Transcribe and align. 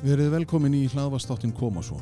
Verið 0.00 0.30
velkomin 0.32 0.72
í 0.72 0.86
hlaðvastáttin 0.88 1.50
Koma 1.52 1.82
svo. 1.84 1.98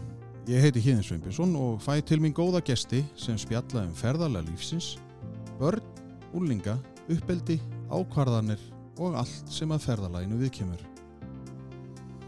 Ég 0.47 0.63
heiti 0.63 0.79
Híðin 0.85 1.03
Sveinbjörnsson 1.03 1.57
og 1.59 1.81
fæ 1.83 1.97
til 2.07 2.21
mín 2.23 2.31
góða 2.31 2.61
gesti 2.63 3.01
sem 3.19 3.35
spjalla 3.35 3.83
um 3.89 3.95
ferðarlega 3.99 4.47
lífsins, 4.47 4.93
börn, 5.59 5.83
úlinga, 6.31 6.77
uppeldi, 7.11 7.57
ákvarðanir 7.91 8.63
og 9.03 9.17
allt 9.19 9.51
sem 9.51 9.75
að 9.75 9.89
ferðarlæginu 9.89 10.39
viðkemur. 10.45 10.85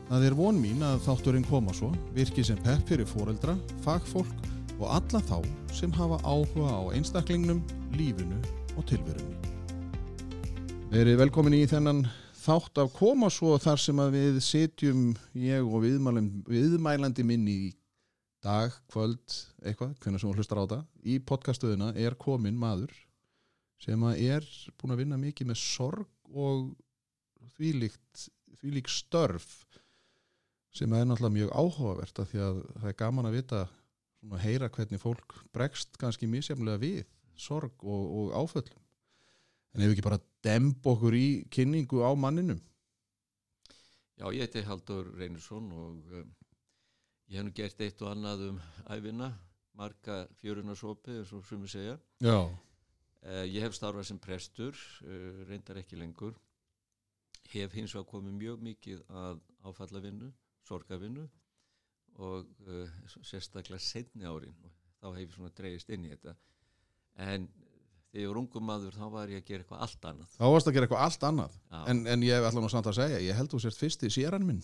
Það 0.09 0.27
er 0.27 0.37
von 0.41 0.59
mín 0.59 0.83
að 0.83 1.05
þátturinn 1.05 1.47
Koma 1.47 1.77
svo 1.79 1.93
virki 2.19 2.43
sem 2.43 2.59
pepp 2.67 2.91
fyrir 2.91 3.07
foreldra, 3.07 3.55
fagfólk 3.87 4.49
og 4.81 4.89
alla 4.91 5.23
þá 5.31 5.39
sem 5.71 5.95
hafa 5.95 6.19
áhuga 6.27 6.67
á 6.67 6.83
einstaklingnum, 6.99 7.63
lífinu 7.95 8.43
og 8.75 8.91
tilverunni. 8.91 9.39
Verið 10.91 11.23
velkomin 11.23 11.61
í 11.61 11.63
þennan 11.71 12.03
þátt 12.41 12.81
af 12.83 12.95
koma 12.97 13.29
svo 13.33 13.57
þar 13.61 13.81
sem 13.83 14.01
að 14.01 14.17
við 14.17 14.41
setjum 14.45 15.05
ég 15.37 15.67
og 15.67 15.85
viðmælandi, 15.85 16.43
viðmælandi 16.49 17.27
minn 17.27 17.47
í 17.51 17.61
dag, 18.45 18.73
kvöld, 18.93 19.37
eitthvað, 19.61 19.97
hvernig 20.01 20.23
sem 20.23 20.31
hún 20.31 20.39
hlustar 20.41 20.63
á 20.65 20.65
það 20.65 20.85
í 21.05 21.19
podcastuðuna 21.29 21.91
er 22.01 22.17
komin 22.21 22.57
maður 22.61 22.95
sem 23.81 24.01
að 24.05 24.23
er 24.37 24.47
búin 24.81 24.95
að 24.95 25.03
vinna 25.03 25.19
mikið 25.21 25.51
með 25.51 25.61
sorg 25.61 26.31
og 26.31 26.71
þvílíkt, 27.57 28.29
þvílíkt 28.61 28.93
störf 28.95 29.51
sem 30.77 30.93
er 30.95 31.07
náttúrulega 31.09 31.37
mjög 31.37 31.53
áhugavert 31.53 32.23
af 32.23 32.31
því 32.31 32.43
að 32.47 32.59
það 32.77 32.91
er 32.93 32.99
gaman 33.03 33.29
að 33.29 33.37
vita 33.37 33.63
svona 34.21 34.43
heyra 34.45 34.69
hvernig 34.73 35.03
fólk 35.03 35.37
bregst 35.55 35.97
kannski 36.01 36.29
misjaflega 36.31 36.81
við 36.81 37.05
sorg 37.41 37.73
og, 37.83 38.05
og 38.21 38.35
áföllum. 38.37 38.83
En 39.75 39.83
ef 39.83 39.89
við 39.89 39.97
ekki 39.97 40.07
bara 40.07 40.21
demb 40.45 40.87
okkur 40.93 41.17
í 41.17 41.29
kynningu 41.53 42.03
á 42.05 42.11
manninum 42.17 42.61
Já, 44.21 44.27
ég 44.37 44.45
heiti 44.45 44.65
Haldur 44.67 45.07
Reynarsson 45.17 45.71
og 45.73 46.17
um, 46.21 46.33
ég 47.33 47.39
hef 47.39 47.47
nú 47.47 47.53
gert 47.57 47.81
eitt 47.81 48.03
og 48.05 48.11
annað 48.13 48.43
um 48.51 48.59
æfina, 48.93 49.31
marga 49.81 50.27
fjörunarsópi, 50.43 51.15
eins 51.17 51.33
og 51.33 51.47
sumi 51.49 51.71
segja. 51.73 51.95
Já, 52.21 52.51
Uh, 53.21 53.45
ég 53.45 53.61
hef 53.61 53.75
starfað 53.77 54.07
sem 54.09 54.19
prestur, 54.23 54.79
uh, 55.05 55.43
reyndar 55.45 55.77
ekki 55.77 55.99
lengur. 56.01 56.39
Hef 57.53 57.75
hins 57.77 57.93
vegar 57.93 58.09
komið 58.09 58.37
mjög 58.39 58.63
mikið 58.65 59.03
að 59.13 59.43
áfallavinnu, 59.69 60.31
sorgavinnu 60.65 61.27
og 62.25 62.49
uh, 62.65 62.95
sérstaklega 63.21 63.81
setni 63.85 64.25
árin 64.25 64.57
og 64.65 64.73
þá 65.03 65.07
hef 65.11 65.21
ég 65.27 65.35
svona 65.35 65.53
dreigist 65.59 65.93
inn 65.93 66.07
í 66.09 66.15
þetta. 66.15 66.35
En 67.27 67.45
þegar 68.11 68.25
ég 68.25 68.31
var 68.33 68.41
ungum 68.43 68.67
maður 68.67 68.97
þá 68.99 69.07
var 69.15 69.33
ég 69.33 69.43
að 69.43 69.51
gera 69.51 69.65
eitthvað 69.65 69.83
allt 69.87 70.07
annað. 70.11 70.37
þá 70.37 70.47
varst 70.51 70.71
að 70.71 70.77
gera 70.77 70.89
eitthvað 70.89 71.05
allt 71.07 71.27
annað. 71.31 71.59
En, 71.87 72.05
en 72.11 72.25
ég 72.27 72.47
ætla 72.51 72.63
nú 72.65 72.71
samt 72.73 72.91
að 72.91 72.99
segja, 73.01 73.21
ég 73.23 73.39
held 73.39 73.53
þú 73.53 73.63
sért 73.63 73.79
fyrst 73.81 74.07
í 74.07 74.13
séran 74.13 74.47
minn 74.47 74.63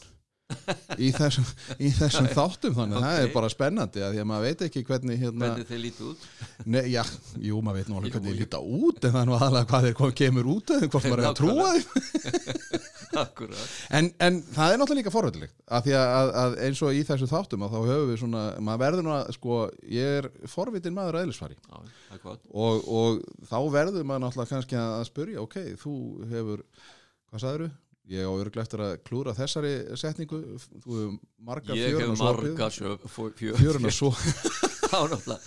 í 1.03 1.09
þessum, 1.15 1.47
í 1.83 1.89
þessum 1.95 2.27
þáttum 2.31 2.75
þannig 2.77 2.97
að 3.01 3.05
það 3.07 3.21
er 3.25 3.31
bara 3.35 3.49
spennandi 3.51 4.03
að 4.07 4.13
því 4.15 4.21
að 4.23 4.29
maður 4.31 4.45
veit 4.47 4.61
ekki 4.67 4.83
hvernig 4.87 5.19
hérna, 5.21 5.49
Hvernig 5.51 5.69
þeir 5.71 5.81
líti 5.83 6.05
út? 6.07 6.27
ne, 6.71 6.83
já, 6.93 7.03
jú, 7.49 7.63
maður 7.67 7.81
veit 7.81 7.91
nú 7.91 7.97
alveg 7.99 8.15
hvernig 8.15 8.31
þið 8.31 8.43
líta 8.45 8.61
út 8.63 9.01
en 9.09 9.15
það 9.17 9.21
er 9.23 9.29
nú 9.31 9.37
aðalega 9.37 9.71
hvað 9.73 9.89
þeir 9.89 10.15
kemur 10.21 10.51
út 10.55 10.73
eða 10.77 10.91
hvort 10.93 11.09
maður 11.11 11.23
er 11.23 11.29
að 11.31 11.41
trúa 11.41 11.69
þeim 11.75 11.87
en, 13.99 14.11
en 14.29 14.39
það 14.53 14.73
er 14.75 14.81
náttúrulega 14.81 14.99
líka 15.01 15.15
forvöldilegt 15.15 15.57
að 15.67 15.87
því 15.89 15.97
að, 16.01 16.31
að, 16.43 16.57
eins 16.67 16.83
og 16.87 16.95
í 16.99 17.03
þessum 17.09 17.31
þáttum 17.31 17.65
að 17.67 17.75
þá 17.75 17.79
höfum 17.91 18.11
við 18.13 18.21
svona, 18.23 18.43
maður 18.69 18.83
verður 18.85 19.07
nú 19.07 19.15
að 19.17 19.33
sko, 19.37 19.61
ég 19.97 20.19
er 20.21 20.29
forvitin 20.53 20.97
maður 20.97 21.19
að 21.19 21.27
eðlisfari 21.27 21.57
Já, 21.59 21.81
það 22.13 22.23
gott. 22.27 22.47
og, 22.53 22.87
og 23.01 23.49
þá 23.51 23.59
verður 23.79 24.07
maður 24.07 24.25
náttúrulega 24.27 24.53
kannski 24.55 24.79
að 24.83 25.07
spyrja 25.11 25.43
ok, 25.43 25.59
þú 25.81 25.97
hefur, 26.33 26.65
hvað 27.33 27.45
sagðirðu? 27.47 27.71
Ég 28.07 28.23
á 28.23 28.31
örglega 28.31 28.63
eftir 28.63 28.79
að 28.85 28.93
klúra 29.03 29.33
þessari 29.35 29.73
setningu, 29.99 30.39
þú 30.85 30.99
hefur 30.99 31.15
marga 31.43 31.75
Ég 31.75 31.89
hef 31.91 31.97
fjörun 31.97 32.13
og 32.13 32.19
sopið. 32.21 32.53
marga 32.53 32.69
sjö- 32.71 32.99
fjö- 33.11 33.33
fjö- 33.41 33.57
fjörun 33.59 33.89
og 33.89 33.97
sk- 33.97 35.41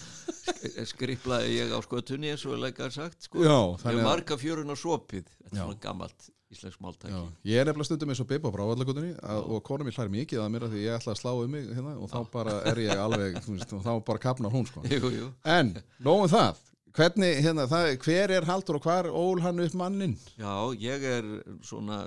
skriplaði 0.90 1.54
ég 1.60 1.72
á 1.72 1.80
skötunni 1.86 2.32
eins 2.34 2.44
og 2.48 2.58
er 2.58 2.64
leikar 2.66 2.92
sagt 2.92 3.24
sko. 3.28 3.40
já, 3.44 3.56
ég 3.80 3.96
hef 3.96 4.04
marga 4.04 4.38
fjörun 4.38 4.70
og 4.74 4.78
sopið. 4.80 5.24
Þetta 5.46 5.56
er 5.56 5.64
svona 5.64 5.80
gammalt 5.84 6.30
íslensk 6.52 6.82
máltæki. 6.82 7.14
Ég 7.46 7.60
er 7.62 7.66
nefnilega 7.70 7.86
stundum 7.86 8.10
eins 8.10 8.20
og 8.24 8.28
Bibba 8.28 8.50
á 8.50 8.56
brávallagutinni 8.56 9.12
og 9.24 9.64
kona 9.64 9.86
mér 9.86 9.96
hlæri 9.96 10.14
mikið 10.18 10.42
að 10.44 10.52
mér 10.56 10.66
að 10.68 10.74
því 10.74 10.84
ég 10.88 10.98
ætla 11.00 11.14
að 11.14 11.20
slá 11.22 11.32
um 11.44 11.52
mig 11.52 11.68
hérna, 11.70 11.94
og 12.02 12.10
þá 12.10 12.20
bara 12.34 12.56
er 12.66 12.76
ég 12.76 12.98
alveg 12.98 13.38
þá 13.40 13.92
bara 14.04 14.20
kapnar 14.20 14.52
hún 14.52 14.66
sko. 14.68 14.82
Jú, 14.90 15.12
jú. 15.14 15.32
en, 15.46 15.76
nógum 16.02 16.28
það, 16.28 16.56
hvernig 17.00 17.38
hérna, 17.40 17.64
það, 17.72 17.94
hver 18.04 18.32
er 18.36 18.46
Haldur 18.48 18.76
og 18.76 18.84
hvar 18.84 19.08
ól 19.08 19.40
hann 19.40 19.62
upp 19.64 19.76
mannin? 19.80 20.18
já, 20.36 20.52
ég 20.76 21.06
er 21.08 21.28
svona 21.64 22.02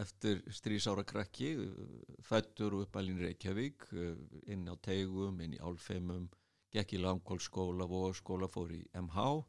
eftir 0.00 0.40
strísára 0.50 1.04
krakki 1.06 1.52
fættur 2.26 2.74
og 2.74 2.88
uppalinn 2.88 3.22
Reykjavík 3.22 3.86
eh, 3.94 4.16
inn 4.50 4.66
á 4.66 4.74
Teigum, 4.82 5.38
inn 5.38 5.54
í 5.54 5.62
Álfeimum 5.62 6.26
gekk 6.74 6.96
í 6.96 7.02
Langkólskóla, 7.04 7.86
Vóaskóla 7.86 8.50
fór 8.50 8.74
í 8.74 8.82
MH 8.98 9.44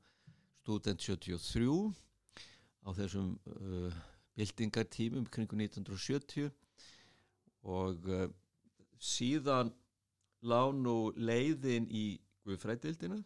student 0.61 1.01
73 1.01 1.89
á 2.85 2.89
þessum 2.93 3.33
uh, 3.49 3.89
byltingartímum 4.37 5.25
kringu 5.25 5.57
1970 5.57 6.51
og 7.65 8.05
uh, 8.05 8.27
síðan 9.01 9.73
lá 10.45 10.69
nú 10.69 11.09
leiðin 11.17 11.89
í 11.89 12.19
Guðfrædildina 12.45 13.23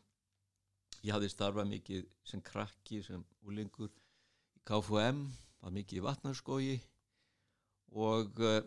ég 1.06 1.14
hafði 1.14 1.30
starfað 1.32 1.70
mikið 1.72 2.06
sem 2.28 2.42
krakki 2.42 3.02
sem 3.06 3.24
úlingur 3.48 3.90
í 3.92 4.62
KFM 4.68 5.24
var 5.64 5.74
mikið 5.76 6.00
í 6.02 6.06
vatnarskógi 6.06 6.78
og 7.98 8.40
uh, 8.44 8.62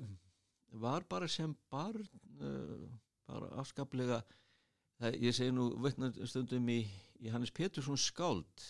var 0.80 1.04
bara 1.10 1.28
sem 1.28 1.52
barn 1.70 2.06
uh, 2.40 2.86
bara 3.30 3.50
afskaplega. 3.62 4.20
Það, 5.00 5.16
ég 5.22 5.34
segi 5.36 5.52
nú 5.54 5.68
stundum 6.28 6.68
í, 6.72 6.80
í 7.24 7.30
Hannes 7.32 7.52
Pétursson 7.56 7.98
skáld 8.00 8.64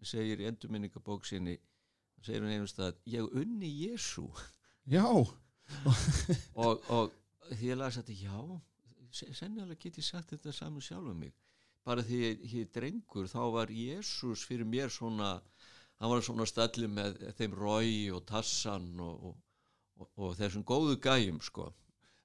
sem 0.00 0.06
segir 0.16 0.40
í 0.42 0.46
endurminningabók 0.48 1.26
sinni 1.28 1.56
hann 1.58 2.24
segir 2.26 2.44
hann 2.44 2.54
einhvers 2.54 2.72
stað 2.76 3.00
ég 3.10 3.26
unni 3.36 3.68
Jésu 3.84 4.26
Já, 4.90 5.04
og, 6.54 6.88
og 6.92 7.12
því 7.54 7.70
ég 7.70 7.78
las 7.80 7.96
þetta 8.00 8.16
já, 8.16 8.38
se- 9.14 9.30
sennilega 9.36 9.80
get 9.80 9.98
ég 10.00 10.04
sagt 10.04 10.32
þetta 10.34 10.52
saman 10.52 10.84
sjálfum 10.84 11.20
mig 11.24 11.32
bara 11.84 12.04
því 12.04 12.20
ég, 12.22 12.44
ég 12.52 12.72
drengur 12.74 13.28
þá 13.30 13.40
var 13.54 13.72
Jésús 13.72 14.44
fyrir 14.48 14.68
mér 14.68 14.92
svona 14.92 15.36
hann 16.00 16.12
var 16.12 16.24
svona 16.24 16.46
stallið 16.48 16.92
með 16.92 17.22
þeim 17.38 17.56
Rói 17.58 17.94
og 18.14 18.24
Tassan 18.28 18.92
og, 19.02 19.30
og, 19.30 19.40
og, 20.00 20.10
og 20.16 20.36
þessum 20.38 20.64
góðu 20.66 20.98
gæjum 21.02 21.40
sko. 21.44 21.70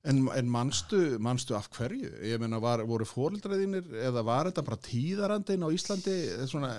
En, 0.08 0.22
en 0.32 0.48
manstu, 0.48 1.18
manstu 1.20 1.58
af 1.58 1.68
hverju? 1.76 2.14
Ég 2.24 2.40
meina, 2.40 2.62
var, 2.64 2.86
voru 2.88 3.04
fóreldraðinir 3.08 3.90
eða 4.08 4.24
var 4.24 4.48
þetta 4.48 4.64
bara 4.70 4.80
tíðarandinn 4.86 5.66
á 5.68 5.70
Íslandi 5.76 6.16
svona, 6.48 6.70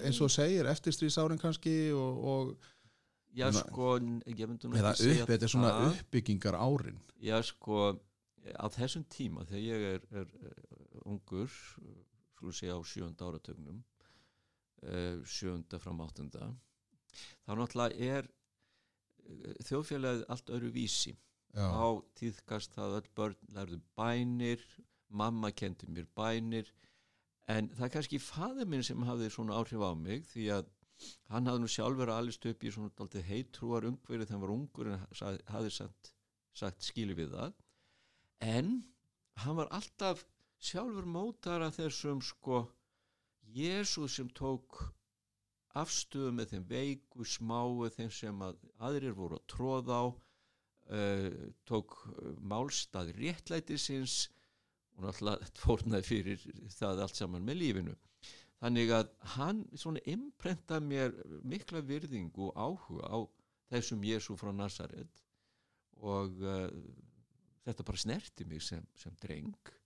eins 0.00 0.20
og 0.24 0.32
segir, 0.32 0.68
eftirstríðsárin 0.70 1.40
kannski 1.42 1.74
og, 1.92 2.22
og 2.32 2.70
já 3.36 3.50
sko, 3.52 3.98
ég 4.00 4.40
eða 4.40 4.94
ekki 4.94 5.02
segja 5.02 5.26
upp, 5.26 5.32
þetta 5.34 5.46
er 5.46 5.52
svona 5.52 5.74
uppbyggingar 5.90 6.56
árin 6.56 6.96
Já, 7.20 7.36
sko, 7.44 7.92
á 8.56 8.66
þessum 8.72 9.04
tíma 9.12 9.44
þegar 9.44 9.66
ég 9.66 9.86
er, 9.92 10.08
er, 10.22 10.32
er 10.48 11.04
ungur, 11.04 11.52
skulum 12.40 12.56
segja 12.56 12.76
á 12.76 12.80
sjönda 12.80 13.28
áratögnum, 13.28 13.80
uh, 14.88 15.20
sjönda 15.28 15.80
fram 15.82 16.00
áttunda, 16.00 16.50
þá 17.44 17.52
náttúrulega 17.52 18.12
er 18.16 18.28
uh, 18.28 19.56
þjóðfélagið 19.68 20.24
allt 20.32 20.54
öðru 20.56 20.72
vísi. 20.74 21.16
Já, 21.50 21.66
Þá 21.66 21.86
tíðkast 22.14 22.76
það 22.76 22.96
öll 23.00 23.08
börn 23.18 23.54
lærðu 23.56 23.80
bænir, 23.98 24.60
mamma 25.10 25.50
kendi 25.50 25.88
mér 25.90 26.06
bænir, 26.14 26.68
en 27.50 27.68
það 27.74 27.86
er 27.88 27.94
kannski 27.96 28.20
faður 28.22 28.68
minn 28.70 28.84
sem 28.86 29.02
hafði 29.02 29.32
svona 29.34 29.56
áhrif 29.58 29.82
á 29.82 29.90
mig 29.98 30.22
því 30.30 30.46
að 30.54 30.68
hann 31.32 31.48
hafði 31.48 31.62
nú 31.64 31.70
sjálfur 31.72 32.12
alist 32.14 32.46
upp 32.46 32.62
í 32.62 32.70
svona 32.70 32.92
daldið 32.96 33.26
heitrúar 33.26 33.88
ungverið 33.88 34.28
þegar 34.28 34.36
hann 34.36 34.44
var 34.44 34.54
ungur 34.54 34.90
en 34.92 35.02
hafði 35.50 35.72
sagt, 35.74 36.12
sagt 36.54 36.86
skilu 36.86 37.16
við 37.18 37.34
það. 37.34 37.56
En 38.46 38.70
hann 39.42 39.58
var 39.58 39.72
alltaf 39.74 40.22
sjálfur 40.60 41.06
mótar 41.08 41.64
af 41.64 41.78
þessum 41.78 42.20
sko 42.24 42.64
Jésús 43.50 44.18
sem 44.18 44.28
tók 44.36 44.76
afstöðu 45.80 46.34
með 46.34 46.52
þeim 46.52 46.66
veiku, 46.70 47.24
smáu 47.24 47.88
þeim 47.94 48.10
sem 48.12 48.42
að 48.44 48.58
aðrir 48.82 49.16
voru 49.16 49.38
að 49.38 49.46
tróða 49.50 49.96
á 50.02 50.06
uh, 50.10 51.30
tók 51.66 51.96
uh, 52.10 52.36
málstað 52.52 53.14
réttlætisins 53.16 54.28
og 54.98 55.06
náttúrulega 55.06 55.50
fórnaði 55.64 56.08
fyrir 56.10 56.46
það 56.76 57.04
allt 57.06 57.18
saman 57.18 57.46
með 57.46 57.60
lífinu. 57.62 57.96
Þannig 58.60 58.92
að 58.92 59.12
hann 59.38 59.64
svona 59.72 60.02
imprenta 60.12 60.82
mér 60.84 61.14
mikla 61.48 61.80
virðingu 61.80 62.50
áhuga 62.52 63.08
á 63.08 63.18
þessum 63.72 64.04
Jésu 64.04 64.36
frá 64.36 64.52
Nazaret 64.52 65.24
og 65.96 66.36
uh, 66.44 66.68
þetta 67.64 67.86
bara 67.86 68.04
snerti 68.04 68.44
mig 68.44 68.60
sem, 68.66 68.84
sem 69.00 69.16
dreng 69.22 69.79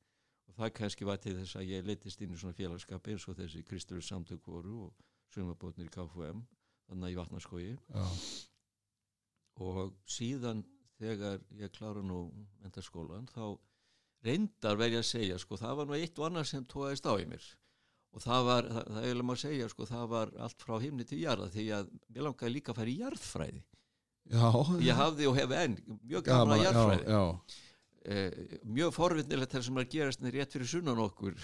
og 0.54 0.62
það 0.62 0.74
kannski 0.78 1.08
var 1.08 1.20
til 1.22 1.34
þess 1.40 1.58
að 1.58 1.70
ég 1.72 1.86
letist 1.88 2.22
inn 2.22 2.34
í 2.34 2.38
svona 2.40 2.56
félagskap 2.56 3.10
eins 3.10 3.26
og 3.28 3.38
þessi 3.38 3.64
Kristur 3.66 4.02
samtök 4.04 4.46
voru 4.46 4.86
og 4.86 5.04
sumabótnir 5.34 5.90
í 5.90 5.94
KFM 5.94 6.44
þannig 6.88 7.14
í 7.14 7.18
vatnarskogi 7.18 7.74
já, 7.74 8.06
og 9.64 9.94
síðan 10.06 10.62
þegar 11.00 11.42
ég 11.58 11.72
klára 11.74 12.02
nú 12.04 12.28
mentarskólan 12.62 13.26
þá 13.34 13.56
reyndar 14.24 14.78
verði 14.80 15.00
að 15.00 15.10
segja 15.10 15.38
sko 15.40 15.58
það 15.60 15.76
var 15.80 15.90
nú 15.90 15.98
eitt 15.98 16.18
og 16.18 16.28
annað 16.28 16.48
sem 16.50 16.64
tóðist 16.70 17.06
á 17.06 17.14
í 17.20 17.28
mér. 17.28 17.44
Og 18.14 18.22
það 18.22 18.44
var, 18.46 18.66
það, 18.70 18.90
það 18.94 19.06
er 19.10 19.22
að 19.24 19.40
segja 19.42 19.68
sko 19.72 19.86
það 19.90 20.04
var 20.12 20.32
allt 20.46 20.64
frá 20.64 20.74
himni 20.84 21.06
til 21.08 21.20
jarða 21.20 21.50
því 21.50 21.64
að 21.80 21.94
mér 22.06 22.26
langaði 22.28 22.54
líka 22.54 22.72
að 22.72 22.80
fara 22.80 22.92
í 22.92 22.98
jarðfræði. 23.02 23.62
Já, 24.32 24.46
ég 24.80 25.00
hafði 25.00 25.26
og 25.28 25.36
hef 25.36 25.54
enn 25.60 25.74
mjög 26.06 26.26
gaman 26.28 26.54
að 26.54 26.62
já, 26.62 26.66
jarðfræði. 26.68 27.16
já, 27.16 27.64
eh, 28.04 28.58
mjög 28.64 28.94
forvinnilegt 28.96 29.54
þar 29.54 29.66
sem 29.66 29.78
er 29.78 29.86
að 29.86 29.94
gerast 29.96 30.22
niður 30.22 30.38
rétt 30.40 30.56
fyrir 30.56 30.70
sunnan 30.70 31.02
okkur. 31.04 31.38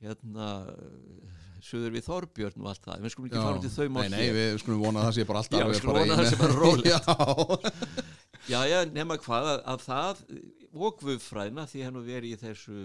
Hérna 0.00 0.48
söður 1.60 1.92
við 1.98 2.06
Þorbjörn 2.06 2.62
og 2.62 2.70
allt 2.70 2.86
það. 2.86 3.02
Við 3.04 3.12
skulum 3.14 3.28
ekki 3.28 3.42
fara 3.42 3.58
út 3.58 3.66
í 3.68 3.72
þau 3.74 3.88
mál 3.92 4.00
Nei, 4.06 4.14
nei, 4.14 4.30
við 4.36 4.54
skulum 4.62 4.84
vona 4.86 5.02
að 5.02 5.10
það 5.10 5.16
sé 5.18 5.26
bara 5.28 5.42
alltaf 5.42 5.60
Já, 5.60 5.66
við 5.68 5.80
skulum 5.80 5.98
vona 5.98 6.14
að 6.14 6.22
það 6.22 6.30
sé 6.30 6.38
bara 6.40 6.56
rólegt. 6.62 8.06
Já, 8.48 8.56
já, 8.64 8.70
já, 8.70 8.78
nema 8.94 9.18
hvað 9.20 9.50
að, 9.50 9.58
að 9.68 9.82
það 9.84 10.20
og 10.70 11.00
guðfræðina 11.02 11.66
því 11.68 11.82
hann 11.84 11.98
verið 12.06 12.32
í 12.32 12.38
þessu, 12.40 12.76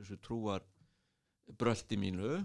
þessu 0.00 0.16
trúar 0.24 0.64
bröldi 1.60 1.98
mínu 2.00 2.40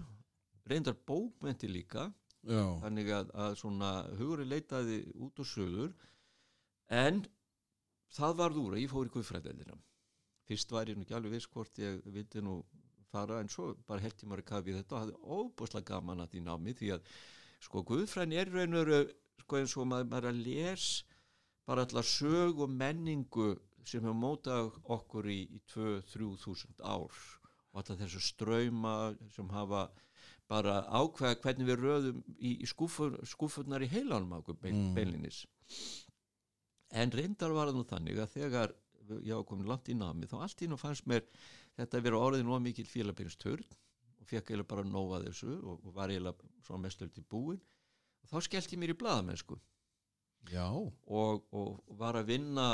reyndar 0.68 0.96
bókmenti 1.08 1.70
líka 1.70 2.06
já, 2.46 2.62
þannig 2.84 3.10
að, 3.16 3.32
að 3.34 3.56
svona 3.60 3.92
hugurinn 4.18 4.52
leitaði 4.52 5.00
út 5.18 5.42
og 5.42 5.48
söður 5.48 5.94
en 6.92 7.24
það 8.12 8.36
varð 8.42 8.60
úr 8.62 8.76
að 8.76 8.84
ég 8.84 8.92
fór 8.92 9.08
í 9.08 9.14
guðfræðeldina 9.16 9.78
fyrst 10.52 10.72
var 10.76 10.92
ég 10.92 10.96
nú 11.00 11.06
ekki 11.06 11.16
alveg 11.18 11.34
viss 11.38 11.50
hvort 11.52 11.82
ég 11.82 12.00
vildi 12.14 12.44
nú 12.44 12.60
fara 13.12 13.40
en 13.42 13.50
svo 13.52 13.72
bara 13.88 14.00
held 14.04 14.22
ég 14.22 14.28
maður 14.30 14.44
að 14.44 14.50
kafi 14.52 14.76
þetta 14.78 14.94
og 14.96 15.02
hafði 15.02 15.16
óbúslega 15.36 15.88
gaman 15.90 16.22
að 16.24 16.30
því 16.36 16.44
námi 16.46 16.72
því 16.78 16.92
að 16.94 17.10
sko 17.62 17.82
guðfræðin 17.90 18.38
er 18.40 18.52
raun 18.54 18.78
og 18.78 18.86
veru 18.88 19.00
sko 19.42 19.58
eins 19.58 19.74
og 19.76 19.88
maður, 19.90 20.08
maður 20.12 20.30
að 20.30 20.40
les 20.46 20.86
bara 21.68 21.84
allar 21.86 22.06
sög 22.08 22.62
og 22.64 22.72
menningu 22.72 23.50
sem 23.84 24.02
hefur 24.02 24.16
mótað 24.18 24.70
okkur 24.94 25.28
í, 25.30 25.40
í 25.58 25.60
2-3 25.74 26.30
þúsund 26.42 26.80
ár 26.82 27.12
og 27.72 27.80
alltaf 27.80 28.00
þessu 28.00 28.22
ströyma 28.22 28.94
sem 29.34 29.48
hafa 29.52 29.84
bara 30.50 30.80
ákveða 30.88 31.38
hvernig 31.42 31.68
við 31.68 31.80
röðum 31.84 32.22
í, 32.38 32.56
í 32.62 32.66
skúfur, 32.68 33.14
skúfurnar 33.28 33.84
í 33.84 33.90
heilanum 33.92 34.34
okkur 34.40 34.58
bein, 34.62 34.80
Mm. 34.82 34.94
en 36.92 37.10
reyndar 37.14 37.52
var 37.56 37.70
það 37.70 37.78
nú 37.78 37.84
þannig 37.88 38.18
að 38.20 38.32
þegar 38.36 38.74
ég 39.20 39.38
var 39.38 39.46
komin 39.48 39.68
langt 39.70 39.90
í 39.92 39.96
nami 39.98 40.28
þá 40.30 40.38
allt 40.44 40.64
í 40.64 40.68
nú 40.70 40.78
fannst 40.80 41.08
mér 41.10 41.24
þetta 41.78 41.98
að 41.98 42.06
vera 42.08 42.22
orðin 42.28 42.52
og 42.52 42.62
mikil 42.64 42.86
félagbyrjasturn 42.88 43.66
og 43.66 44.28
fekk 44.30 44.52
eiginlega 44.52 44.70
bara 44.70 44.86
nóga 44.86 45.22
þessu 45.26 45.52
og, 45.58 45.82
og 45.82 45.94
var 45.96 46.12
eiginlega 46.12 46.50
svona 46.66 46.86
mestöld 46.86 47.18
í 47.18 47.26
búin 47.34 47.60
og 48.22 48.32
þá 48.32 48.48
skellti 48.48 48.78
mér 48.78 48.94
í 48.94 48.98
blaðamennsku. 48.98 49.58
Já, 50.50 50.66
og, 50.70 51.44
og 51.54 51.96
var 51.98 52.18
að 52.18 52.32
vinna 52.32 52.66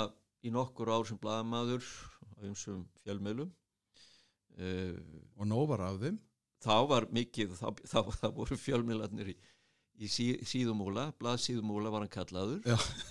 í 0.45 0.53
nokkur 0.53 0.93
ár 0.93 1.05
sem 1.09 1.19
blaðamaður 1.21 1.85
á 1.85 2.49
einsum 2.49 2.87
fjölmiðlum. 3.03 3.51
Uh, 4.59 4.97
og 5.39 5.47
nóg 5.47 5.69
var 5.71 5.85
af 5.87 6.01
þeim? 6.03 6.17
þá 6.63 6.75
var 6.91 7.07
mikið 7.15 7.55
þá, 7.59 7.69
þá, 7.87 8.01
þá 8.19 8.27
voru 8.35 8.59
fjölmiðlarnir 8.59 9.33
í, 9.33 9.37
í 9.99 10.09
sí, 10.11 10.29
síðumúla, 10.47 11.09
blaðsíðumúla 11.19 11.91
var 11.93 12.05
hann 12.05 12.13
kallaður. 12.13 12.67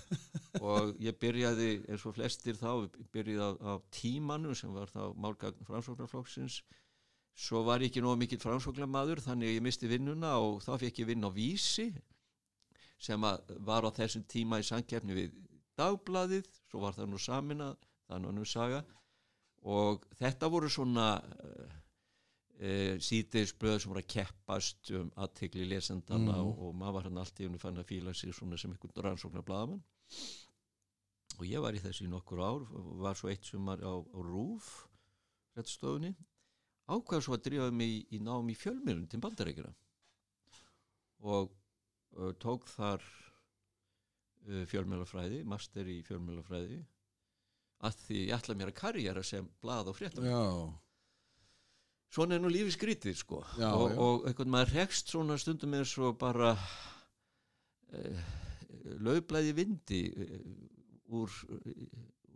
Og 0.64 0.94
ég 1.02 1.16
byrjaði 1.20 1.70
eins 1.86 2.04
og 2.08 2.16
flestir 2.16 2.56
þá 2.58 2.88
byrjaði 3.14 3.44
á, 3.44 3.50
á 3.60 3.72
tímanu 3.94 4.54
sem 4.58 4.72
var 4.74 4.90
þá 4.90 5.14
málgagn 5.20 5.66
framsóknarflokksins. 5.68 6.62
Svo 7.38 7.62
var 7.66 7.84
ég 7.84 7.92
ekki 7.92 8.02
nóg 8.02 8.16
mikill 8.18 8.40
framsóknarmaður 8.42 9.22
þannig 9.22 9.52
að 9.52 9.58
ég 9.58 9.66
misti 9.68 9.90
vinnuna 9.90 10.32
og 10.42 10.62
þá 10.64 10.72
fekk 10.82 11.04
ég 11.04 11.10
vinn 11.12 11.28
á 11.28 11.30
vísi 11.30 11.92
sem 12.98 13.22
að 13.22 13.52
var 13.62 13.86
á 13.86 13.94
þessum 13.94 14.24
tíma 14.26 14.58
í 14.58 14.66
samkeppni 14.66 15.14
við 15.14 15.36
dagbladið, 15.78 16.48
svo 16.66 16.82
var 16.82 16.96
það 16.96 17.12
nú 17.12 17.20
saminað, 17.22 17.76
það 18.08 18.24
er 18.30 18.34
nú 18.34 18.46
saga. 18.48 18.80
Og 19.68 20.02
þetta 20.18 20.50
voru 20.50 20.70
svona 20.70 21.12
uh, 22.58 22.64
uh, 22.64 22.98
síðdeisblöð 22.98 23.78
sem 23.80 23.92
voru 23.92 24.02
að 24.02 24.10
keppast 24.14 24.90
um 24.98 25.10
aðtegli 25.16 25.66
lesendana 25.70 26.36
Mhm. 26.36 26.46
og, 26.46 26.58
og 26.68 26.74
maður 26.74 26.92
var 26.98 27.08
hann 27.08 27.18
allt 27.22 27.40
í 27.40 27.46
unni 27.46 27.58
fann 27.62 27.78
að 27.78 27.88
fíla 27.92 28.14
sig 28.14 28.34
svona 28.34 28.58
sem 28.58 28.72
einhvern 28.74 29.04
rannsóknar 29.04 29.44
blaðamann 29.46 29.82
og 31.38 31.44
ég 31.46 31.60
var 31.62 31.74
í 31.76 31.80
þessu 31.82 32.04
í 32.06 32.10
nokkur 32.10 32.40
ár 32.42 32.64
og 32.74 32.98
var 33.04 33.14
svo 33.14 33.28
eitt 33.30 33.44
sumar 33.46 33.78
á, 33.78 33.92
á 33.94 34.18
RÚF 34.24 34.88
réttstofunni 35.56 36.14
ákveða 36.88 37.22
svo 37.22 37.34
að 37.36 37.44
drífa 37.44 37.70
mig 37.70 37.88
í, 37.88 38.00
í 38.16 38.18
nám 38.24 38.48
í 38.50 38.56
fjölmjörn 38.58 39.06
til 39.12 39.20
bandarækjuna 39.20 39.72
og 41.20 41.50
uh, 42.16 42.32
tók 42.40 42.66
þar 42.72 43.02
uh, 44.48 44.64
fjölmjörnafræði, 44.70 45.42
master 45.44 45.86
í 45.90 45.98
fjölmjörnafræði 46.06 46.80
að 47.86 47.98
því 48.06 48.20
ég 48.24 48.34
ætla 48.38 48.56
mér 48.58 48.72
að 48.72 48.78
karjera 48.80 49.22
sem 49.22 49.46
blað 49.62 49.92
og 49.92 49.98
fréttam 49.98 50.24
já, 50.26 50.40
svona 52.12 52.36
er 52.36 52.42
nú 52.42 52.50
lífi 52.52 52.72
skrítið 52.74 53.16
sko. 53.18 53.42
Já, 53.60 53.70
og, 53.72 53.90
já. 53.90 53.98
og 54.04 54.28
einhvern 54.28 54.52
maður 54.54 54.74
rekst 54.78 55.12
svona 55.12 55.38
stundum 55.40 55.76
eins 55.78 55.94
og 56.00 56.16
bara 56.20 56.54
uh, 57.92 58.22
laublæði 59.04 59.54
vindi 59.56 60.02
uh, 60.12 60.38
úr, 61.20 61.32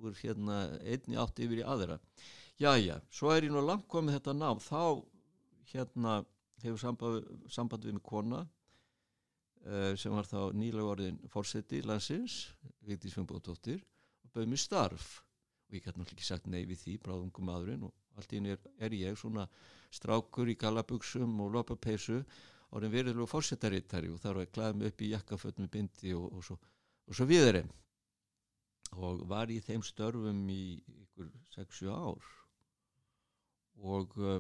úr 0.02 0.16
hérna 0.20 0.64
einni 0.80 1.18
átt 1.20 1.42
yfir 1.42 1.62
í 1.62 1.66
aðra. 1.66 1.98
Jæja, 2.60 3.00
svo 3.10 3.32
er 3.32 3.48
ég 3.48 3.54
nú 3.54 3.62
langt 3.64 3.88
komið 3.90 4.18
þetta 4.18 4.36
nám. 4.36 4.60
Þá 4.62 5.02
hérna 5.72 6.18
hefur 6.62 6.80
samband, 6.80 7.30
samband 7.50 7.86
við 7.86 7.96
mig 7.96 8.04
kona 8.06 8.42
uh, 8.44 9.92
sem 9.98 10.14
var 10.14 10.28
þá 10.28 10.52
nýlega 10.54 10.92
orðin 10.94 11.18
fórseti 11.32 11.82
landsins 11.86 12.44
Vigdís 12.86 13.16
Fimboðdóttir 13.16 13.80
og 14.26 14.36
bauð 14.36 14.52
mér 14.52 14.62
starf. 14.62 15.08
Og 15.66 15.78
ég 15.78 15.84
gæti 15.84 15.96
náttúrulega 15.96 16.18
ekki 16.18 16.28
sagt 16.28 16.50
nei 16.52 16.62
við 16.68 16.84
því 16.84 16.98
bráðungum 17.06 17.48
maðurinn 17.48 17.88
og 17.88 17.96
allt 18.16 18.32
í 18.32 18.40
henni 18.40 18.54
er, 18.54 18.64
er 18.78 18.96
ég 18.96 19.18
svona 19.18 19.46
strákur 19.92 20.50
í 20.50 20.56
gallabuxum 20.58 21.40
og 21.44 21.52
lopapeysu 21.56 22.22
orðin 22.72 22.94
veriðlega 22.94 23.28
fórsetarittari 23.28 24.10
og 24.12 24.20
þarf 24.22 24.44
að 24.44 24.52
klæða 24.56 24.76
mig 24.78 24.92
upp 24.92 25.02
í 25.04 25.12
jakkafötnum 25.12 25.66
með 25.66 25.72
bindi 25.76 26.14
og, 26.16 26.28
og, 26.32 26.44
svo, 26.46 26.58
og 27.08 27.18
svo 27.18 27.28
við 27.28 27.48
erum 27.50 27.72
og 28.92 29.24
var 29.28 29.52
í 29.52 29.58
þeim 29.64 29.84
störfum 29.84 30.40
í 30.52 30.62
ykkur 31.04 31.30
6-7 31.54 31.92
ár. 31.92 32.26
Og 33.82 34.16
uh, 34.20 34.38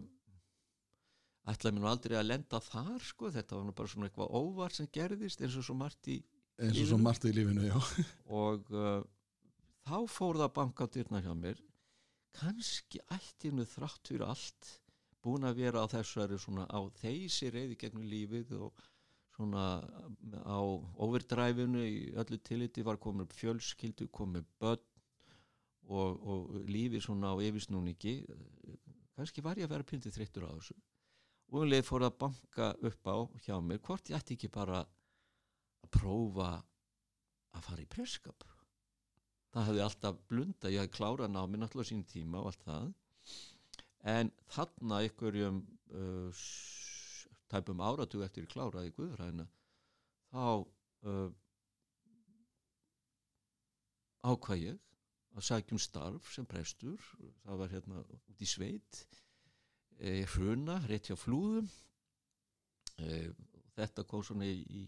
ætlaði 1.48 1.76
mér 1.76 1.84
nú 1.84 1.90
aldrei 1.90 2.18
að 2.18 2.28
lenda 2.28 2.60
þar 2.62 3.00
sko, 3.04 3.30
þetta 3.32 3.56
var 3.56 3.66
nú 3.66 3.74
bara 3.76 3.92
svona 3.92 4.08
eitthvað 4.08 4.36
óvart 4.38 4.76
sem 4.76 4.90
gerðist 4.92 5.42
eins 5.42 5.56
og 5.56 5.66
svo 5.66 5.76
margt 5.78 6.10
í 6.12 6.20
eins 6.60 6.78
og 6.84 6.90
svo 6.92 7.00
margt 7.00 7.26
í 7.26 7.32
lífinu, 7.34 7.64
já. 7.66 7.78
Og 8.28 8.68
uh, 8.76 9.00
þá 9.88 9.96
fór 10.12 10.40
það 10.42 10.54
banka 10.60 10.86
á 10.86 10.92
dyrna 10.92 11.22
hjá 11.24 11.32
mér 11.36 11.60
kannski 12.36 13.02
ætti 13.12 13.52
nú 13.52 13.66
þrátt 13.68 14.08
fyrir 14.08 14.24
allt 14.28 14.70
búin 15.22 15.46
að 15.46 15.60
vera 15.62 15.84
á 15.84 15.86
þessari 15.92 16.38
svona 16.40 16.64
á 16.66 16.80
þeysi 17.00 17.50
reyði 17.54 17.78
gegnum 17.78 18.08
lífið 18.08 18.54
og 18.58 18.80
svona 19.32 19.66
á 20.44 20.60
overdræfinu 21.06 21.84
í 21.86 21.98
öllu 22.20 22.38
tilliti 22.44 22.84
var 22.84 22.98
komin 23.00 23.30
fjölskyldu, 23.32 24.08
komin 24.12 24.46
börn 24.60 24.82
og, 25.88 26.18
og 26.22 26.56
lífið 26.68 27.06
svona 27.06 27.32
á 27.32 27.36
yfirsnúningi 27.42 28.16
kannski 29.16 29.44
var 29.44 29.60
ég 29.60 29.68
að 29.68 29.76
vera 29.76 29.88
pildið 29.88 30.16
þreyttur 30.16 30.48
á 30.48 30.50
þessu. 30.56 30.76
Og 31.52 31.62
um 31.62 31.68
leið 31.68 31.84
fór 31.84 32.06
að 32.06 32.18
banka 32.22 32.72
upp 32.88 33.08
á 33.12 33.16
hjá 33.44 33.56
mér 33.60 33.82
hvort 33.84 34.10
ég 34.10 34.18
ætti 34.18 34.38
ekki 34.38 34.50
bara 34.52 34.82
að 34.82 35.90
prófa 35.92 36.50
að 37.52 37.66
fara 37.68 37.84
í 37.84 37.90
preskap 37.92 38.46
það 39.52 39.68
hefði 39.68 39.84
alltaf 39.86 40.20
blunda 40.30 40.72
ég 40.72 40.84
hefði 40.84 40.96
klárað 40.96 41.32
námi 41.34 41.60
náttúrulega 41.60 41.88
á 41.88 41.90
sín 41.92 42.04
tíma 42.08 42.40
og 42.40 42.50
allt 42.50 42.66
það. 42.66 42.92
En 44.12 44.32
þarna 44.50 45.00
ykkurjum 45.06 45.60
uh, 45.94 46.44
tæpum 47.52 47.82
áratug 47.84 48.24
eftir 48.26 48.46
ég 48.46 48.52
kláraði 48.52 48.94
guðræðina 48.96 49.46
þá 50.32 50.46
uh, 50.64 51.28
ákvað 54.22 54.64
ég 54.64 54.80
að 55.36 55.46
sækjum 55.48 55.80
starf 55.80 56.32
sem 56.34 56.46
prestur. 56.48 57.00
Það 57.44 57.60
var 57.62 57.72
hérna 57.72 58.02
út 58.04 58.42
í 58.42 58.48
sveit 58.48 59.04
e, 59.98 60.22
hruna, 60.34 60.80
rétt 60.88 61.10
hjá 61.10 61.16
flúðum. 61.18 61.68
E, 63.00 63.30
þetta 63.76 64.04
kom 64.08 64.24
svona 64.26 64.48
í, 64.48 64.60
í 64.68 64.82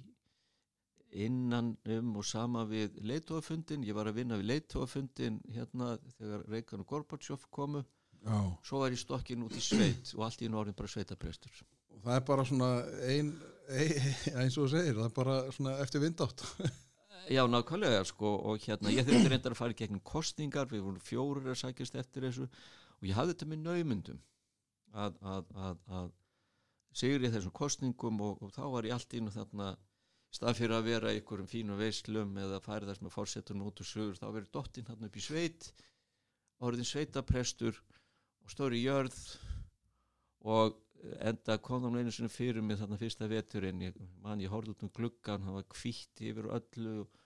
innan 1.14 1.74
um 1.96 2.16
og 2.18 2.26
sama 2.26 2.64
við 2.68 2.98
leitóafundin, 3.06 3.84
ég 3.86 3.96
var 3.96 4.10
að 4.10 4.20
vinna 4.20 4.38
við 4.40 4.50
leitóafundin 4.50 5.40
hérna 5.54 5.94
þegar 6.18 6.46
Reykján 6.50 6.84
og 6.84 6.90
Gorbatsjóf 6.90 7.46
komu, 7.54 7.84
já. 8.24 8.38
Svo 8.66 8.82
var 8.82 8.94
ég 8.94 9.00
stokkin 9.00 9.44
út 9.46 9.54
í 9.54 9.62
sveit 9.62 10.14
og 10.16 10.24
allt 10.26 10.42
í 10.42 10.48
einu 10.48 10.58
orðin 10.62 10.76
bara 10.78 10.90
sveitaprestur. 10.90 11.64
Og 11.94 12.00
það 12.02 12.16
er 12.16 12.24
bara 12.30 12.46
svona 12.48 12.70
ein, 13.06 13.34
ein 13.70 14.08
eins 14.40 14.56
og 14.58 14.66
þú 14.66 14.70
segir, 14.74 14.96
það 14.98 15.06
er 15.06 15.14
bara 15.20 15.36
svona 15.54 15.76
eftir 15.84 16.02
vindátt. 16.02 16.44
Já, 17.30 17.46
nákvæmlega 17.48 18.02
sko 18.04 18.34
og 18.50 18.60
hérna 18.66 18.92
ég 18.92 19.06
þurfti 19.06 19.30
reyndar 19.32 19.54
að 19.54 19.60
fara 19.62 19.72
í 19.72 19.78
gegnum 19.78 20.02
kostningar 20.04 20.68
við 20.68 20.82
vorum 20.84 21.00
fjórir 21.00 21.54
að 21.54 21.60
sækjast 21.62 21.96
eftir 21.96 22.26
þessu 22.26 22.48
og 22.48 23.06
ég 23.08 23.16
hafði 23.16 23.32
þetta 23.32 23.48
með 23.48 23.62
naumundum 23.64 24.18
að, 24.92 25.16
að, 25.22 25.48
að, 25.56 25.78
að 25.98 26.10
sigri 26.94 27.30
þessum 27.32 27.54
kostningum 27.56 28.20
og, 28.26 28.42
og 28.44 28.52
þá 28.52 28.62
var 28.74 28.88
ég 28.88 28.96
allt 28.96 29.16
inn 29.16 29.32
þarna 29.32 29.70
stað 30.34 30.58
fyrir 30.58 30.76
að 30.76 30.86
vera 30.88 31.12
í 31.12 31.20
einhverjum 31.20 31.50
fínum 31.50 31.78
veislum 31.78 32.38
eða 32.42 32.62
færðast 32.64 33.04
með 33.04 33.14
fórsetunum 33.14 33.68
út 33.70 33.82
og 33.84 33.86
sögur 33.86 34.18
þá 34.18 34.26
verið 34.30 34.54
dottinn 34.56 34.88
hann 34.90 35.06
upp 35.06 35.18
í 35.18 35.22
sveit 35.22 35.68
orðin 36.64 36.88
sveitaprestur 36.88 37.78
og 38.44 38.52
stóri 38.52 38.80
jörð 38.82 39.18
og 40.44 40.80
enda 41.24 41.58
kom 41.62 41.84
hann 41.84 41.98
einu 42.00 42.12
sinni 42.14 42.32
fyrir 42.32 42.64
mig 42.64 42.78
þarna 42.80 42.98
fyrsta 43.00 43.28
veturinn. 43.28 43.82
Ég, 43.88 43.98
man 44.24 44.42
ég 44.42 44.52
horfði 44.52 44.74
út 44.74 44.84
um 44.86 44.92
gluggan 44.98 45.44
hann 45.44 45.58
var 45.58 45.66
kvítt 45.72 46.22
yfir 46.24 46.48
öllu 46.48 46.96
og, 47.04 47.20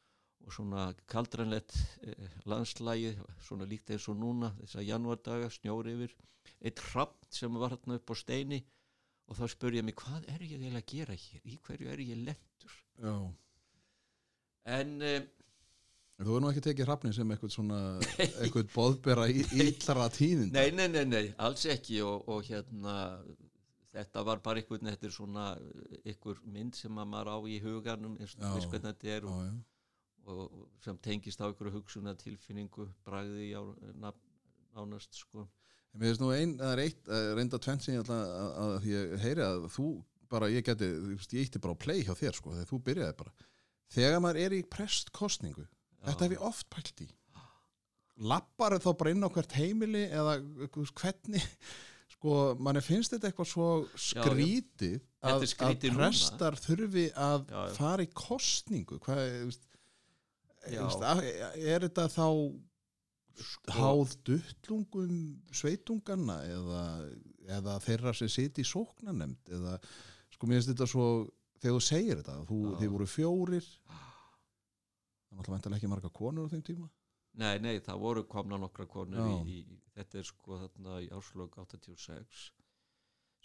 svona 0.49 0.87
kaldranlegt 1.11 1.75
eh, 2.09 2.37
landslægi 2.49 3.11
svona 3.45 3.67
líkt 3.69 3.91
eins 3.93 4.07
og 4.09 4.17
núna 4.17 4.49
þess 4.63 4.79
að 4.81 4.87
janúardaga 4.89 5.51
snjóri 5.53 5.93
yfir. 5.97 6.15
Eitt 6.65 6.81
hrapt 6.91 7.29
sem 7.37 7.59
var 7.61 7.75
hann 7.75 7.99
upp 7.99 8.13
á 8.13 8.17
steini 8.17 8.63
og 9.29 9.37
þá 9.37 9.45
spur 9.53 9.77
ég 9.77 9.85
mig 9.85 9.99
hvað 9.99 10.31
er 10.33 10.47
ég 10.47 10.55
eiginlega 10.57 10.85
að 10.85 10.93
gera 10.95 11.19
hér? 11.19 11.43
Í 11.45 11.59
hverju 11.67 11.93
er 11.93 12.05
ég 12.07 12.23
lendur 12.69 13.09
Já. 13.09 13.35
en 14.79 15.03
eh, 15.03 15.27
En 16.19 16.27
Þú 16.27 16.33
er 16.35 16.43
nú 16.43 16.49
ekki 16.51 16.63
tekið 16.65 16.89
hrafni 16.89 17.13
sem 17.15 17.31
eitthvað 17.31 17.53
svona 17.55 17.77
eitthvað 18.19 18.73
boðbera 18.75 19.29
í 19.31 19.45
illra 19.63 20.09
tíðin 20.11 20.49
Nei, 20.51 20.73
nei, 20.75 20.89
nei, 20.91 21.05
nei, 21.07 21.27
alls 21.47 21.63
ekki 21.71 22.01
og, 22.03 22.25
og 22.27 22.43
hérna 22.49 22.95
þetta 23.95 24.25
var 24.27 24.41
bara 24.43 24.59
einhvern 24.59 24.91
þetta 24.91 25.07
er 25.07 25.15
svona 25.15 25.45
einhver 26.03 26.41
mynd 26.43 26.75
sem 26.75 26.99
að 26.99 27.07
maður 27.13 27.31
á 27.31 27.39
í 27.47 27.61
huganum 27.63 28.17
eins 28.19 28.35
og 28.35 28.43
Já. 28.43 28.51
veist 28.57 28.73
hvernig 28.73 28.89
þetta 28.91 29.13
er 29.15 29.29
Já, 29.29 29.31
og, 29.31 29.45
já. 29.47 29.55
og, 30.27 30.43
og 30.43 30.83
sem 30.89 30.99
tengist 31.07 31.39
á 31.39 31.47
einhverju 31.47 31.77
hugsunar 31.79 32.19
tilfinningu 32.19 32.89
bragði 33.07 33.53
á 33.55 33.63
nafn, 34.03 34.21
nánast 34.75 35.15
sko 35.23 35.47
En 35.95 36.03
mér 36.03 36.11
finnst 36.11 36.21
nú 36.27 36.33
ein, 36.35 36.59
það 36.59 36.73
er 36.75 36.81
eitt, 36.83 37.07
eh, 37.09 37.31
reynda 37.39 37.63
tvenn 37.63 37.79
sem 37.81 37.95
ég 37.95 38.03
ætla 38.03 38.19
að, 38.27 38.33
að, 38.35 38.73
að 38.75 38.91
ég 38.91 39.15
heyri 39.23 39.47
að 39.47 39.71
þú 39.73 39.87
bara, 40.31 40.49
ég 40.53 40.65
geti, 40.67 40.89
ég 41.33 41.47
ítti 41.47 41.61
bara 41.63 41.75
á 41.77 41.83
play 41.85 42.03
hjá 42.07 42.15
þér 42.19 42.37
sko, 42.39 42.53
þegar 42.57 42.71
þú 42.73 42.81
byrjaði 42.89 43.17
bara 43.23 43.33
þegar 43.95 44.21
maður 44.25 44.41
er 44.45 44.57
í 44.59 44.63
prestkostningu 44.69 45.65
þetta 46.05 46.25
hef 46.29 46.35
ég 46.37 46.43
oft 46.49 46.69
pælt 46.75 47.05
í 47.05 47.09
lappar 48.29 48.75
þá 48.83 48.91
bara 48.99 49.13
inn 49.15 49.23
á 49.25 49.31
hvert 49.31 49.55
heimili 49.59 50.05
eða 50.11 50.39
hvernig 50.99 51.45
sko, 52.15 52.35
manni 52.59 52.83
finnst 52.83 53.13
þetta 53.15 53.31
eitthvað 53.31 53.51
svo 53.53 53.69
skrítið 53.95 54.99
Þetta 54.99 55.31
að, 55.33 55.37
er 55.39 55.45
að 55.47 55.51
skrítið 55.53 55.93
núna. 55.95 56.09
prestar 56.09 56.57
þurfi 56.63 57.05
að 57.15 57.49
Já, 57.51 57.59
já. 57.59 57.75
fara 57.79 58.05
í 58.07 58.11
kostningu 58.15 58.99
hvað, 59.03 59.59
Já. 60.69 60.83
að- 60.85 61.23
er 61.59 61.87
þetta 61.87 62.09
þá 62.13 62.27
Sko- 63.39 63.71
háð 63.77 64.13
duttlungum 64.27 65.11
sveitunganna 65.55 66.41
eða, 66.51 66.81
eða 67.55 67.77
þeirra 67.85 68.13
sem 68.19 68.31
siti 68.35 68.65
í 68.65 68.67
sóknanemnd 68.67 69.53
eða 69.55 69.77
sko 70.39 70.47
mér 70.47 70.61
finnst 70.61 70.71
þetta 70.71 70.87
svo 70.87 71.09
þegar 71.59 71.75
þú 71.75 71.83
segir 71.83 72.21
þetta, 72.21 72.37
þú, 72.47 72.59
Já. 72.63 72.77
þið 72.83 72.93
voru 72.95 73.09
fjórir 73.11 73.67
það 73.89 74.07
náttúrulega 75.35 75.57
væntanlega 75.57 75.81
ekki 75.81 75.91
marga 75.93 76.11
konur 76.15 76.47
á 76.47 76.53
þeim 76.55 76.65
tíma. 76.67 76.87
Nei, 77.39 77.59
nei, 77.63 77.75
það 77.85 78.01
voru 78.03 78.23
komna 78.27 78.59
nokkra 78.59 78.87
konur 78.91 79.27
í, 79.47 79.59
í, 79.61 79.81
þetta 79.95 80.19
er 80.19 80.27
sko 80.27 80.61
þarna 80.63 81.01
í 81.05 81.11
árslög 81.15 81.59
86 81.61 82.47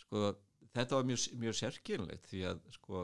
sko 0.04 0.22
þetta 0.74 1.00
var 1.00 1.10
mjög, 1.10 1.26
mjög 1.42 1.58
sérkynlegt 1.60 2.30
því 2.30 2.46
að 2.50 2.62
sko 2.78 3.04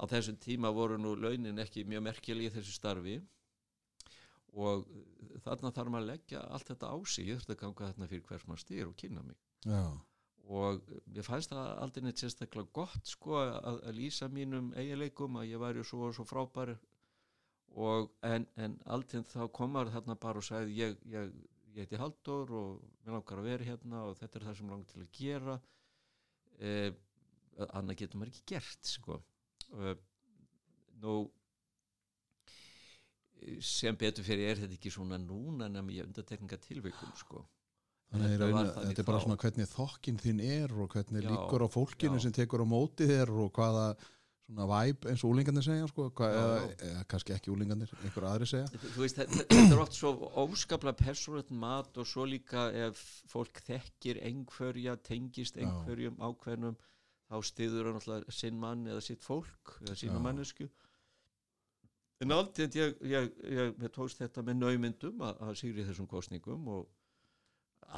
á 0.00 0.02
þessum 0.10 0.40
tíma 0.40 0.72
voru 0.74 0.98
nú 1.00 1.14
launin 1.16 1.60
ekki 1.62 1.86
mjög 1.88 2.04
merkjali 2.08 2.48
í 2.48 2.52
þessu 2.52 2.74
starfi 2.74 3.20
og 4.50 4.88
þarna 5.44 5.70
þarf 5.70 5.92
maður 5.92 6.02
að 6.02 6.10
leggja 6.10 6.44
allt 6.50 6.72
þetta 6.72 6.90
á 6.90 6.96
sig, 7.06 7.28
ég 7.30 7.38
þurfti 7.38 7.54
að 7.54 7.60
ganga 7.62 7.90
þarna 7.90 8.10
fyrir 8.10 8.24
hvers 8.26 8.46
maður 8.48 8.64
styr 8.64 8.88
og 8.88 8.96
kynna 8.98 9.22
mig. 9.22 9.38
Já, 9.62 9.84
og 10.50 10.80
mér 11.06 11.22
fannst 11.22 11.52
það 11.52 11.68
aldrei 11.84 12.04
neitt 12.04 12.20
sérstaklega 12.20 12.72
gott 12.74 13.06
sko 13.06 13.36
að, 13.38 13.76
að 13.86 13.98
lýsa 14.00 14.26
mínum 14.34 14.72
eiginleikum 14.74 15.38
að 15.38 15.52
ég 15.52 15.62
væri 15.62 15.84
svo 15.86 16.10
svo 16.16 16.26
frábær. 16.26 16.72
Og 17.78 18.08
en, 18.26 18.48
en 18.58 18.74
aldrei 18.90 19.22
þá 19.30 19.44
komar 19.54 19.92
þarna 19.94 20.16
bara 20.18 20.42
og 20.42 20.46
sagði 20.46 20.74
ég, 20.80 20.96
ég, 21.12 21.30
ég 21.70 21.84
heiti 21.84 22.00
Halldór 22.00 22.50
og 22.58 22.80
mér 23.04 23.14
langar 23.14 23.42
að 23.42 23.46
vera 23.46 23.68
hérna 23.68 24.02
og 24.08 24.18
þetta 24.18 24.40
er 24.40 24.46
það 24.48 24.58
sem 24.58 24.72
langar 24.74 24.90
til 24.90 25.04
að 25.04 25.12
gera. 25.20 25.56
Eh, 26.58 26.88
annað 27.68 28.00
getur 28.02 28.18
maður 28.18 28.34
ekki 28.34 28.56
gert 28.56 28.90
sko. 28.90 29.20
Eh, 29.78 29.94
nú 31.04 31.14
sem 33.64 33.96
betur 33.96 34.26
fyrir 34.26 34.50
er 34.50 34.64
þetta 34.64 34.76
ekki 34.76 34.90
svona 34.92 35.16
núna 35.22 35.70
nefnum 35.70 35.94
ég 35.94 36.10
undartekninga 36.10 36.58
tilvikum 36.66 37.14
sko 37.16 37.46
þannig 38.10 38.30
að 38.30 38.32
Þetta 38.40 38.48
þetta, 38.54 38.86
þetta 38.86 39.02
er 39.02 39.08
bara 39.10 39.20
svona 39.24 39.40
hvernig 39.40 39.68
þokkin 39.70 40.22
þín 40.22 40.40
er 40.46 40.72
og 40.74 40.94
hvernig 40.94 41.22
Já, 41.24 41.28
líkur 41.30 41.66
á 41.66 41.68
fólkinu 41.70 42.18
já. 42.18 42.24
sem 42.24 42.34
tekur 42.34 42.64
á 42.64 42.66
móti 42.66 43.06
þér 43.10 43.30
og 43.44 43.52
hvaða 43.54 43.84
svona 44.50 44.66
væp 44.66 45.06
eins 45.10 45.22
og 45.24 45.30
úlingarnir 45.34 45.64
segja 45.64 45.86
sko, 45.90 46.08
hvað, 46.18 46.34
Já, 46.34 46.40
eða, 46.42 46.74
eða 46.88 47.04
kannski 47.12 47.34
ekki 47.36 47.52
úlingarnir, 47.54 47.92
einhver 48.02 48.26
aðri 48.26 48.48
segja. 48.50 48.82
Þú 48.82 49.04
veist, 49.04 49.20
þetta, 49.20 49.44
þetta 49.46 49.76
er 49.76 49.82
oft 49.84 49.98
svo 49.98 50.12
óskaplega 50.42 50.98
persónlegt 50.98 51.52
mat 51.54 52.00
og 52.00 52.08
svo 52.10 52.26
líka 52.26 52.66
ef 52.88 53.00
fólk 53.30 53.62
þekkir 53.66 54.20
einhverja, 54.26 54.96
tengist 55.06 55.60
einhverjum 55.60 56.18
ákveðnum, 56.18 56.78
þá 57.30 57.36
stiður 57.46 57.90
hann 57.90 58.00
alltaf 58.00 58.34
sinn 58.34 58.58
mann 58.58 58.86
eða 58.90 59.02
sitt 59.06 59.22
fólk 59.22 59.76
eða 59.84 59.98
sína 60.02 60.22
mannesku. 60.22 60.66
En 62.20 62.34
aldrei 62.36 62.66
ég, 62.76 62.98
ég, 63.08 63.30
ég, 63.48 63.76
ég 63.80 63.92
tókst 63.94 64.18
þetta 64.20 64.42
með 64.44 64.58
naumyndum 64.60 65.22
að, 65.24 65.38
að 65.46 65.54
sigri 65.62 65.86
þessum 65.86 66.08
kostningum 66.10 66.66
og 66.68 66.88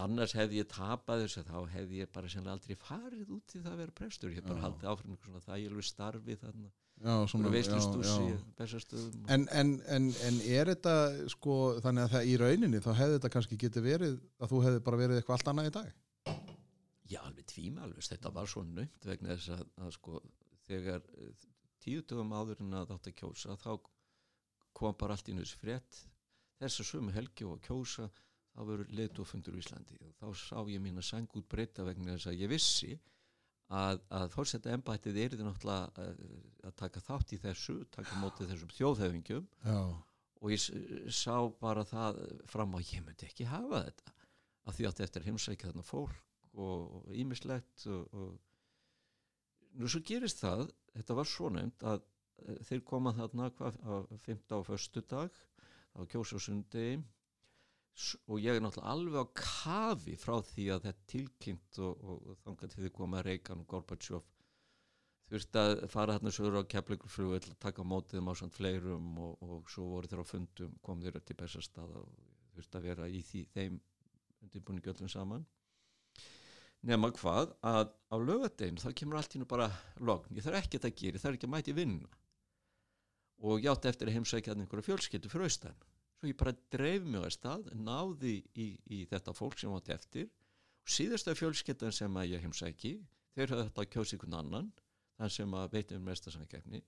annars 0.03 0.33
hefði 0.37 0.61
ég 0.63 0.69
tapað 0.73 1.25
þessu 1.25 1.43
þá 1.49 1.57
hefði 1.73 1.99
ég 2.03 2.11
bara 2.15 2.29
sennilega 2.33 2.55
aldrei 2.57 2.77
farið 2.81 3.33
út 3.37 3.55
í 3.57 3.61
það 3.63 3.73
að 3.73 3.81
vera 3.83 3.95
prestur. 3.99 4.31
Ég 4.33 4.39
hef 4.41 4.47
bara 4.49 4.63
haldið 4.67 4.89
áfram 4.93 5.19
svona 5.25 5.43
þægilegu 5.47 5.85
starfi 5.85 6.37
þarna, 6.41 6.71
Já, 7.03 7.15
svona, 7.27 7.49
já, 7.49 7.53
veislustúsi, 7.57 8.27
já. 8.31 8.39
bestastöðum. 8.61 9.23
og- 9.25 9.31
En, 9.35 9.47
en, 9.51 9.71
en, 9.89 10.09
en 10.29 10.41
er 10.47 10.67
þetta 10.73 10.95
sko, 11.33 11.57
þannig 11.83 12.05
að 12.05 12.13
það 12.15 12.29
í 12.31 12.37
rauninni 12.43 12.81
þá 12.85 12.91
hefði 13.01 13.17
þetta 13.19 13.31
kannski 13.37 13.59
getið 13.65 13.83
verið 13.89 14.21
að 14.41 14.53
þú 14.53 14.61
hefði 14.67 14.83
bara 14.87 15.01
verið 15.03 15.17
eitthvað 15.21 15.39
allt 15.39 15.51
annað 15.53 15.71
í 15.71 15.75
dag 15.79 15.93
Já, 17.13 17.19
alveg 17.27 17.45
tvímalvist, 17.51 18.13
þetta 18.15 18.31
var 18.33 18.47
svo 18.49 18.63
nöymt 18.65 19.05
vegna 19.05 19.35
þess 19.35 19.51
að, 19.57 19.65
að 19.83 19.91
sko 19.99 20.21
þegar 20.69 21.03
eh, 21.19 21.33
tíu 21.83 22.03
dögum 22.07 22.31
áður 22.33 22.63
en 22.63 22.73
að 22.79 22.93
þátt 22.95 23.11
að 23.11 23.17
kjósa 23.19 23.57
þá 23.61 23.73
kom 24.73 24.95
bara 24.97 25.13
allt 25.19 25.29
í 25.29 25.35
nöðs 25.37 25.53
frétt 25.61 25.99
þess 26.63 26.81
að 26.81 26.89
sömu 26.93 27.13
helgi 27.13 27.45
og 27.45 27.59
að 27.59 27.67
kjósa 27.67 28.07
þá 28.53 28.61
verður 28.69 28.93
leitufundur 28.99 29.57
í 29.57 29.63
Íslandi 29.63 29.99
og 30.07 30.15
þá 30.21 30.27
sá 30.43 30.59
ég 30.69 30.83
mín 30.85 31.01
að 31.01 31.09
sang 31.09 31.39
út 31.39 31.49
breyta 31.49 31.87
vegna 31.87 32.17
þess 32.17 32.31
að 32.33 32.43
ég 32.43 32.53
vissi 32.53 32.93
að, 33.73 34.01
að 34.13 34.27
fórsetta 34.35 34.73
embættið 34.77 35.21
er 35.23 35.35
þetta 35.35 35.49
náttúrulega 35.49 36.05
að, 36.05 36.25
að 36.69 36.75
taka 36.83 37.05
þátt 37.07 37.33
í 37.33 37.41
þessu, 37.43 37.77
taka 37.95 38.19
mótið 38.21 38.53
þessum 38.53 38.75
þjóðhefingjum 38.77 39.47
Já, 39.65 39.79
og 40.43 40.53
ég 40.53 40.67
sá 41.15 41.37
bara 41.63 41.87
það 41.89 42.21
fram 42.51 42.77
á 42.77 42.79
að 42.81 42.93
ég 42.93 43.07
myndi 43.07 43.29
ekki 43.29 43.49
hafa 43.49 43.87
þetta 43.87 44.17
af 44.63 44.77
því 44.77 44.89
átti 44.89 45.07
eftir 45.07 45.23
að 45.23 45.31
heimsækja 45.31 45.71
þarna 45.71 45.87
fólk 45.87 46.59
og 46.63 47.09
ímislegt 47.17 47.87
og, 47.89 48.13
og 48.13 49.79
nú 49.81 49.89
svo 49.89 50.03
gerist 50.05 50.43
það 50.43 50.67
þetta 50.93 51.17
var 51.17 51.29
svo 51.29 51.49
nefnd 51.55 51.87
að 51.89 52.03
eh, 52.03 52.61
þeir 52.69 52.85
koma 52.89 53.15
þarna 53.17 53.49
hvað, 53.57 53.79
á 53.89 53.95
15 54.27 54.53
á 54.53 54.69
föstu 54.69 55.05
dag 55.09 55.41
á 55.97 56.01
kjósa 56.13 56.37
á 56.37 56.41
sundi 56.45 56.87
og 58.27 58.41
ég 58.41 58.57
er 58.57 58.63
náttúrulega 58.65 58.93
alveg 58.93 59.19
á 59.21 59.27
kafi 59.37 60.15
frá 60.21 60.39
því 60.49 60.67
að 60.75 60.87
þetta 60.87 61.09
tilkynnt 61.13 61.81
og, 61.85 61.99
og, 62.01 62.21
og 62.33 62.39
þangar 62.45 62.73
til 62.73 62.83
því 62.83 62.93
koma 62.97 63.23
Reykján 63.25 63.63
og 63.63 63.69
Gorbachev. 63.69 64.23
Þurfti 65.29 65.61
að 65.61 65.73
fara 65.93 66.17
þarna 66.17 66.33
sögur 66.35 66.61
á 66.61 66.71
kefleikurflugu 66.75 67.39
að 67.39 67.49
taka 67.63 67.85
mótið 67.87 68.25
á 68.25 68.33
samt 68.37 68.57
fleirum 68.57 69.13
og, 69.23 69.45
og 69.45 69.71
svo 69.73 69.87
voru 69.93 70.11
þeir 70.11 70.25
á 70.25 70.27
fundum 70.29 70.75
kom 70.85 71.05
þeir 71.05 71.21
til 71.21 71.39
bestastað 71.39 71.95
og 72.01 72.09
þurfti 72.57 72.81
að 72.81 72.89
vera 72.89 73.09
í 73.09 73.23
því, 73.25 73.45
þeim 73.55 73.79
undirbúningi 74.43 74.93
öllum 74.93 75.13
saman. 75.13 75.47
Nema 76.83 77.13
hvað 77.15 77.55
að 77.63 77.93
á 78.11 78.17
lögadegin 78.19 78.81
þá 78.83 78.91
kemur 78.99 79.21
allt 79.21 79.39
nú 79.39 79.47
bara 79.49 79.71
logn, 80.03 80.35
ég 80.35 80.45
þarf 80.45 80.65
ekkert 80.65 80.89
að 80.89 80.97
gera, 80.99 81.17
ég 81.17 81.23
þarf 81.23 81.39
ekki 81.39 81.49
að 81.49 81.55
mæti 81.55 81.77
vinna 81.77 82.11
og 83.43 83.63
ég 83.63 83.73
átti 83.73 83.91
eftir 83.91 84.11
að 84.11 84.17
heimsækja 84.19 84.55
einhverja 84.55 84.87
fjölskyldu 84.87 85.31
fyrir 85.31 85.49
austan 85.49 85.79
svo 86.23 86.31
ég 86.31 86.39
bara 86.39 86.55
dreif 86.71 87.03
mig 87.03 87.25
að 87.27 87.35
stað 87.35 87.69
náði 87.75 88.37
í, 88.55 88.69
í 88.87 89.03
þetta 89.11 89.35
fólk 89.35 89.59
sem 89.59 89.75
átti 89.75 89.95
eftir. 89.95 90.29
Og 90.83 90.95
síðasta 90.95 91.35
fjölskyldan 91.35 91.95
sem 91.95 92.19
að 92.19 92.37
ég 92.37 92.45
heimsæki 92.45 92.93
þeir 93.35 93.51
höfðu 93.51 93.65
þetta 93.67 93.83
að 93.83 93.91
kjósa 93.91 94.17
einhvern 94.17 94.39
annan 94.39 94.69
þann 95.19 95.33
sem 95.35 95.57
að 95.59 95.75
veitum 95.75 96.05
mesta 96.07 96.31
samkeppni. 96.31 96.83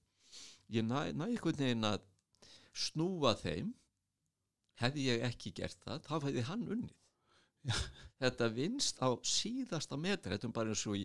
Ég 0.70 0.86
næ, 0.86 1.10
næ 1.18 1.26
einhvern 1.32 1.58
veginn 1.58 1.88
að 1.88 2.06
snúa 2.74 3.34
þeim. 3.42 3.74
Hefði 4.78 5.08
ég 5.10 5.26
ekki 5.26 5.54
gert 5.54 5.82
það 5.82 6.06
þá 6.06 6.14
hefði 6.28 6.46
hann 6.50 6.68
unnið. 6.76 6.94
Já. 7.64 7.76
þetta 8.20 8.48
vinst 8.52 8.98
á 9.00 9.08
síðasta 9.24 9.96
metra 9.96 10.34
þetta 10.34 10.50
er 10.50 10.52
bara 10.52 10.74
eins 10.74 10.82
og 10.84 10.98
í, 11.00 11.04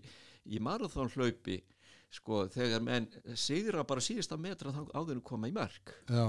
í 0.52 0.60
marathon 0.60 1.08
hlaupi 1.14 1.62
sko 2.12 2.42
þegar 2.52 2.84
menn 2.84 3.08
sigra 3.40 3.86
bara 3.88 4.04
síðasta 4.04 4.36
metra 4.36 4.74
þá 4.76 4.82
áður 4.92 5.14
en 5.16 5.24
koma 5.30 5.48
í 5.48 5.56
mark 5.56 5.94
já, 6.10 6.26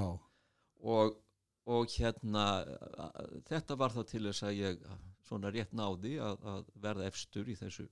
og, 0.87 1.16
og 1.69 1.90
hérna 1.93 2.45
þetta 3.49 3.76
var 3.79 3.93
þá 3.95 4.02
til 4.09 4.25
þess 4.29 4.47
að 4.49 4.59
ég 4.59 4.85
svona 5.31 5.50
rétt 5.55 5.75
náði 5.76 6.17
að, 6.23 6.47
að 6.52 6.71
verða 6.83 7.09
efstur 7.11 7.50
í 7.50 7.57
þessu, 7.59 7.87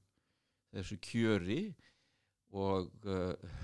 þessu 0.74 0.98
kjöri. 1.04 1.60
Og 2.56 2.88
uh, 3.04 3.58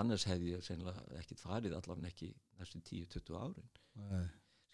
annars 0.00 0.24
hefði 0.28 0.54
ég 0.54 0.64
sennilega 0.64 1.02
ekkit 1.20 1.42
farið 1.42 1.76
allavega 1.76 2.10
ekki 2.10 2.30
næstu 2.58 2.80
10-20 2.80 3.36
árin. 3.36 3.68
Nei. 3.94 4.24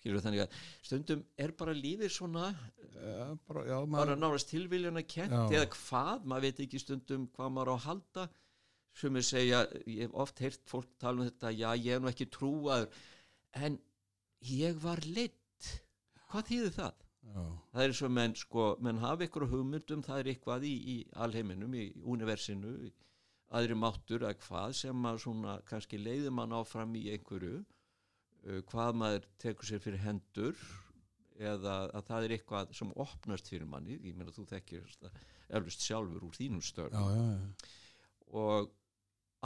skilur 0.00 0.22
þannig 0.24 0.46
að 0.46 0.60
stundum 0.86 1.24
er 1.36 1.50
bara 1.58 1.74
lífið 1.76 2.12
svona 2.14 2.46
Ja, 2.94 3.26
bara, 3.48 3.64
já, 3.68 3.74
bara 3.92 4.14
nárast 4.16 4.48
tilviljana 4.48 5.02
kent 5.04 5.34
eða 5.34 5.66
hvað, 5.74 6.24
maður 6.30 6.46
veit 6.46 6.62
ekki 6.64 6.80
stundum 6.80 7.26
hvað 7.34 7.52
maður 7.56 7.72
á 7.72 7.74
að 7.74 7.84
halda. 7.88 8.28
Sem 9.00 9.16
er 9.16 9.24
segja, 9.24 9.60
ég 9.86 10.06
hef 10.06 10.16
oft 10.24 10.40
heyrt 10.42 10.64
fólk 10.68 10.88
tala 11.00 11.22
um 11.22 11.28
þetta, 11.28 11.52
já 11.54 11.68
ég 11.78 11.94
er 11.94 12.02
nú 12.02 12.10
ekki 12.10 12.26
trúaður. 12.32 12.88
En 13.60 13.78
ég 14.48 14.80
var 14.82 15.02
leitt 15.04 15.70
hvað 16.30 16.50
þýðir 16.50 16.74
það? 16.76 17.06
já, 17.30 17.42
það 17.72 17.82
er 17.82 17.92
eins 17.92 18.02
og 18.06 18.12
menn 18.16 18.36
sko, 18.38 18.66
menn 18.84 19.02
hafa 19.02 19.26
ykkur 19.26 19.46
hugmyndum 19.50 20.04
það 20.06 20.22
er 20.22 20.30
eitthvað 20.32 20.66
í, 20.68 20.74
í 20.94 20.96
alheiminum 21.24 21.74
í 21.76 21.86
universinu, 22.14 22.74
aðri 23.58 23.76
máttur 23.78 24.24
eða 24.24 24.38
hvað 24.44 24.76
sem 24.80 25.08
að 25.10 25.20
svona 25.24 25.58
kannski 25.68 26.00
leiður 26.00 26.34
mann 26.38 26.54
áfram 26.56 26.94
í 26.96 27.06
einhverju 27.14 27.58
uh, 27.60 28.60
hvað 28.70 29.00
maður 29.02 29.28
tekur 29.42 29.70
sér 29.70 29.82
fyrir 29.84 30.04
hendur 30.04 30.56
eða 31.40 31.76
að 31.96 32.04
það 32.10 32.26
er 32.26 32.34
eitthvað 32.36 32.74
sem 32.76 32.90
opnast 33.00 33.48
fyrir 33.48 33.68
manni, 33.68 33.96
ég 34.04 34.16
meina 34.16 34.34
þú 34.34 34.44
þekkir 34.50 34.84
þetta 34.92 35.12
eflust 35.58 35.82
sjálfur 35.86 36.26
úr 36.28 36.36
þínum 36.36 36.62
störn 36.62 36.96
og 38.30 38.70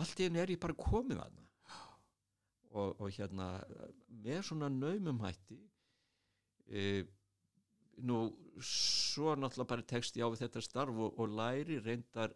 allt 0.01 0.21
í 0.21 0.27
einu 0.29 0.43
er 0.43 0.53
ég 0.53 0.61
bara 0.61 0.77
komið 0.77 1.23
að 1.23 1.44
og, 2.75 3.01
og 3.01 3.11
hérna 3.15 3.49
með 4.25 4.41
svona 4.49 4.71
naumum 4.73 5.21
hætti 5.23 5.59
e, 6.67 7.05
nú 8.03 8.19
svo 8.59 9.35
náttúrulega 9.39 9.71
bara 9.71 9.87
tekst 9.95 10.19
ég 10.19 10.27
á 10.27 10.33
við 10.33 10.45
þetta 10.45 10.63
starf 10.65 10.99
og, 10.99 11.19
og 11.21 11.37
læri 11.39 11.79
reyndar 11.83 12.35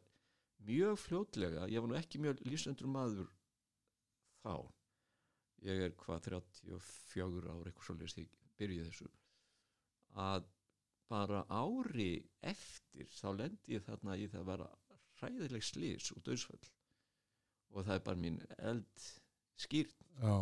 mjög 0.67 0.99
fljótlega. 1.05 1.67
Ég 1.71 1.83
var 1.83 1.91
nú 1.91 1.99
ekki 1.99 2.21
mjög 2.23 2.43
lísendur 2.47 2.91
maður 2.91 3.31
þá. 4.43 4.55
Ég 5.67 5.85
er 5.89 5.95
hvað 5.99 6.29
34 6.31 7.51
ár 7.51 7.67
eitthvað 7.67 7.89
svolítið 7.89 8.15
því 8.15 8.27
byrjuð 8.59 8.91
þessu. 8.91 9.11
Að 10.19 10.49
bara 11.09 11.45
ári 11.49 12.11
eftir 12.45 13.09
þá 13.17 13.29
lendi 13.39 13.79
ég 13.79 13.87
þarna 13.87 14.19
í 14.19 14.27
það 14.29 14.43
að 14.43 14.51
vera 14.53 14.69
hræðileg 15.19 15.65
slís 15.65 16.11
og 16.15 16.23
döðsföll 16.27 16.67
og 17.75 17.85
það 17.87 17.95
er 17.95 18.05
bara 18.05 18.21
mín 18.21 18.37
eld 18.59 19.07
skýrt. 19.59 19.95
Já, 20.19 20.37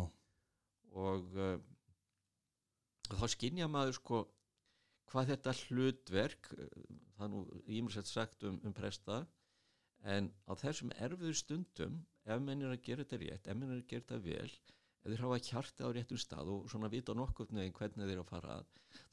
og 0.97 1.37
uh, 1.37 1.57
þá 3.13 3.25
skynja 3.33 3.69
maður 3.71 3.97
sko 3.99 4.21
hvað 5.11 5.33
þetta 5.33 5.55
hlutverk 5.63 6.51
uh, 6.55 6.69
það 7.17 7.25
er 7.27 7.33
nú 7.33 7.43
ímjömsett 7.65 8.09
sagt 8.09 8.45
um, 8.47 8.59
um 8.65 8.75
presta 8.75 9.23
en 10.05 10.31
á 10.49 10.53
þessum 10.57 10.93
erfiðu 11.01 11.35
stundum 11.37 12.01
ef 12.27 12.41
menn 12.43 12.63
er 12.65 12.73
að 12.75 12.83
gera 12.85 13.05
þetta 13.05 13.21
rétt 13.23 13.47
ef 13.47 13.59
menn 13.59 13.73
er 13.73 13.81
að 13.81 13.89
gera 13.91 14.05
þetta 14.05 14.19
vel 14.25 14.49
ef 14.49 15.07
þeir 15.07 15.23
hafa 15.23 15.39
kjarta 15.47 15.87
á 15.87 15.89
réttum 15.95 16.21
stað 16.21 16.51
og 16.53 16.69
svona 16.71 16.91
vita 16.91 17.15
nokkuð 17.15 17.53
neginn 17.55 17.75
hvernig 17.77 18.09
þeir 18.09 18.21
að 18.23 18.31
fara 18.31 18.57
að 18.59 18.65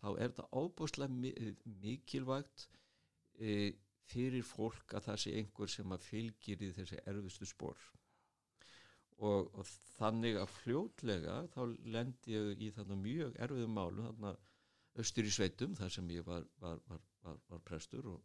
þá 0.03 0.09
er 0.11 0.23
þetta 0.25 0.49
ábúslega 0.53 1.19
mi 1.23 1.33
mikilvægt 1.85 2.67
e, 3.39 3.75
fyrir 4.11 4.45
fólk 4.47 4.97
að 4.97 5.09
það 5.09 5.21
sé 5.25 5.35
einhver 5.39 5.73
sem 5.73 5.95
að 5.97 6.09
fylgir 6.09 6.65
í 6.65 6.73
þessi 6.77 7.01
erfiðstu 7.05 7.49
spór 7.49 7.81
og, 9.19 9.51
og 9.55 9.67
þannig 9.99 10.39
að 10.41 10.53
fljótlega 10.59 11.37
þá 11.55 11.61
lendi 11.97 12.35
ég 12.35 12.63
í 12.65 12.71
þarna 12.75 12.99
mjög 13.01 13.37
erfiðum 13.47 13.77
málu 13.79 14.07
þarna 14.09 14.35
austur 14.99 15.29
í 15.29 15.35
sveitum 15.35 15.77
þar 15.79 15.93
sem 15.97 16.11
ég 16.15 16.27
var, 16.27 16.47
var, 16.63 16.81
var, 16.89 17.05
var, 17.23 17.39
var 17.51 17.63
prestur 17.67 18.09
og, 18.15 18.25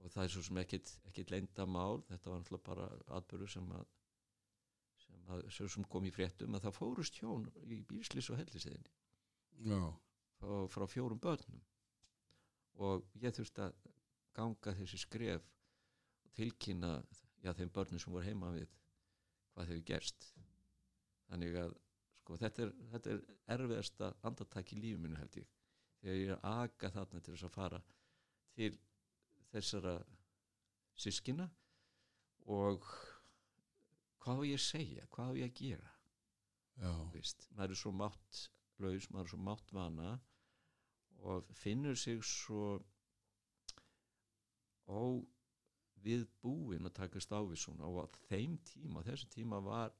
og 0.00 0.12
það 0.12 0.24
er 0.24 0.34
svo 0.34 0.44
sem 0.46 0.60
ekkit, 0.62 0.92
leinda 1.32 1.66
mál 1.66 2.04
þetta 2.08 2.30
var 2.30 2.42
náttúrulega 2.42 2.68
bara 2.68 2.90
atbyrður 3.18 3.54
sem 3.56 3.72
að 3.76 3.88
sem, 5.00 5.20
að, 5.32 5.44
sem 5.56 5.68
sem 5.76 5.88
kom 5.88 6.06
í 6.06 6.12
fréttum 6.14 6.56
að 6.56 6.68
það 6.68 6.78
fórust 6.78 7.20
hjón 7.20 7.48
í 7.66 7.80
bílslis 7.88 8.30
og 8.32 8.40
hellisíðinni 8.40 8.96
frá, 10.40 10.66
frá 10.72 10.86
fjórum 10.88 11.20
börnum. 11.20 11.62
Og 12.80 13.04
ég 13.20 13.34
þurfti 13.36 13.64
að 13.66 13.76
ganga 14.36 14.74
þessi 14.78 15.00
skref 15.02 15.48
og 16.24 16.32
tilkynna 16.36 16.94
já, 17.44 17.52
þeim 17.52 17.72
börnum 17.74 18.00
sem 18.00 18.12
voru 18.14 18.28
heima 18.28 18.52
við 18.54 18.68
hvað 19.60 19.74
hefur 19.74 19.86
gerst. 19.92 20.26
Þannig 21.28 21.56
að 21.60 21.74
sko, 22.20 22.36
þetta, 22.40 22.62
er, 22.64 22.70
þetta 22.94 23.12
er 23.12 23.22
erfiðasta 23.56 24.12
andartak 24.26 24.72
í 24.72 24.80
lífið 24.80 25.02
minu 25.04 25.18
held 25.20 25.36
ég. 25.40 25.50
Þegar 26.00 26.16
ég 26.16 26.30
er 26.30 26.38
að 26.38 26.60
aga 26.64 26.90
þarna 26.96 27.20
til 27.20 27.34
þess 27.34 27.46
að 27.48 27.56
fara 27.56 27.80
til 28.56 28.70
þessara 29.50 29.94
sískina 31.00 31.46
og 32.50 32.86
hvað 34.24 34.40
á 34.40 34.44
ég 34.48 34.56
að 34.56 34.64
segja, 34.64 35.08
hvað 35.12 35.28
á 35.28 35.38
ég 35.40 35.50
að 35.50 35.60
gera? 35.60 35.92
Maður 36.80 37.74
er 37.74 37.80
svo 37.82 37.92
máttlaus 37.92 39.10
maður 39.12 39.26
er 39.26 39.32
svo 39.34 39.40
máttvana 39.44 40.14
og 41.28 41.50
finnur 41.52 41.98
sig 42.00 42.22
svo 42.24 42.80
óviðbúin 46.00 46.88
að 46.88 46.96
takast 46.96 47.32
á 47.32 47.40
við 47.44 47.60
svona 47.60 47.88
og 47.88 48.04
á 48.04 48.06
þeim 48.28 48.56
tíma, 48.64 49.04
þessu 49.04 49.28
tíma 49.32 49.60
var 49.64 49.92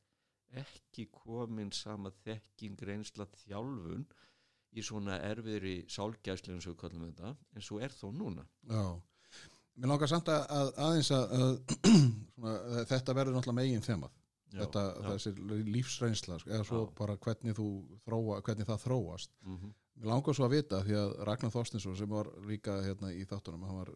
ekki 0.51 1.07
komin 1.13 1.71
sama 1.73 2.11
þekking 2.25 2.81
reynsla 2.83 3.27
þjálfun 3.45 4.07
í 4.73 4.83
svona 4.83 5.19
erfiðri 5.27 5.85
sálgæslu 5.91 6.55
eins 6.55 6.67
og 6.67 6.75
við 6.75 6.81
kallum 6.81 7.07
þetta 7.11 7.35
en 7.55 7.67
svo 7.67 7.81
er 7.83 7.95
þó 7.95 8.11
núna. 8.15 8.47
Já. 8.67 8.99
Mér 9.81 9.93
langar 9.93 10.11
samt 10.11 10.29
að, 10.29 10.47
að 10.51 10.73
aðeins 10.87 11.11
að, 11.15 11.37
að 11.37 11.53
svona, 12.35 12.57
þetta 12.91 13.17
verður 13.17 13.37
náttúrulega 13.37 13.61
megin 13.61 13.87
þemað. 13.87 14.17
Þetta, 14.51 14.81
þessi 15.07 15.31
lífsreynsla 15.71 16.41
sko, 16.43 16.51
eða 16.51 16.65
svo 16.67 16.81
Já. 16.83 16.93
bara 16.99 17.15
hvernig, 17.23 17.61
þróa, 18.03 18.41
hvernig 18.47 18.67
það 18.67 18.83
þróast. 18.89 19.37
Mm 19.47 19.77
Mér 20.01 20.09
langar 20.15 20.33
svo 20.33 20.47
að 20.47 20.55
vita 20.55 20.79
því 20.81 20.95
að 20.97 21.11
Ragnar 21.29 21.51
Þorstinsson 21.53 21.97
sem 21.99 22.09
var 22.09 22.29
líka 22.49 22.79
hérna 22.81 23.11
í 23.13 23.21
þáttunum 23.29 23.67
hann 23.69 23.81
var 23.83 23.91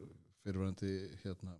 fyrirverandi 0.44 0.90
hérna 1.22 1.54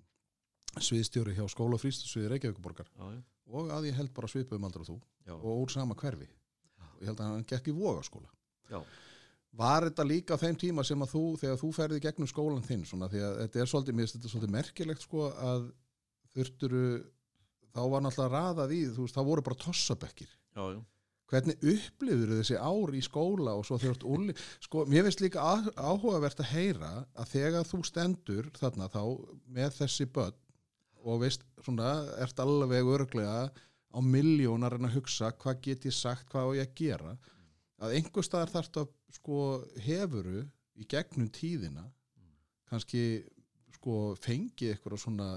sviðstjóri 0.82 1.34
hjá 1.36 1.44
skóla 1.52 1.78
frístusviði 1.78 2.32
Reykjavíkuborgar 2.32 2.88
já, 2.90 3.22
og 3.54 3.70
að 3.70 3.88
ég 3.90 3.98
held 3.98 4.12
bara 4.16 4.30
svipuðum 4.30 4.64
aldrei 4.66 4.82
og 4.82 4.88
þú. 4.88 4.96
Já, 5.28 5.34
og 5.36 5.62
úr 5.62 5.70
sama 5.72 5.94
hverfi. 5.94 6.28
Og 6.94 7.02
ég 7.02 7.10
held 7.10 7.20
að 7.20 7.30
hann 7.32 7.44
gekk 7.48 7.68
í 7.70 7.76
vogaskóla. 7.76 8.30
Já, 8.70 8.80
Var 9.54 9.84
þetta 9.86 10.04
líka 10.08 10.36
þeim 10.40 10.56
tíma 10.58 10.82
sem 10.82 11.02
að 11.04 11.12
þú, 11.12 11.20
þegar 11.38 11.58
þú 11.60 11.68
ferði 11.76 12.00
gegnum 12.02 12.26
skólan 12.26 12.64
þinn, 12.66 12.80
svona, 12.90 13.06
því 13.12 13.20
að 13.22 13.36
þetta 13.44 13.60
er 13.62 13.68
svolítið, 13.70 13.94
mér 13.94 14.08
finnst 14.08 14.16
þetta 14.16 14.30
svolítið 14.32 14.54
merkilegt, 14.56 15.04
sko, 15.06 15.28
að 15.30 15.68
þurfturu, 16.34 16.80
þá 17.70 17.82
var 17.92 18.02
náttúrulega 18.02 18.32
raðað 18.32 18.74
í, 18.74 18.80
þú 18.96 19.06
veist, 19.06 19.14
þá 19.14 19.28
voru 19.28 19.44
bara 19.46 19.60
tossabekkir. 19.62 20.32
já, 20.58 20.64
já. 20.74 20.80
Hvernig 21.32 21.62
upplifur 21.64 22.32
þessi 22.36 22.56
ár 22.60 22.92
í 22.94 23.00
skóla 23.02 23.54
og 23.56 23.64
svo 23.64 23.78
ert 23.80 24.02
úli, 24.04 24.34
sko, 24.60 24.82
mér 24.90 25.06
finnst 25.06 25.22
líka 25.24 25.40
áhugavert 25.78 26.42
að 26.44 26.50
heyra 26.52 26.90
að 27.16 27.30
þegar 27.30 27.64
þú 27.70 27.80
stendur 27.88 28.50
þarna 28.58 28.90
þá 28.92 29.00
með 29.56 29.78
þessi 29.78 30.04
börn 30.14 30.36
og 31.04 31.20
veist, 31.22 31.44
svona, 31.64 31.92
ert 32.22 32.40
alveg 32.40 32.88
örglega 32.96 33.48
á 33.94 33.98
miljón 34.02 34.64
að 34.66 34.76
reyna 34.76 34.90
að 34.90 34.98
hugsa 34.98 35.30
hvað 35.38 35.60
get 35.66 35.88
ég 35.88 35.94
sagt, 35.94 36.28
hvað 36.32 36.50
á 36.50 36.56
ég 36.58 36.68
að 36.68 36.78
gera 36.80 37.16
að 37.84 37.98
einhver 37.98 38.26
staðar 38.26 38.52
þarf 38.54 38.80
að 38.82 38.94
sko 39.18 39.40
hefuru 39.84 40.44
í 40.74 40.86
gegnum 40.90 41.30
tíðina 41.34 41.84
kannski 42.70 43.22
sko 43.76 44.14
fengið 44.18 44.74
eitthvað 44.74 45.02
svona 45.02 45.28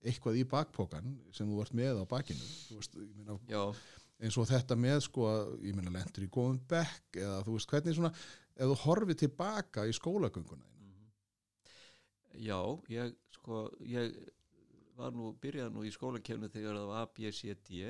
eitthvað 0.00 0.38
í 0.40 0.44
bakpokan 0.48 1.16
sem 1.34 1.48
þú 1.48 1.58
vart 1.60 1.74
með 1.76 2.00
á 2.00 2.04
bakinu 2.08 2.46
veist, 2.76 2.94
meina, 3.16 3.36
eins 4.20 4.36
og 4.40 4.48
þetta 4.48 4.76
með 4.78 5.02
sko 5.08 5.30
ég 5.64 5.76
meina 5.76 5.92
lendur 5.94 6.26
í 6.26 6.30
góðum 6.32 6.60
bekk 6.70 7.20
eða 7.20 7.40
þú 7.46 7.56
veist 7.56 7.72
hvernig 7.72 7.96
svona 7.98 8.12
ef 8.60 8.68
þú 8.70 8.76
horfið 8.84 9.22
tilbaka 9.24 9.86
í 9.88 9.94
skólagönguna 9.96 10.66
þína. 10.68 10.90
Mhm. 10.90 11.08
Já, 12.46 12.60
ég 12.92 13.16
sko, 13.34 13.64
ég 13.80 14.18
var 15.00 15.16
nú, 15.16 15.32
byrjaði 15.42 15.74
nú 15.74 15.84
í 15.86 15.92
skólakefnu 15.94 16.50
þegar 16.52 16.78
það 16.78 16.88
var 16.92 17.02
A, 17.02 17.10
B, 17.16 17.32
C, 17.34 17.54
D 17.66 17.82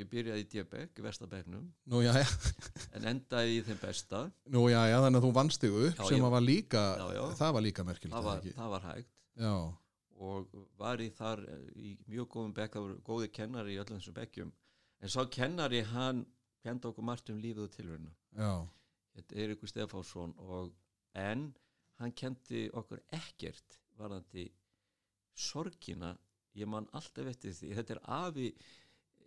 ég 0.00 0.08
byrjaði 0.08 0.44
í 0.44 0.48
já, 2.00 2.12
já, 2.16 2.26
en 2.96 3.08
endaði 3.10 3.58
í 3.58 3.62
þeim 3.66 3.80
besta. 3.82 4.22
Nú 4.48 4.64
já, 4.72 4.80
já, 4.88 4.96
þannig 5.04 5.20
að 5.20 5.26
þú 5.26 5.32
vannst 5.36 5.64
þig 5.64 5.78
upp 5.88 6.04
sem 6.08 6.26
var 6.32 6.44
líka, 6.44 6.82
Já, 6.96 7.06
já. 7.18 7.22
það 7.42 7.56
var 7.58 7.66
líka 7.66 7.84
merkilegt 7.84 8.16
það 8.16 8.28
var, 8.28 8.46
það 8.56 8.70
var 8.72 8.86
hægt. 8.88 9.10
Já, 9.42 9.54
og 10.22 10.54
var 10.80 11.02
í 11.02 11.10
þar 11.12 11.42
í 11.76 11.96
mjög 12.08 12.30
góðum 12.36 12.54
bekk, 12.56 12.76
það 12.76 12.86
voru 12.86 13.00
góði 13.10 13.32
kennari 13.36 13.74
í 13.76 13.80
öllum 13.82 13.98
þessum 14.00 14.16
bekkjum. 14.16 14.54
En 15.02 15.12
sá 15.12 15.20
kennari 15.28 15.82
hann 15.92 16.24
kendi 16.62 16.88
okkur 16.88 17.06
margt 17.06 17.30
um 17.32 17.40
lífið 17.42 17.66
og 17.66 17.74
tilveruna 17.74 18.12
já, 18.38 18.52
þetta 19.16 19.38
er 19.42 19.54
ykkur 19.56 19.70
Stefánsson 19.70 20.34
og 20.38 20.72
en 21.18 21.48
hann 22.00 22.14
kendi 22.18 22.68
okkur 22.78 23.02
ekkert 23.14 23.78
varðandi 23.98 24.46
sorgina 25.34 26.12
ég 26.58 26.68
man 26.68 26.88
alltaf 26.92 27.30
eftir 27.32 27.54
því 27.56 27.74
þetta 27.78 27.96
er 27.96 28.02
afi 28.18 28.48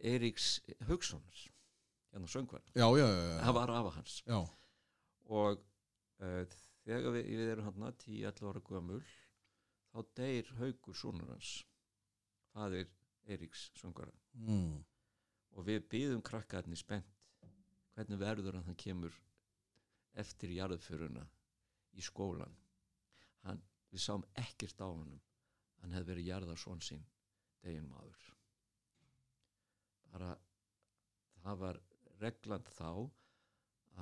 Eiríks 0.06 0.60
Haugssonar 0.90 1.46
hérna 2.16 2.30
söngvar, 2.32 2.64
það 2.72 3.54
var 3.58 3.72
afa 3.76 3.92
hans. 3.98 4.20
Já, 4.28 4.40
og 5.36 5.64
uh, 6.24 6.58
þegar 6.86 7.16
við, 7.16 7.30
við 7.32 7.54
erum 7.56 7.70
hann 7.70 7.98
10-11 8.06 8.50
ára 8.50 8.64
gömul 8.70 9.02
þá 9.92 10.00
deyr 10.20 10.52
Haugur 10.60 10.98
sonur 10.98 11.32
hans 11.34 11.54
faðir 12.54 12.92
Eiríks 13.26 13.70
söngara 13.80 14.14
mm. 14.38 14.76
og 15.56 15.68
við 15.68 15.86
byðum 15.92 16.24
krakkarnir 16.26 16.80
spennt 16.80 17.12
hvernig 17.96 18.20
verður 18.22 18.60
hann 18.60 18.68
hann 18.68 18.80
kemur 18.80 19.16
eftir 20.20 20.54
jarðföruna 20.56 21.24
í 21.96 22.04
skólan 22.04 22.54
hann, 23.48 23.62
við 23.92 24.04
sáum 24.04 24.26
ekkert 24.40 24.84
á 24.84 24.88
honum 24.88 25.22
hann 25.86 25.96
hefði 25.96 26.12
verið 26.12 26.30
jarðar 26.32 26.60
svon 26.60 26.82
sín 26.82 27.06
degin 27.64 27.90
maður. 27.90 28.30
Bara 30.12 30.32
það 31.44 31.62
var 31.62 31.82
regland 32.20 32.72
þá 32.74 32.90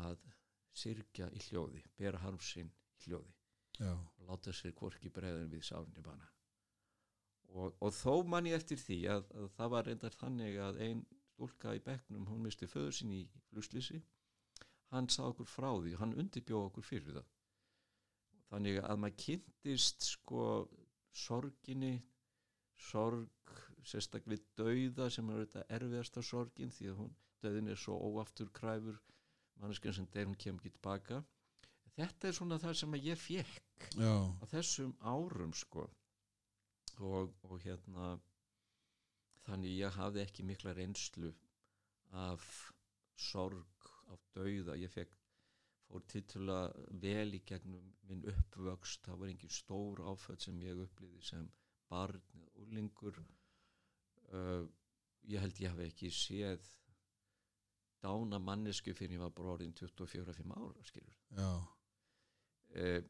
að 0.04 0.28
sirkja 0.74 1.30
í 1.36 1.42
hljóði 1.50 1.84
bera 2.00 2.22
harmsinn 2.24 2.72
í 2.72 3.08
hljóði. 3.08 3.34
Já, 3.80 3.92
og 3.94 4.30
láta 4.30 4.54
sér 4.54 4.74
hvorki 4.78 5.10
bregðin 5.14 5.52
við 5.52 5.66
sálinni 5.68 6.04
bana. 6.06 6.30
Og, 7.54 7.74
og 7.82 7.92
þó 7.94 8.24
man 8.26 8.48
ég 8.50 8.58
eftir 8.58 8.80
því 8.82 9.00
að, 9.14 9.28
að 9.38 9.50
það 9.58 9.72
var 9.74 9.88
reyndar 9.90 10.16
þannig 10.18 10.58
að 10.62 10.80
ein 10.88 11.04
stúlka 11.44 11.76
í 11.76 11.82
bekknum 11.84 12.28
hún 12.30 12.44
misti 12.46 12.68
föður 12.70 12.94
sín 12.96 13.12
í 13.12 13.22
fluslýsi 13.50 14.00
hann 14.94 15.10
sá 15.10 15.26
okkur 15.26 15.50
frá 15.50 15.72
því 15.82 15.98
hann 16.00 16.16
undirbjóð 16.22 16.68
okkur 16.70 16.86
fyrir 16.86 17.18
það. 17.18 17.30
Þannig 18.52 18.80
að 18.86 19.00
maður 19.02 19.20
kynntist 19.24 20.06
sko 20.06 20.44
sorginni 21.14 21.94
sorg 22.90 23.54
sérstaklega 23.86 24.44
dauða 24.58 25.10
sem 25.12 25.30
er 25.30 25.44
þetta 25.44 25.66
erfiðasta 25.78 26.24
sorgin 26.26 26.72
því 26.74 26.90
að 26.92 27.00
hún, 27.02 27.16
dauðin 27.44 27.72
er 27.74 27.80
svo 27.80 27.98
óafturkræfur 28.08 29.00
manneskinn 29.62 29.96
sem 29.96 30.08
deyr 30.14 30.30
hún 30.30 30.40
kemur 30.40 30.64
ekki 30.64 30.78
tilbaka. 30.78 31.22
Þetta 31.94 32.30
er 32.30 32.38
svona 32.38 32.60
það 32.62 32.78
sem 32.80 32.96
að 32.98 33.10
ég 33.10 33.20
fekk 33.22 33.90
já, 34.00 34.14
á 34.42 34.44
þessum 34.50 34.94
árum 35.00 35.54
sko. 35.58 35.88
Og, 37.04 37.34
og 37.50 37.60
hérna 37.64 38.14
þannig 39.48 39.80
ég 39.82 39.98
hafði 39.98 40.24
ekki 40.24 40.46
mikla 40.48 40.74
reynslu 40.78 41.34
af 42.24 42.46
sorg 43.20 43.90
af 44.14 44.22
dauða, 44.36 44.78
ég 44.78 44.92
fekk 44.94 45.14
fór 45.94 46.06
titulega 46.12 46.88
vel 47.06 47.38
í 47.38 47.42
gegnum 47.48 47.92
minn 48.10 48.26
uppvöxt, 48.34 49.06
það 49.06 49.20
var 49.22 49.34
engin 49.34 49.54
stór 49.54 50.04
áföll 50.10 50.40
sem 50.42 50.60
ég 50.62 50.84
upplýði 50.86 51.22
sem 51.30 51.50
barn 51.90 52.22
eða 52.40 52.66
úlingur 52.66 53.20
uh, 53.22 54.64
ég 55.30 55.40
held 55.40 55.62
ég 55.62 55.72
hafi 55.72 55.88
ekki 55.92 56.12
séð 56.14 56.66
dána 58.04 58.42
mannesku 58.42 58.92
fyrir 58.98 59.16
ég 59.16 59.24
var 59.24 59.32
bara 59.38 59.56
orðin 59.56 59.78
24-5 59.80 60.58
ára 60.58 60.84
skilur 60.90 61.16
já, 61.38 61.54
Eh, 62.74 63.04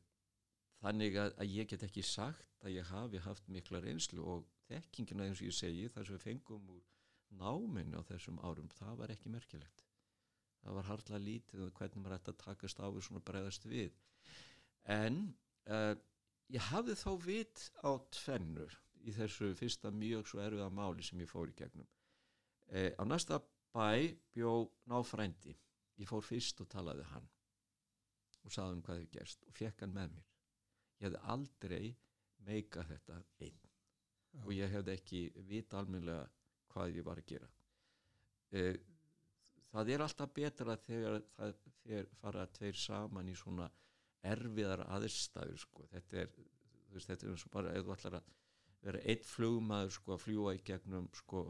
þannig 0.83 1.15
að, 1.19 1.33
að 1.39 1.53
ég 1.55 1.69
get 1.71 1.85
ekki 1.87 2.03
sagt 2.03 2.65
að 2.67 2.75
ég 2.75 2.89
hafi 2.89 3.21
haft 3.23 3.47
mikla 3.47 3.79
reynslu 3.83 4.23
og 4.27 4.49
þekkingina 4.67 5.27
eins 5.27 5.39
og 5.39 5.47
ég 5.47 5.55
segi 5.55 5.87
þar 5.93 6.07
sem 6.07 6.17
við 6.17 6.25
fengum 6.27 6.65
úr 6.73 6.83
náminu 7.39 8.01
á 8.03 8.03
þessum 8.09 8.41
árum, 8.43 8.67
það 8.75 8.97
var 8.99 9.13
ekki 9.15 9.31
merkilegt 9.31 9.85
það 10.63 10.77
var 10.79 10.89
harla 10.89 11.19
lítið 11.21 11.65
og 11.67 11.73
hvernig 11.79 12.03
maður 12.03 12.17
ætti 12.17 12.33
að 12.33 12.41
takast 12.43 12.81
á 12.83 12.87
við 12.87 13.05
svona 13.07 13.23
bregðast 13.27 13.67
við. 13.69 13.97
En 14.95 15.19
uh, 15.71 15.95
ég 16.53 16.69
hafði 16.71 16.95
þá 16.99 17.11
vit 17.25 17.65
á 17.83 17.91
tvennur 18.19 18.77
í 19.03 19.15
þessu 19.15 19.51
fyrsta 19.59 19.91
mjög 19.91 20.29
svo 20.29 20.43
erfiða 20.43 20.69
máli 20.71 21.03
sem 21.03 21.21
ég 21.23 21.31
fór 21.31 21.51
í 21.51 21.57
gegnum. 21.57 21.89
Uh, 22.71 22.91
á 22.95 23.03
næsta 23.07 23.41
bæ 23.75 24.15
bjó 24.35 24.55
náfrændi. 24.89 25.55
Ég 25.99 26.09
fór 26.09 26.23
fyrst 26.25 26.61
og 26.63 26.71
talaði 26.71 27.05
hann 27.11 27.27
og 28.43 28.51
sagði 28.51 28.73
hann 28.73 28.81
hvað 28.83 28.97
hefur 28.99 29.11
gerst 29.17 29.45
og 29.47 29.55
fekk 29.55 29.83
hann 29.83 29.93
með 29.95 30.15
mér. 30.15 30.31
Ég 30.99 31.05
hefði 31.07 31.21
aldrei 31.33 31.85
meika 32.47 32.83
þetta 32.87 33.19
einn 33.45 33.59
Já. 34.33 34.41
og 34.43 34.51
ég 34.55 34.71
hefði 34.73 34.95
ekki 34.97 35.21
vita 35.47 35.79
almennilega 35.79 36.25
hvað 36.73 36.97
ég 36.97 37.07
var 37.07 37.21
að 37.21 37.29
gera. 37.29 37.49
E, 38.53 38.63
það 39.73 39.91
er 39.93 40.05
alltaf 40.05 40.33
betra 40.37 40.77
þegar 40.85 41.19
það 41.35 41.57
þegar 41.83 42.09
fara 42.21 42.45
tveir 42.57 42.79
saman 42.79 43.29
í 43.29 43.35
svona 43.37 43.67
erfiðar 44.23 44.85
aðstæður 44.87 45.59
sko. 45.59 45.87
þetta 45.91 46.23
er 46.23 46.31
þú 46.37 46.95
veist, 46.95 47.09
þetta 47.09 47.25
er 47.25 47.33
eins 47.33 47.45
og 47.47 47.53
bara 47.57 47.75
ef 47.75 47.85
þú 47.85 47.95
ætlar 47.97 48.17
að 48.19 48.31
vera 48.83 49.03
eitt 49.11 49.27
flugmaður 49.27 49.93
sko, 49.97 50.15
að 50.15 50.25
fljúa 50.25 50.55
í 50.55 50.63
gegnum 50.67 51.09
sko, 51.17 51.43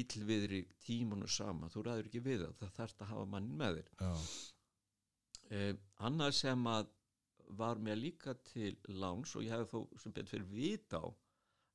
íllviðri 0.00 0.60
tímunu 0.84 1.28
sama 1.30 1.70
þú 1.72 1.86
ræður 1.86 2.10
ekki 2.10 2.22
við 2.24 2.44
það, 2.44 2.54
það 2.60 2.74
þarf 2.78 3.00
að 3.00 3.12
hafa 3.12 3.26
mannin 3.34 3.58
með 3.60 3.80
þér. 3.80 3.90
Eh, 5.54 5.72
annað 6.08 6.32
sem 6.40 6.66
að 6.70 6.88
var 7.58 7.78
mér 7.78 8.00
líka 8.00 8.34
til 8.48 8.72
láns 8.88 9.34
og 9.36 9.44
ég 9.44 9.52
hefði 9.52 9.68
þó 9.70 10.00
sem 10.02 10.14
betur 10.16 10.30
fyrir 10.32 10.48
vita 10.50 11.02
á 11.04 11.06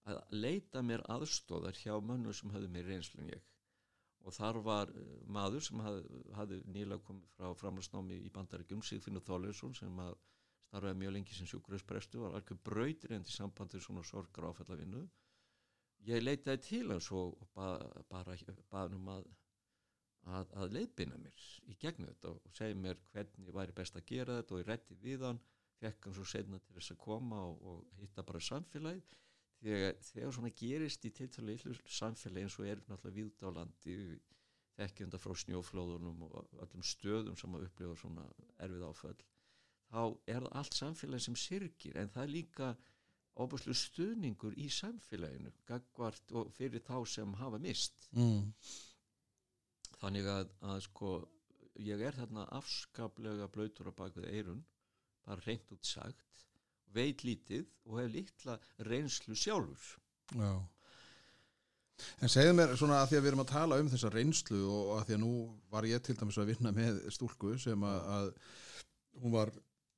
að 0.10 0.34
leita 0.34 0.82
mér 0.82 1.04
aðstóðar 1.14 1.78
hjá 1.78 1.94
mönnum 2.02 2.34
sem 2.34 2.52
höfðu 2.54 2.72
mér 2.74 2.88
reynslu 2.90 3.22
en 3.22 3.32
ég 3.36 3.44
og 4.26 4.36
þar 4.36 4.60
var 4.66 4.92
eh, 4.94 5.14
maður 5.38 5.66
sem 5.68 5.84
hafði, 5.86 6.24
hafði 6.38 6.60
nýlega 6.74 7.06
komið 7.08 7.32
frá 7.38 7.54
framhansnámi 7.62 8.20
í 8.26 8.34
bandaríkjum 8.36 8.84
Sigfinnur 8.86 9.26
Þorleifsson 9.26 9.76
sem 9.78 10.04
að 10.04 10.16
starfaði 10.70 11.00
mjög 11.02 11.16
lengi 11.16 11.38
sem 11.38 11.50
sjúkurhausprestu 11.50 12.24
var 12.24 12.38
alveg 12.38 12.62
brautirend 12.66 13.30
í 13.30 13.34
sambandi 13.34 13.80
við 13.80 13.88
svona 13.88 14.06
sorgar 14.06 14.50
áfallavinnu 14.52 15.06
ég 16.08 16.24
leitaði 16.24 16.66
til 16.68 16.86
hans 16.92 17.10
og 17.16 17.40
ba 17.56 17.72
bara 18.12 18.36
baðum 18.72 19.02
um 19.02 19.14
að 19.18 19.30
að, 20.28 20.52
að 20.62 20.76
leiðbina 20.76 21.18
mér 21.20 21.46
í 21.72 21.78
gegnum 21.80 22.12
þetta 22.12 22.34
og 22.36 22.54
segja 22.58 22.78
mér 22.78 23.00
hvernig 23.14 23.56
væri 23.56 23.76
best 23.76 23.98
að 23.98 24.06
gera 24.12 24.38
þetta 24.40 24.56
og 24.56 24.62
ég 24.62 24.70
rætti 24.70 24.98
við 25.04 25.26
hann 25.28 25.42
fekk 25.80 26.06
hann 26.06 26.18
svo 26.18 26.28
setna 26.28 26.60
til 26.60 26.76
þess 26.76 26.94
að 26.94 27.02
koma 27.06 27.42
og, 27.48 27.62
og 27.72 28.00
hitta 28.02 28.26
bara 28.28 28.44
samfélagið 28.44 29.18
þegar, 29.64 29.96
þegar 30.10 30.36
svona 30.36 30.52
gerist 30.62 31.06
í 31.06 31.14
tiltalið 31.16 31.64
illu 31.64 31.78
samfélagi 32.00 32.48
eins 32.48 32.60
og 32.60 32.70
er 32.70 32.84
náttúrulega 32.88 33.18
víðt 33.18 33.46
á 33.46 33.50
landi 33.58 33.96
þekkjum 34.80 35.10
þetta 35.10 35.22
frá 35.24 35.36
snjóflóðunum 35.44 36.22
og 36.28 36.38
öllum 36.64 36.86
stöðum 36.86 37.40
sem 37.40 37.58
að 37.58 37.66
upplifa 37.68 37.98
svona 38.00 38.28
erfið 38.64 38.86
áföll 38.88 39.18
þá 39.90 40.02
er 40.30 40.46
það 40.46 40.54
allt 40.62 40.78
samfélagi 40.78 41.26
sem 41.26 41.40
syrgir 41.40 42.00
en 42.00 42.14
það 42.14 42.26
er 42.26 42.34
líka 42.36 42.70
óbúslu 43.40 43.76
stuðningur 43.78 44.56
í 44.60 44.68
samfélaginu 44.74 45.52
gagvart 45.68 46.36
og 46.36 46.54
fyrir 46.56 46.84
þá 46.86 46.98
sem 47.08 47.36
hafa 47.40 47.60
mist 47.64 48.10
mm. 48.16 48.48
þannig 50.00 50.32
að, 50.32 50.56
að 50.72 50.82
sko 50.88 51.14
ég 51.80 52.04
er 52.04 52.18
þarna 52.18 52.48
afskaplega 52.60 53.48
blöytur 53.52 53.92
á 53.92 53.94
bakvið 53.96 54.32
eirun 54.32 54.64
bara 55.26 55.44
reynd 55.46 55.72
út 55.76 55.88
sagt 55.88 56.49
veit 56.96 57.24
lítið 57.26 57.66
og 57.88 58.02
hef 58.02 58.12
litla 58.14 58.58
reynslu 58.88 59.38
sjálfur. 59.38 59.96
Já. 60.36 60.54
En 62.24 62.32
segðu 62.32 62.56
mér 62.56 62.74
svona 62.80 63.02
að 63.02 63.12
því 63.12 63.18
að 63.18 63.24
við 63.24 63.30
erum 63.32 63.44
að 63.44 63.52
tala 63.52 63.80
um 63.82 63.90
þessa 63.92 64.12
reynslu 64.14 64.60
og 64.72 64.92
að 64.96 65.06
því 65.08 65.16
að 65.18 65.24
nú 65.24 65.32
var 65.74 65.88
ég 65.90 66.04
til 66.04 66.16
dæmis 66.20 66.40
að 66.40 66.52
vinna 66.54 66.72
með 66.76 67.00
stúlku 67.12 67.56
sem 67.60 67.84
að, 67.84 68.12
að 68.16 68.30
hún 69.20 69.36
var, 69.36 69.52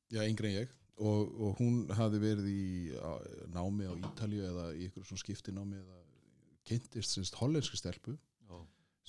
já, 0.10 0.24
yngri 0.26 0.50
en 0.50 0.58
ég 0.64 0.72
og, 1.02 1.36
og 1.42 1.60
hún 1.62 1.84
hafði 1.98 2.22
verið 2.24 2.50
í 2.52 2.64
á, 2.98 3.12
námi 3.54 3.90
á 3.90 3.94
Ítalju 3.94 4.48
eða 4.50 4.66
í 4.74 4.88
ykkur 4.90 5.06
svona 5.08 5.24
skiptinámi 5.24 5.80
eða 5.82 6.02
kynntist 6.68 7.16
sinst 7.16 7.38
hollenski 7.40 7.80
stelpu 7.80 8.16
Já, 8.50 8.58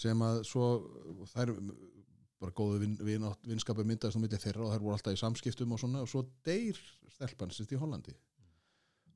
sem 0.04 0.24
að 0.24 0.42
svo 0.48 0.68
þær 1.32 1.54
bara 2.42 2.54
góðu 2.58 2.82
vin, 2.82 2.98
vin, 3.06 3.26
vinskapi 3.46 3.86
myndaðist 3.86 4.18
á 4.18 4.22
milli 4.22 4.40
þeirra 4.42 4.66
og 4.66 4.74
þær 4.74 4.84
voru 4.84 4.96
alltaf 4.98 5.16
í 5.16 5.20
samskiptum 5.22 5.74
og 5.74 5.80
svona 5.80 6.04
og 6.04 6.10
svo 6.10 6.24
deyr 6.46 6.78
stelpan 7.14 7.54
sinst 7.54 7.72
í 7.74 7.80
Hollandi. 7.80 8.14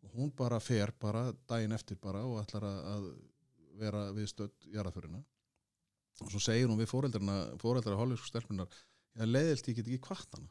Og 0.06 0.18
hún 0.18 0.32
bara 0.36 0.60
fer 0.62 0.94
bara 1.02 1.28
daginn 1.50 1.74
eftir 1.74 1.98
bara 2.02 2.22
og 2.24 2.40
ætlar 2.42 2.68
að, 2.68 2.82
að 2.94 3.08
vera 3.80 4.04
við 4.16 4.30
stödd 4.32 4.68
jarðaförina 4.72 5.22
og 6.24 6.30
svo 6.32 6.40
segir 6.40 6.70
hún 6.70 6.78
við 6.80 6.88
fóreldrarna 6.88 7.40
fóreldrar 7.60 7.98
hollensku 7.98 8.30
stelpunar 8.30 8.70
ég 9.16 9.28
leiðilt 9.28 9.68
ég 9.70 9.78
get 9.78 9.90
ekki 9.90 10.04
kvart 10.06 10.36
hana. 10.36 10.48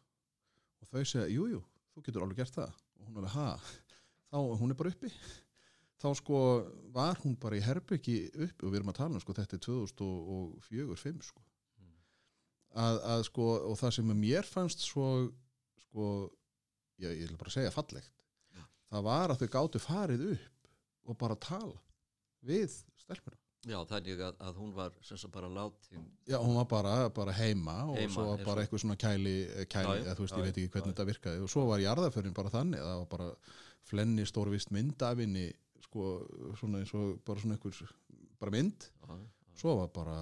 Og 0.82 0.92
þau 0.92 1.02
segja, 1.02 1.26
jú, 1.32 1.48
jú, 1.54 1.64
þú 1.94 2.06
getur 2.06 2.26
alveg 2.26 2.42
gert 2.42 2.58
það. 2.58 2.78
Og 3.00 3.10
hún 3.10 3.20
alveg, 3.22 3.34
ha, 3.36 3.50
þá 4.32 4.38
hún 4.62 4.74
er 4.74 4.80
bara 4.80 4.94
uppi. 4.94 5.12
Þá 6.02 6.08
sko 6.20 6.40
var 6.94 7.20
hún 7.24 7.38
bara 7.42 7.58
í 7.58 7.64
herbyggi 7.64 8.18
uppi 8.34 8.68
og 8.68 8.72
við 8.72 8.82
erum 8.82 8.92
að 8.92 9.00
tala 9.00 9.18
um 9.18 9.24
sko 9.24 9.36
þetta 9.38 9.58
er 9.58 9.64
2004-05 9.66 11.22
sko. 11.30 11.46
Að, 12.76 13.00
að 13.14 13.24
sko 13.30 13.46
og 13.72 13.78
það 13.80 13.94
sem 13.98 14.12
mér 14.20 14.48
fannst 14.50 14.84
svo 14.86 15.08
sko 15.86 16.10
ég, 17.02 17.12
ég 17.22 17.30
vil 17.30 17.40
bara 17.40 17.54
segja 17.54 17.72
fallegt. 17.74 18.12
Já. 18.56 18.64
það 18.92 19.08
var 19.08 19.34
að 19.34 19.42
þau 19.44 19.50
gátu 19.56 19.82
farið 19.84 20.28
upp 20.36 20.70
og 21.12 21.18
bara 21.22 21.36
tala 21.40 21.80
við 22.46 22.72
stelpuna. 23.02 23.38
Já 23.66 23.80
þannig 23.90 24.20
að, 24.22 24.36
að 24.46 24.58
hún 24.62 24.74
var 24.78 24.92
sem 25.02 25.18
sagt 25.18 25.34
bara 25.34 25.48
látin 25.50 26.04
Já, 26.30 26.38
hún 26.38 26.54
var 26.60 26.68
bara, 26.70 26.92
bara 27.10 27.34
heima 27.34 27.80
og 27.90 27.96
Heima, 27.98 28.14
svo 28.14 28.26
var 28.28 28.36
eins 28.38 28.46
bara 28.46 28.60
og- 28.62 28.68
eitthvað 28.68 28.82
svona 28.84 28.98
kæli, 29.02 29.34
kæli 29.74 29.96
Já, 29.96 30.04
eða 30.04 30.14
þú 30.20 30.26
veist, 30.26 30.36
já, 30.36 30.38
ég 30.38 30.46
veit 30.46 30.60
ekki 30.62 30.70
hvernig 30.76 30.92
já. 30.92 30.94
þetta 30.94 31.08
virkaði. 31.10 31.42
Og 31.42 31.50
svo 31.50 31.64
var 31.72 31.82
jarðaförin 31.82 32.36
bara 32.38 32.52
þannig, 32.54 32.84
það 32.86 33.00
var 33.00 33.08
bara 33.16 33.30
flenni 33.90 34.26
stórvist 34.30 34.70
mynd 34.76 35.02
af 35.02 35.18
henni 35.18 35.48
sko, 35.82 36.06
svona 36.62 36.84
eins 36.84 36.94
og 36.94 37.18
bara 37.26 37.42
svona 37.42 37.58
einhver 37.58 37.90
bara 38.40 38.54
mynd, 38.54 38.88
svo 39.58 39.76
var 39.82 39.90
bara 39.98 40.18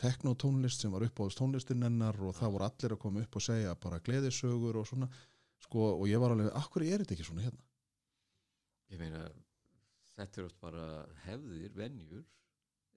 teknotónlist 0.00 0.82
sem 0.82 0.92
var 0.92 1.04
uppáðast 1.06 1.40
tónlistin 1.40 1.84
hennar 1.84 2.16
og 2.24 2.34
það 2.38 2.54
voru 2.56 2.66
allir 2.66 2.94
að 2.96 3.02
koma 3.02 3.24
upp 3.24 3.36
og 3.36 3.44
segja 3.44 3.74
bara 3.82 4.00
gleðisögur 4.06 4.80
og 4.80 4.88
svona. 4.88 5.08
Sko, 5.60 5.90
og 6.00 6.06
ég 6.08 6.20
var 6.22 6.32
alveg, 6.32 6.48
akkur 6.56 6.86
er 6.86 7.02
þetta 7.02 7.16
ekki 7.16 7.28
svona 7.28 7.44
hérna? 7.44 7.66
ég 8.90 8.98
meina 8.98 9.20
þetta 10.18 10.40
er 10.40 10.46
oft 10.48 10.58
bara 10.62 10.84
hefðir, 11.26 11.70
venjur 11.76 12.24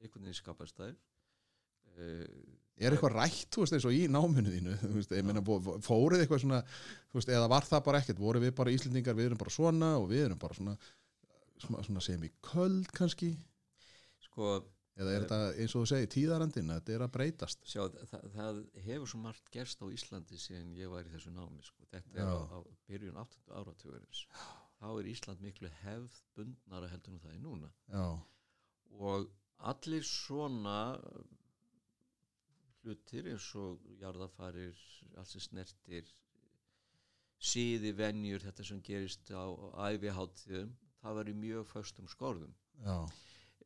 einhvern 0.01 0.25
veginn 0.25 0.39
skapast 0.39 0.79
þær. 0.79 0.95
Uh, 1.93 2.23
er 2.81 2.95
eitthvað 2.95 3.13
rætt, 3.13 3.51
þú 3.53 3.61
veist, 3.61 3.75
eins 3.77 3.85
og 3.85 3.93
í 3.93 4.07
náminu 4.09 4.49
þínu 4.49 4.73
veist, 4.95 5.11
ég 5.13 5.27
meina, 5.27 5.43
fó- 5.45 5.77
fóruð 5.85 6.23
eitthvað 6.23 6.41
svona 6.41 6.63
þú 6.65 7.19
veist, 7.19 7.29
eða 7.29 7.51
var 7.51 7.67
það 7.69 7.83
bara 7.85 7.99
ekkert, 8.01 8.21
voru 8.23 8.41
við 8.41 8.55
bara 8.57 8.73
Íslendingar, 8.73 9.17
við 9.19 9.29
erum 9.29 9.41
bara 9.43 9.53
svona 9.53 9.91
og 9.99 10.07
við 10.09 10.23
erum 10.25 10.41
bara 10.41 10.57
svona 10.57 10.73
svona, 11.61 11.83
svona 11.85 12.03
sem 12.03 12.23
í 12.25 12.31
köld 12.43 12.89
kannski? 12.95 13.33
Sko, 14.25 14.55
eða 14.93 15.13
er 15.13 15.23
þetta 15.25 15.37
eins 15.57 15.73
og 15.75 15.83
þú 15.83 15.89
segir 15.89 16.09
tíðarandinn, 16.13 16.73
þetta 16.75 16.93
er 16.93 17.05
að 17.05 17.13
breytast 17.15 17.63
sjá, 17.65 17.83
það, 18.11 18.25
það 18.35 18.59
hefur 18.87 19.09
svo 19.09 19.21
margt 19.23 19.47
gerst 19.53 19.81
á 19.81 19.85
Íslandi 19.89 20.37
síðan 20.41 20.75
ég 20.77 20.91
var 20.93 21.07
í 21.07 21.13
þessu 21.15 21.33
námi 21.33 21.63
sko. 21.65 21.87
þetta 21.89 22.13
er 22.13 22.27
Já. 22.29 22.35
á, 22.45 22.57
á 22.57 22.59
byrjun 22.89 23.21
8. 23.23 23.39
áratugurins 23.57 24.25
þá 24.79 24.87
er 24.91 25.09
Ísland 25.13 25.41
miklu 25.41 25.71
hefðbundnara 25.81 26.91
heldur 26.91 27.15
en 27.15 27.23
það 27.23 27.33
er 27.37 27.41
núna 27.41 27.71
já, 27.89 28.05
og 28.99 29.31
allir 29.73 30.05
svona 30.05 30.77
hlutir 32.83 33.29
eins 33.31 33.45
og 33.55 33.79
jarðafarir, 34.01 34.77
allt 35.17 35.31
sem 35.31 35.43
snertir 35.43 36.09
síði 37.43 37.93
venjur, 37.95 38.43
þetta 38.43 38.65
sem 38.67 38.81
gerist 38.83 39.31
á 39.31 39.43
æfiháttíðum, 39.89 40.71
það 41.01 41.17
var 41.19 41.31
í 41.31 41.35
mjög 41.35 41.69
föstum 41.71 42.07
skorðum. 42.11 42.53
já, 42.83 42.97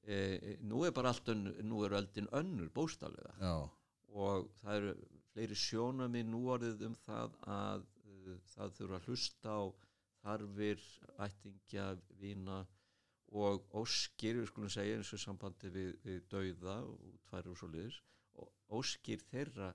E, 0.07 0.55
nú 0.63 0.85
er 0.87 0.93
bara 0.95 1.11
allt 1.11 1.27
önnur, 1.33 1.57
nú 1.67 1.81
er 1.83 1.97
öldin 1.97 2.29
önnur 2.31 2.69
bóstalega 2.71 3.33
já. 3.41 3.55
Og 4.15 4.47
það 4.61 4.77
eru 4.77 4.93
fleiri 5.33 5.57
sjónami 5.59 6.23
nú 6.23 6.45
orðið 6.53 6.85
um 6.87 6.95
það 7.03 7.35
að 7.53 7.83
uh, 7.83 8.37
það 8.53 8.71
þurfa 8.77 8.99
að 9.01 9.09
hlusta 9.09 9.57
á 9.59 9.63
þarfir, 10.21 10.85
ættingja, 11.27 11.89
vina 12.21 12.61
og 13.35 13.67
óskir, 13.75 14.39
við 14.39 14.47
skulum 14.49 14.71
segja 14.71 14.95
eins 14.97 15.11
og 15.13 15.21
sambandi 15.21 15.71
við, 15.75 15.91
við 16.05 16.23
dauða 16.31 16.79
og 16.87 17.03
útfæri 17.11 17.51
og 17.51 17.59
svo 17.59 17.69
liðis 17.73 17.99
og 18.39 18.79
óskir 18.79 19.23
þeirra 19.27 19.73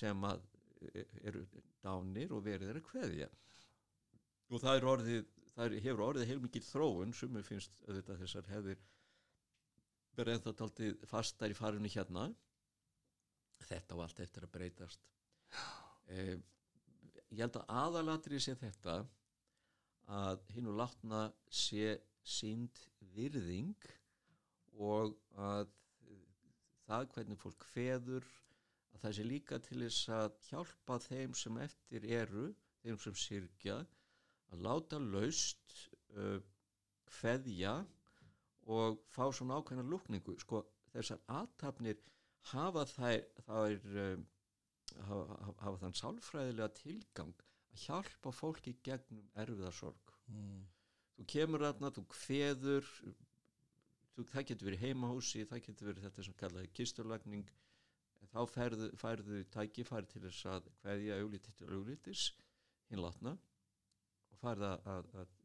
sem 0.00 0.24
að 0.24 0.40
e, 0.80 1.04
eru 1.28 1.44
dánir 1.84 2.32
og 2.32 2.46
verið 2.48 2.70
þeirra 2.70 2.86
kveðja. 2.88 3.28
Og 4.48 4.64
það 4.64 4.80
er 4.80 4.88
orðið 4.94 5.26
það 5.58 5.66
er, 5.66 5.80
hefur 5.84 6.04
orðið 6.06 6.30
heilmikið 6.32 6.70
þróun 6.72 7.14
sem 7.16 7.42
finnst 7.44 7.82
auðvitað 7.84 8.24
þessar 8.24 8.50
hefðir 8.54 8.82
verið 10.18 10.38
ennþá 10.38 10.54
taldið 10.60 11.04
fastar 11.10 11.52
í 11.52 11.56
farinu 11.56 11.90
hérna. 11.92 12.28
Þetta 13.68 13.96
og 13.96 14.04
allt 14.04 14.22
eftir 14.24 14.46
að 14.46 14.54
breytast. 14.54 15.08
Eh, 16.08 16.36
ég 17.34 17.42
held 17.42 17.58
að 17.60 17.72
aðalatri 17.82 18.40
sé 18.40 18.54
þetta 18.56 19.00
að 20.08 20.44
hinn 20.54 20.70
og 20.70 20.78
látna 20.78 21.26
sé 21.52 21.98
sínd 22.24 22.80
virðing 23.14 23.88
og 24.78 25.16
að 25.36 25.66
eh, 26.08 26.22
það 26.86 27.10
hvernig 27.14 27.42
fólk 27.42 27.66
feður 27.74 28.24
að 28.94 29.02
það 29.02 29.16
sé 29.18 29.26
líka 29.26 29.60
til 29.66 29.82
þess 29.84 30.08
að 30.16 30.40
hjálpa 30.48 30.98
þeim 31.04 31.36
sem 31.36 31.60
eftir 31.66 32.08
eru 32.18 32.46
þeim 32.82 32.98
sem 33.02 33.18
syrkja 33.26 33.76
að 34.48 34.64
láta 34.64 34.98
laust 35.02 35.74
uh, 36.16 36.38
feðja 37.18 37.74
og 38.68 38.98
fá 39.08 39.28
svona 39.32 39.58
ákveðna 39.58 39.86
lúkningu 39.88 40.36
sko 40.42 40.62
þessar 40.92 41.20
aðtapnir 41.40 42.00
hafa 42.52 42.84
þær, 42.88 43.22
þær 43.46 43.86
um, 44.04 44.26
hafa, 45.08 45.38
hafa 45.62 45.78
þann 45.84 45.96
sálfræðilega 46.00 46.74
tilgang 46.80 47.46
að 47.72 47.84
hjálpa 47.86 48.32
fólki 48.34 48.74
gegnum 48.84 49.24
erfiða 49.40 49.72
sorg 49.74 50.12
mm. 50.32 50.60
þú 51.16 51.26
kemur 51.34 51.64
þarna, 51.66 51.92
þú 51.96 52.04
kveður 52.12 52.92
þú, 54.14 54.28
það 54.32 54.48
getur 54.50 54.70
verið 54.70 54.84
heimahúsi 54.86 55.46
það 55.48 55.64
getur 55.68 55.90
verið 55.92 56.08
þetta 56.08 56.28
sem 56.28 56.38
kallaði 56.42 56.72
kisturlagning 56.76 57.50
þá 58.28 58.40
færðu, 58.52 58.92
færðu 59.00 59.42
tækifæri 59.54 60.12
til 60.12 60.24
þess 60.26 60.48
að 60.52 60.70
kveðja 60.82 61.20
auglítið 61.22 61.60
til 61.60 61.72
auglítis 61.72 62.28
hinlatna 62.92 63.36
og 64.28 64.40
færða 64.42 64.76
að, 64.84 65.12
að 65.22 65.36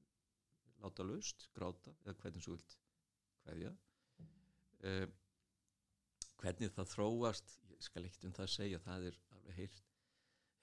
láta 0.84 1.06
laust, 1.08 1.48
gráta 1.56 1.94
eða 2.04 2.20
hvernig 2.20 2.44
svo 2.44 2.58
vilt 2.58 2.83
kveðja. 3.44 3.74
Uh, 4.84 5.06
hvernig 6.44 6.74
það 6.76 6.92
þróast 6.92 7.58
ég 7.72 7.84
skal 7.86 8.04
ekkert 8.08 8.28
um 8.28 8.36
það 8.36 8.54
segja 8.58 8.84
það 8.84 9.10
er 9.12 9.18
alveg 9.38 9.60
heilt 9.62 9.82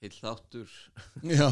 heilt 0.01 0.15
þáttur. 0.17 0.71
Já, 1.29 1.45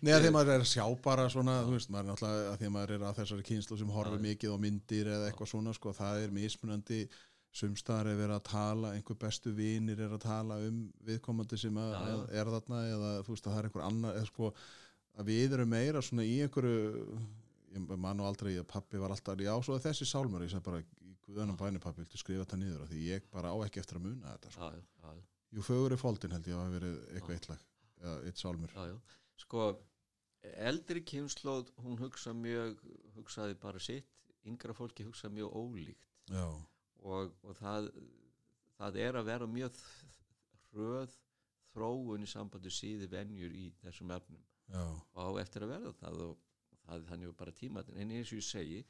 neða 0.00 0.20
því 0.24 0.30
maður 0.32 0.54
er 0.54 0.62
að 0.62 0.70
sjá 0.70 0.84
bara 1.04 1.26
svona, 1.32 1.58
þú 1.66 1.74
veist, 1.76 1.90
maður 1.92 2.06
er 2.06 2.08
náttúrulega 2.12 2.46
að 2.52 2.56
því 2.62 2.68
að 2.68 2.72
maður 2.76 2.94
er 2.94 3.04
að 3.08 3.18
þessari 3.20 3.44
kynslu 3.50 3.76
sem 3.80 3.92
horfir 3.92 4.16
Já. 4.16 4.24
mikið 4.28 4.54
á 4.56 4.58
myndir 4.62 5.10
eða 5.12 5.26
eitthvað 5.28 5.50
svona, 5.52 5.74
sko, 5.76 5.92
það 5.98 6.22
er 6.22 6.32
mismunandi. 6.38 7.02
Sumstaðar 7.52 8.08
er 8.08 8.16
verið 8.16 8.38
að 8.38 8.46
tala 8.48 8.94
einhver 8.96 9.18
bestu 9.20 9.50
vinir 9.52 9.98
er 10.00 10.14
að 10.16 10.22
tala 10.24 10.56
um 10.64 10.78
viðkomandi 11.04 11.58
sem 11.60 11.76
að, 11.76 11.90
Já, 11.92 12.06
já. 12.08 12.20
er 12.40 12.50
þarna 12.54 12.78
eða 12.88 13.10
þú 13.26 13.34
veist 13.34 13.44
að 13.44 13.52
það 13.52 13.60
er 13.60 13.68
einhver 13.68 13.84
annar 13.90 14.16
eða 14.16 14.30
sko, 14.30 14.48
að 15.20 15.28
við 15.28 15.56
erum 15.58 15.72
meira 15.74 16.00
svona 16.06 16.24
í 16.24 16.38
einhverju 16.46 17.18
ég 17.72 17.92
man 17.96 18.18
nú 18.18 18.26
aldrei 18.28 18.54
að 18.60 18.68
pappi 18.72 19.00
var 19.00 19.14
alltaf 19.14 19.40
já, 19.40 19.52
svo 19.64 19.78
þessi 19.80 20.08
sálmur, 20.08 20.44
ég 20.44 20.52
segi 20.52 20.64
bara 20.66 20.80
í 20.82 21.12
guðanum 21.26 21.58
bæni 21.60 21.80
pappi, 21.82 22.04
viltu 22.04 22.20
skrifa 22.20 22.44
þetta 22.44 22.58
niður? 22.60 22.86
Því 22.90 23.04
ég 23.08 23.28
bara 23.32 23.52
á 23.52 23.56
ekki 23.64 23.82
eftir 23.82 24.00
að 24.00 24.08
muna 24.08 24.34
þetta 24.34 24.54
sko. 24.54 24.70
já, 24.72 24.82
já, 25.02 25.12
já, 25.18 25.28
Jú, 25.52 25.62
fögur 25.66 25.92
er 25.92 26.00
fóldin 26.00 26.32
held 26.32 26.46
ég 26.48 26.56
að 26.56 26.62
hafa 26.62 26.74
verið 26.78 27.00
eitthvað 27.12 27.36
eitt 27.36 27.48
lag 27.50 27.64
eitt 28.26 28.40
sálmur. 28.40 28.72
Já, 28.72 28.86
já. 28.88 29.18
sko 29.42 29.66
eldri 30.42 31.02
kynnslóð 31.06 31.70
hún 31.84 31.98
hugsa 32.00 32.32
mjög 32.34 32.80
hugsaði 33.16 33.58
bara 33.62 33.82
sitt 33.82 34.08
yngra 34.48 34.74
fólki 34.74 35.06
hugsa 35.06 35.30
mjög 35.30 35.52
ólíkt. 35.54 36.08
Og, 37.02 37.34
og 37.42 37.58
það, 37.58 37.90
það 38.78 38.98
er 39.04 39.18
að 39.18 39.28
vera 39.28 39.50
mjög 39.50 39.78
hröð 40.72 41.18
þróun 41.72 42.24
í 42.24 42.30
sambandi 42.30 42.72
síði 42.72 43.08
venjur 43.10 43.54
í 43.54 43.68
þessum 43.82 44.12
efnum. 44.14 44.42
Já, 44.72 44.82
og 44.82 45.20
á 45.20 45.30
eftir 45.42 45.66
að 45.66 45.74
verða 45.74 45.92
það 46.00 46.24
og, 46.26 46.34
er 47.00 47.08
þannig 47.10 47.30
að 47.32 47.38
bara 47.40 47.56
tíma 47.56 47.84
en 47.94 48.14
eins 48.16 48.32
og 48.32 48.40
ég 48.40 48.48
segi 48.48 48.82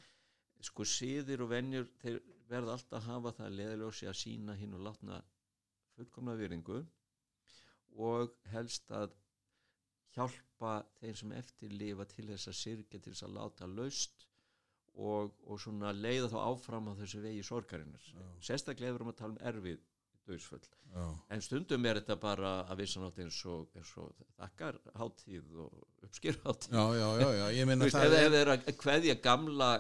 sko 0.62 0.86
síðir 0.86 1.42
og 1.44 1.50
venjur 1.50 1.88
þeir 2.02 2.20
verða 2.50 2.76
alltaf 2.76 2.98
að 3.00 3.08
hafa 3.08 3.32
það 3.38 3.56
leðaljósi 3.60 4.08
að 4.10 4.18
sína 4.20 4.56
hinn 4.58 4.76
og 4.78 4.84
látna 4.86 5.22
fullkomna 5.96 6.36
viringu 6.38 6.82
og 8.08 8.36
helst 8.52 8.90
að 8.94 9.14
hjálpa 10.16 10.74
þeim 11.00 11.16
sem 11.18 11.32
eftir 11.36 11.72
lifa 11.72 12.06
til 12.08 12.28
þess 12.30 12.50
að 12.52 12.58
syrkja 12.60 13.00
til 13.00 13.12
þess 13.12 13.26
að 13.26 13.36
láta 13.38 13.68
laust 13.68 14.26
og, 14.92 15.32
og 15.48 15.60
svona 15.60 15.92
leiða 15.96 16.28
þá 16.32 16.38
áfram 16.44 16.90
á 16.92 16.98
þessu 17.00 17.22
vegi 17.24 17.44
sorgarinnar. 17.46 18.08
Sérstaklega 18.44 18.90
ef 18.90 18.94
við 18.94 19.00
erum 19.00 19.12
að 19.12 19.20
tala 19.22 19.36
um 19.36 19.44
erfið 19.52 19.86
döðsföll 20.28 20.62
en 21.32 21.42
stundum 21.44 21.86
er 21.88 22.00
þetta 22.00 22.16
bara 22.20 22.50
að 22.68 22.82
vissanátt 22.82 23.20
eins 23.24 23.38
og, 23.48 23.68
eins 23.78 23.92
og 24.00 24.10
þakkar 24.36 24.78
hátíð 24.98 25.60
og 25.64 26.04
uppskýr 26.04 26.38
hátíð 26.44 26.76
já, 26.76 26.82
já, 26.98 27.06
já, 27.22 27.28
já, 27.38 27.44
ég 27.56 27.62
Þú 27.62 27.68
meina 27.70 27.88
veist, 27.88 27.96
það 27.96 28.16
ef 28.18 28.36
er 28.40 28.52
að 28.52 28.66
kveðja 28.82 29.16
gamla, 29.24 29.70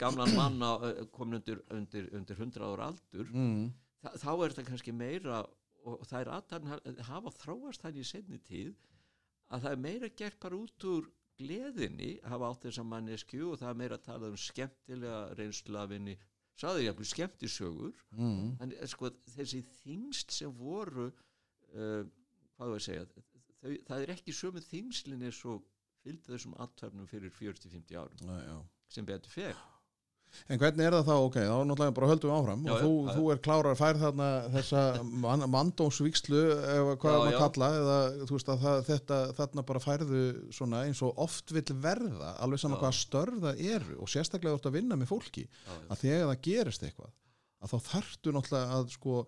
gamlan 0.00 0.36
mann 0.38 0.64
á, 0.64 0.72
komin 1.12 1.40
undir, 1.40 1.60
undir, 1.76 2.08
undir 2.16 2.40
100 2.40 2.64
ára 2.70 2.88
aldur 2.88 3.28
mm, 3.28 3.66
þa 4.02 4.14
þá 4.24 4.30
er 4.32 4.54
þetta 4.54 4.68
kannski 4.70 4.96
meira 4.96 5.42
og, 5.42 5.98
og 5.98 6.06
það 6.08 6.20
er 6.22 6.32
aðtarn 6.38 6.72
hafa 7.10 7.34
þróast 7.42 7.84
þannig 7.84 8.06
í 8.06 8.10
senni 8.14 8.40
tíð 8.48 8.72
að 9.52 9.66
það 9.66 9.74
er 9.74 9.84
meira 9.86 10.12
gert 10.22 10.40
bara 10.40 10.62
út 10.62 10.88
úr 10.88 11.10
gleðinni 11.40 12.14
að 12.22 12.34
hafa 12.34 12.50
átt 12.52 12.66
þessa 12.68 12.84
manneskju 12.88 13.52
og 13.52 13.60
það 13.60 13.70
er 13.72 13.80
meira 13.82 13.98
að 13.98 14.06
tala 14.08 14.30
um 14.32 14.40
skemmtilega 14.40 15.22
reynslafinni 15.38 16.16
saði 16.60 16.86
ég 16.86 16.94
að 16.94 17.08
skemmtisögur. 17.10 17.94
Mm, 18.16 18.56
en 18.62 18.74
eh, 18.76 18.88
sko 18.90 19.10
þessi 19.34 19.62
þingst 19.82 20.34
sem 20.36 20.52
voru 20.56 21.08
uh, 21.08 22.02
hvað 22.56 22.74
var 22.74 22.78
að 22.78 22.86
segja 22.86 23.06
þau, 23.10 23.76
það 23.88 24.04
er 24.04 24.14
ekki 24.16 24.34
sömu 24.36 24.62
þingslin 24.66 25.26
eins 25.26 25.42
og 25.48 25.62
fylgdi 26.02 26.34
þessum 26.34 26.56
aðtöfnum 26.62 27.08
fyrir 27.10 27.32
40-50 27.34 27.98
árum 27.98 28.32
já. 28.42 28.56
sem 28.90 29.06
betur 29.06 29.32
fer 29.32 29.58
En 30.48 30.60
hvernig 30.60 30.86
er 30.86 30.96
það 30.96 31.08
þá, 31.08 31.14
ok, 31.26 31.38
þá 31.42 31.56
náttúrulega 31.68 31.94
bara 31.98 32.10
höldum 32.10 32.30
við 32.30 32.36
áfram 32.38 32.62
Já, 32.66 32.72
og 32.72 32.82
þú, 32.82 32.92
já. 32.92 33.14
þú 33.16 33.24
er 33.34 33.40
klárar 33.46 33.78
fær 33.78 34.00
þarna 34.00 34.28
þessa 34.56 34.82
man, 35.24 35.46
mandómsvíkslu 35.52 36.42
eða 36.56 36.94
hvað 37.02 37.16
Já, 37.16 37.18
maður 37.22 37.32
að 37.32 37.42
kalla 37.42 37.70
eða 37.80 37.98
þú 38.22 38.36
veist 38.38 38.52
að 38.52 38.62
það, 38.66 38.84
þetta, 38.88 39.18
þarna 39.40 39.66
bara 39.72 39.82
færðu 39.86 40.22
svona 40.56 40.84
eins 40.88 41.02
og 41.04 41.20
oft 41.26 41.52
vill 41.52 41.66
verða 41.84 42.32
alveg 42.44 42.62
saman 42.64 42.96
störf 42.96 43.42
það 43.44 43.64
eru 43.76 43.98
og 44.00 44.12
sérstaklega 44.12 44.56
þú 44.56 44.62
ert 44.62 44.70
að 44.70 44.78
vinna 44.78 44.98
með 45.00 45.12
fólki 45.12 45.44
að 45.68 46.06
þegar 46.06 46.30
það 46.30 46.40
gerist 46.48 46.86
eitthvað 46.86 47.12
að 47.62 47.74
þá 47.74 47.90
þarftu 47.90 48.34
náttúrulega 48.34 48.78
að 48.78 48.88
sko 48.96 49.18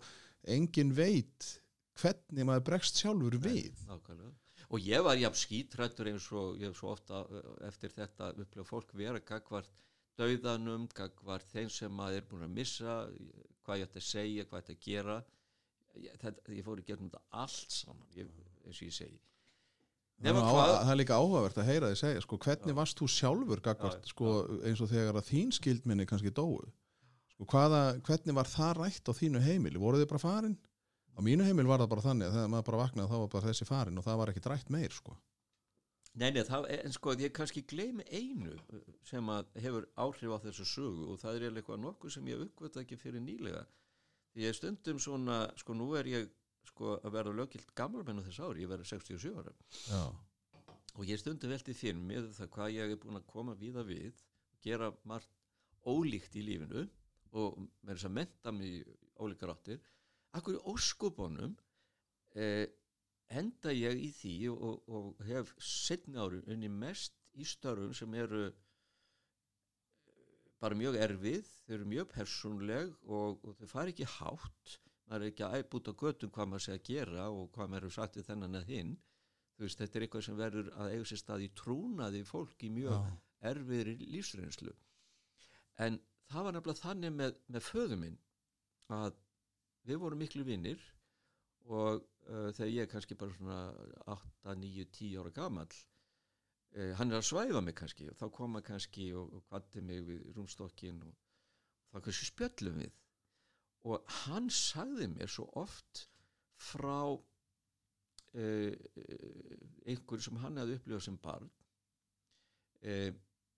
engin 0.55 0.91
veit 0.95 1.51
hvernig 2.01 2.47
maður 2.47 2.65
bregst 2.69 2.99
sjálfur 2.99 3.37
við. 3.39 3.71
Nákvæmlega. 3.87 4.33
og 4.69 4.81
ég 4.83 5.03
var 5.05 5.19
jafn 5.19 5.39
skítrættur 5.39 6.09
eins 6.11 6.27
og 6.33 6.57
ég 6.59 6.71
hef 6.71 6.79
svo 6.79 6.91
ofta 6.95 7.21
uh, 7.23 7.51
eftir 7.67 7.93
þetta 7.93 8.33
upplega 8.33 8.67
fólk 8.67 8.93
vera 8.97 9.21
gagvart 9.21 9.71
dauðanum, 10.19 10.87
gagvart 10.95 11.47
þeim 11.51 11.69
sem 11.69 11.99
að 12.05 12.17
er 12.19 12.27
búin 12.29 12.45
að 12.47 12.53
missa 12.55 12.95
hvað 13.65 13.79
ég 13.81 13.87
ætti 13.89 14.01
að 14.01 14.07
segja, 14.09 14.45
hvað 14.49 14.59
ég 14.59 14.65
ætti 14.65 14.75
að 14.75 14.85
gera 14.89 15.17
ég, 15.95 16.17
þetta, 16.21 16.51
ég 16.55 16.65
fór 16.67 16.81
í 16.81 16.85
gegnum 16.87 17.09
þetta 17.09 17.41
allt 17.43 17.71
saman 17.79 18.07
ég, 18.19 18.29
eins 18.65 18.79
og 18.81 18.87
ég 18.87 18.95
segi 18.95 19.19
það, 20.23 20.39
á, 20.39 20.51
hvað- 20.55 20.77
það 20.85 20.91
er 20.93 20.99
líka 21.01 21.19
áhugavert 21.19 21.57
að 21.59 21.69
heyra 21.71 21.89
þið 21.91 21.99
segja 22.03 22.21
sko, 22.23 22.37
hvernig 22.45 22.71
Já. 22.73 22.77
varst 22.79 22.99
þú 23.01 23.07
sjálfur 23.15 23.61
gagvart, 23.65 24.05
Já, 24.05 24.11
sko, 24.13 24.31
eins 24.63 24.81
og 24.85 24.89
þegar 24.93 25.19
að 25.19 25.29
þín 25.31 25.51
skildminni 25.57 26.05
kannski 26.07 26.31
dóu 26.31 26.61
sko, 27.35 27.45
hvaða, 27.51 27.81
hvernig 28.07 28.35
var 28.37 28.47
það 28.47 28.73
rætt 28.79 29.11
á 29.11 29.13
þínu 29.19 29.41
heimili 29.43 29.81
voru 29.81 29.99
þið 29.99 30.09
bara 30.13 30.23
farin? 30.23 30.57
á 31.15 31.19
mínu 31.23 31.43
heimil 31.47 31.67
var 31.67 31.79
það 31.79 31.89
bara 31.95 32.01
þannig 32.03 32.27
að 32.27 32.33
þegar 32.35 32.49
maður 32.51 32.65
bara 32.69 32.79
vaknaði 32.85 33.07
þá 33.11 33.17
var 33.19 33.29
bara 33.35 33.47
þessi 33.47 33.65
farin 33.67 33.97
og 33.99 34.03
það 34.03 34.17
var 34.19 34.31
ekki 34.33 34.41
drætt 34.43 34.69
meir 34.69 34.91
sko. 34.91 35.13
Nei, 36.15 36.29
nei, 36.31 36.43
það, 36.47 36.69
en 36.77 36.93
sko, 36.95 37.13
ég 37.19 37.33
kannski 37.35 37.65
gleymi 37.67 38.05
einu 38.07 38.53
sem 39.03 39.31
að 39.33 39.49
hefur 39.59 39.87
áhrif 39.99 40.31
á 40.31 40.39
þessu 40.45 40.67
sögu 40.69 41.09
og 41.11 41.19
það 41.19 41.39
er 41.39 41.47
eitthvað 41.49 41.81
nokkuð 41.83 42.13
sem 42.15 42.29
ég 42.31 42.43
uppgötta 42.45 42.85
ekki 42.85 42.99
fyrir 43.01 43.23
nýlega. 43.23 43.65
Ég 44.39 44.55
stundum 44.55 44.99
svona, 44.99 45.41
sko, 45.59 45.75
nú 45.75 45.89
er 45.99 46.07
ég 46.11 46.29
sko 46.69 46.95
að 46.97 47.17
vera 47.17 47.33
lögilt 47.35 47.73
gammalmennu 47.77 48.23
þess 48.25 48.41
ári, 48.47 48.63
ég 48.63 48.71
verður 48.71 48.89
67 48.89 49.35
ára 49.39 49.53
Já, 49.85 50.01
og 50.95 51.09
ég 51.09 51.19
stundum 51.21 51.51
veltið 51.51 51.79
fyrir 51.79 51.99
mér 52.01 52.29
það 52.35 52.51
hvað 52.55 52.73
ég 52.75 52.93
er 52.95 53.01
búin 53.01 53.19
að 53.19 53.27
koma 53.31 53.55
víða 53.59 53.83
við, 53.87 54.23
gera 54.65 54.91
margt 55.07 55.31
ólíkt 55.85 56.35
í 56.39 56.45
lífinu 56.47 56.85
og 57.35 57.59
með 57.59 57.97
þess 57.97 58.07
að 58.09 58.15
menta 58.17 58.53
mig 58.55 58.79
í 58.79 58.81
ólíkar 59.19 59.53
áttir. 59.53 59.83
Akkur 60.35 60.57
í 60.57 60.63
óskubunum 60.71 61.55
eh, 62.35 62.65
enda 63.33 63.73
ég 63.73 63.99
í 64.05 64.11
því 64.13 64.35
og, 64.53 64.83
og 64.87 65.23
hef 65.25 65.53
setni 65.61 66.19
ári 66.21 66.41
unni 66.51 66.69
mest 66.69 67.15
í 67.35 67.45
störfum 67.47 67.93
sem 67.97 68.13
eru 68.17 68.45
eh, 68.47 68.53
bara 70.61 70.77
mjög 70.77 70.97
erfið, 71.01 71.49
þau 71.65 71.75
eru 71.77 71.89
mjög 71.91 72.11
persónleg 72.13 72.93
og, 73.03 73.43
og 73.43 73.57
þau 73.59 73.67
fari 73.71 73.95
ekki 73.95 74.07
hátt. 74.17 74.77
Maður 75.05 75.21
er 75.21 75.31
ekki 75.31 75.45
að 75.45 75.57
æpa 75.59 75.77
út 75.77 75.91
á 75.91 75.93
göttum 76.01 76.31
hvað 76.33 76.49
maður 76.49 76.65
sé 76.65 76.77
að 76.77 76.87
gera 76.87 77.27
og 77.29 77.51
hvað 77.53 77.69
maður 77.69 77.85
hefur 77.87 77.97
sagt 77.99 78.17
við 78.17 78.29
þennan 78.29 78.57
eða 78.59 78.71
hinn. 78.71 78.95
Þú 79.55 79.67
veist, 79.67 79.79
þetta 79.79 79.97
er 79.97 80.05
eitthvað 80.05 80.25
sem 80.25 80.39
verður 80.39 80.71
að 80.75 80.93
eiga 80.93 81.09
sér 81.09 81.21
stað 81.21 81.45
í 81.45 81.51
trúnaði 81.55 82.23
fólk 82.27 82.65
í 82.65 82.71
mjög 82.75 82.95
já, 82.95 83.13
erfiðri 83.51 83.93
lífsreynslu. 84.15 84.73
En 85.85 85.99
það 86.31 86.47
var 86.47 86.57
nefnilega 86.57 86.81
þannig 86.81 87.15
með, 87.19 87.37
með 87.53 87.67
föðu 87.69 87.99
minn 88.01 88.17
að 88.95 89.21
við 89.85 90.01
vorum 90.01 90.21
miklu 90.23 90.45
vinnir 90.47 90.81
og 91.65 92.01
uh, 92.29 92.49
þegar 92.53 92.71
ég 92.71 92.85
er 92.85 92.91
kannski 92.91 93.17
bara 93.17 93.33
svona 93.33 93.59
8, 94.13 94.55
9, 94.61 94.85
10 94.99 95.19
ára 95.21 95.33
gamall 95.33 95.71
uh, 96.77 96.91
hann 96.99 97.11
er 97.11 97.19
að 97.19 97.29
svæfa 97.29 97.61
mig 97.65 97.75
kannski 97.77 98.09
og 98.11 98.17
þá 98.19 98.25
koma 98.37 98.61
kannski 98.65 99.11
og, 99.17 99.33
og 99.33 99.45
kvatti 99.49 99.81
mig 99.85 100.03
við 100.05 100.27
rúmstokkin 100.35 101.01
og 101.07 101.15
þá 101.93 102.01
kannski 102.05 102.29
spjöllum 102.29 102.81
við. 102.83 102.93
Og 103.85 104.15
hann 104.25 104.49
sagði 104.49 105.07
mér 105.11 105.29
svo 105.29 105.45
oft 105.61 106.07
frá 106.57 106.99
uh, 107.13 108.73
einhverju 109.85 110.25
sem 110.25 110.41
hann 110.41 110.57
hefði 110.61 110.79
upplifað 110.79 111.05
sem 111.07 111.19
barn. 111.21 111.51
Uh, 112.85 113.11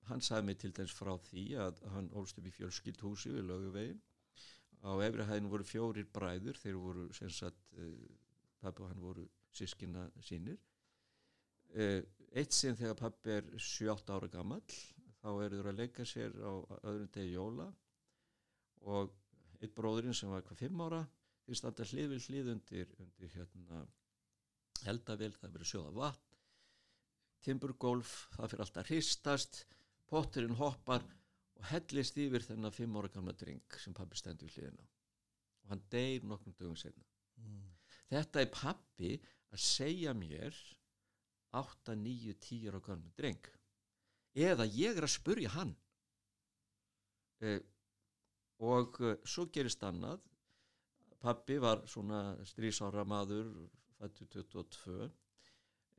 hann 0.08 0.24
sagði 0.24 0.50
mig 0.50 0.60
til 0.62 0.74
dæmis 0.76 0.96
frá 0.96 1.14
því 1.30 1.48
að 1.64 1.82
hann 1.96 2.12
ólst 2.16 2.38
upp 2.40 2.48
í 2.48 2.56
fjölskyldhúsi 2.56 3.34
við 3.34 3.50
löguvegin 3.50 4.04
á 4.84 4.92
efri 5.06 5.26
hæðin 5.28 5.50
voru 5.52 5.68
fjórir 5.68 6.08
bræður 6.14 6.60
þeir 6.62 6.80
voru 6.82 7.08
sem 7.18 7.32
sagt 7.34 7.74
uh, 7.78 7.92
pappi 8.62 8.84
og 8.84 8.92
hann 8.92 9.04
voru 9.04 9.26
sískina 9.54 10.08
sínir. 10.26 10.60
Uh, 11.74 12.02
eitt 12.38 12.54
sinn 12.56 12.78
þegar 12.78 13.00
pappi 13.00 13.36
er 13.38 13.50
7-8 13.58 14.16
ára 14.16 14.32
gamall 14.32 14.78
þá 15.22 15.30
eru 15.32 15.60
þeir 15.60 15.72
að 15.72 15.82
leika 15.82 16.06
sér 16.08 16.36
á 16.38 16.54
öðrum 16.84 17.12
degi 17.14 17.36
jóla 17.36 17.68
og 18.88 19.14
eitt 19.62 19.74
bróðurinn 19.76 20.16
sem 20.16 20.32
var 20.32 20.46
hvað 20.46 20.68
5 20.68 20.86
ára 20.86 21.04
þeir 21.48 21.60
standa 21.62 21.88
hlið 21.90 22.14
við 22.14 22.28
hlið 22.30 22.54
undir, 22.54 22.96
undir 23.02 23.34
hérna 23.34 23.84
eldavél, 24.88 25.34
það 25.34 25.48
er 25.48 25.54
verið 25.56 25.72
sjóða 25.72 25.94
vatn 25.98 26.28
timburgólf, 27.46 28.14
það 28.36 28.52
fyrir 28.52 28.66
alltaf 28.66 28.92
hristast 28.92 29.62
potturinn 30.10 30.58
hoppar 30.60 31.04
og 31.58 31.66
hellist 31.72 32.18
yfir 32.22 32.46
þennan 32.46 32.74
5 32.74 32.98
ára 33.00 33.12
gamla 33.14 33.34
dreng 33.38 33.78
sem 33.82 33.96
pappi 33.98 34.20
stendur 34.20 34.50
við 34.50 34.60
hliðina. 34.60 34.88
Og 35.64 35.72
hann 35.74 35.84
deyr 35.92 36.26
nokkrum 36.28 36.56
dögum 36.58 36.78
senna 36.80 37.06
mm. 37.42 37.64
þetta 38.12 38.44
er 38.44 38.52
pappi 38.54 39.14
að 39.54 39.64
segja 39.64 40.14
mér 40.18 40.58
8, 41.58 41.96
9, 41.96 42.36
10 42.44 42.70
ára 42.70 42.84
gamla 42.86 43.14
dreng. 43.18 43.50
Eða 44.38 44.68
ég 44.70 44.98
er 45.00 45.08
að 45.08 45.16
spurja 45.16 45.52
hann. 45.56 45.74
Eh, 47.42 47.62
og 48.62 49.00
eh, 49.02 49.18
svo 49.26 49.48
gerist 49.54 49.84
annað. 49.88 50.22
Pappi 51.22 51.58
var 51.62 51.82
svona 51.90 52.22
strísára 52.46 53.06
maður 53.08 53.50
fættu 53.98 54.28
22 54.30 55.08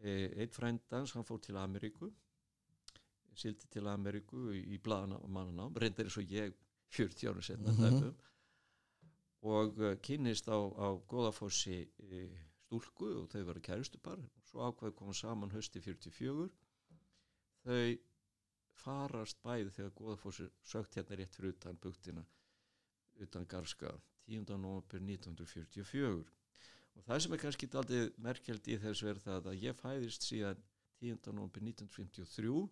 eh, 0.04 0.28
eitt 0.38 0.54
frændans 0.54 1.16
hann 1.16 1.26
fór 1.26 1.40
til 1.42 1.58
Ameríku 1.58 2.12
sildi 3.38 3.68
til 3.70 3.86
Ameríku 3.86 4.48
í, 4.52 4.78
og 4.78 5.30
mannanám, 5.30 5.76
reyndar 5.78 6.08
eins 6.08 6.18
og 6.18 6.32
ég 6.32 6.54
40 6.90 7.28
ára 7.28 7.42
setna 7.42 7.72
mm 7.72 7.78
-hmm. 7.78 8.14
og 9.42 9.78
uh, 9.78 9.94
kynnist 10.02 10.48
á, 10.48 10.58
á 10.58 10.88
Góðafossi 11.08 11.88
uh, 11.98 12.38
stúlku 12.68 13.08
og 13.22 13.28
þau 13.32 13.44
var 13.48 13.60
kærustupar 13.60 14.18
og 14.18 14.44
svo 14.44 14.60
ákvaði 14.68 14.96
koma 14.96 15.12
saman 15.12 15.50
hösti 15.50 15.80
44 15.80 16.48
þau 17.64 17.98
farast 18.82 19.42
bæði 19.42 19.70
þegar 19.70 19.94
Góðafossi 20.00 20.48
sögt 20.62 20.94
hérna 20.96 21.16
rétt 21.16 21.36
fyrir 21.36 21.54
utan 21.54 21.76
buktina 21.76 22.24
utan 23.20 23.46
Garska 23.46 23.92
10. 24.26 24.44
november 24.56 25.00
1944 25.00 26.24
og 26.94 27.04
það 27.06 27.22
sem 27.22 27.32
er 27.32 27.42
kannski 27.44 27.70
aldrei 27.72 28.10
merkjald 28.16 28.68
í 28.68 28.76
þessu 28.82 29.08
er 29.08 29.22
það 29.22 29.50
að 29.52 29.62
ég 29.62 29.80
fæðist 29.80 30.28
síðan 30.28 30.62
10. 31.00 31.32
november 31.32 31.64
1953 31.70 32.68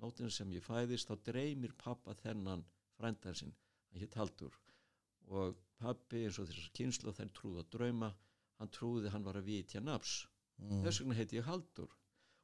nótinn 0.00 0.30
sem 0.30 0.50
ég 0.52 0.62
fæðist 0.64 1.08
þá 1.10 1.16
dreymir 1.24 1.72
pappa 1.78 2.14
þennan 2.14 2.64
frændansinn, 2.98 3.52
hann 3.90 4.00
hétt 4.00 4.14
Haldur 4.14 4.56
og 5.28 5.56
pappi 5.78 6.24
eins 6.26 6.38
og 6.38 6.48
þessar 6.48 6.70
kynslu 6.74 7.12
þær 7.12 7.30
trúði 7.32 7.58
að 7.62 7.70
drauma. 7.76 8.12
Hann 8.58 8.68
trúði 8.70 9.10
hann 9.10 9.24
var 9.24 9.34
að 9.40 9.44
vitja 9.50 9.80
nafs 9.80 10.26
Mm. 10.62 10.82
þess 10.84 11.00
vegna 11.00 11.14
heiti 11.16 11.36
ég 11.40 11.44
Haldur 11.48 11.88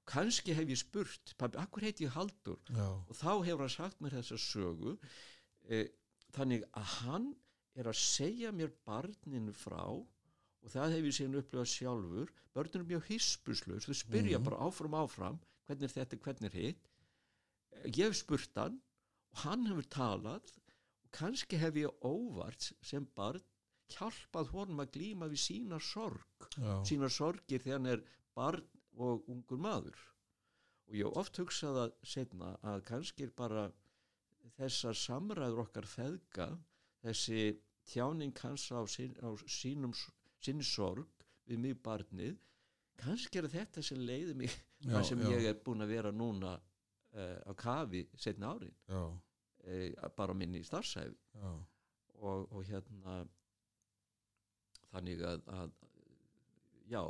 kannski 0.09 0.55
hef 0.57 0.67
ég 0.67 0.79
spurt, 0.81 1.35
pappi, 1.39 1.59
akkur 1.61 1.83
heiti 1.85 2.05
ég 2.07 2.11
Haldur 2.17 2.59
Já, 2.73 2.87
og 3.07 3.15
þá 3.15 3.45
hefur 3.45 3.61
hann 3.61 3.69
sagt 3.69 4.01
mér 4.01 4.11
þessa 4.17 4.39
sögu 4.41 4.99
e, 5.69 5.85
þannig 6.33 6.65
að 6.73 6.83
hann 7.05 7.29
er 7.77 7.85
að 7.85 7.95
segja 8.01 8.51
mér 8.51 8.73
barninu 8.89 9.53
frá 9.53 9.85
og 9.85 10.73
það 10.73 10.97
hef 10.97 11.05
ég 11.05 11.15
síðan 11.19 11.39
upplifað 11.43 11.71
sjálfur. 11.77 12.33
Börnur 12.57 12.81
er 12.81 12.89
mjög 12.89 13.05
hispuslaus 13.13 13.87
þau 13.87 13.95
spyrja 13.95 14.39
Mhm. 14.39 14.45
bara 14.49 14.57
áfram 14.67 14.95
áfram 14.99 15.39
hvernig 15.69 15.83
er 15.85 15.95
þetta, 16.01 16.17
hvernig 16.19 16.49
er 16.55 16.59
hitt 16.63 16.89
ég 17.85 18.03
hef 18.07 18.19
spurt 18.19 18.59
hann 18.61 18.81
og 19.33 19.45
hann 19.45 19.67
hefur 19.71 19.89
talað. 19.95 20.53
Og 21.05 21.15
kannski 21.19 21.61
hef 21.61 21.79
ég 21.81 22.05
óvart 22.05 22.71
sem 22.85 23.07
barn 23.17 23.45
hjálpað 23.95 24.53
honum 24.53 24.83
að 24.85 24.93
glíma 24.99 25.29
við 25.33 25.41
sína 25.47 25.79
sorg 25.81 26.49
já, 26.57 26.73
sína 26.85 27.09
sorgir 27.09 27.63
þegar 27.65 27.79
hann 27.79 27.93
er 27.95 28.05
barn 28.37 28.67
og 28.99 29.29
ungur 29.33 29.61
maður. 29.65 29.99
Og 30.89 30.97
ég 30.99 31.21
oft 31.21 31.39
hugsað 31.41 31.83
að 31.85 31.95
setna 32.13 32.55
að 32.65 32.85
kannski 32.89 33.29
er 33.29 33.33
bara 33.37 33.69
þessar 34.59 34.97
samræður 34.99 35.65
okkar 35.65 35.89
feðga 35.89 36.49
þessi 37.05 37.59
tjáning 37.89 38.37
hans 38.43 38.67
á, 38.75 38.81
sín, 38.91 39.15
á 39.25 39.33
sínum, 39.49 39.95
sín 40.45 40.63
sorg 40.65 41.09
við 41.49 41.63
mig 41.63 41.79
barnið 41.85 42.37
kannski 42.99 43.41
er 43.41 43.49
þetta 43.53 43.85
sem 43.85 44.01
leiði 44.03 44.35
mig 44.37 44.53
það 44.83 45.07
sem 45.11 45.23
já, 45.23 45.31
ég 45.37 45.47
er 45.53 45.61
búin 45.65 45.85
að 45.85 45.95
vera 45.95 46.13
núna 46.13 46.57
á 47.19 47.53
kafi 47.57 48.05
setna 48.17 48.53
árin. 48.55 48.75
Já, 48.89 49.03
uh, 49.09 50.09
bara 50.17 50.35
minni 50.35 50.63
starfsæfi 50.65 51.15
já, 51.35 51.53
og, 52.19 52.49
og 52.53 52.65
hérna 52.69 53.23
þannig 54.93 55.25
að, 55.29 55.43
að 55.53 55.73
já. 56.89 57.03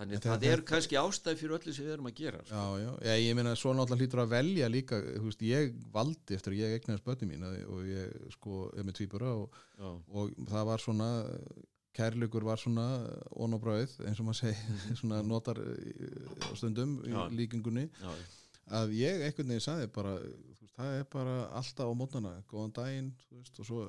Þannig 0.00 0.16
að 0.16 0.24
það 0.24 0.36
þetta- 0.40 0.52
er 0.56 0.60
kannski 0.70 0.96
ástæð 0.96 1.36
fyrir 1.42 1.54
öllu 1.58 1.72
sem 1.76 1.84
við 1.84 1.92
erum 1.92 2.06
að 2.08 2.14
gera 2.22 2.38
sko. 2.44 2.54
já, 2.56 2.84
já, 2.84 2.92
já, 3.04 3.14
ég 3.20 3.34
meina 3.36 3.50
svo 3.56 3.74
náttúrulega 3.76 4.00
hlýtur 4.00 4.22
að 4.22 4.30
velja 4.32 4.68
líka, 4.72 5.00
veist, 5.26 5.42
ég 5.44 5.74
valdi 5.92 6.34
eftir 6.38 6.54
að 6.54 6.60
ég 6.62 6.76
egnaðist 6.78 7.04
börni 7.04 7.28
mín 7.28 7.44
og 7.44 7.82
ég 7.84 8.30
sko 8.32 8.62
er 8.76 8.86
með 8.88 8.96
tvíbura 8.96 9.34
og, 9.42 9.58
já, 9.76 9.90
og 10.08 10.32
það 10.48 10.64
var 10.70 10.78
svona 10.86 11.10
kærleikur 11.92 12.44
var 12.46 12.56
svona 12.62 12.86
brauð 13.60 13.96
eins 14.06 14.20
og 14.22 14.28
maður 14.30 14.40
segi, 14.40 14.78
svona 15.02 15.20
notar 15.26 15.58
eh, 15.58 16.54
stundum 16.56 17.00
í 17.04 17.10
Já. 17.12 17.28
líkingunni. 17.34 17.88
Já, 18.00 18.12
að 18.70 18.94
ég 18.98 19.24
einhvern 19.26 19.50
veginn 19.50 19.64
sagði 19.64 19.88
bara, 19.94 20.14
veist, 20.20 20.64
það 20.76 20.96
er 21.00 21.06
bara 21.12 21.36
alltaf 21.58 21.90
á 21.90 21.94
mótnana, 21.98 22.32
góðan 22.50 22.74
daginn 22.76 23.10
veist, 23.34 23.58
og 23.60 23.66
svo, 23.68 23.80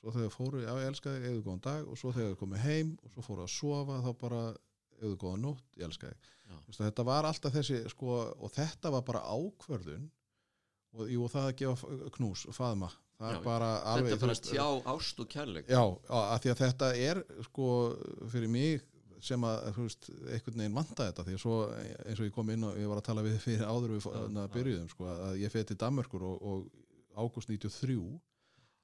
svo 0.00 0.14
þegar 0.14 0.34
fóru, 0.34 0.62
já 0.64 0.72
ég 0.76 0.90
elska 0.90 1.14
þig, 1.14 1.26
eða 1.30 1.44
góðan 1.46 1.64
dag 1.66 1.88
og 1.90 2.00
svo 2.00 2.12
þegar 2.16 2.34
þau 2.34 2.40
komið 2.42 2.64
heim 2.66 2.92
og 3.02 3.14
svo 3.14 3.24
fóru 3.26 3.46
að 3.46 3.54
sofa 3.54 4.00
þá 4.04 4.10
bara, 4.20 4.42
eða 5.00 5.20
góðan 5.24 5.46
nótt, 5.46 5.64
ég 5.80 5.88
elska 5.88 6.12
þig. 6.12 6.30
Þetta 6.76 7.06
var 7.08 7.26
alltaf 7.28 7.56
þessi 7.56 7.80
sko, 7.90 8.20
og 8.36 8.52
þetta 8.54 8.92
var 8.94 9.02
bara 9.06 9.24
ákvörðun 9.32 10.06
og, 10.96 11.08
jú, 11.10 11.24
og 11.26 11.32
það 11.32 11.50
að 11.50 11.56
gefa 11.62 12.12
knús 12.16 12.46
faðma, 12.56 12.90
Já, 13.16 13.38
bara 13.40 13.70
alveg, 13.88 14.12
þetta 14.12 14.26
er 14.26 14.28
bara 14.28 14.44
tjá 14.44 14.92
ást 14.92 15.20
og 15.22 15.28
kærleik. 15.32 15.70
Já, 15.72 15.80
að 16.12 16.42
því 16.44 16.50
að 16.52 16.60
þetta 16.60 16.90
er 17.00 17.20
sko 17.48 17.68
fyrir 18.28 18.52
mig 18.52 18.84
sem 19.24 19.44
að, 19.48 19.68
þú 19.76 19.86
veist, 19.86 20.08
einhvern 20.26 20.62
veginn 20.62 20.76
vanta 20.76 21.08
þetta 21.08 21.24
því 21.26 21.36
að 21.36 21.42
svo 21.42 21.56
eins 21.72 22.20
og 22.20 22.26
ég 22.28 22.34
kom 22.34 22.50
inn 22.52 22.66
og 22.68 22.78
ég 22.80 22.90
var 22.90 23.00
að 23.00 23.06
tala 23.08 23.24
við 23.26 23.38
fyrir 23.44 23.66
áður 23.66 23.94
við 23.96 24.06
Já, 24.06 24.16
ja, 24.16 24.30
já. 24.36 24.48
byrjuðum 24.56 24.88
sko, 24.92 25.10
að 25.28 25.38
ég 25.42 25.54
feði 25.54 25.68
til 25.70 25.78
Danmörkur 25.82 26.26
og, 26.26 26.42
og 26.42 27.22
ágúst 27.24 27.50
93 27.52 27.98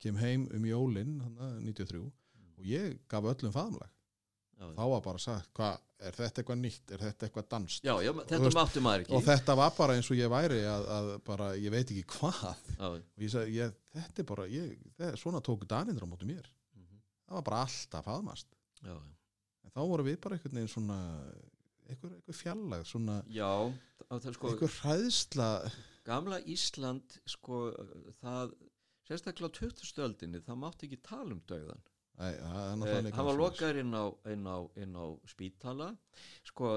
kem 0.02 0.18
heim 0.18 0.48
um 0.56 0.66
jólin 0.66 1.18
93 1.62 2.02
og 2.02 2.66
ég 2.66 2.96
gaf 3.10 3.28
öllum 3.32 3.54
faðumlag 3.54 3.90
já, 4.58 4.66
þá 4.76 4.84
var 4.94 5.04
bara 5.04 5.22
sagt, 5.22 5.50
hvað, 5.56 5.78
er 6.02 6.16
þetta 6.18 6.42
eitthvað 6.42 6.60
nýtt? 6.62 6.92
Er 6.94 7.04
þetta 7.06 7.28
eitthvað 7.28 7.48
danst 7.54 7.86
já, 7.86 7.92
já, 8.02 8.10
þetta 8.18 8.40
veist, 8.46 8.80
maður 8.84 9.04
ekki. 9.04 9.14
og 9.16 9.24
þetta 9.26 9.56
var 9.58 9.72
bara 9.78 9.96
eins 9.98 10.10
og 10.10 10.18
ég 10.18 10.32
væri 10.32 10.60
að, 10.68 10.88
að 10.96 11.10
bara, 11.26 11.48
ég 11.58 11.74
veit 11.74 11.84
ekki 11.94 12.04
hvað. 12.16 12.66
Já, 12.76 12.86
og 12.88 13.24
ég 13.26 13.32
sagði, 13.32 13.56
ég, 13.58 13.78
þetta 13.94 14.22
er 14.24 14.28
bara 14.32 14.46
ég, 14.50 14.76
svona 15.20 15.42
tóku 15.44 15.68
danindra 15.68 16.08
á 16.08 16.10
móti 16.10 16.28
mér. 16.28 16.48
Mhm, 16.78 17.02
það 17.26 17.38
var 17.38 17.46
bara 17.48 17.64
alltaf 17.66 18.06
faðmast. 18.08 18.48
Já, 18.82 18.96
en 19.64 19.70
þá 19.74 19.80
voru 19.92 20.06
við 20.08 20.18
bara 20.24 20.36
einhvern 20.38 20.58
veginn 20.58 20.72
svona 20.74 20.98
einhver, 21.88 22.12
einhver 22.18 22.38
fjallag, 22.38 22.84
svona 22.88 23.20
já 23.30 23.50
það 24.08 24.34
sko, 24.36 24.50
einhver 24.52 24.76
hræðsla 24.80 25.48
gamla 26.06 26.40
Ísland 26.50 27.18
sko, 27.30 27.62
það 28.22 28.54
sérstaklega 29.06 29.50
á 29.50 29.56
20 29.58 29.86
stöldinni, 29.92 30.40
það 30.46 30.60
mátti 30.62 30.88
ekki 30.88 31.00
tala 31.06 31.34
um 31.36 31.42
dögðan 31.48 31.82
Æ, 32.22 32.26
það 32.38 32.42
Eh, 32.42 32.66
hann 32.68 32.80
var 32.82 33.08
svoleiðis. 33.08 33.38
lokaður 33.40 33.78
inn 33.80 33.94
á, 33.96 34.04
inn 34.34 34.44
á, 34.46 34.56
inn 34.82 34.96
á 35.00 35.04
spítala 35.26 35.86
sko, 36.44 36.74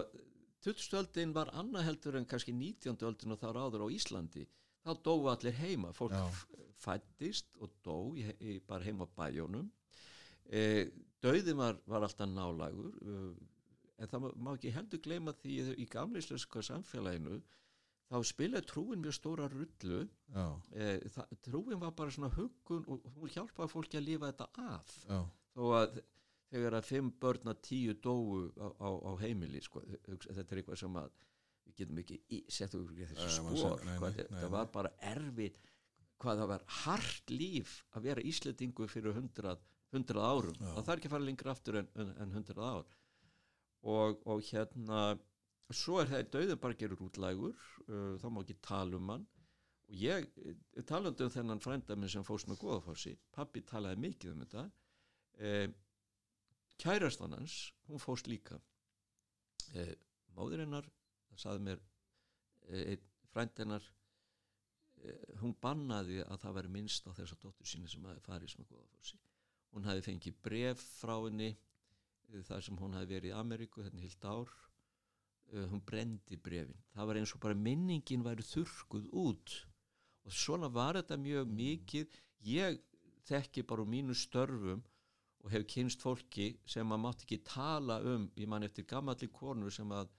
20. 0.64 0.96
öldin 1.02 1.34
var 1.36 1.52
annað 1.54 1.84
heldur 1.90 2.16
en 2.18 2.26
kannski 2.26 2.54
19. 2.56 2.96
öldin 3.06 3.36
og 3.36 3.40
þar 3.42 3.60
áður 3.66 3.84
á 3.86 3.88
Íslandi 3.94 4.46
þá 4.86 4.92
dóu 5.04 5.28
allir 5.30 5.54
heima 5.60 5.92
fólk 5.94 6.16
Já. 6.16 6.24
f- 6.30 6.48
fæddist 6.86 7.52
og 7.60 7.70
dó 7.84 7.98
bara 8.68 8.84
heima 8.88 9.06
á 9.06 9.10
bæjónum 9.18 9.68
e, 10.50 10.90
döðin 11.26 11.58
var, 11.60 11.78
var 11.90 12.06
alltaf 12.08 12.30
nálagur 12.32 12.94
uh, 13.02 13.36
en 14.00 14.10
það 14.12 14.24
má, 14.26 14.30
má 14.48 14.50
ekki 14.58 14.74
heldur 14.76 15.02
gleyma 15.06 15.34
því 15.42 15.60
í 15.82 15.86
gamleisleska 15.92 16.62
samfélaginu 16.68 17.38
þá 18.12 18.18
spilaði 18.30 18.68
trúin 18.70 19.00
mjög 19.02 19.16
stóra 19.18 19.48
rullu. 19.50 20.02
E, 20.78 20.90
það, 21.10 21.32
trúin 21.48 21.80
var 21.82 21.94
bara 21.98 22.12
svona 22.14 22.30
huggun 22.36 22.84
og 22.92 23.08
hún 23.16 23.32
hjálpaði 23.34 23.72
fólki 23.72 23.98
að 23.98 24.04
lifa 24.10 24.30
þetta 24.30 24.48
af. 24.76 24.92
Já, 25.10 25.22
þó 25.56 25.64
að 25.80 25.96
þegar 26.52 26.78
að 26.78 26.86
fimm 26.92 27.10
börn 27.24 27.50
að 27.52 27.62
tíu 27.66 27.96
dóu 28.06 28.44
á, 28.62 28.68
á, 28.78 28.90
á 29.10 29.12
heimili 29.24 29.62
sko, 29.66 29.82
þetta 30.06 30.46
er 30.46 30.62
eitthvað 30.62 30.78
sem 30.84 31.00
að 31.02 31.10
við 31.66 31.80
getum 31.82 32.02
ekki 32.04 32.20
í- 32.38 32.44
okkur 32.46 33.00
í 33.02 33.08
þessu 33.10 33.32
spór 33.40 33.82
þetta 34.30 34.52
var 34.54 34.70
bara 34.78 34.92
erfitt 35.16 35.58
hvað 36.22 36.44
það 36.44 36.52
var 36.54 36.68
hart 36.84 37.34
líf 37.34 37.74
að 37.98 38.06
vera 38.12 38.22
Íslendingu 38.30 38.88
fyrir 38.88 39.18
hundrað, 39.18 39.66
hundrað 39.94 40.28
árum. 40.32 40.58
Já. 40.60 40.68
það 40.74 40.88
þarf 40.88 40.98
ekki 40.98 41.10
að 41.10 41.16
fara 41.16 41.28
lengra 41.30 41.54
aftur 41.54 41.80
en, 41.82 41.90
en, 42.02 42.12
en 42.24 42.36
hundrað 42.36 42.68
ár. 42.72 42.92
Og, 43.86 44.22
og 44.26 44.44
hérna 44.50 45.06
svo 45.74 46.00
er 46.02 46.12
það 46.12 46.30
döðum 46.34 46.62
bara 46.62 46.78
gerur 46.80 47.06
útlægur 47.06 47.56
uh, 47.88 48.16
þá 48.22 48.28
má 48.30 48.42
ekki 48.42 48.58
tala 48.66 49.00
um 49.00 49.14
hann. 49.14 49.26
Og 49.86 49.98
ég, 50.02 50.26
eh, 50.42 50.84
talandi 50.90 51.26
um 51.26 51.30
þennan 51.30 51.62
frænda 51.62 51.98
minn 51.98 52.10
sem 52.10 52.26
fórst 52.26 52.50
með 52.50 52.64
góðafossi 52.64 53.12
pappi 53.36 53.62
talaði 53.62 54.02
mikið 54.02 54.32
um 54.32 54.40
þetta. 54.42 54.64
Eh, 55.38 55.68
kærastan 56.82 57.36
hans 57.38 57.60
hún 57.90 58.02
fórst 58.02 58.30
líka. 58.32 58.58
Eh, 59.78 59.94
móður 60.36 60.64
hennar 60.66 60.88
það 61.30 61.44
saði 61.44 61.64
mér 61.68 61.84
eh, 62.70 62.84
einn 62.94 63.06
frænd 63.34 63.62
hennar 63.62 63.88
eh, 65.04 65.24
hún 65.42 65.56
bannaði 65.62 66.22
að 66.26 66.42
það 66.44 66.58
væri 66.60 66.74
minnst 66.78 67.08
á 67.10 67.12
þessa 67.18 67.40
dóttur 67.42 67.70
sína 67.70 67.92
sem 67.92 68.06
hafi 68.08 68.24
farið 68.26 68.58
með 68.60 68.72
góðafossi 68.74 69.20
hún 69.76 69.88
hafi 69.90 70.06
fengið 70.06 70.40
bref 70.46 70.82
frá 71.02 71.16
henni 71.18 71.52
eh, 71.52 72.42
þar 72.48 72.64
sem 72.66 72.80
hún 72.80 72.96
hafi 72.96 73.12
verið 73.12 73.34
í 73.34 73.36
Ameríku 73.36 73.84
þetta 73.86 74.04
heilt 74.04 74.28
ár. 74.32 74.56
Uh, 75.54 75.68
hún 75.70 75.84
brendi 75.86 76.40
brefin 76.42 76.80
það 76.96 77.06
var 77.06 77.18
eins 77.20 77.32
og 77.36 77.42
bara 77.44 77.58
minningin 77.68 78.24
væri 78.26 78.42
þurrkuð 78.48 79.12
út. 79.14 79.60
Og 80.26 80.34
svona 80.34 80.72
var 80.74 80.98
þetta 80.98 81.20
mjög 81.22 81.52
mikið. 81.54 82.16
Ég 82.50 82.80
þekki 83.30 83.62
bara 83.70 83.84
úr 83.84 83.92
mínu 83.92 84.16
störfum 84.18 84.82
og 85.46 85.52
hef 85.54 85.68
kynst 85.70 86.02
fólki 86.02 86.48
sem 86.66 86.90
að 86.90 87.02
mátti 87.04 87.28
ekki 87.28 87.38
tala 87.46 88.00
um 88.02 88.26
ég 88.34 88.50
man 88.50 88.66
eftir 88.66 88.88
gamalli 88.90 89.30
konu 89.30 89.70
sem 89.70 89.92
að 89.94 90.10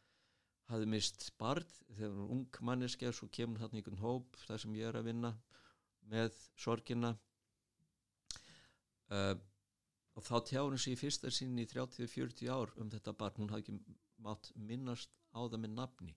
hafði 0.70 0.88
mist 0.90 1.26
barn 1.38 1.66
þegar 1.88 2.12
hún 2.12 2.20
var 2.20 2.34
ung 2.36 2.60
manneskja 2.68 3.12
svo 3.14 3.26
kemur 3.38 3.62
þarna 3.62 3.80
einhvern 3.80 4.02
hóp 4.02 4.38
þar 4.46 4.62
sem 4.62 4.78
ég 4.78 4.90
er 4.90 4.98
að 5.00 5.08
vinna 5.10 5.32
með 6.12 6.38
sorgina 6.62 7.16
uh, 9.14 9.34
og 10.16 10.24
þá 10.24 10.36
tjáði 10.48 10.68
hún 10.70 10.80
sig 10.80 10.96
í 10.96 11.00
fyrsta 11.00 11.30
sinni 11.32 11.66
í 11.66 11.70
30-40 11.70 12.52
ár 12.52 12.72
um 12.80 12.90
þetta 12.92 13.12
barn. 13.20 13.42
Hún 13.42 13.52
hafði 13.52 13.64
ekki 13.66 13.96
mátt 14.24 14.50
minnast 14.56 15.12
á 15.36 15.44
það 15.44 15.60
með 15.64 15.74
nafni. 15.76 16.14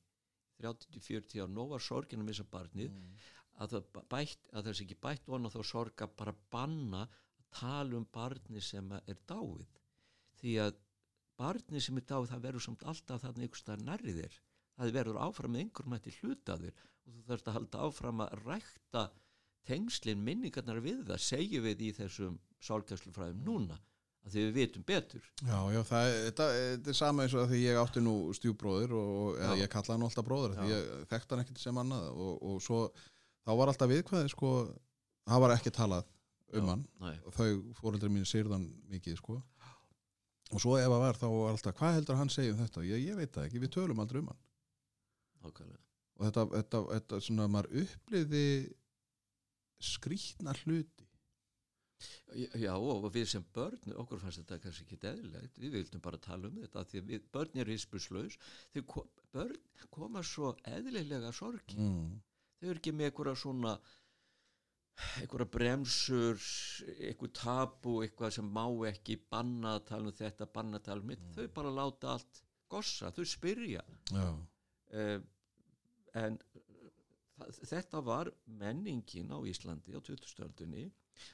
30-40 0.63 1.43
ár, 1.43 1.51
nóg 1.51 1.73
var 1.73 1.83
sorgin 1.83 2.23
að 2.23 2.29
missa 2.31 2.45
barnið. 2.47 2.95
Að 3.59 3.75
það, 3.75 4.03
bætt, 4.11 4.51
að 4.53 4.67
það 4.67 4.77
sé 4.77 4.85
ekki 4.85 4.99
bætt 5.03 5.27
vona 5.27 5.51
þá 5.51 5.59
sorga 5.67 6.07
bara 6.21 6.35
banna 6.51 7.05
að 7.05 7.49
tala 7.59 7.99
um 7.99 8.07
barni 8.13 8.63
sem 8.63 8.93
er 8.99 9.19
dáið. 9.27 9.67
Því 10.39 10.53
að 10.63 10.77
barni 11.39 11.81
sem 11.83 11.99
er 11.99 12.07
dáið 12.07 12.31
það 12.31 12.45
verður 12.47 12.65
samt 12.67 12.85
alltaf 12.87 13.23
þarna 13.23 13.45
einhvers 13.45 13.63
staðar 13.65 13.85
nærri 13.87 14.15
þér. 14.15 14.37
Það 14.79 14.93
verður 14.95 15.23
áfram 15.25 15.55
með 15.55 15.65
einhverjum 15.65 15.95
hætti 15.97 16.15
hluta 16.21 16.55
þér. 16.61 16.83
Og 17.03 17.15
þú 17.15 17.25
þarfst 17.27 17.49
að 17.49 17.57
halda 17.57 17.83
áfram 17.87 18.23
að 18.23 18.35
rækta 18.45 19.03
tengslin 19.67 20.21
minningarnar 20.23 20.79
við 20.83 21.03
það 21.09 21.21
segjum 21.25 21.63
við 21.67 21.81
í 21.87 21.91
þessum 21.97 22.39
sálgæslufræðum 22.65 23.43
núna 23.45 23.77
að 24.25 24.33
því 24.33 24.41
við 24.43 24.53
vitum 24.59 24.83
betur. 24.87 25.23
Já, 25.47 25.57
já 25.73 25.79
það, 25.87 26.07
er- 26.09 26.23
þetta, 26.27 26.47
þetta 26.59 26.91
er 26.93 26.97
sama 26.99 27.23
eins 27.23 27.33
og 27.37 27.43
að 27.45 27.53
því 27.53 27.59
ég 27.63 27.77
átti 27.79 28.01
nú 28.03 28.15
stjúbróðir 28.35 28.93
og, 28.99 29.39
ég 29.61 29.71
kallaði 29.71 29.95
hann 29.95 30.07
alltaf 30.09 30.27
bróður 30.27 30.55
því 30.57 30.67
ég 30.73 30.89
þekkti 31.13 31.35
hann 31.35 31.43
ekkert 31.45 31.61
sem 31.63 31.79
annað 31.83 32.09
og, 32.11 32.33
og 32.51 32.57
svo, 32.65 32.79
þá 33.47 33.51
var 33.61 33.71
alltaf 33.71 33.91
viðkvæði 33.93 34.33
sko, 34.33 34.51
það 35.29 35.43
var 35.45 35.55
ekki 35.55 35.71
talað 35.79 36.09
um 36.49 36.65
Já. 36.65 36.69
hann. 36.73 36.83
Nei, 36.99 37.15
og 37.29 37.35
þau 37.37 37.49
fóreldri 37.79 38.09
mín 38.11 38.27
sýrðan 38.27 38.67
mikið 38.91 39.19
sko. 39.21 39.39
Og 40.49 40.61
svo 40.63 40.75
ef 40.81 40.89
að 40.89 41.03
var 41.05 41.17
þá 41.21 41.27
var 41.29 41.51
alltaf 41.53 41.75
hvað 41.77 41.95
heldur 41.99 42.17
hann 42.17 42.31
segja 42.33 42.55
um 42.55 42.59
þetta, 42.63 42.83
ég, 42.89 43.03
ég 43.05 43.19
veit 43.19 43.31
það 43.35 43.45
ekki, 43.47 43.59
við 43.63 43.73
tölum 43.75 43.99
aldrei 44.01 44.19
um 44.23 44.31
hann. 44.33 44.39
Ákvæmlega 45.45 45.85
og 46.19 46.25
þetta, 46.27 46.43
þetta, 46.51 46.79
þetta 46.91 47.17
svona 47.23 47.45
maður 47.47 47.77
uppliði 47.85 48.41
skrýtna 49.79 50.53
hluti. 50.63 51.09
Já, 52.55 52.71
og 52.79 53.09
við 53.11 53.25
sem 53.27 53.43
börn, 53.55 53.93
okkur 53.99 54.21
fannst 54.21 54.39
þetta 54.39 54.59
kannski 54.63 54.85
ekki 54.85 54.99
eðlilegt, 55.09 55.57
við 55.59 55.73
vildum 55.75 56.03
bara 56.03 56.19
tala 56.23 56.47
um 56.47 56.59
þetta 56.61 56.83
því 56.87 57.01
að 57.01 57.09
við, 57.11 57.23
börn 57.35 57.59
er 57.59 57.71
hispuslaus, 57.73 58.37
þau 58.71 58.83
ko, 58.93 59.03
börn 59.35 59.57
koma 59.91 60.23
svo 60.23 60.53
eðlilega 60.69 61.33
sorgi, 61.35 61.75
mm. 61.75 62.13
þau 62.59 62.69
eru 62.69 62.79
ekki 62.79 62.93
með 62.95 63.09
einhverja 63.09 63.33
svona, 63.41 63.73
einhverja 65.19 65.49
bremsur, 65.57 66.47
einhver 67.09 67.33
tabu, 67.35 67.97
eitthvað 68.05 68.37
sem 68.37 68.53
má 68.59 68.63
ekki 68.93 69.19
banna 69.27 69.75
að 69.75 69.89
tala 69.91 70.13
um 70.13 70.17
þetta, 70.21 70.47
banna 70.55 70.79
að 70.79 70.87
tala 70.87 71.03
um 71.03 71.13
þetta, 71.15 71.33
þau 71.35 71.53
bara 71.59 71.75
láta 71.81 72.13
allt 72.15 72.43
gossa, 72.71 73.11
þau 73.15 73.25
spyrja. 73.27 73.83
já, 74.13 74.29
Uh, 74.89 75.19
en 76.17 76.39
þetta 77.69 78.01
var 78.05 78.31
menningin 78.59 79.31
á 79.31 79.37
Íslandi 79.47 79.95
á 79.95 79.99
20. 79.99 80.27
stöldunni 80.33 80.89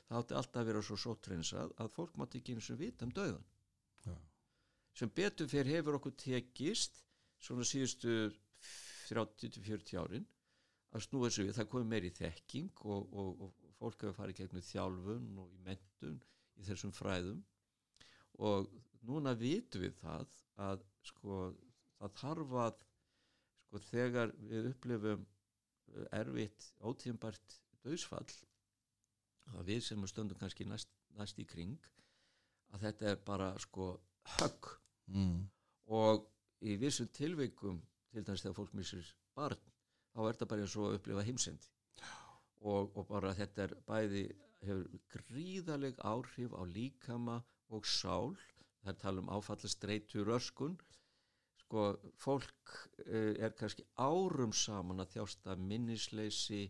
það 0.07 0.19
átti 0.19 0.37
alltaf 0.39 0.61
að 0.61 0.69
vera 0.69 0.83
svo 0.85 0.97
sótrensað 0.99 1.73
að 1.81 1.91
fólk 1.95 2.15
mátti 2.19 2.41
ekki 2.41 2.55
eins 2.55 2.69
og 2.73 2.79
vita 2.81 3.05
um 3.05 3.13
döðan 3.15 3.43
Já. 4.05 4.15
sem 4.93 5.11
betur 5.19 5.49
fyrir 5.51 5.77
hefur 5.77 5.99
okkur 5.99 6.15
tekist 6.21 7.03
svona 7.41 7.67
síðustu 7.67 8.15
30-40 9.09 9.99
árin 10.01 10.25
að 10.95 11.03
snúa 11.05 11.27
þessu 11.27 11.45
við, 11.45 11.57
það 11.57 11.69
komið 11.73 11.91
meiri 11.91 12.11
þekking 12.15 12.85
og, 12.85 13.11
og, 13.11 13.43
og 13.45 13.75
fólk 13.79 14.05
hefur 14.05 14.17
farið 14.17 14.39
gegnum 14.39 14.65
þjálfun 14.65 15.29
og 15.43 15.51
í 15.51 15.61
mentun 15.67 16.17
í 16.55 16.65
þessum 16.69 16.93
fræðum 16.95 17.43
og 18.45 18.71
núna 19.05 19.35
vitum 19.37 19.85
við 19.85 19.95
það 20.01 20.41
að 20.65 20.83
sko 21.05 21.39
það 21.99 22.19
þarf 22.21 22.57
að 22.65 22.83
sko 23.65 23.81
þegar 23.89 24.33
við 24.49 24.69
upplifum 24.71 25.25
erfitt 26.15 26.69
ótíðanbært 26.81 27.59
döðsfall 27.85 28.27
að 29.53 29.67
við 29.69 29.83
sem 29.85 30.07
stöndum 30.09 30.39
kannski 30.39 30.65
næst, 30.67 30.89
næst 31.17 31.39
í 31.39 31.45
kring 31.47 31.77
að 32.73 32.87
þetta 32.87 33.11
er 33.11 33.21
bara 33.27 33.51
sko 33.61 33.93
högg. 34.39 34.71
Mm. 35.05 35.45
og 35.93 36.23
í 36.65 36.79
vissum 36.81 37.05
tilveikum 37.13 37.77
til 38.09 38.23
dæmis 38.25 38.41
þegar 38.41 38.55
fólk 38.57 38.71
missir 38.73 39.09
barn 39.37 39.59
þá 40.15 40.21
er 40.23 40.31
þetta 40.31 40.47
bara 40.49 40.65
eins 40.65 40.75
og 40.79 40.87
að 40.87 40.97
upplifa 40.97 41.25
heimsendi. 41.27 41.69
Og, 42.65 42.95
og 42.97 43.05
bara 43.09 43.35
þetta 43.37 43.67
er 43.67 43.75
bæði 43.85 44.23
hefur 44.65 44.85
gríðaleg 45.13 45.99
áhrif 46.01 46.55
á 46.55 46.61
líkama 46.65 47.41
og 47.75 47.85
sál. 47.85 48.33
Það 48.81 48.91
er 48.93 48.99
tala 49.01 49.21
um 49.21 49.31
áfallastreitu 49.35 50.25
röskun 50.25 50.77
sko 51.65 51.85
fólk 52.21 52.73
uh, 53.09 53.33
er 53.41 53.53
kannski 53.57 53.85
árum 53.97 54.53
saman 54.53 55.01
að 55.01 55.17
þjásta 55.17 55.57
minnisleysi 55.57 56.63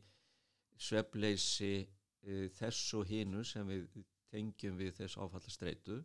svefleysi 0.79 1.73
uh, 1.83 2.47
þess 2.55 2.93
og 2.95 3.07
hinu 3.11 3.43
sem 3.43 3.67
við 3.67 3.89
tengjum 4.31 4.79
við 4.79 4.95
þess 4.99 5.19
áfallastreitu. 5.19 6.01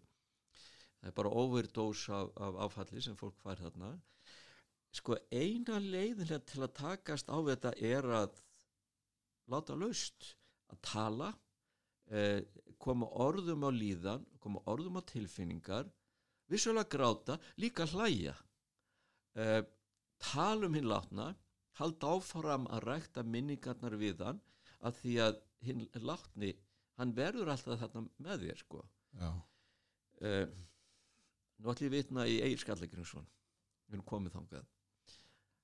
Það 1.00 1.08
er 1.08 1.16
bara 1.16 1.34
overdós 1.40 2.04
af, 2.12 2.30
af 2.36 2.58
áfalli 2.66 3.02
sem 3.02 3.16
fólk 3.16 3.38
fær 3.40 3.62
þarna. 3.62 3.94
Sko 4.94 5.16
eina 5.30 5.78
leiðinlega 5.80 6.42
til 6.50 6.64
að 6.66 6.74
takast 6.80 7.30
á 7.30 7.38
þetta 7.46 7.72
er 7.78 8.06
að 8.10 8.40
láta 9.50 9.76
laust 9.78 10.34
að 10.70 10.82
tala 10.86 11.30
eh, 12.10 12.42
koma 12.78 13.06
orðum 13.22 13.66
á 13.66 13.70
líðan 13.70 14.26
koma 14.42 14.62
orðum 14.70 14.98
á 14.98 15.02
tilfinningar 15.06 15.88
vissulega 16.50 16.90
gráta, 16.90 17.38
líka 17.58 17.86
hlæja 17.86 18.34
eh, 19.36 19.62
talum 20.20 20.74
hinn 20.74 20.88
látna 20.90 21.30
halda 21.80 22.14
áfram 22.16 22.66
að 22.68 22.86
rækta 22.88 23.24
minningarnar 23.24 23.96
við 24.00 24.24
hann 24.24 24.40
að 24.80 24.98
því 25.00 25.14
að 25.26 25.38
hinn 25.64 25.86
látni 26.00 26.54
hann 27.00 27.14
verður 27.16 27.52
alltaf 27.52 27.80
þarna 27.80 28.06
með 28.20 28.46
þér 28.46 28.60
sko. 28.60 28.82
Uh, 30.20 30.44
nú 31.56 31.72
ætlum 31.72 31.88
ég 31.88 31.94
vitna 31.94 32.26
í 32.28 32.40
Egil 32.44 32.60
Skallagrinsson 32.60 33.24
við 33.88 33.96
erum 33.96 34.08
komið 34.08 34.36
þangað. 34.36 34.66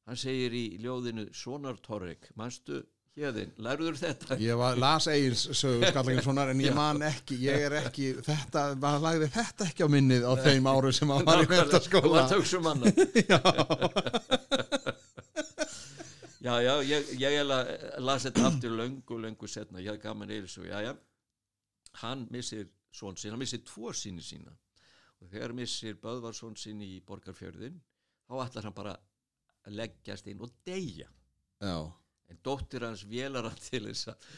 Hann 0.06 0.20
segir 0.20 0.54
í 0.56 0.64
ljóðinu 0.80 1.26
Sonar 1.36 1.80
Torrik 1.84 2.30
manstu 2.38 2.80
hérðin, 3.16 3.52
lærður 3.64 3.96
þetta? 3.96 4.36
Ég 4.42 4.58
var, 4.60 4.76
las 4.80 5.06
Egil's 5.08 5.46
sögu 5.56 5.88
Skallagrinssonar 5.88 6.50
en 6.52 6.60
ég 6.60 6.74
man 6.80 7.02
ekki, 7.06 7.38
ég 7.46 7.66
er 7.68 7.78
ekki 7.80 8.10
þetta, 8.26 8.68
maður 8.80 9.04
lagði 9.06 9.28
þetta 9.38 9.68
ekki 9.70 9.86
á 9.86 9.88
minnið 9.94 10.22
á 10.28 10.32
þeim 10.44 10.68
áru 10.74 10.92
sem 10.96 11.12
hann 11.14 11.26
var 11.28 11.44
í 11.44 11.48
mentaskóla 11.50 12.12
varst 12.18 12.36
að 12.36 12.40
hugsa 12.42 12.60
um 12.60 12.70
annað 12.72 12.92
já, 13.26 13.40
já, 16.46 16.54
já, 16.68 16.74
ég, 16.92 17.10
ég 17.16 17.26
eiginlega 17.32 18.04
las 18.04 18.28
þetta 18.28 18.46
aftur 18.50 18.78
löngu, 18.82 19.20
löngu 19.24 19.50
setna 19.50 19.82
ég 19.82 19.94
hafði 19.94 20.04
gaman 20.04 20.36
eða 20.36 20.52
svo, 20.52 20.68
já, 20.68 20.78
já. 20.84 20.92
Hann 22.02 22.26
missir 22.30 22.68
svon 22.92 23.16
sín, 23.16 23.32
hann 23.32 23.40
missir 23.40 23.62
tvo 23.64 23.92
síni 23.96 24.24
sína. 24.24 24.52
Og 25.24 25.30
þegar 25.32 25.54
missir 25.56 25.96
Böðvarsson 26.00 26.56
sín 26.60 26.82
í 26.84 26.98
Borgarfjörðin 27.08 27.78
þá 28.28 28.34
ætlar 28.44 28.68
hann 28.68 28.76
bara 28.76 28.92
að 29.66 29.78
leggjast 29.80 30.28
inn 30.28 30.42
og 30.44 30.52
deyja. 30.68 31.08
Já, 31.64 31.88
en 32.30 32.40
dóttir 32.44 32.84
hans 32.86 33.04
vélar 33.08 33.48
hann 33.48 33.62
til 33.68 33.84
þess 33.88 34.12
að 34.12 34.28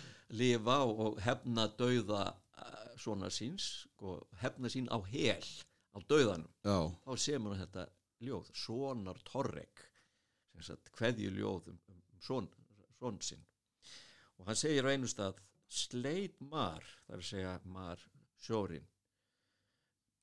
lifa 0.40 0.78
og 0.84 1.20
hefna 1.24 1.68
dauða 1.78 2.24
eh, 2.28 2.90
svona 3.00 3.30
síns 3.32 3.86
og 3.98 4.26
hefna 4.42 4.70
sín 4.72 4.90
á 4.92 4.98
hel 5.12 5.44
á 5.94 5.98
dauðanum. 6.10 6.50
Já, 6.64 6.78
þá 7.04 7.12
semur 7.16 7.54
hann 7.54 7.64
þetta 7.66 7.86
ljóð 8.24 8.50
Sonar 8.54 9.20
sagt 10.58 10.90
kveðju 10.90 11.30
ljóð 11.36 11.68
um, 11.70 11.78
um, 11.88 12.00
son, 12.18 12.48
son 12.98 13.20
sinn. 13.22 13.44
Og 14.38 14.48
hann 14.48 14.58
segir 14.58 14.86
á 14.86 14.90
einu 14.90 15.06
stað 15.06 15.38
sleit 15.70 16.40
mar, 16.40 16.82
það 17.06 17.14
er 17.14 17.22
að 17.22 17.28
segja 17.28 17.52
mar 17.64 18.02
sjórin 18.42 18.86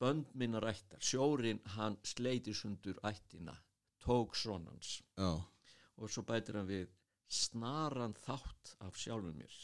bönd 0.00 0.32
minna 0.36 0.60
rættar, 0.60 1.00
sjórin 1.00 1.60
hann 1.76 1.96
sleiti 2.04 2.54
sundur 2.54 2.98
ættina 3.08 3.54
tók 4.04 4.36
sonans 4.36 5.02
já, 5.16 5.30
og 5.96 6.10
svo 6.12 6.24
bætir 6.28 6.58
hann 6.58 6.68
við 6.68 6.90
snaran 7.32 8.14
þátt 8.24 8.76
af 8.86 8.98
sjálfum 9.00 9.36
mér. 9.40 9.56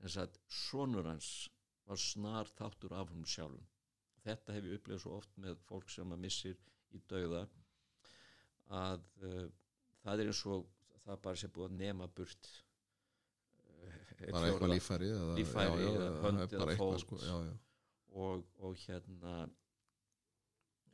Sem 0.00 0.14
sagt 0.16 0.40
sonur 0.50 1.06
hans 1.06 1.48
var 1.86 2.00
snar 2.00 2.50
þáttur 2.58 2.94
af 2.98 3.12
hún 3.12 3.26
sjálfum. 3.28 3.66
Þetta 4.22 4.54
hef 4.54 4.66
ég 4.68 4.78
upplegað 4.78 5.04
svo 5.04 5.16
oft 5.18 5.38
með 5.42 5.58
fólk 5.66 5.90
sem 5.90 6.14
að 6.14 6.22
missir 6.24 6.58
í 6.94 7.00
dauða 7.10 7.46
að 8.72 9.02
uh, 9.26 9.48
það 10.02 10.22
er 10.22 10.30
eins 10.30 10.42
og 10.48 10.68
það 11.02 11.22
bara 11.26 11.40
sé 11.40 11.50
búið 11.52 11.68
að 11.68 11.80
nema 11.80 12.08
burt 12.16 12.50
uh, 13.82 13.96
bara 14.30 14.48
eitthvað 14.48 14.74
líffæri 14.74 15.10
eða, 15.12 15.36
líffæri 15.38 15.66
já, 15.66 15.82
já, 15.82 15.90
eða 15.92 16.10
hönd 16.24 16.42
eða 16.42 16.68
eitthvað, 16.68 16.78
fót. 16.78 17.04
sko, 17.04 17.18
já, 17.26 17.36
og, 18.26 18.44
og 18.62 18.84
hérna 18.86 19.34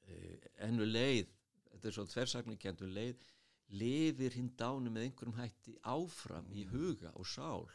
uh, 0.08 0.48
ennu 0.68 0.88
leið 0.88 1.34
þetta 1.72 1.90
er 1.90 1.98
svo 1.98 2.06
tversakningendu 2.14 2.90
leið 2.90 3.28
lifir 3.68 4.34
hinn 4.36 4.50
dánu 4.56 4.90
með 4.92 5.08
einhverjum 5.08 5.38
hætti 5.38 5.76
áfram 5.84 6.48
í 6.56 6.64
huga 6.72 7.12
og 7.14 7.28
sál. 7.28 7.68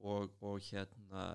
Og, 0.00 0.32
og 0.40 0.60
hérna 0.70 1.26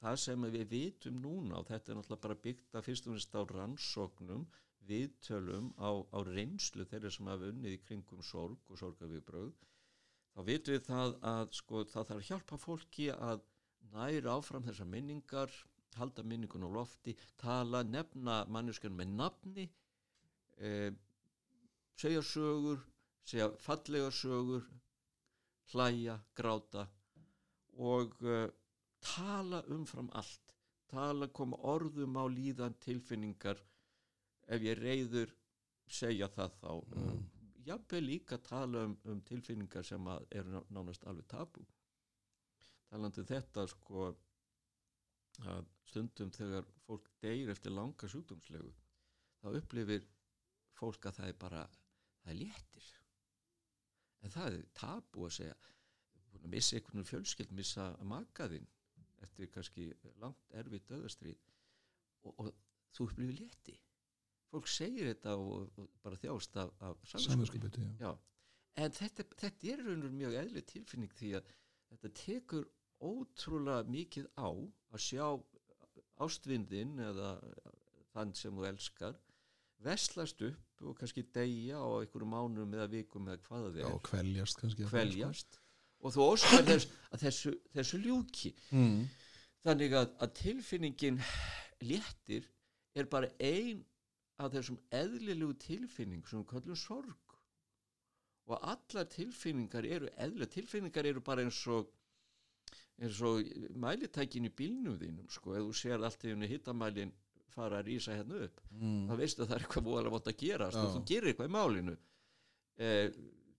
það 0.00 0.18
sem 0.20 0.46
við 0.52 0.66
vitum 0.72 1.20
núna 1.24 1.60
og 1.60 1.68
þetta 1.70 1.92
er 1.92 1.98
náttúrulega 1.98 2.24
bara 2.26 2.42
byggt 2.46 2.76
að 2.76 2.86
fyrst 2.88 3.06
og 3.08 3.14
finnst 3.14 3.36
á 3.36 3.42
rannsóknum 3.48 4.46
viðtölum 4.84 5.70
á, 5.80 5.90
á 6.12 6.18
reynslu 6.28 6.84
þeirra 6.88 7.12
sem 7.12 7.30
hafa 7.30 7.48
unnið 7.52 7.78
í 7.78 7.82
kringum 7.86 8.20
sorg 8.24 8.68
og 8.68 8.80
sorgaviðbröð 8.80 9.54
þá 10.34 10.40
vitum 10.48 10.76
við 10.76 10.84
það 10.88 11.14
að 11.30 11.54
sko, 11.56 11.84
það 11.88 12.08
þarf 12.10 12.20
að 12.20 12.28
hjálpa 12.28 12.58
fólki 12.60 13.08
að 13.14 13.46
næra 13.94 14.36
áfram 14.36 14.66
þessar 14.66 14.90
minningar 14.92 15.56
halda 15.96 16.24
minningun 16.26 16.66
á 16.66 16.70
lofti 16.74 17.14
tala, 17.40 17.84
nefna 17.86 18.42
manneskjörn 18.50 18.96
með 18.98 19.16
nafni 19.20 19.66
eh, 20.58 20.90
segja 22.00 22.22
sögur 22.22 22.80
segja 23.24 23.50
fallega 23.66 24.10
sögur 24.10 24.64
hlæja, 25.72 26.18
gráta 26.36 26.86
og 27.78 28.18
uh, 28.22 28.48
tala 29.00 29.62
umfram 29.74 30.10
allt. 30.12 30.40
Tala, 30.94 31.26
koma 31.28 31.56
orðum 31.66 32.14
á 32.20 32.24
líðan 32.30 32.76
tilfinningar. 32.78 33.58
Ef 34.46 34.62
ég 34.62 34.78
reyður 34.78 35.32
segja 35.90 36.28
það 36.30 36.52
þá. 36.60 36.70
Mm. 36.94 37.22
jafnvel 37.64 38.04
líka 38.04 38.38
tala 38.38 38.84
um, 38.84 38.94
um 39.08 39.20
tilfinningar 39.24 39.84
sem 39.88 40.08
eru 40.30 40.50
ná- 40.52 40.66
nánast 40.76 41.04
alveg 41.08 41.26
tabu 41.32 41.64
talandi 42.90 43.22
um 43.22 43.28
þetta 43.30 43.66
sko 43.72 44.08
að 45.52 45.70
stundum 45.88 46.32
þegar 46.34 46.68
fólk 46.86 47.08
deyr 47.24 47.52
eftir 47.54 47.74
langa 47.74 48.10
sjúkdómslegu 48.10 48.72
þá 49.40 49.48
upplifir 49.60 50.04
fólk 50.78 51.08
að 51.08 51.18
það 51.20 51.32
er 51.32 51.40
bara 51.46 51.62
það 52.24 52.32
er 52.32 52.40
léttir. 52.40 52.90
En 54.24 54.32
það 54.32 54.58
er 54.58 54.68
tabu 54.78 55.26
að 55.28 55.34
segja 55.38 55.56
að 56.34 56.46
missa 56.52 56.76
einhvern 56.76 56.98
veginn 56.98 57.10
fjölskyld 57.10 57.56
missa 57.56 57.88
makaðinn 58.08 58.68
eftir 59.24 59.50
kannski 59.52 59.88
langt 60.20 60.54
erfitt 60.56 60.88
döðastrið 60.90 61.40
og, 62.24 62.32
og 62.38 62.52
þú 62.94 63.08
upplifir 63.08 63.40
létti. 63.42 63.74
Fólk 64.52 64.70
segir 64.70 65.08
þetta 65.10 65.34
og, 65.40 65.72
og 65.80 65.90
bara 66.04 66.20
þjást 66.20 66.56
af, 66.62 66.72
af. 66.86 67.00
Já, 68.00 68.10
en 68.84 68.96
þetta, 68.98 69.26
þetta 69.40 69.72
er 69.72 69.84
raunur 69.88 70.14
mjög 70.14 70.38
eðli 70.44 70.64
tilfinning 70.70 71.16
því 71.18 71.32
að 71.40 71.52
þetta 71.90 72.12
tekur 72.20 72.68
ótrúlega 73.04 73.90
mikið 73.90 74.28
á 74.38 74.48
að 74.48 75.02
sjá 75.02 75.26
ástvindin 76.24 76.94
eða 77.02 77.34
þann 78.14 78.34
sem 78.38 78.54
þú 78.54 78.68
elskar 78.70 79.18
veslast 79.84 80.42
upp 80.46 80.84
og 80.84 80.96
kannski 80.98 81.24
deyja 81.34 81.80
á 81.80 81.88
einhverjum 82.00 82.32
mánum 82.34 82.74
eða 82.76 82.88
vikum 82.92 83.28
eða 83.28 83.42
hvað 83.48 83.66
það 83.66 83.80
já, 83.80 83.88
er, 83.88 84.00
kveljast 84.08 84.60
kannski 84.60 84.88
kveljast. 84.90 85.58
og 86.00 86.14
þú 86.14 86.28
óskar 86.32 86.66
þess 86.68 86.90
að 87.10 87.24
þessu, 87.26 87.54
þessu 87.76 88.00
ljúki. 88.04 88.54
Mm. 88.70 89.04
þannig 89.64 89.96
að, 90.00 90.08
að 90.20 90.34
tilfinningin 90.40 91.20
léttir 91.84 92.48
er 92.94 93.08
bara 93.10 93.30
ein 93.40 93.84
af 94.38 94.52
þessum 94.52 94.78
eðlilegu 94.92 95.54
tilfinning 95.62 96.24
sem 96.26 96.42
við 96.42 96.50
kallum 96.50 96.78
sorg. 96.78 97.36
Og 98.44 98.58
allar 98.60 99.06
tilfinningar 99.08 99.86
eru 99.88 100.10
eðlilega 100.20 100.52
tilfinningar 100.58 101.06
eru 101.08 101.22
bara 101.24 101.44
eins 101.46 101.62
og 101.72 101.88
eins 103.00 103.20
og 103.26 103.42
mælitækin 103.80 104.46
í 104.46 104.52
bílnum 104.54 104.98
þínum 105.00 105.30
sko, 105.32 105.54
ef 105.56 105.64
þú 105.66 105.76
sér 105.78 106.04
allt 106.04 106.26
í 106.26 106.30
henni 106.30 106.50
hittamælin 106.50 107.12
fara 107.52 107.80
að 107.80 107.90
rísa 107.90 108.16
hérna 108.16 108.42
upp. 108.46 108.60
Mm. 108.72 109.06
þá 109.08 109.14
veistu 109.20 109.42
að 109.42 109.48
það 109.50 109.56
er 109.56 109.64
eitthvað 109.66 109.88
voðalega 109.88 110.14
vant 110.16 110.30
að 110.30 110.38
gerast 110.42 110.80
og 110.80 110.88
Já. 110.88 110.92
þú 110.94 111.02
gerir 111.10 111.30
eitthvað 111.30 111.50
í 111.50 111.54
málinu. 111.54 111.96
Eh, 112.74 113.18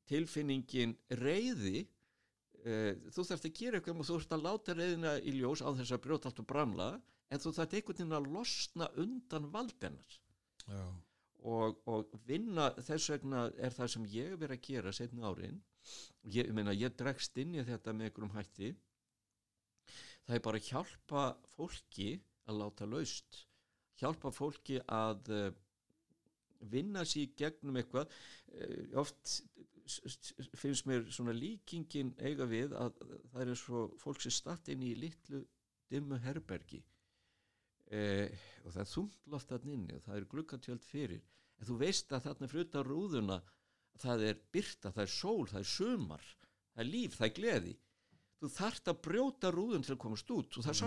tilfinningin 0.10 0.96
reyði 1.22 1.86
eh, 2.66 2.94
þú 3.14 3.26
þarft 3.30 3.50
að 3.50 3.58
gera 3.60 3.80
eitthvað 3.80 4.02
og 4.02 4.10
þú 4.10 4.18
þarft 4.20 4.36
að 4.36 4.46
láta 4.46 4.76
reyðina 4.78 5.16
í 5.22 5.36
ljós 5.40 5.64
á 5.66 5.70
þess 5.72 5.96
að 5.96 6.04
brjóta 6.06 6.30
allt 6.30 6.42
og 6.44 6.50
bramla 6.50 6.90
en 7.32 7.42
þú 7.42 7.54
þarft 7.56 7.78
einhvern 7.78 7.98
veginn 7.98 8.18
að 8.20 8.30
losna 8.36 8.90
undan 9.02 9.48
valdennar 9.54 10.18
já, 10.68 10.84
og, 11.46 11.80
og 11.90 12.14
vinna 12.28 12.70
þess 12.82 13.12
vegna 13.14 13.48
er 13.58 13.74
það 13.74 13.92
sem 13.96 14.06
ég 14.14 14.36
verið 14.42 14.58
að 14.58 14.68
gera 14.68 14.94
setni 14.96 15.26
árin. 15.26 15.62
Ég, 16.26 16.48
ég 16.50 16.54
meina 16.58 16.74
ég 16.74 16.96
dregst 16.98 17.38
inn 17.42 17.54
í 17.56 17.66
þetta 17.66 17.94
með 17.94 18.10
einhverjum 18.10 18.36
hætti. 18.36 18.72
Það 20.26 20.38
er 20.38 20.46
bara 20.48 20.62
að 20.62 20.70
hjálpa 20.72 21.26
fólki 21.54 22.10
að 22.50 22.62
láta 22.64 22.88
laust 22.90 23.44
hjálpa 24.00 24.32
fólki 24.34 24.80
að 24.92 25.32
uh, 25.34 25.46
vinna 26.72 27.06
sér 27.08 27.34
gegnum 27.38 27.80
eitthvað. 27.80 28.12
Uh, 28.54 29.00
oft 29.02 29.42
finnst 30.58 30.88
mér 30.90 31.06
svona 31.14 31.36
líkingin 31.36 32.16
eiga 32.18 32.48
við 32.50 32.74
að 32.74 32.96
það 33.32 33.42
er 33.44 33.52
eins 33.54 33.66
og 33.70 33.98
fólk 34.02 34.24
sem 34.24 34.34
statt 34.34 34.72
inn 34.74 34.82
í 34.86 34.96
litlu 34.98 35.44
dimmu 35.92 36.18
herbergi. 36.24 36.82
Uh, 37.94 38.32
og 38.66 38.72
það 38.74 38.82
er 38.82 38.94
þungt 38.96 39.28
loft 39.30 39.52
þarna 39.52 39.76
inni 39.76 39.98
og 39.98 40.08
það 40.08 40.18
er 40.18 40.32
glukkatjöld 40.32 40.88
fyrir. 40.88 41.22
En 41.60 41.70
þú 41.70 41.78
veist 41.84 42.10
að 42.12 42.26
þarna 42.30 42.50
fyrir 42.52 42.68
utan 42.68 42.90
rúðuna 42.90 43.38
það 44.02 44.26
er 44.32 44.42
byrta, 44.52 44.90
það 44.92 45.06
er 45.06 45.14
sól, 45.14 45.46
það 45.48 45.62
er 45.62 45.70
sumar 45.72 46.26
það 46.76 46.84
er 46.84 46.92
líf, 46.92 47.18
það 47.18 47.28
er 47.28 47.36
gleði. 47.40 47.76
Þú 48.36 48.50
þarft 48.52 48.90
að 48.92 49.04
brjóta 49.08 49.52
rúðun 49.56 49.86
til 49.86 49.96
að 49.96 50.02
komast 50.04 50.32
út 50.36 50.58
og 50.58 50.66
það 50.66 50.74
er 50.74 50.80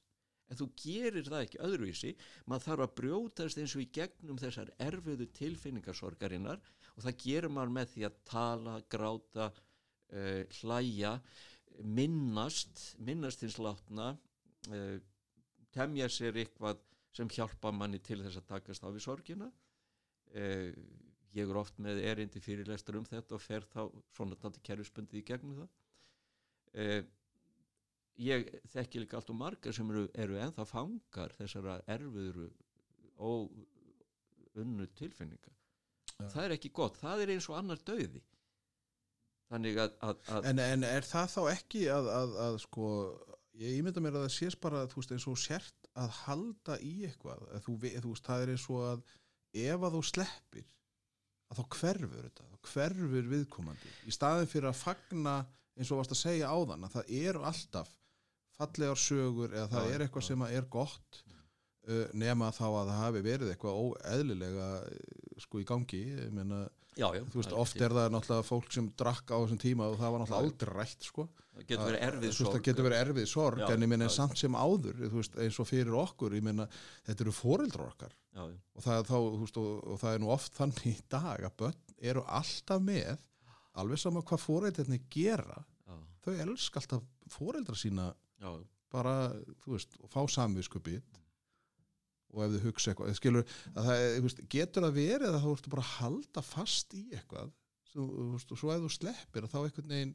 Mm. 0.00 0.09
En 0.50 0.58
þú 0.58 0.68
gerir 0.82 1.28
það 1.28 1.44
ekki 1.44 1.62
öðruvísi. 1.66 2.12
Maður 2.50 2.66
þarf 2.66 2.84
að 2.86 2.94
brjótast 3.00 3.60
eins 3.60 3.74
og 3.76 3.84
í 3.84 3.90
gegnum 3.94 4.40
þessar 4.40 4.72
erfiðu 4.82 5.28
tilfinningarsorgarinnar 5.38 6.62
og 6.96 7.04
það 7.04 7.20
gerir 7.24 7.54
maður 7.54 7.74
með 7.76 7.92
því 7.94 8.06
að 8.08 8.18
tala, 8.30 8.76
gráta 8.90 9.50
uh, 9.50 10.42
hlæja 10.60 11.14
minnast 11.80 12.82
minnast 13.00 13.44
hins 13.44 13.60
látna 13.62 14.12
uh, 14.74 14.96
temja 15.72 16.10
sér 16.10 16.40
eitthvað 16.42 16.82
sem 17.14 17.30
hjálpa 17.30 17.72
manni 17.74 18.00
til 18.02 18.20
þess 18.22 18.40
að 18.40 18.50
takast 18.50 18.84
á 18.86 18.88
við 18.90 19.06
sorgina. 19.06 19.48
Uh, 20.34 20.74
ég 21.34 21.46
er 21.46 21.58
oft 21.58 21.78
með 21.82 22.02
erindi 22.10 22.42
fyrirlestur 22.42 22.98
um 22.98 23.06
þetta 23.06 23.36
og 23.36 23.42
fer 23.42 23.66
þá 23.70 23.84
svona 24.16 24.38
tanti 24.38 24.62
kerfisbundið 24.66 25.22
í 25.22 25.26
gegnum 25.26 25.62
það 25.62 27.06
ég 28.20 28.50
þekki 28.72 29.04
líka 29.04 29.18
allt 29.18 29.32
og 29.32 29.38
margar 29.40 29.76
sem 29.76 29.90
eru, 29.92 30.06
eru 30.18 30.38
enþá 30.40 30.66
fangar 30.68 31.32
þessara 31.38 31.78
erfiðuru 31.90 32.50
og 33.20 33.52
unnu 34.60 34.86
tilfinninga. 34.98 35.54
Ja. 36.20 36.28
það 36.28 36.44
er 36.44 36.54
ekki 36.56 36.72
gott, 36.76 36.98
það 37.00 37.22
er 37.24 37.32
eins 37.32 37.46
og 37.48 37.56
annar 37.56 37.80
döði 37.86 38.20
þannig 39.50 39.78
að, 39.82 39.94
að, 40.04 40.18
að 40.30 40.48
en, 40.50 40.62
en 40.62 40.86
er 40.86 41.06
það 41.06 41.30
þá 41.34 41.40
ekki 41.54 41.84
að, 41.92 42.10
að 42.44 42.58
sko, 42.64 42.88
ég 43.60 43.78
ímynda 43.80 44.02
mér 44.04 44.18
að 44.18 44.26
það 44.26 44.34
sést 44.36 44.60
bara 44.62 44.82
veist, 44.92 45.14
eins 45.14 45.26
og 45.30 45.38
sért 45.40 45.88
að 45.98 46.12
halda 46.22 46.76
í 46.86 46.92
eitthvað. 47.08 47.46
Þú, 47.64 47.76
þú 47.82 48.12
veist, 48.12 48.28
það 48.28 48.44
er 48.44 48.52
eins 48.54 48.66
og 48.70 48.84
að 48.86 49.06
ef 49.64 49.86
að 49.86 49.96
þú 49.96 50.02
sleppir 50.10 50.68
að 51.50 51.58
þá 51.58 51.64
hverfur 51.80 52.26
þetta, 52.28 52.50
þá 52.50 52.68
hverfur 52.74 53.30
viðkomandi. 53.32 53.94
Í 54.06 54.14
staðin 54.14 54.50
fyrir 54.50 54.70
að 54.70 54.78
fagna 54.84 55.34
eins 55.74 55.90
og 55.90 55.98
varst 55.98 56.14
að 56.14 56.22
segja 56.22 56.52
á 56.52 56.58
þann 56.70 56.86
að 56.86 56.94
það 56.98 57.12
eru 57.20 57.42
alltaf 57.50 57.90
fallegar 58.60 59.00
sögur 59.00 59.54
eða 59.54 59.68
það 59.72 59.88
já, 59.88 59.94
er 59.94 60.04
eitthvað 60.04 60.24
já. 60.24 60.28
sem 60.30 60.44
er 60.50 60.68
gott 60.72 61.22
uh, 61.88 62.04
nema 62.16 62.50
þá 62.54 62.66
að 62.68 62.90
það 62.90 63.00
hafi 63.00 63.24
verið 63.26 63.54
eitthvað 63.54 63.80
óeðlilega 63.86 64.68
uh, 64.84 65.16
sko 65.40 65.62
í 65.62 65.66
gangi. 65.68 66.02
Meina, 66.36 66.62
já, 66.98 67.06
þú 67.32 67.40
veist, 67.40 67.54
oft 67.64 67.80
er 67.80 67.94
það 67.96 68.10
náttúrulega 68.16 68.48
fólk 68.50 68.74
sem 68.76 68.90
drakk 69.00 69.32
á 69.32 69.36
þessum 69.38 69.62
tíma 69.62 69.88
og 69.90 70.00
það 70.00 70.14
var 70.14 70.24
náttúrulega 70.24 70.50
aldrei 70.50 70.74
rætt 70.76 71.08
sko. 71.08 71.26
Það 71.50 71.66
getur 71.68 71.88
verið 71.90 72.04
erfið 72.06 72.34
sorg 72.36 72.54
það 72.54 72.66
getur 72.68 72.86
verið 72.86 73.02
erfið 73.04 73.26
sorg 73.28 73.62
en 73.66 73.84
ég 73.84 73.90
meina 73.90 74.06
samt 74.12 74.38
sem 74.40 74.54
áður 74.56 75.00
veist, 75.12 75.34
eins 75.42 75.58
og 75.60 75.68
fyrir 75.68 75.96
okkur, 75.98 76.36
meina 76.44 76.68
þetta 77.08 77.26
eru 77.26 77.34
fóreldrar 77.36 77.90
okkar. 77.90 78.14
Og 78.40 78.84
það, 78.84 79.02
þá, 79.10 79.16
veist, 79.42 79.58
og, 79.60 79.72
og 79.90 80.00
það 80.00 80.14
er 80.14 80.22
nú 80.22 80.30
oft 80.32 80.56
þannig 80.56 80.86
í 80.88 80.94
dag 81.10 81.48
að 81.48 81.58
börn 81.64 81.98
eru 82.12 82.24
alltaf 82.38 82.80
með 82.84 83.18
alveg 83.80 84.00
sama 84.00 84.22
hvað 84.26 84.42
fóreldrarnir 84.44 85.04
gera 85.12 85.60
þau 86.24 86.34
elsk 86.44 86.76
alltaf 86.80 87.04
fóreldra 87.30 87.76
sína 87.78 88.10
Já. 88.40 88.50
bara, 88.90 89.14
þú 89.62 89.76
veist, 89.76 89.96
fá 90.10 90.20
samviskupið 90.34 91.00
og 92.30 92.44
ef 92.44 92.52
þið 92.54 92.66
hugsa 92.68 92.92
eitthvað, 92.92 93.14
skilur, 93.18 93.46
það, 93.74 93.90
veist, 94.24 94.42
getur 94.50 94.86
það 94.86 94.98
verið 95.00 95.34
að 95.34 95.44
þú 95.44 95.54
ertu 95.56 95.72
bara 95.74 95.84
að 95.86 95.94
halda 95.96 96.44
fast 96.46 96.94
í 96.94 97.04
eitthvað 97.10 97.52
svo, 97.90 98.06
veist, 98.34 98.52
og 98.54 98.60
svo 98.60 98.72
ef 98.74 98.84
þú 98.84 98.92
sleppir 98.94 99.48
þá 99.50 99.58
eitthvað 99.64 99.90
neginn 99.90 100.14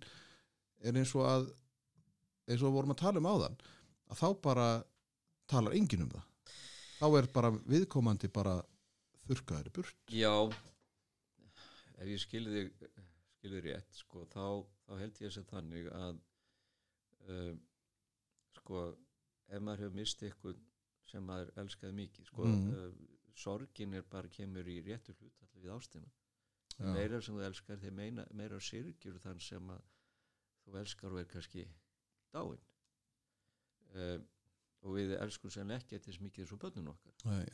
er 0.85 0.99
eins 0.99 1.15
og 1.17 1.27
að 1.27 1.49
eins 2.45 2.63
og 2.63 2.75
vorum 2.75 2.93
að 2.93 3.01
tala 3.01 3.21
um 3.21 3.29
áðan 3.29 3.57
að 4.11 4.21
þá 4.21 4.27
bara 4.45 4.67
talar 5.49 5.75
engin 5.77 6.05
um 6.05 6.13
það. 6.13 6.31
Þá 6.95 7.07
er 7.19 7.27
bara 7.35 7.51
viðkomandi 7.57 8.29
bara 8.33 8.55
þurkaður 9.25 9.69
í 9.69 9.73
burt. 9.75 10.13
Já. 10.13 10.33
Ef 11.95 12.11
ég 12.11 12.21
skilði 12.21 12.67
skilði 13.39 13.61
rétt 13.67 13.99
sko, 13.99 14.25
þá, 14.31 14.65
þá 14.87 14.93
held 15.01 15.21
ég 15.21 15.29
að 15.29 15.35
það 15.37 15.49
þannig 15.53 15.89
að 15.93 16.19
um, 17.29 17.57
sko 18.65 18.85
ef 19.53 19.61
maður 19.61 19.85
hefur 19.85 19.99
mistið 19.99 20.31
eitthvað 20.31 20.61
sem 21.05 21.25
maður 21.25 21.51
elskaði 21.61 21.97
mikið 22.01 22.29
sko 22.31 22.45
mm. 22.49 22.69
uh, 22.73 23.17
sorgin 23.37 23.93
er 23.93 24.05
bara 24.09 24.31
kemur 24.31 24.67
í 24.71 24.79
réttu 24.81 25.13
hlut 25.19 25.41
allir 25.43 25.65
við 25.67 25.73
ástina. 25.75 26.13
Ja. 26.75 26.91
meira 26.91 27.21
sem 27.23 27.37
þú 27.37 27.43
elskar 27.45 27.77
þegar 27.79 27.95
meina, 27.95 28.23
meira 28.35 28.57
sirgjur 28.59 29.19
þann 29.23 29.37
sem 29.39 29.69
að 29.71 29.83
þú 30.65 30.79
elskar 30.81 31.13
og 31.13 31.21
er 31.21 31.29
kannski 31.31 31.63
dáin 32.35 32.63
uh, 33.95 34.17
og 34.83 34.97
við 34.97 35.15
elskum 35.21 35.53
sem 35.53 35.71
ekki 35.71 36.01
þess 36.03 36.19
mikið 36.25 36.43
þessu 36.43 36.59
börnun 36.61 36.91
okkar. 36.91 37.15
Nei, 37.29 37.45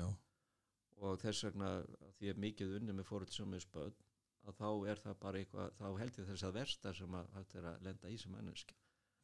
og 1.01 1.19
þess 1.21 1.45
vegna 1.47 1.69
því 2.17 2.31
að 2.31 2.41
mikið 2.45 2.73
unni 2.79 2.95
með 2.97 3.09
fóröld 3.11 3.35
sem 3.35 3.53
er 3.57 3.63
spöld 3.63 4.01
að 4.49 4.57
þá 4.57 4.69
er 4.89 5.03
það 5.03 5.19
bara 5.21 5.41
eitthvað 5.41 5.77
þá 5.77 5.87
held 6.01 6.17
ég 6.17 6.31
þess 6.31 6.47
að 6.47 6.57
versta 6.57 6.93
sem 6.97 7.17
að 7.19 7.35
hægt 7.37 7.55
er 7.59 7.69
að 7.71 7.85
lenda 7.85 8.09
í 8.09 8.17
sem 8.21 8.33
menneski 8.33 8.77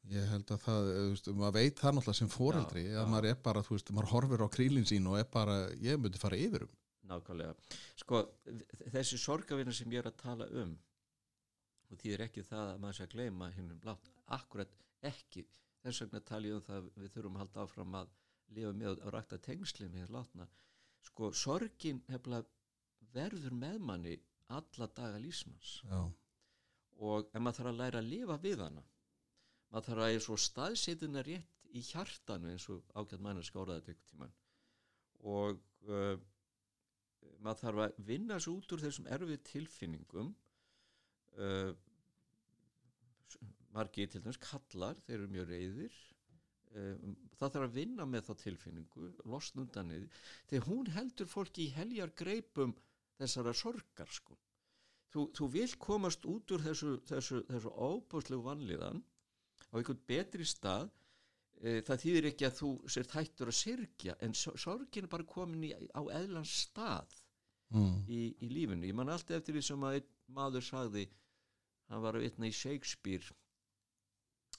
Ég 0.07 0.27
held 0.31 0.51
að 0.55 0.61
það, 0.63 0.89
þú 0.95 1.05
veist, 1.11 1.29
maður 1.35 1.55
veit 1.57 1.79
það 1.81 1.95
náttúrulega 1.97 2.19
sem 2.21 2.29
foreldri 2.31 2.83
já, 2.85 2.91
að 2.93 3.01
já. 3.01 3.11
maður 3.11 3.29
er 3.29 3.39
bara, 3.43 3.63
þú 3.65 3.75
veist, 3.75 3.89
maður 3.95 4.11
horfir 4.13 4.43
á 4.43 4.47
krílinn 4.55 4.87
sín 4.87 5.09
og 5.11 5.17
er 5.19 5.25
bara, 5.31 5.55
ég 5.83 5.99
myndi 5.99 6.21
fara 6.21 6.39
yfir 6.39 6.63
um. 6.67 6.75
Nákvæmlega. 7.07 7.55
Sko, 7.99 8.21
þessi 8.93 9.19
sorgavinna 9.19 9.73
sem 9.75 9.91
ég 9.91 10.03
er 10.03 10.09
að 10.11 10.19
tala 10.21 10.47
um 10.63 10.75
og 11.87 11.99
því 12.01 12.13
er 12.13 12.23
ekki 12.25 12.43
það 12.43 12.71
að 12.73 12.81
maður 12.83 12.97
sé 12.97 13.05
að 13.07 13.13
gleyma 13.15 13.49
hinnum 13.55 13.83
látt, 13.87 14.09
akkurat 14.35 14.73
ekki. 15.07 15.45
Þess 15.83 16.03
vegna 16.03 16.23
tala 16.27 16.49
ég 16.49 16.57
um 16.57 16.65
það 16.65 16.89
við 16.95 17.13
þurfum 17.13 17.37
að 17.37 17.43
halda 17.45 17.63
áfram 17.63 17.99
að 18.01 18.15
lifa 18.57 18.73
með 18.75 18.89
að 18.91 19.13
rækta 19.15 19.39
tengsli 19.43 19.87
með 19.91 20.11
látna. 20.15 20.47
Sko, 21.07 21.31
sorgin 21.31 22.01
hefðið 22.11 22.49
verður 23.13 23.55
með 23.55 23.79
manni 23.87 24.17
alla 24.53 24.87
daga 24.95 25.19
lísmanns 25.21 25.77
já. 25.83 25.99
og 27.03 27.31
en 27.33 27.43
maður 27.43 27.59
þarf 27.59 27.71
að 27.71 27.81
læra 27.81 28.01
að 28.01 28.11
lifa 28.11 28.37
við 28.43 28.63
hana 28.63 28.83
maður 29.71 29.89
þarf 29.89 30.03
að 30.05 30.13
eins 30.13 30.29
og 30.33 30.41
staðsetuna 30.41 31.23
rétt 31.27 31.71
í 31.75 31.83
hjartanu 31.89 32.51
eins 32.53 32.67
og 32.71 32.83
ákveðt 32.95 33.23
mannur 33.23 33.47
skáraði 33.47 33.81
þetta 33.81 33.95
ykkur 33.95 34.11
tíman 34.11 34.35
og 35.27 35.59
uh, 35.91 36.15
maður 37.43 37.63
þarf 37.63 37.83
að 37.85 38.01
vinna 38.07 38.39
svo 38.41 38.57
út 38.59 38.73
úr 38.73 38.83
þessum 38.85 39.09
erfið 39.17 39.43
tilfinningum 39.51 40.33
uh, 41.37 41.71
margi 43.75 44.07
til 44.09 44.23
dæmis 44.23 44.39
kallar, 44.41 44.97
þeir 45.05 45.19
eru 45.19 45.31
mjög 45.33 45.51
reyðir 45.51 45.97
uh, 46.77 46.95
það 47.37 47.53
þarf 47.55 47.67
að 47.67 47.77
vinna 47.77 48.07
með 48.09 48.29
þá 48.29 48.33
tilfinningu 48.43 49.11
losnundanið, 49.33 50.07
þegar 50.49 50.69
hún 50.71 50.91
heldur 50.95 51.31
fólki 51.31 51.67
í 51.67 51.73
heljar 51.75 52.13
greipum 52.17 52.75
þessara 53.17 53.53
sorgar 53.57 54.11
sko. 54.13 54.37
Þú, 55.13 55.29
þú 55.37 55.47
vil 55.53 55.69
komast 55.81 56.25
út 56.29 56.51
úr 56.53 56.63
þessu, 56.65 56.97
þessu, 57.07 57.41
þessu 57.47 57.71
óbúslegu 57.71 58.43
vanliðan 58.45 58.99
á 59.71 59.73
einhvern 59.77 60.03
betri 60.09 60.47
stað 60.47 60.89
e, 61.61 61.81
það 61.87 62.03
þýðir 62.03 62.29
ekki 62.31 62.47
að 62.47 62.59
þú 62.61 62.71
sér 62.95 63.09
þættur 63.13 63.51
að 63.51 63.59
sirkja 63.61 64.17
en 64.25 64.35
sorgin 64.37 65.07
er 65.07 65.11
bara 65.11 65.27
komin 65.27 65.65
í, 65.67 65.71
á 65.73 66.01
eðlans 66.19 66.53
stað 66.65 67.17
mm. 67.73 68.05
í, 68.07 68.21
í 68.43 68.51
lífinu, 68.53 68.87
ég 68.87 68.97
man 68.97 69.11
alltaf 69.13 69.39
eftir 69.39 69.57
því 69.57 69.65
sem 69.69 69.87
að 69.87 69.99
einn 69.99 70.13
maður 70.37 70.67
sagði 70.67 71.07
hann 71.87 72.03
var 72.03 72.17
að 72.17 72.27
vitna 72.27 72.49
í 72.49 72.55
Shakespeare 72.55 73.35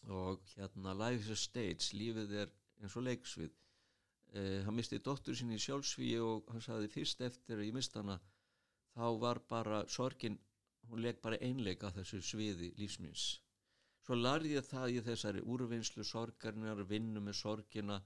og 0.09 0.45
hérna 0.55 0.95
Life 0.95 1.27
is 1.27 1.33
a 1.35 1.37
stage, 1.37 1.91
lífið 1.97 2.35
er 2.45 2.53
eins 2.79 2.95
og 2.97 3.05
leiksvið. 3.05 3.55
E, 4.31 4.43
hann 4.65 4.77
misti 4.77 5.01
dóttur 5.03 5.37
sín 5.37 5.53
í 5.53 5.61
sjálfsvíi 5.61 6.19
og 6.23 6.49
hann 6.53 6.65
sagði 6.65 6.91
fyrst 6.93 7.25
eftir 7.25 7.59
að 7.59 7.71
ég 7.71 7.77
mist 7.77 7.97
hana 7.97 8.19
þá 8.95 9.07
var 9.23 9.41
bara 9.49 9.83
sorgin 9.89 10.39
hún 10.89 11.03
leg 11.05 11.21
bara 11.25 11.41
einleika 11.45 11.91
þessu 11.97 12.21
sviði 12.25 12.73
lífsmins 12.79 13.27
svo 14.09 14.17
larði 14.17 14.55
ég 14.55 14.65
það 14.65 14.95
í 14.95 15.01
þessari 15.05 15.41
úrvinnslu 15.53 16.05
sorgarnar, 16.09 16.79
vinnu 16.89 17.21
með 17.21 17.35
sorgina 17.43 17.99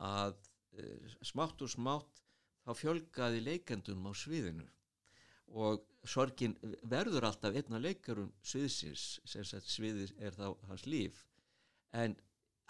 að 0.00 0.38
e, 0.80 0.86
smátt 1.20 1.60
og 1.60 1.68
smátt 1.68 2.22
þá 2.64 2.70
fjölgaði 2.78 3.42
leikendunum 3.44 4.08
á 4.08 4.12
sviðinu. 4.16 4.64
Og 5.60 5.84
sorgin 6.08 6.56
verður 6.88 7.28
alltaf 7.28 7.52
einna 7.52 7.82
leikarum 7.84 8.32
sviðsins, 8.40 9.20
sem 9.28 9.44
sagt 9.44 9.68
sviðis 9.68 10.16
er 10.16 10.32
þá 10.32 10.56
hans 10.70 10.88
líf. 10.88 11.20
En 11.92 12.16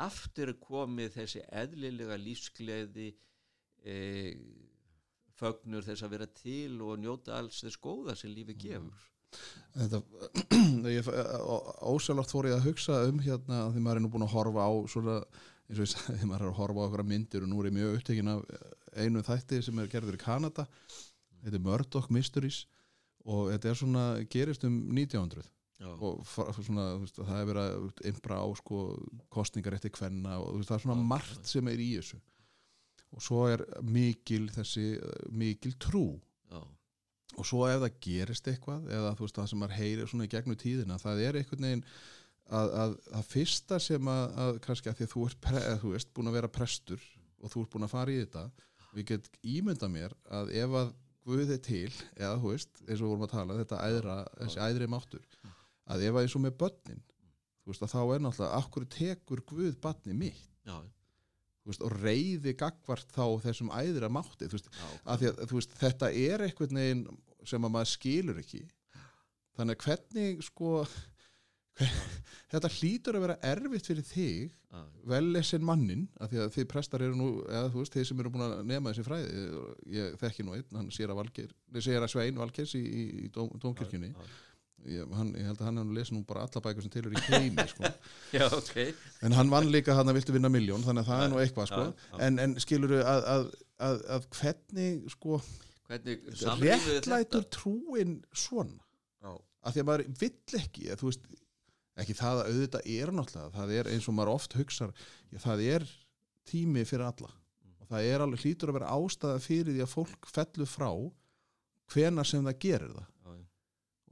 aftur 0.03 0.57
komið 0.59 1.14
þessi 1.20 1.47
eðlilega 1.55 2.18
lífsgleði 2.18 3.12
e, 3.87 3.97
fögnur 5.39 5.87
þess 5.87 6.03
að 6.03 6.16
vera 6.18 6.32
til 6.43 6.82
og 6.82 6.99
njóta 6.99 7.39
alls 7.39 7.62
þess 7.62 7.78
góða 7.78 8.18
sem 8.18 8.35
lífi 8.35 8.59
gefur 8.59 9.14
Þetta, 9.74 10.01
ósælart 11.95 12.30
fór 12.30 12.47
ég 12.47 12.55
að 12.55 12.68
hugsa 12.68 13.01
um 13.09 13.18
hérna 13.24 13.64
því 13.74 13.80
maður 13.82 13.99
er 13.99 14.05
nú 14.05 14.11
búin 14.12 14.26
að 14.26 14.35
horfa 14.37 14.66
á 14.70 14.72
svona, 14.91 15.16
eins 15.66 15.80
og 15.80 15.82
ég 15.82 15.91
sagði, 15.95 16.18
því 16.20 16.28
maður 16.30 16.45
er 16.45 16.53
að 16.53 16.61
horfa 16.61 16.85
á 16.85 16.87
okkur 16.87 17.03
myndir 17.11 17.47
og 17.47 17.51
nú 17.51 17.59
er 17.59 17.70
ég 17.70 17.74
mjög 17.78 17.97
upptekinn 17.99 18.30
af 18.30 18.45
einu 18.95 19.24
þætti 19.26 19.59
sem 19.66 19.80
er 19.82 19.91
gerður 19.91 20.18
í 20.18 20.22
Kanada. 20.22 20.66
Þetta 21.43 21.59
er 21.59 21.64
Murdoch 21.64 22.07
Mysteries 22.14 22.61
og 23.24 23.51
þetta 23.51 23.72
er 23.72 23.80
svona, 23.80 24.05
gerist 24.30 24.66
um 24.68 24.78
1900 24.95 25.51
Já. 25.82 25.91
og 25.91 26.22
svona, 26.28 26.87
veist, 27.03 27.18
það 27.18 27.41
er 27.41 27.51
verið 27.51 27.66
að 27.72 28.07
einbra 28.12 28.39
á 28.39 28.49
sko, 28.61 28.85
kostningar 29.35 29.74
eftir 29.74 29.93
hvenna 29.99 30.39
og 30.39 30.61
veist, 30.61 30.70
það 30.70 30.78
er 30.78 30.87
svona 30.87 31.01
Já. 31.01 31.09
margt 31.16 31.51
sem 31.51 31.72
er 31.72 31.82
í 31.82 31.91
þessu. 31.97 32.20
Og 33.14 33.22
svo 33.22 33.43
er 33.51 33.66
mikil 33.82 34.47
þessi 34.55 34.87
mikil 35.35 35.74
trú. 35.82 36.07
Já 36.55 36.62
og 37.35 37.49
svo 37.49 37.64
ef 37.68 37.80
það 37.82 37.97
gerist 38.07 38.51
eitthvað 38.51 38.91
eða 38.95 39.14
þú 39.18 39.26
veist 39.26 39.39
það 39.39 39.49
sem 39.51 39.62
maður 39.62 39.78
heyrir 39.80 40.11
svona 40.11 40.26
í 40.26 40.32
gegnum 40.35 40.61
tíðina 40.61 40.99
það 41.03 41.22
er 41.24 41.39
einhvern 41.41 41.66
veginn 41.68 41.87
að, 42.45 42.74
að, 42.82 42.95
að 43.18 43.30
fyrsta 43.30 43.78
sem 43.82 44.11
að, 44.11 44.24
að 44.45 44.61
kannski 44.66 44.91
að 44.91 44.99
því 44.99 45.07
að 45.07 45.14
þú 45.14 45.24
ert, 45.28 45.41
pre, 45.47 45.62
þú 45.82 45.95
veist, 45.95 46.12
búin 46.16 46.30
að 46.30 46.39
vera 46.39 46.53
prestur 46.59 47.09
og 47.41 47.53
þú 47.53 47.64
ert 47.64 47.72
búin 47.74 47.87
að 47.87 47.95
fara 47.95 48.14
í 48.14 48.20
þetta 48.20 48.45
við 48.95 49.09
get 49.11 49.30
ímynda 49.55 49.91
mér 49.91 50.14
að 50.30 50.55
ef 50.61 50.78
að 50.82 50.93
Guð 51.24 51.55
er 51.55 51.61
til, 51.64 51.89
eða 52.20 52.35
þú 52.37 52.51
veist 52.51 52.82
eins 52.85 53.01
og 53.01 53.09
vorum 53.09 53.22
að 53.24 53.30
tala, 53.32 53.55
þetta 53.57 53.76
æðra, 53.80 54.16
þessi 54.43 54.59
æðri 54.61 54.89
máttur, 54.93 55.22
að 55.89 56.03
ef 56.05 56.18
að 56.18 56.26
eins 56.26 56.35
og 56.37 56.43
með 56.45 56.59
börnin 56.61 56.99
þú 57.64 57.70
veist 57.72 57.85
að 57.87 57.95
þá 57.95 58.01
er 58.03 58.24
náttúrulega 58.26 58.59
akkur 58.59 58.87
tekur 58.93 59.43
Guð 59.49 59.78
barni 59.80 60.16
mitt? 60.18 60.43
Já, 60.68 60.74
þú 60.76 61.03
veist, 61.65 61.85
og 61.85 61.95
reyði 62.03 62.55
gagvart 62.61 63.11
þá 63.15 63.25
þessum 63.47 63.73
æðra 63.75 64.11
mátti 64.12 64.49
veist, 64.53 64.69
að 65.05 65.29
að 65.33 65.55
veist, 65.55 65.77
þetta 65.81 66.11
er 66.12 66.45
einhvern 66.47 66.81
veginn 66.81 67.05
sem 67.45 67.65
að 67.65 67.75
maður 67.77 67.93
skilur 67.93 68.41
ekki. 68.41 68.62
Þannig 69.55 69.79
að 69.79 69.87
hvernig 69.89 70.45
sko 70.45 70.77
þetta 72.53 72.71
hlýtur 72.77 73.19
að 73.19 73.27
vera 73.27 73.41
erfitt 73.51 73.89
fyrir 73.91 74.07
þig 74.07 74.53
vel 75.07 75.27
lesin 75.35 75.65
mannin, 75.67 76.07
af 76.23 76.31
því 76.33 76.41
að 76.43 76.55
þið 76.57 76.67
prestar 76.71 77.03
eru 77.05 77.19
nú, 77.19 77.29
eða 77.47 77.71
veist, 77.75 77.95
þeir 77.95 78.09
sem 78.09 78.23
eru 78.23 78.33
búin 78.35 78.47
að 78.47 78.55
nema 78.67 78.91
þessi 78.91 79.05
fræði, 79.07 79.45
ég 79.95 80.17
þekki 80.23 80.47
nú 80.47 80.57
einn 80.57 80.79
hann 80.81 80.91
sér 80.95 81.12
að 81.12 81.21
Valgeir, 81.21 81.53
sér 81.79 82.07
að 82.07 82.11
Svein 82.15 82.41
Valgeirs 82.41 82.75
í, 82.79 82.83
í, 82.83 83.05
í 83.25 83.29
dóm, 83.35 83.53
dómkirkjunni. 83.62 84.11
já, 84.15 84.33
ég, 84.91 85.12
hann, 85.16 85.32
ég 85.39 85.49
held 85.49 85.61
að 85.61 85.68
hann 85.68 85.80
hefur 85.80 85.99
lesið 85.99 86.16
nú 86.16 86.22
bara 86.28 86.45
alla 86.47 86.62
bækur 86.64 86.85
sem 86.85 86.93
til 86.93 87.03
eru 87.05 87.16
í 87.16 87.22
heimi, 87.28 87.66
sko. 87.70 87.91
Já, 88.37 88.45
ok. 88.49 88.74
En 89.26 89.37
hann 89.37 89.53
vann 89.53 89.70
líka 89.72 89.97
hann 89.97 90.11
að 90.11 90.18
viltu 90.18 90.35
vinna 90.37 90.51
miljón 90.53 90.85
þannig 90.87 91.05
að 91.05 91.11
það 91.11 91.24
er 91.24 91.32
nú 91.32 91.41
eitthvað, 91.43 91.70
sko. 91.70 91.85
Já, 91.85 92.09
já. 92.11 92.18
en, 92.26 92.41
en 92.45 92.57
skilur 92.64 92.97
að, 93.01 93.28
að, 93.35 93.47
að, 93.89 94.03
að 94.16 94.28
hvernig, 94.39 95.07
sko 95.14 95.41
hvernig 95.89 96.26
réttlætur 96.62 97.47
trúin 97.55 98.18
svona? 98.37 98.80
Já, 99.24 99.32
af 99.35 99.76
því 99.76 99.85
að 99.85 99.89
maður 99.91 100.07
vill 100.24 100.61
ekki 100.61 100.91
að, 100.91 101.01
þú 101.01 101.11
veist, 101.11 101.30
ekki 102.05 102.18
það 102.18 102.43
að 102.43 102.51
auðvitað 102.51 102.93
er 102.97 103.14
náttúrulega, 103.14 103.55
það 103.55 103.74
er 103.78 103.91
eins 103.95 104.11
og 104.11 104.18
maður 104.18 104.35
oft 104.35 104.59
hugsar 104.59 104.95
já, 105.30 105.39
það 105.45 105.66
er 105.70 105.89
tími 106.51 106.85
fyrir 106.89 107.09
alla. 107.09 107.32
Og 107.85 107.91
það 107.93 108.07
er 108.11 108.22
alveg 108.24 108.45
hlýtur 108.45 108.72
að 108.72 108.78
vera 108.78 108.95
ástæða 108.97 109.41
fyrir 109.45 109.74
því 109.74 109.82
að 109.85 109.93
fólk 109.93 110.28
fellur 110.32 110.68
frá 110.68 110.89
hvena 111.93 112.24
sem 112.26 112.45
það 112.45 112.62
gerir 112.64 112.95
það 112.97 113.11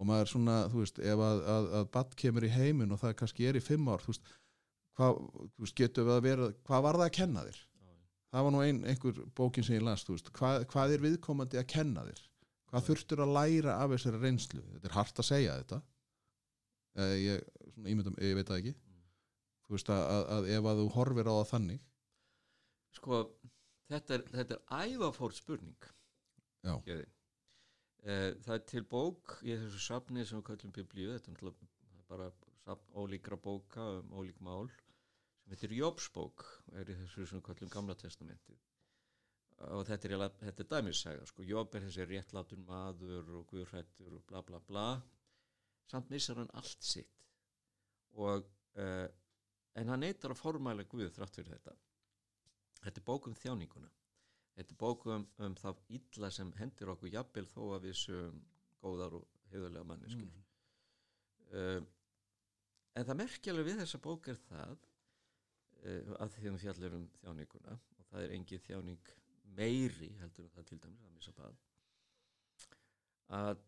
og 0.02 0.08
maður 0.08 0.32
svona, 0.32 0.56
þú 0.72 0.80
veist, 0.82 0.96
ef 0.98 1.20
að, 1.22 1.42
að, 1.54 1.68
að 1.78 1.90
badd 1.94 2.16
kemur 2.18 2.46
í 2.46 2.50
heiminn 2.50 2.94
og 2.94 2.98
það 3.02 3.18
kannski 3.20 3.46
er 3.46 3.58
í 3.58 3.62
fimm 3.62 3.86
ár 3.92 4.02
þú 4.02 4.10
veist, 4.10 4.32
hvað, 4.98 5.20
þú 5.54 5.66
veist, 5.66 5.76
getur 5.78 6.08
við 6.08 6.16
að 6.16 6.26
vera 6.26 6.48
hvað 6.66 6.84
var 6.88 6.98
það 6.98 7.06
að 7.06 7.16
kenna 7.20 7.46
þér? 7.46 7.60
það 8.32 8.46
var 8.46 8.54
nú 8.54 8.60
ein, 8.64 8.82
einhver 8.88 9.24
bókin 9.36 9.66
sem 9.66 9.76
ég 9.76 9.84
las 9.84 10.04
þú 10.06 10.16
veist, 10.16 10.30
hvað, 10.36 10.66
hvað 10.72 10.94
er 10.94 11.04
viðkomandi 11.04 11.60
að 11.60 11.68
kenna 11.74 12.04
þér? 12.08 12.22
Hvað 12.72 12.86
þurftur 12.86 13.20
að 13.20 13.34
læra 13.36 13.72
af 13.84 13.90
þessari 13.92 14.20
reynslu? 14.22 14.62
Þetta 14.72 14.88
er 14.88 14.94
hart 14.96 15.18
að 15.20 15.26
segja 15.28 15.56
þetta. 15.58 15.78
Eh, 16.96 17.16
ég, 17.20 17.42
svona, 17.74 17.90
ímyndum, 17.92 18.14
ég 18.24 18.38
veit 18.38 18.48
það 18.48 18.60
ekki. 18.62 18.72
Þú 19.66 19.74
veist 19.76 19.90
að, 19.92 20.04
að, 20.14 20.22
að 20.36 20.48
ef 20.54 20.68
að 20.70 20.80
þú 20.80 20.86
horfir 20.94 21.28
á 21.28 21.34
það 21.34 21.50
þannig. 21.50 21.82
Sko 22.96 23.18
þetta 23.92 24.16
er, 24.16 24.24
þetta 24.38 24.56
er 24.56 24.86
ævafórt 24.88 25.36
spurning. 25.36 25.90
Já, 26.64 26.72
Geði. 26.88 27.04
Eh, 27.04 27.21
það 28.02 28.54
er 28.56 28.64
til 28.66 28.82
bók 28.90 29.36
í 29.46 29.54
þessu 29.54 29.80
safni 29.82 30.24
sem 30.26 30.40
við 30.40 30.48
kallum 30.48 30.74
biblíu. 30.74 31.12
Þetta 31.14 31.30
er 31.30 32.06
bara 32.08 32.30
safn 32.64 32.98
ólíkra 32.98 33.38
bóka 33.38 33.84
um 34.00 34.16
ólík 34.18 34.40
mál 34.42 34.68
sem 35.42 35.54
heitir 35.54 35.74
Jóbsbók 35.76 36.44
er 36.78 36.90
í 36.90 36.98
þessu 36.98 37.26
sem 37.26 37.38
við 37.38 37.46
kallum 37.50 37.72
gamla 37.72 37.96
testamentið. 37.98 38.58
Og 39.70 39.86
þetta 39.86 40.08
er, 40.08 40.26
þetta 40.40 40.64
er 40.64 40.70
dæmissaga 40.72 41.26
sko. 41.30 41.46
Jób 41.46 41.74
er 41.76 41.86
þessi 41.86 42.06
réttlatun 42.10 42.66
maður 42.66 43.30
og 43.38 43.46
guðrættur 43.52 44.18
og 44.18 44.26
bla 44.26 44.42
bla 44.42 44.58
bla. 44.66 44.86
Samt 45.90 46.10
missar 46.10 46.40
hann 46.40 46.50
allt 46.58 46.82
sitt. 46.82 47.22
Og 48.18 48.48
uh, 48.82 49.06
en 49.78 49.94
hann 49.94 50.02
neytar 50.02 50.34
að 50.34 50.42
formæla 50.42 50.88
Guð 50.90 51.12
þrátt 51.14 51.38
fyrir 51.38 51.54
þetta. 51.54 51.76
Þetta 52.82 52.98
er 52.98 53.06
bók 53.06 53.30
um 53.30 53.38
þjáninguna 53.38 53.90
þetta 54.56 54.74
er 54.74 54.80
bók 54.80 55.06
um, 55.10 55.26
um 55.46 55.56
það 55.58 55.82
illa 55.98 56.30
sem 56.34 56.52
hendir 56.58 56.92
okkur 56.92 57.12
jafnvel 57.12 57.46
þó 57.50 57.62
að 57.76 57.88
við 57.88 57.98
séum 58.02 58.38
góðar 58.82 59.18
og 59.20 59.26
heiðarlega 59.52 59.88
manneskjur. 59.88 60.30
Mm. 60.30 60.46
uh, 61.56 61.82
en 62.98 63.08
það 63.08 63.20
merkjulega 63.22 63.68
við 63.70 63.82
þessa 63.82 64.02
bók 64.06 64.30
er 64.32 64.40
það 64.48 64.76
uh, 64.76 66.14
að 66.18 66.36
því 66.36 66.52
um 66.52 66.62
þjáninguna 66.62 67.76
og 67.76 68.08
það 68.10 68.24
er 68.26 68.38
engin 68.38 68.64
þjáning 68.68 69.12
meiri 69.56 70.14
heldur 70.20 70.48
en 70.48 70.56
það 70.56 70.70
til 70.70 70.80
dæmis 70.80 71.04
að 71.04 71.14
missa 71.16 71.36
bað 71.36 71.60
að 73.32 73.60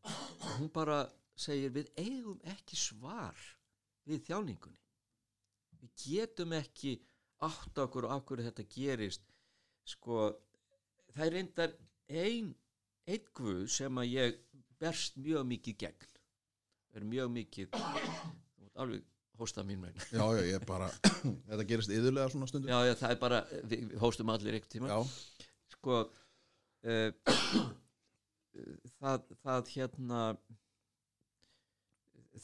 hún 0.59 0.71
bara 0.73 1.05
segir 1.37 1.73
við 1.75 1.91
eigum 1.99 2.41
ekki 2.53 2.77
svar 2.79 3.39
við 4.05 4.25
þjáningunni. 4.29 4.81
Við 5.81 5.95
getum 6.05 6.53
ekki 6.57 6.99
átt 7.45 7.81
okkur 7.81 8.09
og 8.09 8.19
okkur 8.19 8.45
þetta 8.45 8.67
gerist. 8.71 9.25
Sko 9.85 10.29
það 11.15 11.27
er 11.27 11.37
reyndar 11.39 11.75
ein 12.11 12.53
einn 13.09 13.33
guð 13.37 13.65
sem 13.73 14.01
að 14.01 14.13
ég 14.13 14.39
berst 14.81 15.19
mjög 15.21 15.47
mikið 15.53 15.79
gegn. 15.85 16.13
Er 16.95 17.07
mjög 17.11 17.31
mikið 17.35 17.79
alveg 18.75 19.05
hósta 19.39 19.65
mín 19.67 19.81
megin. 19.83 20.05
Já, 20.15 20.25
já, 20.37 20.43
ég 20.53 20.67
bara 20.69 20.91
þetta 21.49 21.67
gerist 21.69 21.95
yðurlega 21.95 22.33
svona 22.33 22.51
stundu 22.51 22.71
já, 22.71 22.79
já, 22.87 22.95
það 23.01 23.15
er 23.15 23.23
bara, 23.23 23.41
við, 23.71 23.97
hóstum 24.03 24.31
allir 24.35 24.59
einhvern 24.59 24.75
tíma. 24.75 24.93
Já, 24.93 25.49
sko 25.75 26.03
uh, 26.05 27.09
það, 29.01 29.27
það 29.43 29.73
hérna 29.75 30.21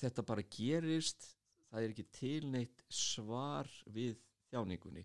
þetta 0.00 0.26
bara 0.26 0.46
gerist 0.46 1.32
það 1.70 1.84
er 1.84 1.94
ekki 1.94 2.06
tilneitt 2.14 2.84
svar 2.90 3.70
við 3.90 4.18
þjáningunni 4.50 5.04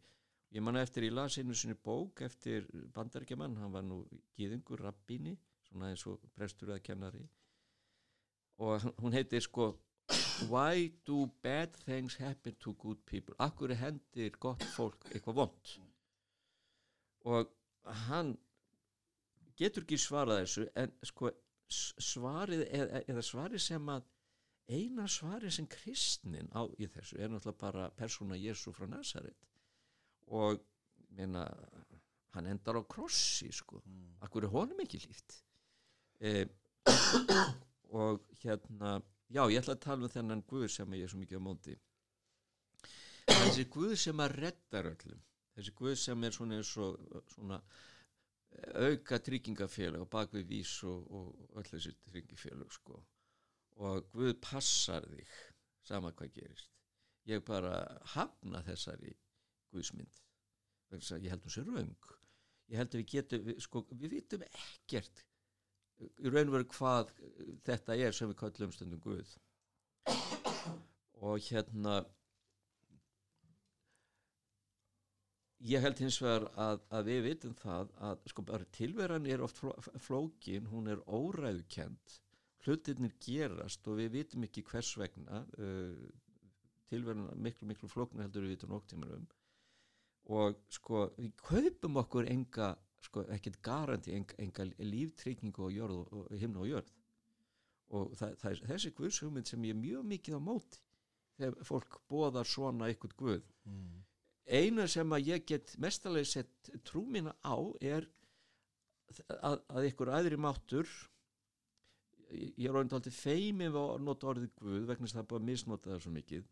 ég 0.52 0.62
man 0.62 0.78
eftir 0.80 1.08
í 1.08 1.14
las 1.14 1.38
einu 1.40 1.56
sinni 1.56 1.76
bók 1.76 2.22
eftir 2.22 2.68
bandarækjaman, 2.94 3.58
hann 3.62 3.74
var 3.74 3.84
nú 3.84 4.04
gýðingur 4.38 4.84
rabbíni, 4.86 5.38
svona 5.68 5.90
eins 5.90 6.06
og 6.08 6.22
prestur 6.36 6.74
eða 6.74 6.84
kennari. 6.84 7.26
Og 8.62 8.86
hún 9.02 9.18
heitir 9.18 9.44
sko 9.44 9.74
Why 10.52 10.92
do 11.08 11.26
bad 11.42 11.74
things 11.74 12.18
happen 12.20 12.56
to 12.60 12.74
good 12.74 13.00
people? 13.06 13.36
Akkur 13.40 13.72
hendir 13.74 14.36
gott 14.40 14.64
fólk 14.76 15.08
eitthvað 15.12 15.38
vond 15.40 15.76
og 17.26 17.50
hann 18.08 18.36
getur 19.58 19.86
ekki 19.86 19.98
svarað 20.00 20.44
þessu 20.44 20.66
en 20.78 20.94
sko 21.10 21.32
svarið 21.76 22.66
eða, 22.68 23.02
eða 23.10 23.24
svarið 23.26 23.64
sem 23.66 23.90
að 23.90 24.06
eina 24.76 25.08
svarið 25.10 25.56
sem 25.58 25.68
kristnin 25.70 26.52
á 26.54 26.66
í 26.78 26.88
þessu 26.90 27.18
er 27.18 27.32
náttúrulega 27.34 27.62
bara 27.62 27.90
persóna 27.98 28.38
Jésu 28.38 28.74
frá 28.76 28.88
Nazaret 28.90 29.50
og 30.34 30.62
meina, 31.16 31.46
hann 32.36 32.48
endar 32.52 32.80
á 32.80 32.84
krossi 32.84 33.52
sko, 33.54 33.82
akkur 34.26 34.48
er 34.48 34.54
honum 34.54 34.82
ekki 34.84 35.02
líft 35.06 35.42
e, 36.20 36.48
og 37.96 38.26
hérna 38.42 38.98
já, 39.30 39.44
ég 39.50 39.60
ætla 39.62 39.76
að 39.76 39.84
tala 39.86 40.08
um 40.08 40.12
þennan 40.16 40.44
Guð 40.50 40.68
sem 40.72 40.98
ég 40.98 41.06
er 41.06 41.12
svo 41.12 41.22
mikið 41.22 41.42
á 41.42 41.48
móti. 41.48 41.76
Þessi 43.26 43.66
Guð 43.74 43.96
sem 44.00 44.22
að 44.22 44.36
reddar 44.40 44.92
öllum 44.92 45.24
þessi 45.56 45.74
Guð 45.80 45.98
sem 46.00 46.24
er 46.28 46.36
svona 46.36 46.62
og 46.62 47.34
svona 47.34 47.60
auka 48.86 49.20
tryggingafélag 49.20 50.04
og 50.04 50.12
bakvið 50.12 50.48
vís 50.48 50.72
og, 50.88 51.10
og 51.12 51.60
öll 51.60 51.68
þessi 51.70 51.94
tryggingafélag 52.08 52.72
sko. 52.76 53.02
Og 53.84 54.08
Guð 54.14 54.36
passar 54.44 55.08
þig 55.12 55.36
sama 55.86 56.14
hvað 56.16 56.34
gerist. 56.38 56.72
Ég 57.28 57.44
bara 57.46 57.80
hafna 58.14 58.62
þessari 58.66 59.16
Guðsmynd. 59.76 60.22
Ég 60.96 61.32
held 61.34 61.44
hún 61.44 61.54
sér 61.54 61.68
raung 61.70 62.16
ég 62.72 62.80
held 62.80 62.96
að 62.96 63.02
við 63.02 63.10
getum, 63.14 63.46
við, 63.46 63.62
sko, 63.66 63.82
við 63.94 64.14
vitum 64.18 64.46
ekkert 64.48 65.24
í 66.02 66.32
raun 66.32 66.50
og 66.50 66.56
veru 66.58 66.68
hvað 66.74 67.12
þetta 67.68 67.98
er 68.08 68.16
sem 68.16 68.32
við 68.32 68.40
kallum 68.42 68.74
stundum 68.76 69.02
Guð. 69.04 69.36
Og 71.26 71.40
hérna 71.48 72.00
ég 75.66 75.82
held 75.86 76.02
hins 76.04 76.20
vegar 76.22 76.50
að, 76.62 76.84
að 76.98 77.08
við 77.12 77.24
vitum 77.30 77.56
það 77.62 77.94
að 78.10 78.28
sko 78.34 78.46
bara 78.50 78.70
tilveran 78.76 79.30
er 79.30 79.46
oft 79.46 79.62
fló- 79.62 79.78
flókin, 80.04 80.68
hún 80.74 80.92
er 80.92 81.02
óræðukend 81.08 82.20
hlutirnir 82.66 83.14
gerast 83.22 83.88
og 83.88 84.02
við 84.02 84.14
vitum 84.20 84.46
ekki 84.48 84.66
hvers 84.68 84.92
vegna 84.98 85.44
uh, 85.62 86.06
tilveran 86.90 87.30
er 87.30 87.42
miklu 87.48 87.70
miklu 87.70 87.90
flóknar 87.90 88.26
heldur 88.26 88.46
við 88.46 88.58
vitum 88.58 88.74
nokktímur 88.74 89.16
um 89.20 89.26
og 90.26 90.58
sko 90.74 91.06
við 91.18 91.34
kaupum 91.46 92.00
okkur 92.02 92.30
enga 92.32 92.74
sko 93.06 93.26
ekkert 93.34 93.60
garanti, 93.62 94.16
enga, 94.18 94.38
enga 94.42 94.66
líftryggingu 94.82 95.68
á 95.68 95.70
jörð 95.70 96.00
og, 96.02 96.14
og 96.26 96.40
himna 96.42 96.64
og 96.64 96.72
jörð. 96.72 96.92
Og 97.94 98.16
það, 98.18 98.38
það 98.42 98.52
er 98.52 98.62
þessi 98.72 98.92
guðshugmynd 98.98 99.50
sem 99.50 99.68
ég 99.68 99.76
er 99.76 99.82
mjög 99.82 100.08
mikið 100.10 100.38
á 100.38 100.42
móti 100.42 100.82
þegar 101.36 101.68
fólk 101.68 102.00
boðar 102.10 102.50
svona 102.50 102.90
eitthvað 102.90 103.16
guð. 103.20 103.50
Eina 104.46 104.88
sem 104.90 105.14
að 105.14 105.30
ég 105.30 105.46
get 105.50 105.76
mestalega 105.82 106.32
sett 106.32 106.72
trú 106.86 107.06
mína 107.10 107.36
á 107.46 107.58
er 107.82 108.08
að, 109.42 109.62
að 109.70 109.90
ykkur 109.92 110.12
aðri 110.16 110.40
máttur 110.42 110.90
ég 112.34 112.68
er 112.68 112.76
orðin 112.76 112.96
aldrei 112.98 113.14
feimin 113.14 113.74
við 113.74 113.82
að 113.82 114.06
nota 114.06 114.30
orðið 114.32 114.54
Guð 114.60 114.86
vegna 114.90 115.06
þess 115.06 115.14
að 115.14 115.18
það 115.18 115.24
er 115.24 115.30
búið 115.32 115.42
að 115.42 115.50
misnota 115.50 115.92
það 115.92 116.02
svo 116.06 116.14
mikið 116.16 116.48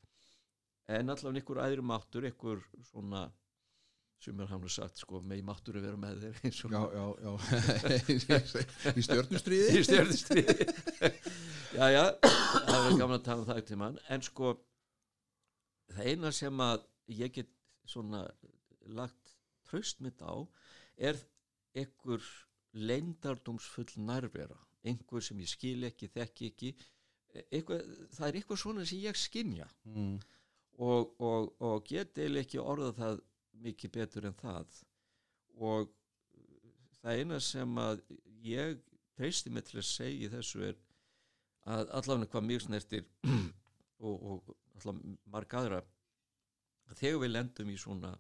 en 0.94 1.14
allavega 1.14 1.40
einhver 1.40 1.62
aðri 1.64 1.86
máttur 1.90 2.28
einhver 2.28 2.62
svona 2.90 3.24
sem 4.24 4.40
er 4.40 4.52
hann 4.52 4.70
sagt 4.72 5.02
sko 5.04 5.20
megi 5.28 5.44
máttur 5.46 5.80
að 5.80 5.88
vera 5.90 6.00
með 6.00 6.22
þér 6.24 6.42
eins 6.48 6.62
og 6.64 6.76
Já, 6.76 6.82
já, 6.98 7.06
já. 7.26 8.94
Í 9.00 9.06
stjörnustriði 9.08 9.80
í 9.80 9.84
stjörnustriði 9.88 10.68
já, 11.80 11.86
já, 11.92 12.04
það 12.24 12.88
er 12.88 12.98
gaman 13.02 13.18
að 13.18 13.26
tala 13.28 13.44
um 13.44 13.50
það 13.50 13.62
til 13.68 13.80
mann, 13.82 14.00
en 14.14 14.26
sko 14.26 14.54
það 15.94 16.10
eina 16.14 16.32
sem 16.36 16.64
að 16.64 16.88
ég 17.12 17.36
get 17.36 17.52
svona 17.90 18.24
lagt 18.96 19.36
tröst 19.68 20.02
mitt 20.04 20.22
á 20.24 20.34
er 20.98 21.18
einhver 21.74 22.24
leindardómsfull 22.74 23.98
nærvera. 23.98 24.58
Einhver 24.84 25.24
sem 25.24 25.40
ég 25.42 25.50
skil 25.50 25.88
ekki, 25.88 26.10
þekki 26.12 26.50
ekki. 26.52 26.72
Eitthvað, 27.50 27.86
það 28.14 28.28
er 28.28 28.40
eitthvað 28.40 28.62
svona 28.62 28.86
sem 28.86 29.02
ég 29.02 29.18
skinja 29.18 29.66
mm. 29.90 30.18
og, 30.86 31.16
og, 31.18 31.48
og 31.66 31.88
get 31.90 32.20
eiginlega 32.20 32.46
ekki 32.46 32.60
orðað 32.62 33.00
það 33.00 33.24
mikið 33.64 33.94
betur 33.98 34.28
en 34.30 34.38
það. 34.40 34.80
Og 35.62 35.92
það 37.02 37.22
eina 37.22 37.40
sem 37.44 37.78
að 37.80 38.02
ég 38.44 38.82
treysti 39.18 39.54
mig 39.54 39.68
til 39.68 39.80
að 39.82 39.90
segja 39.90 40.32
þessu 40.34 40.66
er 40.70 40.80
að 41.70 41.94
allavega 42.00 42.32
hvað 42.34 42.48
mjög 42.50 42.66
snertir 42.66 43.06
og, 44.08 44.16
og 44.16 44.54
allavega 44.80 45.16
marg 45.36 45.58
aðra 45.60 45.82
að 46.90 47.00
þegar 47.00 47.22
við 47.24 47.34
lendum 47.34 47.72
í 47.72 47.78
svona 47.80 48.12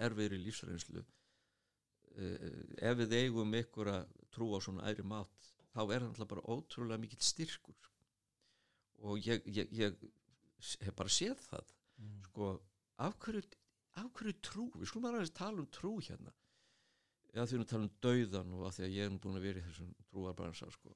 erfiðri 0.00 0.40
lífsreynslu 0.40 1.04
uh, 1.04 2.50
ef 2.80 2.98
við 3.02 3.16
eigum 3.20 3.54
ykkur 3.60 3.92
að 3.92 4.16
trú 4.34 4.50
á 4.56 4.58
svona 4.64 4.88
æri 4.90 5.04
mátt 5.06 5.50
þá 5.74 5.82
er 5.84 6.02
það 6.02 6.08
alltaf 6.08 6.30
bara 6.32 6.46
ótrúlega 6.50 7.02
mikill 7.02 7.22
styrkur. 7.22 7.90
Og 9.06 9.20
ég, 9.24 9.44
ég, 9.46 9.70
ég 9.72 10.00
hef 10.84 10.96
bara 10.96 11.12
séð 11.12 11.38
það. 11.46 11.74
Mm. 12.00 12.16
sko, 12.26 12.50
af 13.04 13.16
hverju, 13.20 13.42
af 13.98 14.08
hverju 14.16 14.36
trú? 14.44 14.66
Við 14.76 14.90
skulum 14.90 15.06
bara 15.08 15.20
aðeins 15.20 15.36
tala 15.36 15.62
um 15.62 15.68
trú 15.74 15.92
hérna. 15.98 16.32
Eða 17.34 17.46
því 17.46 17.60
að 17.60 17.68
tala 17.72 17.86
um 17.86 17.94
dauðan 18.06 18.56
og 18.56 18.66
að 18.66 18.74
því 18.76 18.84
að 18.86 18.96
ég 18.96 19.06
er 19.06 19.20
búin 19.22 19.38
að 19.38 19.46
vera 19.46 19.60
í 19.60 19.66
þessum 19.68 19.92
trúarbransa 20.10 20.70
sko, 20.74 20.94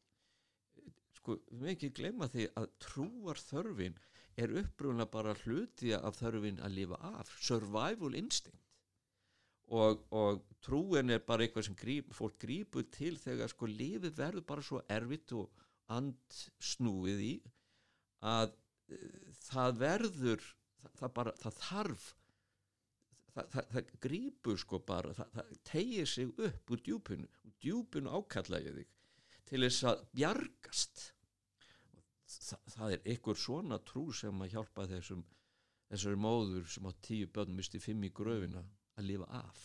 sko 1.18 1.36
við 1.50 1.60
með 1.62 1.72
ekki 1.74 1.92
glemma 2.00 2.28
því 2.32 2.48
að 2.60 2.68
trúar 2.82 3.40
þörfin 3.40 3.98
er 4.44 4.54
upprúna 4.60 5.06
bara 5.10 5.34
hluti 5.44 5.92
af 5.94 6.18
þörfin 6.18 6.58
að 6.64 6.74
lifa 6.80 6.98
af 7.14 7.30
survival 7.38 8.14
instinct. 8.18 8.60
Og, 9.74 10.02
og 10.12 10.42
trúin 10.60 11.14
er 11.14 11.22
bara 11.24 11.46
eitthvað 11.46 11.68
sem 11.70 11.76
gríp, 11.78 12.10
fólk 12.12 12.34
grípur 12.42 12.84
til 12.92 13.14
þegar 13.16 13.48
sko 13.48 13.68
lifið 13.70 14.18
verður 14.18 14.44
bara 14.50 14.64
svo 14.66 14.82
erfitt 14.92 15.32
og 15.32 15.62
andsnúið 15.94 17.22
í 17.24 17.32
að 18.24 18.52
uh, 18.52 19.32
það 19.46 19.80
verður 19.80 20.44
það, 20.44 20.92
það 20.98 21.14
bara, 21.16 21.34
það 21.40 21.58
þarf 21.62 22.04
það, 23.34 23.48
það, 23.54 23.70
það 23.74 23.94
grípur 24.06 24.60
sko 24.60 24.80
bara 24.86 25.14
það, 25.16 25.38
það 25.38 25.54
tegir 25.70 26.10
sig 26.10 26.44
upp 26.48 26.74
úr 26.74 26.84
djúpinu 26.88 27.30
úr 27.44 27.56
djúpinu 27.64 28.14
ákalla 28.18 28.62
ég 28.64 28.78
þig 28.80 28.90
til 29.48 29.62
þess 29.66 29.86
að 29.90 30.04
bjargast. 30.16 31.02
Þa, 32.34 32.58
það 32.74 32.94
er 32.96 33.08
einhver 33.12 33.38
svona 33.38 33.78
trú 33.86 34.08
sem 34.16 34.42
að 34.42 34.56
hjálpa 34.56 34.86
þessum 34.90 35.24
þessari 35.90 36.18
móður 36.18 36.68
sem 36.72 36.88
á 36.88 36.92
tíu 37.04 37.28
börnum 37.30 37.60
misti 37.60 37.80
fimm 37.82 38.02
í 38.06 38.10
gröfina 38.14 38.64
að 38.98 39.10
lifa 39.10 39.28
af. 39.38 39.64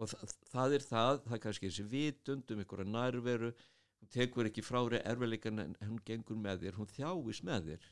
Og 0.00 0.12
það, 0.12 0.34
það 0.52 0.76
er 0.76 0.86
það 0.86 1.18
það 1.26 1.36
er 1.36 1.42
kannski 1.44 1.68
þessi 1.68 1.86
vitund 1.90 2.54
um 2.54 2.62
einhverja 2.62 2.92
nærveru 2.94 3.50
hún 3.50 4.12
tekur 4.14 4.48
ekki 4.48 4.64
frári 4.64 5.02
erfileikan 5.04 5.60
en 5.60 5.74
hún 5.82 6.00
gengur 6.06 6.38
með 6.40 6.64
þér, 6.64 6.78
hún 6.78 6.92
þjáist 6.94 7.44
með 7.44 7.72
þér. 7.72 7.88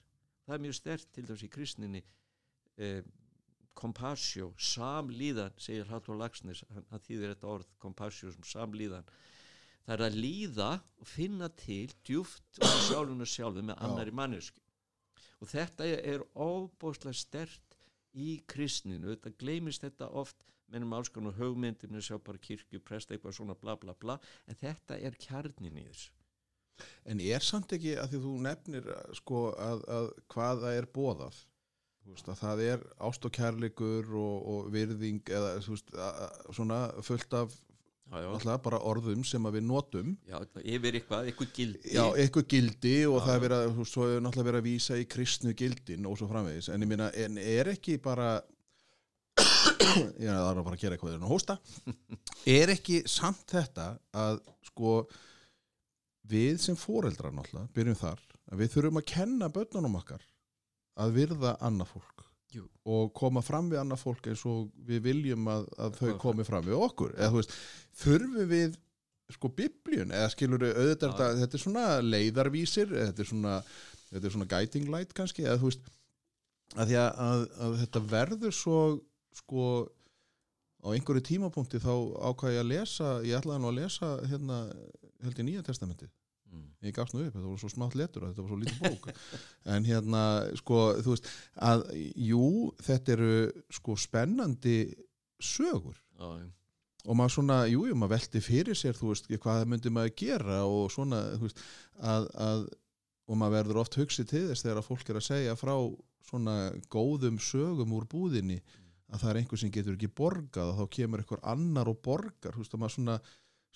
Það 0.46 0.54
er 0.56 0.64
mjög 0.64 0.78
stert 0.78 1.10
til 1.12 1.26
þess 1.28 1.44
í 1.44 1.50
kristninni 1.52 2.04
eh, 2.80 3.02
compassio, 3.78 4.52
samlíðan 4.58 5.54
segir 5.60 5.88
Haldur 5.92 6.18
Lagsnes, 6.18 6.64
hann, 6.74 7.02
þýðir 7.06 7.34
þetta 7.34 7.52
orð 7.54 7.68
compassio 7.82 8.32
sem 8.34 8.46
samlíðan. 8.46 9.06
Það 9.86 9.94
er 9.94 10.04
að 10.04 10.18
líða 10.20 10.70
og 11.00 11.08
finna 11.08 11.48
til 11.56 11.86
djúft 12.04 12.58
og 12.60 12.80
sjálfun 12.88 13.24
og 13.24 13.30
sjálfu 13.30 13.62
með 13.64 13.78
annari 13.86 14.12
mannesku 14.12 14.60
og 15.38 15.50
þetta 15.52 15.86
er, 15.86 16.22
óbúslega 16.34 17.14
stert 17.16 17.76
í 18.18 18.38
kristninu, 18.50 19.12
þetta 19.12 19.34
gleymist 19.38 19.84
þetta 19.84 20.10
oft 20.18 20.46
mennum 20.68 20.94
alls 20.96 21.10
konar 21.12 21.36
hugmyndir 21.38 21.90
með 21.92 22.08
sjá 22.08 22.16
bara 22.20 22.40
kirkju, 22.42 22.80
presta 22.84 23.14
eitthvað 23.14 23.36
svona 23.38 23.56
bla 23.56 23.76
bla 23.80 23.94
bla. 23.96 24.18
En 24.48 24.58
þetta 24.58 24.98
er 24.98 25.16
kjarnin 25.20 25.78
í 25.78 25.84
þessu. 25.86 26.10
En 27.10 27.22
er 27.24 27.42
samt 27.42 27.72
ekki 27.74 27.96
að 27.98 28.12
því 28.12 28.20
þú 28.24 28.32
nefnir 28.44 28.90
sko 29.18 29.44
að, 29.58 29.86
að 29.90 30.10
hvað 30.30 30.64
það 30.64 30.80
er 30.80 30.90
bóðað 30.94 31.38
veist 32.08 32.28
að 32.32 32.42
það 32.42 32.62
er 32.66 32.84
ást 33.08 33.24
og 33.28 33.34
kærleikur 33.36 34.12
og, 34.18 34.36
og 34.52 34.68
virðing 34.74 35.32
eða 35.32 35.54
veist 35.64 35.96
svona 36.56 36.80
fullt 37.04 37.36
af 37.38 37.54
já, 37.54 38.20
já, 38.24 38.28
alltaf 38.32 38.62
bara 38.64 38.80
orðum 38.88 39.24
sem 39.28 39.48
við 39.52 39.66
notum. 39.68 40.14
Já, 40.28 40.38
yfir 40.62 40.98
eitthvað, 41.00 41.30
eitthvað 41.30 41.50
gildi. 41.58 41.94
Já, 41.94 42.04
eitthvað 42.14 42.46
gildi 42.54 42.94
og 43.10 43.18
það 43.24 43.34
er 43.34 43.42
verið 43.46 43.64
að, 43.64 43.74
þú 43.78 43.88
svo 43.92 44.06
er 44.08 44.22
náttúrulega 44.24 44.50
verið 44.50 44.62
að 44.62 44.70
vísa 44.70 44.98
í 45.00 45.08
kristnu 45.16 45.56
gildin 45.58 46.08
og 46.08 46.20
svo 46.20 46.30
framvegis, 46.30 46.70
en 46.72 46.86
ég 46.86 46.92
meina, 46.92 47.10
en 47.24 47.40
er 47.42 47.72
ekki 47.74 47.98
bara 48.02 48.38
ég 50.18 50.26
er 50.26 50.34
að 50.34 50.62
bara 50.64 50.74
að 50.74 50.82
gera 50.82 50.96
eitthvað 50.96 51.16
en 51.16 51.26
að 51.26 51.34
hósta. 51.34 51.58
Er 52.48 52.72
ekki 52.72 53.02
samt 53.10 53.44
þetta 53.50 53.92
að 54.16 54.40
sko 54.70 54.98
við 56.28 56.58
sem 56.62 56.76
foreldrar 56.78 57.34
náttúrulega, 57.34 57.70
byrjum 57.76 57.98
þar 57.98 58.24
við 58.58 58.72
þurfum 58.72 59.00
að 59.00 59.08
kenna 59.12 59.48
börnunum 59.52 59.96
okkar 60.00 60.24
að 60.98 61.14
virða 61.18 61.54
annað 61.64 61.92
fólk 61.94 62.24
Jú. 62.54 62.64
og 62.88 63.10
koma 63.16 63.42
fram 63.44 63.68
við 63.68 63.82
annað 63.82 64.02
fólk 64.06 64.30
eins 64.30 64.44
og 64.48 64.70
við 64.88 65.02
viljum 65.04 65.50
að, 65.52 65.66
að 65.76 65.98
þau 66.00 66.12
komi 66.22 66.46
fram 66.48 66.64
við 66.64 66.78
okkur 66.80 67.12
eða 67.16 67.32
þú 67.34 67.42
veist, 67.42 67.56
þurfum 68.02 68.48
við 68.54 68.78
sko 69.28 69.50
biblíun, 69.52 70.14
eða 70.16 70.30
skilur 70.32 70.64
auðvitað 70.70 71.12
Já. 71.12 71.34
þetta, 71.42 71.58
er 71.58 71.62
svona 71.62 71.84
leiðarvísir 72.00 72.94
þetta 72.94 73.24
er 73.24 73.28
svona, 73.28 73.58
þetta 74.08 74.24
er 74.24 74.34
svona 74.34 74.48
guiding 74.48 74.88
light 74.94 75.12
kannski, 75.16 75.44
eða 75.44 75.60
þú 75.60 75.68
veist 75.68 75.90
að 76.76 76.94
að, 77.00 77.10
að, 77.26 77.44
að 77.64 77.76
þetta 77.82 78.04
verður 78.14 78.56
svo 78.56 78.80
sko 79.36 79.66
á 80.84 80.88
einhverju 80.94 81.24
tímapunkti 81.26 81.80
þá 81.82 81.92
ákvað 82.30 82.54
ég 82.54 82.62
að 82.62 82.70
lesa 82.72 83.12
ég 83.26 83.38
ætlaði 83.38 83.62
nú 83.62 83.70
að 83.72 83.78
lesa 83.82 84.10
hérna 84.30 84.58
held 85.24 85.40
í 85.42 85.46
nýja 85.48 85.64
testamentið 85.66 86.10
mm. 86.52 86.66
ég 86.88 86.96
gafst 86.96 87.14
nú 87.14 87.22
upp, 87.24 87.34
þetta 87.36 87.46
var 87.46 87.62
svo 87.62 87.72
smátt 87.72 87.96
letur 87.98 88.28
þetta 88.28 88.44
var 88.44 88.52
svo 88.52 88.60
lítið 88.62 88.84
bók 88.84 89.08
en 89.74 89.88
hérna, 89.88 90.22
sko, 90.60 90.82
þú 91.04 91.14
veist 91.14 91.32
að, 91.70 91.86
jú, 92.28 92.44
þetta 92.84 93.16
eru 93.16 93.32
sko 93.78 93.98
spennandi 94.00 94.78
sögur 95.38 95.96
já, 95.96 96.28
já. 96.42 96.48
og 97.04 97.20
maður 97.20 97.36
svona, 97.38 97.62
jú, 97.70 97.86
jú, 97.90 97.96
maður 97.98 98.16
velti 98.16 98.44
fyrir 98.44 98.78
sér 98.78 98.98
þú 98.98 99.12
veist, 99.12 99.30
hvað 99.30 99.64
myndi 99.70 99.94
maður 99.94 100.16
gera 100.24 100.60
og 100.66 100.90
svona, 100.94 101.22
þú 101.36 101.48
veist, 101.48 101.64
að, 102.00 102.28
að 102.48 102.68
og 103.28 103.36
maður 103.36 103.58
verður 103.58 103.82
oft 103.82 103.98
hugsið 104.00 104.28
til 104.30 104.44
þess 104.48 104.64
þegar 104.64 104.78
að 104.80 104.86
fólk 104.86 105.10
er 105.10 105.18
að 105.20 105.26
segja 105.26 105.56
frá 105.60 105.74
svona 106.28 106.54
góðum 106.92 107.38
sögum 107.40 107.92
úr 107.96 108.06
búðinni 108.08 108.58
að 109.08 109.22
það 109.22 109.30
er 109.30 109.40
einhver 109.40 109.60
sem 109.60 109.72
getur 109.72 109.96
ekki 109.96 110.10
borgað 110.20 110.72
og 110.72 110.78
þá 110.80 110.94
kemur 110.96 111.22
einhver 111.22 111.42
annar 111.52 111.90
og 111.92 112.00
borgar 112.04 112.56
þú 112.56 112.62
veist, 112.62 112.74
að 112.74 112.82
maður 112.82 112.94
svona, 112.96 113.16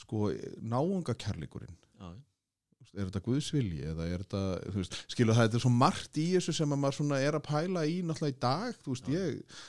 sko, 0.01 0.29
náungakærleikurinn 0.73 1.77
já, 1.77 2.09
já. 2.09 2.21
Veist, 2.83 2.95
er 2.99 3.09
þetta 3.09 3.23
guðsvilji 3.29 3.83
eða 3.93 4.07
er 4.11 4.23
þetta, 4.25 4.43
þú 4.73 4.81
veist, 4.83 4.97
skilur 5.15 5.37
það 5.39 5.55
er 5.57 5.63
svo 5.63 5.71
margt 5.73 6.19
í 6.19 6.27
þessu 6.35 6.55
sem 6.57 6.75
að 6.75 6.81
maður 6.83 7.15
er 7.23 7.39
að 7.39 7.45
pæla 7.47 7.85
í 7.87 8.01
náttúrulega 8.03 8.35
í 8.35 8.41
dag, 8.43 8.81
þú 8.83 8.97
veist, 8.97 9.11
Já. 9.13 9.19
ég 9.23 9.61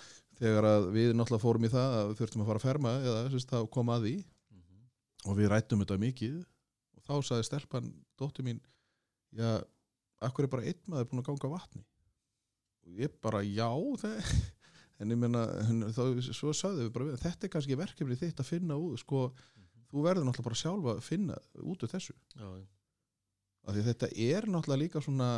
þegar 0.41 0.67
að 0.73 0.87
við 0.95 1.11
náttúrulega 1.13 1.43
fórum 1.45 1.67
í 1.67 1.71
það 1.73 1.97
að 1.99 2.07
við 2.09 2.17
þurftum 2.23 2.41
að 2.43 2.49
fara 2.49 2.61
að 2.61 2.65
ferma 2.67 2.93
eða 3.05 3.21
þess 3.35 3.53
að 3.59 3.69
koma 3.77 3.97
að 3.99 4.07
því 4.07 4.15
Mhm. 4.17 4.81
og 5.29 5.37
við 5.37 5.49
rættum 5.53 5.83
þetta 5.85 5.99
mikið 6.01 6.39
og 6.97 7.03
þá 7.07 7.13
saði 7.29 7.45
stelpan, 7.47 7.93
dóttir 8.19 8.43
mín 8.49 8.59
já, 9.37 9.61
akkur 10.21 10.43
er 10.47 10.51
bara 10.55 10.63
einn 10.65 10.81
maður 10.89 11.09
búin 11.11 11.21
að 11.23 11.29
ganga 11.29 11.53
vatni 11.53 11.83
og 12.83 12.97
ég 12.99 13.13
bara, 13.21 13.43
já 13.45 13.69
það, 14.01 14.17
en 14.99 15.09
ég 15.13 15.17
meina 15.21 15.45
hún- 15.69 15.85
þá, 15.93 16.03
svo 16.33 16.51
sagði 16.53 16.87
við 16.89 16.93
bara 16.97 17.05
við, 17.11 17.19
þetta 17.23 17.43
er 17.47 17.53
kannski 17.53 17.77
verkefni 17.79 18.17
þitt 18.19 18.39
að 18.41 18.49
finna 18.49 18.75
út, 18.75 18.99
sko 18.99 19.27
þú 19.93 20.01
verður 20.01 20.25
náttúrulega 20.25 20.49
bara 20.49 20.61
sjálfa 20.63 20.95
að 20.97 21.03
finna 21.05 21.37
út 21.61 21.83
úr 21.85 21.91
þessu 21.93 22.13
já, 22.35 22.47
já. 22.57 22.65
Af 23.63 23.75
því 23.75 23.83
að 23.83 23.89
þetta 23.91 24.09
er 24.27 24.47
náttúrulega 24.49 24.83
líka 24.83 25.03
svona 25.03 25.29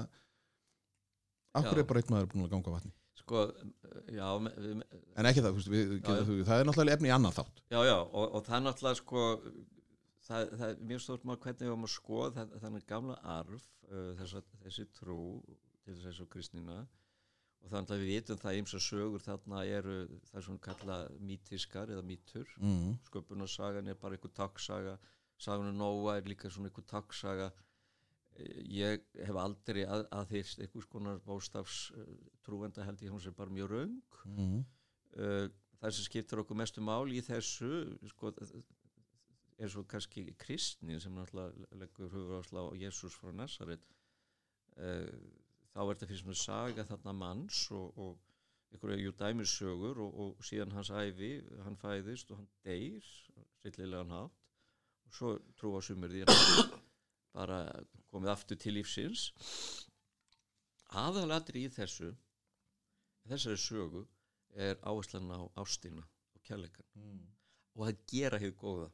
akkur 1.55 1.79
Já. 1.79 1.81
er 1.81 1.89
bara 1.89 2.01
einn 2.03 2.13
maður 2.13 2.31
búin 2.33 2.47
að 2.47 2.55
ganga 2.55 2.73
á 2.73 2.75
vatni 2.77 2.93
sko, 3.15 3.43
já, 4.11 4.27
me- 4.43 4.55
við, 4.59 4.81
en 5.15 5.29
ekki 5.29 5.43
það, 5.45 5.61
við, 5.71 5.93
Já, 5.95 6.09
já, 6.09 6.23
já. 6.25 6.43
það 6.49 6.59
er 6.59 6.67
náttúrulega 6.69 6.97
efni 6.99 7.09
í 7.09 7.15
annan 7.15 7.35
þátt 7.35 7.63
já, 7.71 7.79
já, 7.87 7.95
og, 8.01 8.25
og 8.25 8.45
það 8.45 8.57
er 8.57 8.65
náttúrulega 8.65 9.01
sko 9.01 9.23
það, 10.25 10.51
það 10.59 10.67
er 10.67 10.83
mjög 10.91 11.05
stórt 11.05 11.25
mál 11.25 11.37
hvernig 11.37 11.63
við 11.63 11.71
varum 11.71 11.87
að 11.87 11.95
skoða 11.95 12.45
þannig 12.65 12.85
gamla 12.89 13.17
arf 13.37 13.65
uh, 13.89 14.11
þessa, 14.19 14.43
þessi 14.65 14.87
trú 14.99 15.19
til 15.85 15.97
þess 16.01 16.23
að 16.23 16.31
kristnina 16.33 16.77
og 17.65 17.71
þannig 17.73 17.93
að 17.95 18.03
við 18.03 18.11
vitum 18.13 18.39
það 18.41 18.59
eins 18.59 18.75
og 18.77 18.83
sögur 18.85 19.25
þarna 19.25 19.61
eru 19.65 19.97
það 20.29 20.47
svona 20.47 20.63
kalla 20.67 20.97
mítiskar 21.29 21.93
eða 21.93 22.05
mítur 22.05 22.49
mm. 22.61 22.97
sköpunarsagan 23.09 23.89
er 23.89 23.97
bara 24.01 24.17
einhver 24.17 24.33
takksaga 24.37 24.97
sagan 25.41 25.71
um 25.71 25.79
Nóa 25.79 26.19
er 26.19 26.29
líka 26.29 26.51
svona 26.53 26.69
einhver 26.69 26.85
takksaga 26.89 27.49
ég 28.37 29.03
hef 29.15 29.37
aldrei 29.39 29.85
að, 29.87 30.05
aðhyrst 30.11 30.59
einhvers 30.63 30.87
konar 30.91 31.21
bóstafs 31.23 31.89
uh, 31.95 32.07
trúenda 32.43 32.83
held 32.83 33.03
ég 33.03 33.13
hún 33.13 33.23
sem 33.23 33.35
bara 33.35 33.53
mjög 33.53 33.71
raung 33.71 34.17
mm. 34.27 34.63
uh, 35.19 35.45
það 35.79 35.95
sem 35.97 36.07
skiptir 36.09 36.41
okkur 36.43 36.59
mestu 36.59 36.83
mál 36.83 37.07
í 37.13 37.21
þessu 37.23 37.71
sko, 38.11 38.33
er 39.55 39.71
svo 39.71 39.85
kannski 39.87 40.27
kristnin 40.41 40.99
sem 40.99 41.15
náttúrulega 41.15 41.79
leggur 41.79 42.11
hugur 42.11 42.41
ásla 42.41 42.67
á 42.67 42.71
Jésús 42.79 43.15
frá 43.15 43.31
Nazaret 43.31 43.83
þá 44.75 45.79
er 45.79 45.91
þetta 45.93 46.07
fyrir 46.09 46.19
svona 46.19 46.39
saga 46.39 46.83
þarna 46.89 47.13
manns 47.15 47.61
og, 47.71 47.93
og 47.95 48.17
einhverja 48.75 49.05
jú 49.05 49.13
dæmissögur 49.15 50.01
og, 50.03 50.17
og 50.19 50.43
síðan 50.43 50.75
hans 50.75 50.91
æfi, 50.91 51.37
hann 51.63 51.79
fæðist 51.79 52.33
og 52.33 52.41
hann 52.41 52.49
deyr, 52.67 53.13
sillilegan 53.61 54.11
hátt 54.11 54.43
og 55.05 55.15
svo 55.15 55.37
trúa 55.55 55.79
sumir 55.85 56.11
því 56.11 56.25
að 56.25 56.35
hann 56.35 56.84
bara 57.35 57.59
komið 58.11 58.31
aftur 58.31 58.59
til 58.59 58.77
lífsins. 58.77 59.29
Aðalatri 60.95 61.65
í 61.65 61.71
þessu 61.73 62.13
þessari 63.27 63.59
sögu 63.59 64.03
er 64.55 64.77
áherslan 64.87 65.31
á 65.33 65.41
ástina 65.59 66.03
og 66.35 66.43
kærleikan 66.47 66.85
Mm. 66.95 67.25
og 67.75 67.87
að 67.87 67.97
gera 68.07 68.39
hefur 68.39 68.59
góða. 68.61 68.91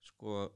Sko, 0.00 0.52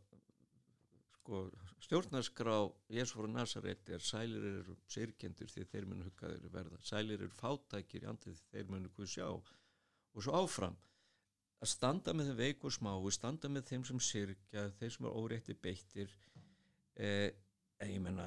sko 1.18 1.40
stjórnarskrá 1.84 2.56
Jésu 2.88 3.18
frá 3.18 3.28
Nazaret 3.28 3.88
er 3.88 3.98
sælir 3.98 4.46
eru 4.60 4.76
sirkjendur 4.88 5.50
því 5.50 5.66
þeir 5.72 5.86
munu 5.86 6.04
huggaður 6.04 6.52
verða. 6.54 6.78
Sælir 6.80 7.20
eru 7.20 7.34
fátækir 7.34 8.06
í 8.06 8.08
andið 8.08 8.38
því 8.38 8.46
þeir 8.52 8.70
munu 8.70 8.88
hvað 8.88 9.12
sjá. 9.14 9.26
Og 10.14 10.22
svo 10.22 10.32
áfram 10.32 10.78
að 11.60 11.68
standa 11.68 12.14
með 12.16 12.30
þeim 12.30 12.40
veik 12.40 12.64
og 12.64 12.72
smáu 12.72 13.10
standa 13.12 13.48
með 13.48 13.66
þeim 13.68 13.84
sem 13.84 14.00
sirkja 14.00 14.70
þeir 14.78 14.94
sem 14.94 15.06
er 15.06 15.18
órétti 15.20 15.54
beittir 15.54 16.14
eh, 17.00 17.30
ég 17.88 18.00
menna 18.04 18.26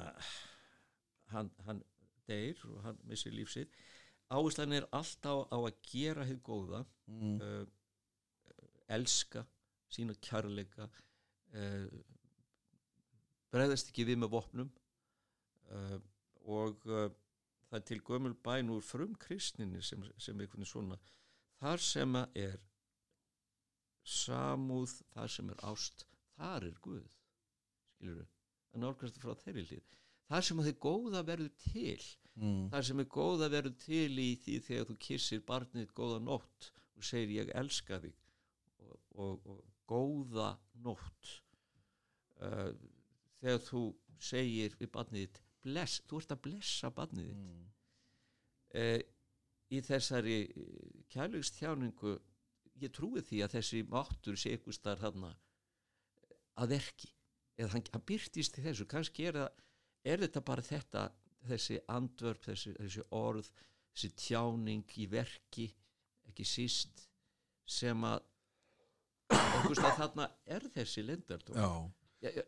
hann, 1.32 1.50
hann 1.66 1.82
deyr 2.28 2.58
og 2.70 2.80
hann 2.86 2.98
missir 3.08 3.34
lífsitt 3.34 3.74
áherslan 4.34 4.74
er 4.74 4.88
alltaf 4.96 5.46
á 5.54 5.58
að 5.58 5.76
gera 5.90 6.26
hefur 6.26 6.46
góða 6.50 6.84
Mm. 7.06 7.40
uh, 7.40 7.66
elska 8.88 9.42
sína 9.92 10.14
kærleika 10.24 10.86
uh, 11.52 11.98
bregðast 13.52 13.90
ekki 13.92 14.06
við 14.08 14.22
með 14.22 14.32
vopnum 14.32 14.70
uh, 15.68 15.98
og 16.48 16.80
það 16.84 17.76
er 17.76 17.84
til 17.90 18.00
gömul 18.06 18.34
bæn 18.44 18.72
úr 18.72 18.80
frum 18.84 19.14
kristninni 19.20 19.82
sem, 19.82 20.02
sem 20.16 20.40
einhvern 20.40 20.64
veginn 20.64 20.70
svona. 20.70 20.98
Þar 21.60 21.84
sem 21.84 22.16
að 22.20 22.40
er 22.42 22.58
samúð, 24.04 24.98
þar 25.14 25.32
sem 25.36 25.52
er 25.52 25.62
ást 25.64 26.04
þar 26.36 26.68
er 26.68 26.80
Guð 26.84 27.16
skilur 27.94 28.20
við, 28.20 28.33
að 28.74 28.82
nálgast 28.82 29.22
frá 29.22 29.32
þeirri 29.44 29.64
hlið. 29.70 29.88
Þar 30.28 30.46
sem 30.48 30.60
að 30.60 30.68
þið 30.70 30.78
góða 30.84 31.24
verður 31.30 31.56
til 31.62 32.04
Mm. 32.34 32.66
það 32.72 32.82
sem 32.88 33.00
er 33.00 33.06
góða 33.14 33.48
verður 33.52 33.74
til 33.78 34.18
í 34.18 34.30
því 34.42 34.54
þegar 34.66 34.88
þú 34.88 34.96
kissir 35.06 35.42
barnið 35.46 35.92
góða 35.94 36.18
nótt 36.24 36.70
og 36.98 37.06
segir 37.06 37.44
ég 37.44 37.52
elska 37.54 38.00
þig. 38.02 38.16
Og, 38.82 38.96
og, 39.14 39.46
og 39.46 39.60
góða 39.86 40.48
nótt. 40.82 41.30
Uh, 42.42 42.72
þegar 43.38 43.62
þú 43.68 43.82
segir 44.18 44.74
við 44.80 44.90
barnið 44.96 45.28
þitt 45.28 45.40
bless, 45.64 46.00
þú 46.08 46.20
ert 46.20 46.34
að 46.34 46.42
blessa 46.48 46.90
barnið 46.90 47.30
þitt. 47.30 47.46
Mm. 47.46 47.64
uh, 48.82 49.00
í 49.70 49.80
þessari 49.86 50.38
kærleikstjáningu 51.14 52.16
ég 52.82 52.92
trúi 52.94 53.22
því 53.22 53.44
að 53.46 53.54
þessi 53.60 53.84
máttur 53.86 54.36
sé 54.38 54.56
eitthvað 54.56 54.80
starf 54.80 55.06
þarna 55.06 55.30
að 56.58 56.74
verki 56.74 57.14
eða 57.58 57.70
hann, 57.74 57.84
hann 57.92 58.06
byrtist 58.08 58.58
í 58.58 58.64
þessu 58.64 58.86
kannski 58.90 59.28
er, 59.30 59.38
það, 59.42 59.64
er 60.04 60.24
þetta 60.24 60.44
bara 60.48 60.64
þetta 60.64 61.04
þessi 61.48 61.78
andvörp, 61.92 62.44
þessi, 62.48 62.74
þessi 62.78 63.04
orð 63.14 63.50
þessi 63.94 64.12
tjáning 64.18 64.96
í 65.00 65.08
verki 65.10 65.68
ekki 66.28 66.46
síst 66.48 67.04
sem 67.68 68.06
að 68.08 68.24
þarna 69.98 70.28
er 70.46 70.66
þessi 70.74 71.04
lindardóm 71.04 71.92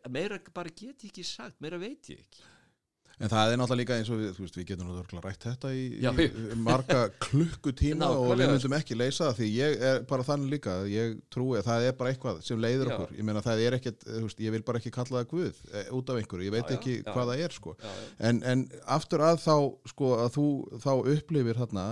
meira 0.09 0.39
bara 0.53 0.73
get 0.73 1.03
ég 1.05 1.11
ekki 1.11 1.25
sagt, 1.25 1.59
meira 1.61 1.79
veit 1.81 2.09
ég 2.11 2.21
ekki 2.25 2.45
en 3.17 3.31
það 3.31 3.51
er 3.51 3.57
náttúrulega 3.57 3.81
líka 3.81 3.95
eins 3.97 4.09
og 4.13 4.19
við, 4.19 4.27
þú 4.35 4.43
veist, 4.43 4.57
við 4.59 4.65
getum 4.69 4.89
náttúrulega 4.91 5.23
rætt 5.25 5.45
þetta 5.47 5.71
í, 5.73 5.85
Já, 6.03 6.09
í 6.13 6.57
marga 6.61 6.99
klukkutíma 7.23 8.09
og 8.13 8.33
við 8.37 8.51
myndum 8.51 8.75
ekki 8.77 8.97
leysa 8.97 9.31
það 9.31 9.39
því 9.39 9.47
ég 9.55 9.85
er 9.89 10.03
bara 10.09 10.25
þannig 10.27 10.53
líka 10.53 10.75
að 10.83 10.91
ég 10.93 11.15
trúi 11.33 11.57
að 11.57 11.65
það 11.69 11.87
er 11.87 11.95
bara 11.97 12.13
eitthvað 12.13 12.43
sem 12.45 12.61
leiðir 12.61 12.91
Já. 12.91 12.93
okkur. 12.93 13.15
Ég 13.17 13.27
meina 13.29 13.43
það 13.45 13.63
er 13.65 13.77
ekkert, 13.79 14.05
þú 14.05 14.21
veist, 14.27 14.43
ég 14.45 14.53
vil 14.53 14.63
bara 14.69 14.81
ekki 14.81 14.93
kalla 14.93 15.23
það 15.23 15.31
Guð 15.33 15.63
e, 15.71 15.83
út 15.97 16.13
af 16.13 16.21
einhverju, 16.21 16.47
ég 16.47 16.55
veit 16.57 16.69
Já, 16.69 16.77
ekki 16.77 16.95
hvað 17.07 17.31
það 17.31 17.43
er 17.47 17.57
sko. 17.57 17.75
En, 18.29 18.43
en 18.53 18.63
aftur 18.97 19.25
að 19.25 19.41
þá 19.47 19.55
sko 19.93 20.13
að 20.21 20.31
þú 20.37 20.47
þá 20.85 20.91
upplifir 21.15 21.61
þarna 21.63 21.87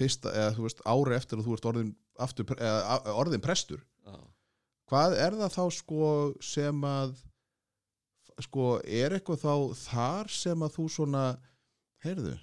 fyrsta, 0.00 0.32
eða 0.32 0.56
þú 0.56 0.66
veist, 0.70 0.82
ári 0.88 1.20
eftir 1.20 1.42
að 1.42 1.50
þú 1.50 1.58
ert 1.58 1.70
orðin, 1.72 1.94
aftur, 2.28 2.56
eða, 2.56 2.98
orðin 3.12 3.44
prestur. 3.44 3.84
Já. 4.06 4.16
hvað 4.88 5.20
er 5.20 5.40
það 5.42 5.56
þá 5.58 5.64
sko 5.74 6.10
sem 6.40 6.84
að 6.88 7.16
sko 8.44 8.76
er 8.84 9.16
eitthvað 9.16 9.44
þá 9.44 9.54
þar 9.80 10.32
sem 10.32 10.64
að 10.66 10.74
þú 10.76 10.88
svona 10.92 11.22
heyrðu, 12.04 12.34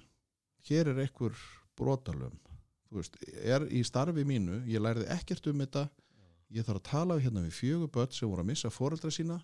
hér 0.70 0.90
er 0.94 1.04
einhver 1.06 1.36
brotalum 1.78 2.34
þú 2.90 3.02
veist, 3.02 3.18
er 3.42 3.66
í 3.74 3.84
starfi 3.86 4.26
mínu 4.28 4.64
ég 4.70 4.82
lærði 4.82 5.10
ekkert 5.14 5.50
um 5.50 5.62
þetta 5.62 5.88
ég 6.54 6.66
þarf 6.66 6.82
að 6.82 6.90
tala 6.90 7.18
hérna 7.22 7.44
við 7.48 7.58
fjögur 7.58 7.92
börn 7.94 8.14
sem 8.14 8.30
voru 8.30 8.44
að 8.44 8.50
missa 8.52 8.72
foreldra 8.74 9.12
sína. 9.14 9.40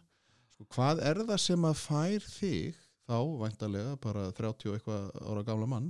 Sko, 0.54 0.68
hvað 0.76 1.02
er 1.10 1.24
það 1.26 1.42
sem 1.42 1.66
að 1.66 1.80
fær 1.82 2.28
þig 2.28 2.84
þá 3.10 3.18
væntalega 3.42 3.96
bara 4.04 4.28
30 4.38 4.70
og 4.70 4.78
eitthvað 4.78 5.08
ára 5.26 5.46
gamla 5.48 5.70
mann 5.70 5.88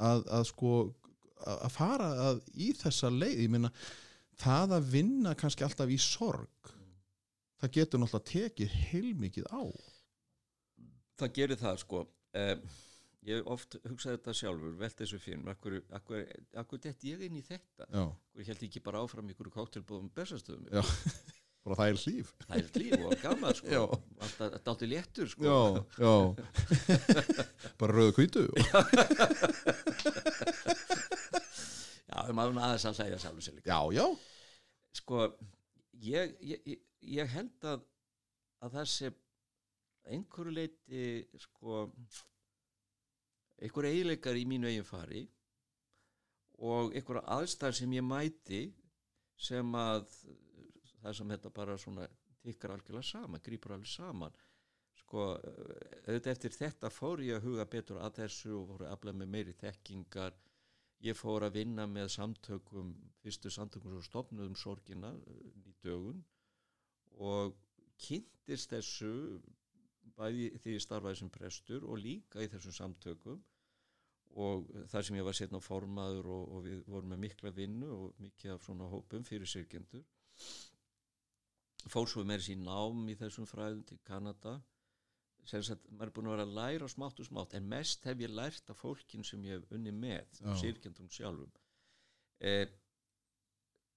að, 0.00 0.24
að 0.32 0.46
sko 0.48 0.72
að 1.44 1.74
fara 1.74 2.08
að 2.30 2.40
í 2.56 2.70
þessa 2.78 3.12
leið? 3.12 3.42
Ég 3.44 3.52
minna 3.52 3.72
það 4.40 4.78
að 4.78 4.88
vinna 4.94 5.34
kannski 5.38 5.66
alltaf 5.66 5.92
í 5.92 6.00
sorg 6.00 6.72
það 7.64 7.76
getur 7.78 8.02
náttúrulega 8.02 8.30
tekið 8.30 8.74
heilmikið 8.90 9.46
á. 9.48 9.62
Það 11.20 11.36
gerir 11.38 11.60
það 11.60 11.76
sko. 11.84 12.00
Eh, 12.34 12.56
ég 13.24 13.46
oft 13.48 13.76
hugsaði 13.86 14.18
þetta 14.18 14.34
sjálfur 14.36 14.74
velt 14.80 14.98
þessu 14.98 15.20
fyrir 15.22 15.40
mér, 15.40 15.54
akkur, 15.54 15.78
akkur, 15.96 16.26
akkur 16.60 16.82
dett 16.84 17.06
ég 17.06 17.22
inn 17.24 17.38
í 17.38 17.44
þetta? 17.46 17.86
Já, 17.86 18.04
og 18.10 18.42
ég 18.42 18.50
held 18.50 18.64
ekki 18.66 18.82
bara 18.84 19.00
áfram 19.04 19.30
ykkur 19.32 19.48
káttilbóðum 19.54 20.10
bestastöðum 20.16 20.66
bara 21.64 21.78
það 21.78 21.88
er 21.88 21.98
líf. 22.02 22.28
Það 22.44 22.56
er 22.58 22.66
líf 22.82 22.92
og 22.98 23.12
gaman 23.22 23.56
sko. 23.56 23.82
Alltaf 24.18 24.50
þetta 24.58 24.74
átti 24.74 24.86
léttur 24.90 25.28
sko. 25.32 25.44
Já, 25.48 25.58
já. 26.04 26.14
Bara 27.80 27.96
rauðu 27.96 28.12
kvítu 28.18 28.42
já. 28.52 28.78
Maður 32.36 32.60
aðeins 32.60 32.84
að 32.90 32.98
hlæja 33.00 33.22
sjálfur 33.22 33.44
sér 33.46 33.56
líka. 33.56 33.68
Já, 33.72 33.80
já, 33.96 34.06
sko 35.00 35.16
ég, 36.04 36.36
ég, 36.44 36.60
ég, 36.68 36.82
ég 37.08 37.30
held 37.34 37.68
að 37.68 37.84
að 38.64 38.78
sé 38.88 39.10
einhverju 40.08 40.52
leiti 40.54 41.04
sko 41.40 41.84
einhverju 43.60 43.90
eiginleikar 43.90 44.38
í 44.40 44.46
mínu 44.48 44.70
eigin 44.70 44.88
fari 44.88 45.24
og 46.64 46.94
einhverja 46.94 47.24
aðstæðar 47.36 47.78
sem 47.80 47.94
ég 47.96 48.06
mæti 48.06 48.62
sem 49.36 49.76
að 49.76 50.06
það 51.02 51.16
sem 51.18 51.32
þetta 51.34 51.52
bara 51.58 51.76
svona 51.80 52.08
tikkar 52.44 52.74
algjörlega 52.74 53.08
saman, 53.08 53.42
grýpur 53.44 53.74
alveg 53.74 53.90
saman. 53.90 54.36
Sko, 54.94 55.24
auðvitað 56.06 56.32
eftir 56.32 56.54
þetta 56.54 56.90
fór 56.92 57.22
ég 57.24 57.38
að 57.38 57.48
huga 57.48 57.66
betur 57.68 58.00
að 58.00 58.20
þessu 58.20 58.52
og 58.58 58.68
fór 58.70 58.84
að 58.86 58.94
afla 58.94 59.14
með 59.16 59.32
meiri 59.34 59.54
þekkingar. 59.58 60.36
Ég 61.04 61.18
fór 61.18 61.44
að 61.44 61.58
vinna 61.58 61.84
með 61.90 62.12
samtökum 62.14 62.94
fyrstu 63.20 63.52
samtökum 63.52 63.96
sem 63.96 64.06
stopnuðum 64.06 64.54
sorgina 64.56 65.10
eh, 65.12 65.50
í 65.68 65.74
dögun 65.84 66.22
og 67.22 67.54
kynntist 68.00 68.72
þessu 68.74 69.12
bæði 70.14 70.50
því 70.62 70.76
ég 70.76 70.84
starfaði 70.84 71.20
sem 71.22 71.32
prestur 71.34 71.86
og 71.88 71.98
líka 72.02 72.42
í 72.42 72.50
þessum 72.50 72.74
samtökum 72.76 73.42
og 74.44 74.66
þar 74.90 75.06
sem 75.06 75.16
ég 75.18 75.26
var 75.26 75.36
setna 75.38 75.60
formaður 75.62 76.28
og, 76.34 76.44
og 76.56 76.64
við 76.66 76.84
vorum 76.90 77.14
með 77.14 77.22
mikla 77.28 77.54
vinnu 77.54 77.90
og 77.94 78.22
mikið 78.22 78.56
af 78.56 78.64
svona 78.66 78.90
hópum 78.90 79.26
fyrir 79.26 79.50
sirkjendur 79.50 80.02
fór 81.90 82.08
svo 82.08 82.24
með 82.26 82.42
þessi 82.42 82.56
nám 82.60 83.02
í 83.10 83.16
þessum 83.18 83.48
fræðum 83.48 83.82
til 83.88 83.98
Kanada. 84.06 84.54
Sem 85.44 85.60
sagt, 85.66 85.84
maður 85.92 86.08
er 86.08 86.14
búin 86.16 86.28
að 86.30 86.34
vera 86.34 86.46
að 86.46 86.54
læra 86.56 86.88
smátt 86.88 87.20
og 87.20 87.28
smátt 87.28 87.54
en 87.58 87.66
mest 87.68 88.06
hef 88.08 88.22
ég 88.24 88.32
lært 88.32 88.70
af 88.72 88.80
fólkin 88.80 89.26
sem 89.26 89.42
ég 89.44 89.58
hef 89.58 89.74
unni 89.76 89.92
með, 89.92 90.38
Já. 90.40 90.54
sirkjendum 90.62 91.10
sjálfum. 91.12 91.50
Eh, 92.40 92.64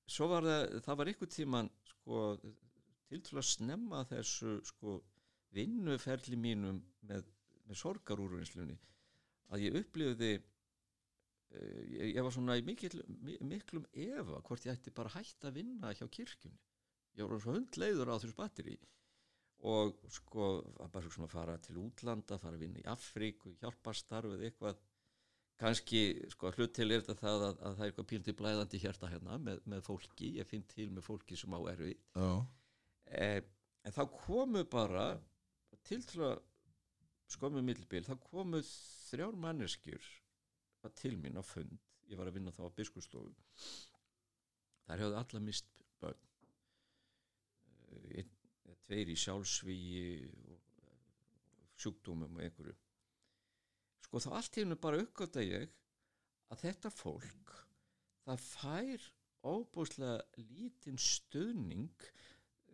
svo 0.08 0.28
var 0.32 0.44
það 0.44 0.76
það 0.84 1.00
var 1.00 1.12
einhver 1.12 1.32
tíman 1.32 1.72
sko, 1.88 2.20
til 3.08 3.22
til 3.24 3.38
að 3.40 3.48
snemma 3.48 4.04
þessu 4.10 4.58
sko, 4.68 4.98
vinnuferli 5.56 6.36
mínum 6.40 6.82
með, 7.08 7.24
með 7.68 7.80
sorgarúrvinnslunni 7.82 8.76
að 9.56 9.64
ég 9.64 9.78
upplifði 9.80 10.32
eh, 10.36 11.82
ég, 11.94 12.12
ég 12.18 12.22
var 12.26 12.34
svona 12.36 12.58
í 12.60 12.66
mikil, 12.68 12.92
mi- 13.24 13.38
miklum 13.48 13.86
efa 13.94 14.42
hvort 14.44 14.68
ég 14.68 14.76
ætti 14.76 14.92
bara 14.96 15.14
hægt 15.16 15.48
að 15.48 15.56
vinna 15.62 15.94
hjá 15.96 16.04
kirkjunni. 16.12 16.60
Ég 17.18 17.26
var 17.32 17.40
svo 17.42 17.56
hundleiður 17.56 18.12
á 18.14 18.20
þessu 18.20 18.36
batteri 18.38 18.76
og 19.68 19.96
sko 20.14 20.50
að 20.84 20.92
bara 20.94 21.10
svona 21.10 21.32
fara 21.32 21.56
til 21.66 21.80
útlanda 21.82 22.38
fara 22.38 22.60
að 22.60 22.66
vinna 22.68 22.84
í 22.84 22.86
Afríku, 22.92 23.56
hjálpastarfið 23.64 24.44
eitthvað. 24.52 24.78
Kannski 25.58 26.02
sko 26.30 26.52
hlut 26.54 26.76
til 26.78 26.92
er 26.94 27.02
þetta 27.02 27.16
það 27.24 27.46
að, 27.48 27.56
að 27.66 27.72
það 27.80 27.82
er 27.82 27.88
eitthvað 27.90 28.10
píldi 28.12 28.34
blæðandi 28.38 28.82
hjarta 28.84 29.10
hérna 29.10 29.40
með, 29.42 29.64
með 29.66 29.82
fólki, 29.88 30.28
ég 30.38 30.46
finn 30.52 30.68
til 30.70 30.92
með 30.94 31.08
fólki 31.08 31.40
sem 31.40 31.56
á 31.58 31.60
erfi 31.72 31.96
eh, 33.12 33.42
en 33.84 33.96
þá 33.96 34.04
komu 34.14 34.64
bara 34.70 35.10
til 35.88 36.02
til 36.04 36.24
að 36.28 36.40
skomu 37.32 37.62
middelbil, 37.64 38.06
þá 38.08 38.16
komu 38.24 38.62
þrjár 38.64 39.36
manneskjur 39.44 40.14
til 40.96 41.18
mín 41.20 41.36
á 41.36 41.44
fund, 41.44 41.74
ég 42.08 42.16
var 42.16 42.30
að 42.30 42.38
vinna 42.38 42.54
þá 42.56 42.62
á 42.72 42.78
biskustofu 42.78 43.34
þar 44.88 45.04
hefði 45.04 45.20
alla 45.20 45.42
mist 45.44 45.84
börn. 46.00 46.22
Einn, 48.16 48.30
tveir 48.88 49.12
í 49.12 49.18
sjálfsvíi 49.20 50.04
og 50.48 50.62
sjúkdómum 51.78 52.38
og 52.40 52.46
einhverju. 52.46 52.76
Sko 54.06 54.22
þá 54.24 54.30
allt 54.38 54.58
í 54.58 54.64
hennu 54.64 54.78
bara 54.80 55.02
uppgötta 55.04 55.44
ég 55.44 55.74
að 56.54 56.64
þetta 56.64 56.92
fólk 56.96 57.52
það 58.28 58.46
fær 58.46 59.08
óbúslega 59.48 60.46
lítinn 60.48 61.00
stöðning 61.00 62.08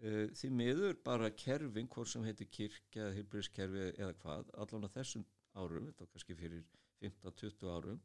uh, 0.04 0.26
því 0.38 0.52
miður 0.62 0.98
bara 1.06 1.32
kerfin 1.44 1.90
hvort 1.92 2.12
sem 2.12 2.26
heitir 2.28 2.50
kirkja 2.52 3.08
eða 3.08 3.18
hilbríðskerfi 3.20 3.90
eða 3.94 4.14
hvað 4.24 4.54
allan 4.66 4.88
á 4.88 4.96
þessum 4.96 5.28
árum, 5.54 5.90
þetta 5.90 6.06
var 6.06 6.12
kannski 6.16 6.38
fyrir 6.40 6.66
15-20 7.04 7.72
árum 7.74 8.02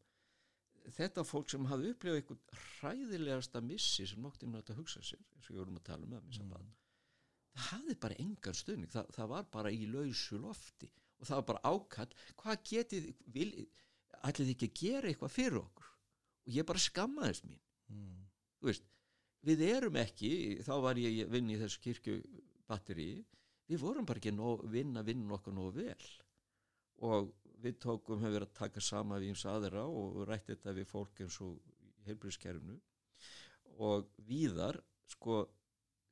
þetta 0.94 1.24
fólk 1.26 1.50
sem 1.52 1.66
hafði 1.68 1.92
upplifað 1.92 2.20
einhvern 2.20 2.60
hræðilegasta 2.78 3.62
missi 3.64 4.06
sem 4.08 4.22
noktið 4.24 4.52
með 4.52 4.62
þetta 4.62 4.78
hugsa 4.78 5.02
sér 5.04 5.20
eins 5.36 5.48
og 5.48 5.54
ég 5.54 5.60
vorum 5.62 5.80
að 5.80 5.86
tala 5.88 6.06
um 6.06 6.14
það 6.14 6.44
mm. 6.46 6.70
það 7.52 7.66
hafði 7.68 7.96
bara 8.04 8.18
engan 8.24 8.58
stöðning 8.58 8.92
það, 8.94 9.12
það 9.16 9.30
var 9.34 9.48
bara 9.58 9.74
í 9.74 9.88
lausu 9.90 10.40
lofti 10.40 10.90
og 11.18 11.28
það 11.28 11.40
var 11.40 11.46
bara 11.50 11.72
ákall 11.74 12.08
hvað 12.42 12.64
getið 12.72 13.10
ætlið 13.28 14.44
þið 14.48 14.54
ekki 14.54 14.70
að 14.70 14.80
gera 14.82 15.10
eitthvað 15.12 15.34
fyrir 15.34 15.60
okkur 15.60 15.90
og 15.90 16.54
ég 16.56 16.68
bara 16.68 16.84
skammaðist 16.84 17.48
mín 17.48 17.60
mm. 17.92 18.22
veist, 18.64 18.86
við 19.46 19.64
erum 19.68 19.98
ekki 20.00 20.30
þá 20.66 20.74
var 20.82 21.00
ég 21.00 21.28
vinn 21.30 21.50
í 21.50 21.58
þessu 21.60 21.82
kirkjubatteri 21.84 23.10
við 23.68 23.82
vorum 23.82 24.06
bara 24.08 24.20
ekki 24.22 24.32
nóg, 24.32 24.64
vinna 24.72 25.04
vinna 25.04 25.36
okkur 25.36 25.54
nógu 25.54 25.74
vel. 25.82 26.08
Og 27.04 27.30
við 27.62 27.78
tókum 27.82 28.22
hefur 28.22 28.38
verið 28.38 28.48
að 28.48 28.58
taka 28.58 28.82
sama 28.82 29.18
við 29.20 29.34
eins 29.34 29.44
aðra 29.48 29.84
og 29.86 30.22
rætti 30.28 30.54
þetta 30.54 30.74
við 30.78 30.90
fólk 30.90 31.22
eins 31.24 31.38
og 31.44 31.58
heilbríðskerfnu 32.06 32.78
og 33.84 34.08
víðar 34.26 34.80
sko 35.10 35.42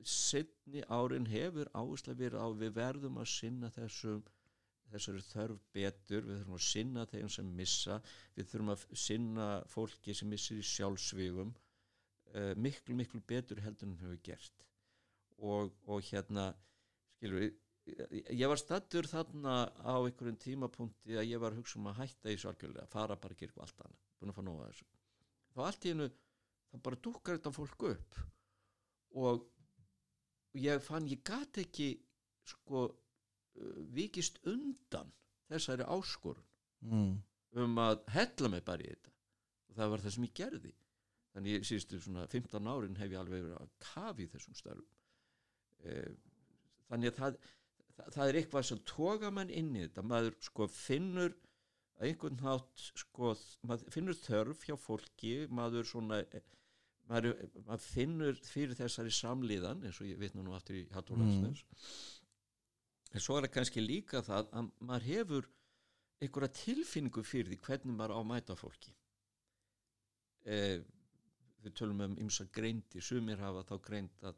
setni 0.05 0.83
árin 0.87 1.27
hefur 1.27 1.69
áherslega 1.73 2.19
verið 2.21 2.43
á 2.43 2.47
við 2.61 2.75
verðum 2.77 3.21
að 3.21 3.31
sinna 3.33 3.71
þessum 3.73 4.23
þessari 4.87 5.23
þörf 5.25 5.63
betur, 5.75 6.23
við 6.23 6.37
þurfum 6.37 6.57
að 6.57 6.63
sinna 6.63 7.05
þeim 7.11 7.31
sem 7.31 7.47
missa, 7.57 7.97
við 8.37 8.51
þurfum 8.51 8.71
að 8.71 8.85
sinna 8.95 9.47
fólki 9.67 10.15
sem 10.15 10.29
missir 10.31 10.61
í 10.61 10.67
sjálfsvígum 10.67 11.51
uh, 12.33 12.53
miklu, 12.57 12.95
miklu 12.97 13.21
betur 13.27 13.61
heldur 13.63 13.91
en 13.91 13.99
hefur 14.01 14.19
gert. 14.23 14.67
Og, 15.37 15.73
og 15.85 16.01
hérna 16.07 16.51
skilur 17.17 17.43
við 17.45 17.55
ég 17.87 18.49
var 18.49 18.59
stattur 18.59 19.07
þarna 19.07 19.57
á 19.79 19.95
einhverjum 19.95 20.37
tímapunkti 20.41 21.15
að 21.17 21.29
ég 21.29 21.41
var 21.41 21.55
hugsa 21.55 21.77
um 21.79 21.89
að 21.91 22.01
hætta 22.01 22.33
í 22.33 22.39
svalgjörlega, 22.41 22.87
fara 22.91 23.15
bara 23.15 23.35
að 23.35 23.41
gera 23.41 23.51
eitthvað 23.51 23.67
allt 23.67 23.83
annað 23.85 24.01
búin 24.17 24.31
að 24.31 24.37
fá 24.37 24.43
nóga 24.47 24.69
þessu. 24.71 24.87
Þá 25.53 25.61
allt 25.67 25.85
í 25.85 25.93
hennu, 25.93 26.07
þá 26.71 26.77
bara 26.87 27.01
dúkar 27.07 27.37
þetta 27.37 27.53
fólk 27.55 27.85
upp. 27.91 28.19
Og 29.23 29.45
ég 30.59 30.83
fann, 30.83 31.07
ég 31.07 31.23
gati 31.25 31.63
ekki 31.63 31.89
sko 32.47 32.83
vikist 33.95 34.41
undan 34.47 35.13
þessari 35.47 35.87
áskorun 35.87 36.43
mm. 36.85 37.13
um 37.63 37.79
að 37.81 38.03
hella 38.13 38.51
mig 38.51 38.65
bara 38.67 38.83
í 38.83 38.91
þetta. 38.91 39.15
Og 39.69 39.79
það 39.79 39.93
var 39.93 40.03
það 40.03 40.15
sem 40.17 40.27
ég 40.27 40.35
gerði 40.41 40.73
þannig 41.37 41.59
ég 41.59 41.67
síðustu 41.69 42.01
svona 42.01 42.25
15 42.33 42.69
árin 42.73 42.97
hef 42.97 43.13
ég 43.13 43.21
alveg 43.21 43.45
verið 43.45 43.59
að 43.61 43.73
kafi 43.85 44.25
þessum 44.31 44.57
starfum 44.57 44.87
e, 45.85 45.97
þannig 46.89 47.11
að 47.11 47.19
það, 47.19 47.37
það, 47.93 48.07
það 48.15 48.23
er 48.31 48.39
eitthvað 48.41 48.69
sem 48.71 48.81
toga 48.89 49.31
mann 49.33 49.53
inn 49.53 49.75
í 49.75 49.83
þetta. 49.85 50.05
Maður 50.09 50.37
sko 50.47 50.67
finnur 50.73 51.35
að 51.97 52.09
einhvern 52.09 52.41
nátt 52.41 52.85
sko 53.03 53.33
maður 53.69 53.93
finnur 53.93 54.17
þörf 54.17 54.65
hjá 54.65 54.75
fólki 54.81 55.33
maður 55.53 55.87
svona 55.89 56.21
maður, 57.09 57.37
maður 57.65 57.85
finnur 57.85 58.41
fyrir 58.45 58.77
þessari 58.77 59.13
samlíðan 59.13 59.85
eins 59.85 60.01
og 60.01 60.09
ég 60.09 60.19
vitna 60.21 60.45
nú 60.45 60.57
aftur 60.57 60.81
í 60.81 60.87
Hattólandsnöðs 60.93 61.63
mm. 61.63 61.85
En 63.15 63.23
svo 63.23 63.37
er 63.37 63.47
það 63.47 63.53
kannski 63.55 63.81
líka 63.81 64.21
það 64.25 64.49
að 64.59 64.71
maður 64.83 65.07
hefur 65.07 65.45
einhverja 66.21 66.53
tilfinningu 66.57 67.23
fyrir 67.25 67.53
því 67.53 67.59
hvernig 67.63 67.95
maður 67.95 68.13
á 68.13 68.19
að 68.19 68.27
mæta 68.31 68.57
fólki. 68.57 68.91
Eh, 70.47 70.81
við 71.67 71.77
tölum 71.79 72.03
um 72.05 72.19
ymsa 72.23 72.47
greindi, 72.53 73.01
sumir 73.03 73.41
hafa 73.43 73.65
þá 73.67 73.75
greind 73.87 74.27
að 74.27 74.37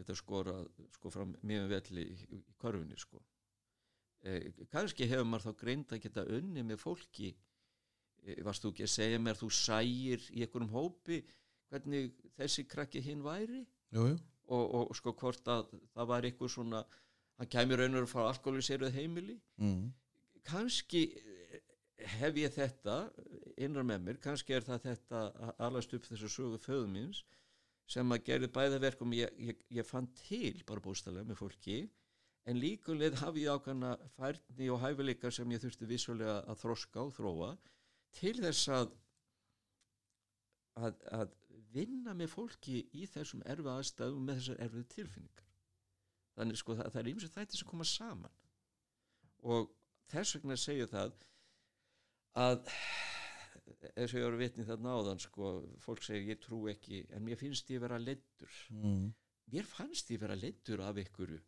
geta 0.00 0.16
skora 0.16 0.54
sko 0.94 1.12
fram 1.12 1.34
mjög 1.46 1.68
velli 1.74 2.06
í, 2.06 2.16
í, 2.36 2.40
korfunni 2.60 2.98
sko 3.00 3.20
eh, 4.24 4.50
kannski 4.72 5.08
hefur 5.10 5.28
maður 5.28 5.50
þá 5.50 5.62
greind 5.64 5.94
að 5.94 6.02
geta 6.06 6.26
unni 6.38 6.64
með 6.66 6.82
fólki 6.82 7.30
eh, 7.30 8.40
varst 8.46 8.64
þú 8.64 8.74
ekki 8.74 8.86
að 8.86 8.94
segja 8.94 9.22
mér 9.22 9.40
þú 9.40 9.50
sægir 9.58 10.26
í 10.30 10.44
einhverjum 10.44 10.74
hópi 10.74 11.20
hvernig 11.70 12.14
þessi 12.38 12.66
krakki 12.70 13.02
hinn 13.04 13.24
væri 13.24 13.62
jú, 13.94 14.10
jú. 14.12 14.18
Og, 14.50 14.64
og 14.80 14.96
sko 14.98 15.12
hvort 15.14 15.46
að 15.46 15.68
það 15.94 16.08
var 16.10 16.26
einhver 16.26 16.50
svona 16.50 16.80
hann 17.38 17.50
kemur 17.50 17.80
raun 17.80 18.00
og 18.00 18.08
frá 18.10 18.24
alkoholiseruð 18.26 18.96
heimili 18.96 19.36
mm. 19.60 19.84
kannski 20.48 21.04
hef 22.18 22.38
ég 22.40 22.54
þetta 22.54 22.96
innan 23.60 23.86
með 23.88 24.06
mér, 24.06 24.20
kannski 24.22 24.56
er 24.56 24.64
það 24.66 24.84
þetta 24.88 25.22
alast 25.58 25.94
upp 25.96 26.08
þessu 26.08 26.30
sögu 26.32 26.60
föðum 26.62 26.96
míns 26.96 27.24
sem 27.90 28.14
að 28.14 28.24
gerði 28.28 28.50
bæðaverkum 28.54 29.14
ég, 29.18 29.32
ég, 29.50 29.64
ég 29.80 29.86
fann 29.86 30.06
til 30.22 30.60
bara 30.66 30.82
bústalega 30.84 31.26
með 31.26 31.40
fólki 31.40 31.80
en 32.48 32.60
líkuleg 32.60 33.18
hafi 33.20 33.44
ég 33.44 33.58
ákvæmna 33.58 33.96
færni 34.16 34.70
og 34.70 34.80
hæfileika 34.84 35.30
sem 35.34 35.50
ég 35.52 35.62
þurfti 35.62 35.88
vissulega 35.90 36.38
að 36.48 36.62
þroska 36.62 37.02
og 37.02 37.12
þróa 37.18 37.50
til 38.16 38.36
þess 38.40 38.70
að, 38.74 38.94
að, 40.80 41.02
að 41.20 41.34
vinna 41.74 42.14
með 42.16 42.32
fólki 42.34 42.84
í 42.96 43.06
þessum 43.10 43.42
erfi 43.46 43.70
aðstæðum 43.70 44.26
með 44.26 44.40
þessar 44.40 44.62
erfið 44.66 44.86
tilfinningar. 44.94 45.50
Þannig 46.38 46.60
sko 46.60 46.76
það, 46.78 46.92
það 46.94 47.02
er 47.02 47.10
ymsið 47.12 47.34
þætti 47.36 47.60
sem 47.60 47.70
koma 47.70 47.86
saman. 47.86 48.38
Og 49.54 49.70
þess 50.10 50.36
vegna 50.36 50.58
segja 50.58 50.88
það 50.90 51.14
að 52.38 52.66
eins 53.96 54.12
og 54.12 54.18
ég 54.18 54.26
voru 54.26 54.40
vitnið 54.40 54.70
þarna 54.70 54.94
áðan 54.98 55.22
sko, 55.22 55.50
fólk 55.82 56.04
segir 56.04 56.34
ég 56.34 56.42
trú 56.42 56.60
ekki 56.70 57.04
en 57.14 57.24
mér 57.24 57.38
finnst 57.40 57.70
ég 57.72 57.82
vera 57.82 57.98
leittur 57.98 58.52
mm. 58.74 59.08
mér 59.54 59.68
fannst 59.68 60.10
ég 60.12 60.20
vera 60.22 60.36
leittur 60.38 60.82
af 60.84 60.98
einhverju 61.00 61.40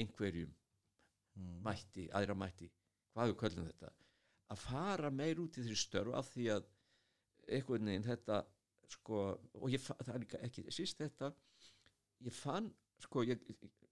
einhverjum 0.00 0.52
mm. 1.36 1.60
mætti, 1.66 2.08
aðra 2.12 2.36
mætti 2.38 2.70
hvað 3.12 3.32
við 3.32 3.38
köllum 3.42 3.68
þetta 3.70 3.92
að 4.54 4.62
fara 4.62 5.10
meir 5.10 5.40
út 5.42 5.58
í 5.58 5.64
þessi 5.64 5.78
störf 5.80 6.14
af 6.14 6.30
því 6.32 6.50
að 6.56 6.68
einhvern 7.46 7.90
veginn 7.90 8.06
þetta 8.06 8.42
sko, 8.90 9.22
og 9.58 9.70
ég, 9.72 9.82
er 10.06 10.26
ekki 10.46 10.66
síst 10.74 11.00
þetta 11.02 11.32
ég 12.26 12.34
fann 12.34 12.70
sko 13.02 13.24
ég, 13.26 13.42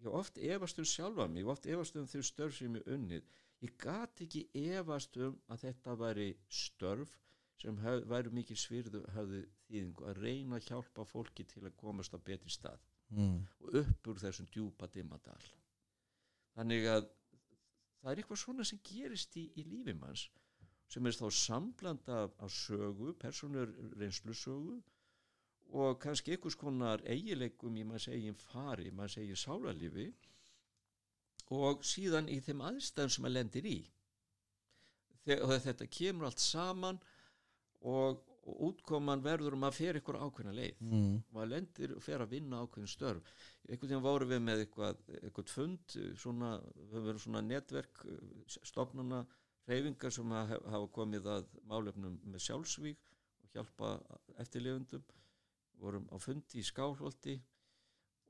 ég 0.00 0.10
oft 0.10 0.38
efast 0.38 0.78
um 0.80 0.88
sjálfa 0.88 1.26
mig, 1.28 1.44
ég 1.44 1.50
oft 1.50 1.66
efast 1.66 1.98
um 2.00 2.06
þau 2.08 2.22
störf 2.24 2.56
sem 2.58 2.78
ég 2.78 2.92
unnið, 2.94 3.26
ég 3.64 3.76
gati 3.80 4.26
ekki 4.26 4.42
efast 4.76 5.16
um 5.26 5.36
að 5.52 5.66
þetta 5.66 5.96
væri 6.00 6.28
störf 6.62 7.14
sem 7.62 7.78
hef, 7.84 8.02
væri 8.10 8.32
mikið 8.38 8.60
svirðu 8.60 9.02
hafði 9.14 9.42
þýðingu 9.66 10.08
að 10.10 10.22
reyna 10.26 10.58
að 10.58 10.70
hjálpa 10.70 11.06
fólki 11.08 11.46
til 11.48 11.62
að 11.64 11.76
komast 11.80 12.16
á 12.16 12.18
betri 12.18 12.52
stað 12.52 12.80
mm. 13.14 13.36
og 13.64 13.78
upp 13.80 14.10
úr 14.10 14.22
þessum 14.22 14.48
djúpa 14.52 14.88
dimmadal 14.92 15.40
þannig 16.56 16.88
að 16.92 17.06
það 18.00 18.10
er 18.12 18.22
eitthvað 18.22 18.42
svona 18.42 18.66
sem 18.68 18.82
gerist 18.84 19.38
í, 19.40 19.46
í 19.56 19.64
lífimanns 19.70 20.26
sem 20.92 21.06
er 21.08 21.16
þá 21.16 21.28
samblanda 21.32 22.18
af 22.44 22.52
sögu, 22.52 23.14
personur 23.18 23.72
reynslu 23.98 24.34
sögu 24.36 24.76
og 25.74 25.96
kannski 26.02 26.34
einhvers 26.34 26.58
konar 26.60 27.02
eigileikum 27.08 27.80
í 27.80 27.86
maður 27.88 28.10
segið 28.10 28.42
fari, 28.44 28.90
maður 28.92 29.16
segið 29.16 29.40
sálarlifi 29.40 30.08
og 31.52 31.84
síðan 31.84 32.30
í 32.32 32.38
þeim 32.44 32.62
aðstæðum 32.70 33.12
sem 33.12 33.24
maður 33.24 33.36
lendir 33.38 33.66
í. 33.68 33.78
Þegar 35.24 35.60
þetta 35.64 35.90
kemur 35.98 36.28
allt 36.28 36.42
saman 36.42 37.00
og, 37.84 38.20
og 38.44 38.62
útkoman 38.68 39.22
verður 39.24 39.56
um 39.56 39.66
að 39.68 39.78
fyrir 39.78 40.00
ykkur 40.00 40.20
ákveðna 40.20 40.54
leið. 40.56 40.80
Mm. 40.80 41.14
og 41.20 41.36
maður 41.36 41.52
lendir 41.52 41.94
og 41.96 42.04
fer 42.04 42.24
að 42.24 42.34
vinna 42.36 42.60
ákveðin 42.64 42.92
störf. 42.92 43.32
Einhvern 43.68 43.88
veginn 43.88 44.04
voru 44.04 44.28
við 44.28 44.44
með 44.44 44.64
eitthvað, 44.64 45.00
eitthvað 45.22 45.54
fund 45.54 45.96
svona, 46.20 46.52
við 46.92 47.00
verðum 47.00 47.24
svona 47.24 47.44
netverk 47.44 48.04
stofnana 48.60 49.24
reyfingar 49.68 50.12
sem 50.12 50.32
hafa 50.36 50.86
komið 50.92 51.28
að 51.38 51.52
málefnum 51.68 52.18
með 52.28 52.46
sjálfsvík 52.48 53.12
og 53.44 53.54
hjálpa 53.54 53.94
eftirlefundum 54.42 55.04
vorum 55.80 56.06
á 56.12 56.16
fundi 56.20 56.60
í 56.60 56.66
Skálholti 56.66 57.38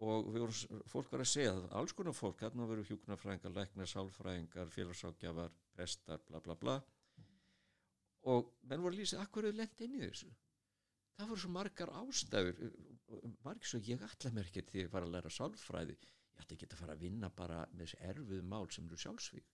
og 0.03 0.31
við 0.35 0.45
vorum, 0.45 0.81
fólk 0.91 1.13
var 1.13 1.23
að 1.23 1.31
segja 1.31 1.53
það, 1.55 1.69
alls 1.81 1.95
konar 1.97 2.17
fólk, 2.17 2.41
hérna 2.43 2.67
veru 2.71 2.87
hjúknarfræðingar, 2.89 3.55
læknar, 3.55 3.91
sálfræðingar, 3.93 4.73
félagsákjafar, 4.75 5.55
prestar, 5.77 6.25
bla 6.29 6.41
bla 6.43 6.57
bla. 6.59 6.79
Og 8.33 8.51
menn 8.65 8.83
voru 8.83 8.97
að 8.97 9.03
lýsa, 9.03 9.21
akkur 9.23 9.47
er 9.49 9.57
lent 9.59 9.85
inn 9.85 9.99
í 9.99 10.03
þessu? 10.03 10.33
Það 11.15 11.31
voru 11.31 11.45
svo 11.45 11.53
margar 11.55 11.93
ástæður 12.01 12.63
margir 13.45 13.71
svo 13.71 13.79
ég 13.87 14.03
ætla 14.03 14.33
mér 14.35 14.49
ekki 14.49 14.65
til 14.67 14.87
að 14.87 14.95
fara 14.97 15.07
að 15.07 15.15
læra 15.15 15.31
sálfræði. 15.31 15.99
Ég 16.35 16.43
ætla 16.43 16.57
ekki 16.57 16.71
að 16.73 16.81
fara 16.81 16.97
að 16.97 17.05
vinna 17.05 17.31
bara 17.31 17.61
með 17.71 17.85
þessi 17.85 18.01
erfið 18.09 18.49
mál 18.51 18.65
sem 18.75 18.89
eru 18.89 18.99
sjálfsvík 18.99 19.53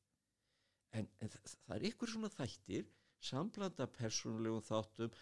en, 0.96 1.08
en 1.20 1.32
það, 1.32 1.54
það 1.66 1.76
er 1.76 1.86
ykkur 1.90 2.12
svona 2.12 2.32
þættir 2.34 2.88
sambland 3.30 3.82
af 3.84 3.92
persónulegum 3.98 4.64
þáttum 4.64 5.18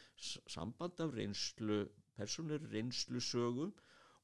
samband 0.54 1.02
af 1.04 1.14
reynslu 1.16 1.78
persónuleg 2.18 2.68
reynslu 2.72 3.22
sögum 3.24 3.72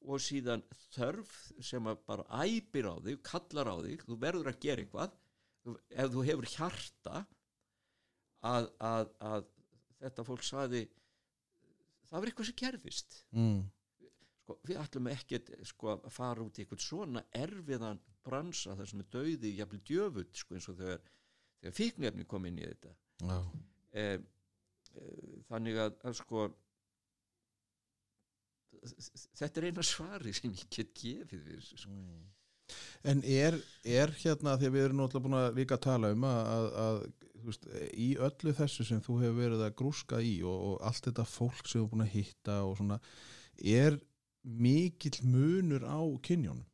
og 0.05 0.21
síðan 0.21 0.63
þörf 0.93 1.35
sem 1.65 1.87
bara 2.07 2.25
æpir 2.45 2.89
á 2.89 2.95
þig, 3.01 3.21
kallar 3.25 3.71
á 3.71 3.75
þig 3.85 4.05
þú 4.05 4.19
verður 4.21 4.51
að 4.51 4.61
gera 4.65 4.85
eitthvað 4.85 5.15
ef 5.89 6.11
þú 6.13 6.25
hefur 6.27 6.49
hjarta 6.51 7.23
að, 8.45 8.69
að, 8.77 9.09
að 9.25 9.47
þetta 10.03 10.25
fólk 10.27 10.45
saði 10.45 10.83
það 12.09 12.19
var 12.19 12.31
eitthvað 12.31 12.49
sem 12.49 12.59
gerðist. 12.61 13.17
Mm. 13.35 13.63
sko, 14.45 14.57
við 14.69 14.81
ætlum 14.83 15.09
ekki 15.09 15.41
sko, 15.65 15.95
að 15.95 16.13
fara 16.13 16.45
út 16.45 16.59
í 16.59 16.63
eitthvað 16.63 16.85
svona 16.85 17.25
erfiðan 17.35 18.01
bransa 18.25 18.75
þar 18.77 18.91
sem 18.91 19.01
er 19.01 19.09
dauði 19.13 19.53
jafnvel 19.57 19.81
djöfut 19.89 20.41
sko, 20.41 20.57
eins 20.57 20.69
og 20.69 20.77
þegar, 20.81 21.09
þegar 21.61 21.77
fíknefni 21.79 22.27
kom 22.29 22.45
inn 22.49 22.61
í 22.61 22.67
þetta. 22.69 22.93
E, 23.95 24.05
e, 24.93 25.09
þannig 25.49 25.81
að, 25.81 25.97
að 26.05 26.17
sko 26.21 26.45
þetta 29.39 29.61
er 29.61 29.67
eina 29.69 29.85
svari 29.85 30.33
sem 30.35 30.53
ég 30.53 30.65
get 30.73 30.95
gefið 30.99 31.45
við 31.49 31.67
sko. 31.69 31.91
mm. 31.91 32.23
En 33.05 33.21
er, 33.29 33.59
er 33.85 34.09
hérna 34.23 34.55
því 34.57 34.69
að 34.69 34.73
við 34.73 34.83
erum 34.87 35.01
náttúrulega 35.03 35.27
búin 35.27 35.37
að 35.37 35.59
líka 35.59 35.77
tala 35.77 36.09
um 36.15 36.23
að, 36.25 36.39
að, 36.55 36.69
að 36.85 36.95
veist, 37.45 37.67
í 37.93 38.07
öllu 38.27 38.53
þessu 38.57 38.85
sem 38.87 39.01
þú 39.05 39.19
hefur 39.21 39.37
verið 39.37 39.65
að 39.67 39.75
grúska 39.81 40.21
í 40.23 40.35
og, 40.41 40.63
og 40.69 40.87
allt 40.89 41.09
þetta 41.09 41.27
fólk 41.29 41.61
sem 41.65 41.77
þú 41.77 41.83
hefur 41.83 41.91
búin 41.93 42.05
að 42.07 42.15
hitta 42.15 42.55
og 42.65 42.77
svona 42.79 42.99
er 43.61 43.99
mikill 44.65 45.19
munur 45.25 45.85
á 45.85 46.01
kynjónum 46.25 46.65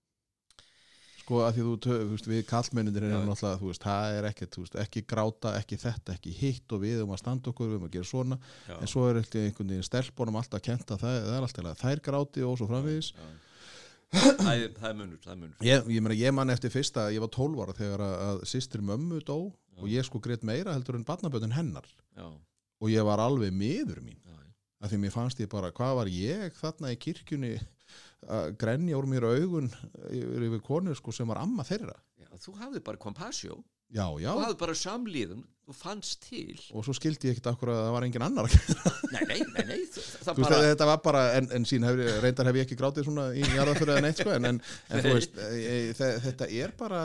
sko 1.32 1.41
að 1.45 1.53
því 1.56 1.66
þú, 1.66 1.76
þú 1.86 1.98
veist, 2.12 2.28
við 2.28 2.41
kallmennindir 2.49 3.06
erum 3.08 3.30
náttúrulega, 3.30 3.60
þú 3.62 3.70
veist, 3.70 3.86
það 3.86 4.16
er 4.18 4.26
ekkert 4.28 4.58
veist, 4.60 4.74
ekki 4.82 5.03
gráta, 5.08 5.53
ekki 5.62 5.78
þetta, 5.80 6.16
ekki 6.18 6.34
hitt 6.36 6.76
og 6.76 6.82
við 6.84 7.03
um 7.06 7.14
að 7.16 7.22
standa 7.22 7.52
okkur, 7.52 7.70
við 7.72 7.80
um 7.80 7.86
að 7.88 7.95
gera 7.95 8.10
svona. 8.10 8.38
Já. 8.68 8.76
en 8.76 8.91
svo 8.91 9.06
er 9.08 9.22
eitthvað 9.22 9.48
einhvern 9.48 9.72
veginn 9.72 9.88
stelpunum 9.88 10.40
alltaf 10.41 10.60
að 10.60 10.68
kenta 10.68 10.99
það, 10.99 11.16
það 11.30 11.38
er 11.38 11.48
alltaf 11.48 11.86
þær 11.86 12.03
gráti 12.10 12.44
og 12.44 12.60
svo 12.60 12.68
framvegis. 12.68 13.14
Já. 13.16 13.32
það, 14.12 14.52
er, 14.52 14.70
það 14.76 14.88
er 14.90 14.98
munur, 14.99 15.20
það 15.24 15.34
er 15.34 15.40
munur. 15.40 15.58
ég, 15.70 15.91
ég, 15.95 16.03
meina, 16.03 16.20
ég 16.20 16.36
man 16.36 16.52
eftir 16.52 16.74
fyrsta, 16.74 17.08
ég 17.16 17.24
var 17.24 17.32
12 17.32 17.64
ára 17.64 17.78
þegar 17.78 18.06
að, 18.10 18.16
að 18.28 18.41
sýstir 18.52 18.84
mömmu 18.84 19.22
dó 19.24 19.38
og 19.80 19.88
ég 19.88 20.03
sko 20.03 20.20
greitt 20.20 20.44
meira 20.44 20.76
heldur 20.76 20.99
en 20.99 21.08
barnaböndin 21.08 21.56
hennar. 21.56 21.88
Já, 22.18 22.28
og 22.82 22.91
ég 22.91 23.08
var 23.08 23.24
alveg 23.24 23.56
miður 23.56 24.03
mín. 24.03 24.20
Já, 24.28 24.36
af 24.82 24.91
því 24.91 24.99
mér 25.06 25.14
fannst 25.14 25.40
ég 25.40 25.48
bara, 25.48 25.72
hvað 25.72 25.95
var 26.02 26.12
ég 26.12 26.58
þarna 26.60 26.91
í 26.91 26.99
kirkjunni 26.99 27.53
grenja 28.61 28.98
úr 28.99 29.07
mér 29.10 29.26
augun 29.31 29.69
yfir, 30.11 30.43
yfir 30.48 30.61
konu 30.65 30.93
sko, 30.98 31.14
sem 31.15 31.27
var 31.30 31.39
amma 31.41 31.64
þeirra. 31.68 31.95
Já, 32.22 32.27
þú 32.45 32.53
hafði 32.60 32.81
bara 32.85 32.99
kompasjó 33.02 33.57
já, 33.91 34.06
já, 34.23 34.30
þú 34.31 34.43
hafði 34.45 34.57
bara 34.61 34.76
samlíðun, 34.77 35.41
þú 35.68 35.73
fannst 35.76 36.22
til. 36.30 36.53
Og 36.77 36.85
svo 36.88 36.93
skildi 36.95 37.27
ég 37.27 37.35
ekkert 37.35 37.49
akkur 37.52 37.72
að 37.73 37.81
það 37.81 37.95
var 37.98 38.06
engin 38.07 38.23
annar 38.27 38.48
nei, 39.11 39.26
nei, 39.27 39.39
nei, 39.41 39.65
nei 39.68 39.81
það, 39.91 40.06
það 40.22 40.30
Þú 40.31 40.38
veist, 40.38 40.45
bara 40.45 40.61
þetta 40.69 40.88
var 40.91 41.02
bara, 41.10 41.23
en, 41.39 41.49
en 41.57 41.68
sín 41.68 41.88
hef, 41.89 41.99
ég- 41.99 42.22
reyndar 42.23 42.48
hef 42.52 42.60
ég 42.61 42.68
ekki 42.69 42.77
grátið 42.80 43.10
svona 43.10 43.26
í 43.35 43.43
jarðafyrir 43.52 43.93
eða 43.98 44.06
neitt 44.06 44.22
sko, 44.23 44.31
en, 44.38 44.48
en, 44.53 44.61
en 44.95 45.03
þú 45.03 45.14
veist, 45.18 45.35
e, 45.43 45.60
e, 45.60 45.76
þe- 45.99 46.14
þetta 46.30 46.49
er 46.61 46.76
bara 46.80 47.02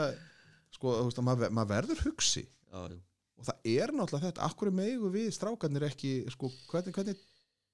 sko, 0.77 0.95
þú 1.01 1.09
veist, 1.09 1.19
að 1.19 1.27
maður, 1.27 1.53
maður 1.59 1.73
verður 1.75 2.05
hugsi. 2.07 2.45
Já, 2.71 2.87
og 3.37 3.45
það 3.51 3.67
er 3.75 3.91
náttúrulega 3.97 4.29
þetta, 4.31 4.47
akkur 4.47 4.71
megu 4.79 5.11
við 5.13 5.27
strákarnir 5.35 5.89
ekki, 5.91 6.13
sko, 6.33 6.53
hvernig, 6.71 6.95
hvernig 6.95 7.19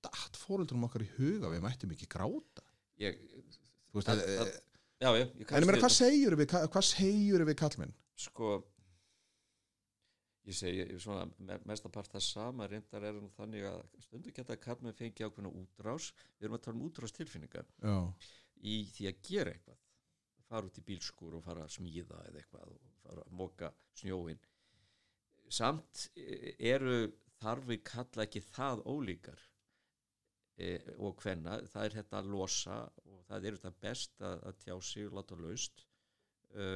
datt 0.03 0.35
fóruldrum 0.41 0.83
okkar 0.89 1.05
í 1.05 1.11
huga 1.19 1.53
við 1.53 1.61
mættum 1.63 1.93
ekki 1.95 2.09
gráta 2.11 2.65
Ég, 3.01 3.17
þú 3.91 3.97
veist, 3.99 4.07
Það- 4.07 4.21
e, 4.27 4.37
það- 4.37 4.53
já, 5.01 5.09
já, 5.17 5.25
ég 5.25 5.51
en 5.51 5.63
ég 5.63 5.67
meina, 5.67 5.81
hvað 5.81 5.95
segjur 5.97 6.35
við, 6.37 6.47
hvað 6.69 6.85
segjur 6.89 7.45
við 7.49 7.55
kallmenn? 7.63 7.93
sko 8.15 8.51
ég 10.45 10.53
segi 10.57 10.85
svona 10.99 11.23
me- 11.39 11.59
mestapart 11.65 12.11
það 12.11 12.21
sama 12.25 12.67
reyndar 12.67 13.03
er 13.07 13.13
nú 13.15 13.29
þannig 13.37 13.63
að 13.69 13.83
stundu 14.03 14.31
geta 14.35 14.57
kallmenn 14.59 14.93
fengi 14.97 15.23
ákveðna 15.23 15.51
útrás. 15.55 16.11
Við 16.37 16.47
erum 16.49 16.57
að 16.57 16.63
tala 16.65 16.77
um 16.77 16.89
útrás 16.89 17.13
tilfinningar 17.15 17.65
Já, 17.81 17.95
í 18.61 18.75
því 18.91 19.07
að 19.11 19.21
gera 19.29 19.53
eitthvað. 19.55 19.77
Fara 20.49 20.67
út 20.67 20.77
í 20.77 20.83
bílskur 20.85 21.37
og 21.39 21.43
fara 21.45 21.63
að 21.63 21.71
smíða 21.77 22.19
eða 22.27 22.41
eitthvað 22.41 22.67
og 22.75 22.81
fara 23.01 23.23
að 23.23 23.31
moka 23.39 23.71
snjóin 23.95 24.39
samt 25.49 26.09
eh, 26.17 26.53
eru 26.59 27.13
þarfi 27.41 27.77
kalla 27.83 28.25
ekki 28.27 28.41
það 28.51 28.83
ólíkar 28.85 29.39
e, 30.57 30.73
og 30.99 31.21
hvenna 31.21 31.59
það 31.71 31.85
er 31.87 31.95
þetta 31.99 32.19
að 32.19 32.31
losa 32.33 32.79
og 33.09 33.21
það 33.29 33.47
er 33.47 33.57
þetta 33.57 33.73
best 33.85 34.21
að, 34.21 34.43
að 34.49 34.59
tjá 34.65 34.75
sig 34.89 35.07
og 35.07 35.17
láta 35.17 35.39
laust 35.39 35.85
e, 36.53 36.67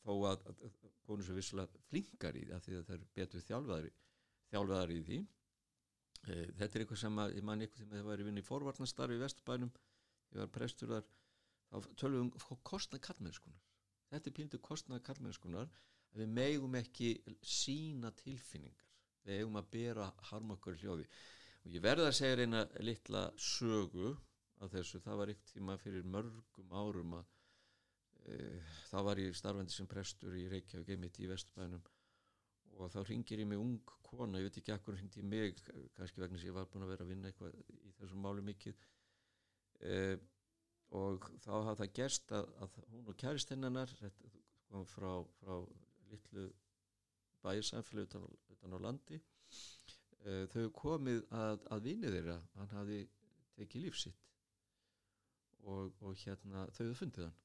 þó 0.00 0.12
að, 0.30 0.46
að 0.50 0.78
konur 1.06 1.26
sem 1.26 1.38
vissulega 1.38 1.84
flinkar 1.90 2.38
í 2.38 2.46
af 2.54 2.64
því 2.64 2.78
að 2.78 2.88
það 2.88 2.96
eru 2.96 3.10
betur 3.18 3.46
þjálfaðari 3.46 3.92
þjálfaðari 4.50 4.98
í 4.98 5.06
því. 5.06 5.18
E, 6.26 6.34
þetta 6.58 6.70
er 6.70 6.84
eitthvað 6.84 7.02
sem 7.04 7.22
að 7.22 7.36
ég 7.38 7.46
man 7.46 7.64
eitthvað 7.64 7.86
þegar 7.86 8.00
það 8.00 8.10
var 8.10 8.22
í 8.22 8.28
vinni 8.28 8.44
í 8.44 8.48
forvarnastarfi 8.50 9.18
í 9.18 9.24
Vesturbænum 9.24 9.72
ég 10.30 10.42
var 10.42 10.54
prestur 10.54 10.94
þar 10.94 11.10
þá 11.70 11.92
tölum 12.00 12.30
við 12.32 12.46
um 12.50 12.62
kostnað 12.66 13.04
kallmennskunar 13.06 13.66
þetta 14.10 14.30
er 14.30 14.36
píntu 14.36 14.60
kostnað 14.62 15.04
kallmennskunar 15.06 15.68
að 16.10 16.22
við 16.22 16.32
megum 16.34 16.76
ekki 16.78 17.10
sína 17.46 18.10
tilfinningar. 18.18 18.86
Við 19.26 19.42
eigum 19.42 19.58
að 19.60 19.68
bera 19.74 20.08
harma 20.30 20.56
okkur 20.56 20.78
í 20.78 20.80
hljóði 20.82 21.06
og 21.70 21.76
ég 21.76 21.82
verða 21.84 22.08
að 22.10 22.16
segja 22.18 22.36
reyna 22.40 22.60
litla 22.82 23.20
sögu 23.38 24.08
af 24.58 24.72
þessu, 24.72 24.98
það 25.04 25.20
var 25.20 25.30
eitt 25.30 25.44
tíma 25.52 25.76
fyrir 25.78 26.02
mörgum 26.02 26.72
árum 26.74 27.14
að 27.20 27.28
e, 28.26 28.38
þá 28.88 28.96
var 29.06 29.20
ég 29.22 29.38
starfandi 29.38 29.76
sem 29.76 29.86
prestur 29.86 30.34
í 30.34 30.48
Reykjavík 30.50 30.90
einmitt 30.96 31.20
í 31.22 31.28
Vesturbænum 31.30 31.86
og 32.74 32.90
þá 32.90 32.98
ringir 33.06 33.44
ég 33.44 33.46
mig 33.52 33.62
ung 33.62 33.94
kona, 34.02 34.42
ég 34.42 34.50
veit 34.50 34.58
ekki 34.58 34.74
akkur 34.74 34.98
hringdi 34.98 35.22
ég 35.22 35.30
mig, 35.30 35.62
kannski 35.94 36.24
vegna 36.24 36.42
sem 36.42 36.50
ég 36.50 36.58
var 36.58 36.66
búin 36.66 36.88
að 36.88 36.94
vera 36.96 37.06
að 37.06 37.14
vinna 37.14 37.30
eitthvað 37.30 37.54
í 37.70 37.94
þessum 38.00 38.26
málu 38.26 38.42
mikið. 38.50 38.84
E, 39.86 39.96
og 40.98 41.30
þá 41.44 41.50
hafði 41.54 41.80
það 41.84 41.96
gerst 42.00 42.32
að, 42.34 42.54
að 42.66 42.78
hún 42.90 43.10
og 43.12 43.20
kæristinnanar 43.22 43.94
kom 44.66 44.90
frá, 44.90 45.12
frá 45.38 45.60
litlu 46.10 46.50
bæjarsamfélag 47.44 48.10
utan, 48.10 48.26
utan 48.56 48.74
á 48.74 48.78
landi 48.90 49.20
uh, 50.26 50.44
þau 50.52 50.66
komið 50.76 51.22
að, 51.34 51.62
að 51.74 51.86
vinni 51.86 52.12
þeirra 52.14 52.38
hann 52.56 52.74
hafði 52.74 53.00
tekið 53.58 53.86
lífsitt 53.86 54.26
og, 55.64 55.92
og 56.00 56.16
hérna 56.24 56.66
þau 56.72 56.82
hefðu 56.84 56.98
fundið 57.02 57.28
hann. 57.28 57.38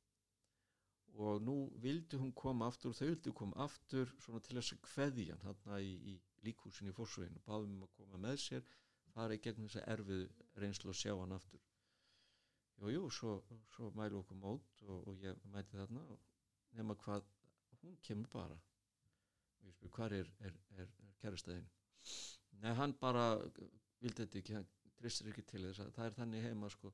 Og 1.25 1.39
nú 1.47 1.55
vildi 1.79 2.19
hún 2.19 2.33
koma 2.35 2.67
aftur 2.67 2.91
og 2.91 2.97
þau 2.97 3.07
vildi 3.07 3.35
koma 3.39 3.59
aftur 3.63 4.11
svona 4.23 4.41
til 4.43 4.57
þess 4.57 4.75
að 4.75 4.81
kveðja 4.89 5.37
hann 5.43 5.61
hann 5.63 5.83
í, 5.83 5.93
í 6.11 6.15
líkhúsin 6.47 6.91
í 6.91 6.95
fórsveginu 6.95 7.43
báðum 7.45 7.77
um 7.77 7.85
að 7.87 7.93
koma 7.99 8.21
með 8.27 8.41
sér 8.43 8.67
fara 9.15 9.37
í 9.37 9.41
gegnum 9.43 9.69
þess 9.69 9.81
að 9.81 9.91
erfið 9.95 10.25
reynslu 10.61 10.91
að 10.91 10.99
sjá 10.99 11.13
hann 11.15 11.35
aftur. 11.35 11.63
Jú, 12.75 12.91
jú, 12.91 13.03
svo, 13.17 13.35
svo 13.71 13.89
mælu 13.95 14.19
okkur 14.19 14.39
mót 14.41 14.83
og, 14.83 15.07
og 15.07 15.23
ég 15.23 15.39
mæti 15.53 15.79
þarna 15.79 16.03
og 16.11 16.19
nema 16.75 16.97
hvað 17.05 17.23
hún 17.81 17.95
kemur 18.03 18.31
bara. 18.33 18.57
Og 19.61 19.69
ég 19.69 19.77
spyr 19.77 19.93
hvað 19.95 20.17
er, 20.19 20.33
er, 20.49 20.57
er, 20.75 20.91
er 21.07 21.15
kærastæðin 21.21 21.69
nei 22.63 22.73
hann 22.77 22.95
bara 22.99 23.25
vildi 24.01 24.23
þetta 24.23 24.39
ekki, 24.41 24.57
hann 24.59 24.67
tristir 24.99 25.31
ekki 25.31 25.43
til 25.49 25.63
þess 25.67 25.83
að 25.83 25.93
það 25.97 26.09
er 26.09 26.17
þannig 26.19 26.45
heima 26.47 26.69
sko. 26.73 26.91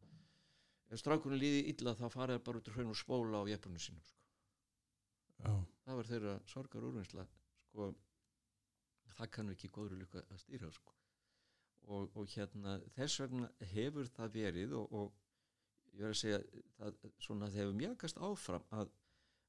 Ef 0.91 0.99
strákunni 0.99 1.39
líði 1.39 1.61
illa 1.71 1.95
þá 1.95 2.07
fara 2.11 2.38
þær 2.38 2.45
bara 2.47 2.61
út 2.61 2.69
úr 2.69 2.77
hraun 2.77 2.93
og 2.93 2.99
spóla 2.99 3.43
á 3.43 3.49
jefnunum 3.51 3.83
sínum 3.83 4.03
sko. 4.03 4.17
já, 5.41 5.51
það 5.85 5.99
var 5.99 6.09
þeirra 6.11 6.33
sorgar 6.53 6.88
úrvinnsla 6.89 7.27
sko. 7.69 7.91
Það 9.11 9.31
kannu 9.35 9.53
ekki 9.55 9.69
góður 9.75 9.99
líka 10.01 10.23
að 10.23 10.39
stýra 10.41 10.71
sko. 10.73 10.95
Og, 11.91 12.11
og 12.15 12.29
hérna 12.31 12.77
þess 12.95 13.21
vegna 13.23 13.49
hefur 13.71 14.09
það 14.15 14.35
verið 14.35 14.75
og, 14.77 14.93
og 14.93 15.95
ég 15.95 16.03
verð 16.03 16.15
að 16.15 16.19
segja 16.21 16.41
það, 16.77 16.99
svona 17.25 17.49
það 17.49 17.57
hefur 17.59 17.79
mjögast 17.79 18.21
áfram 18.27 18.67
að, 18.77 18.91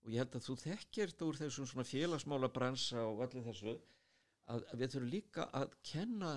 og 0.02 0.14
ég 0.14 0.22
held 0.22 0.39
að 0.39 0.47
þú 0.47 0.56
þekkir 0.62 1.12
þetta 1.12 1.28
úr 1.28 1.40
þessum 1.43 1.68
svona 1.70 1.89
félagsmála 1.89 2.51
bransa 2.52 3.05
og 3.10 3.22
allir 3.26 3.47
þessu 3.47 3.76
að, 4.48 4.64
við 4.78 4.93
þurfum 4.94 5.10
líka 5.12 5.48
að 5.55 5.74
kenna 5.86 6.32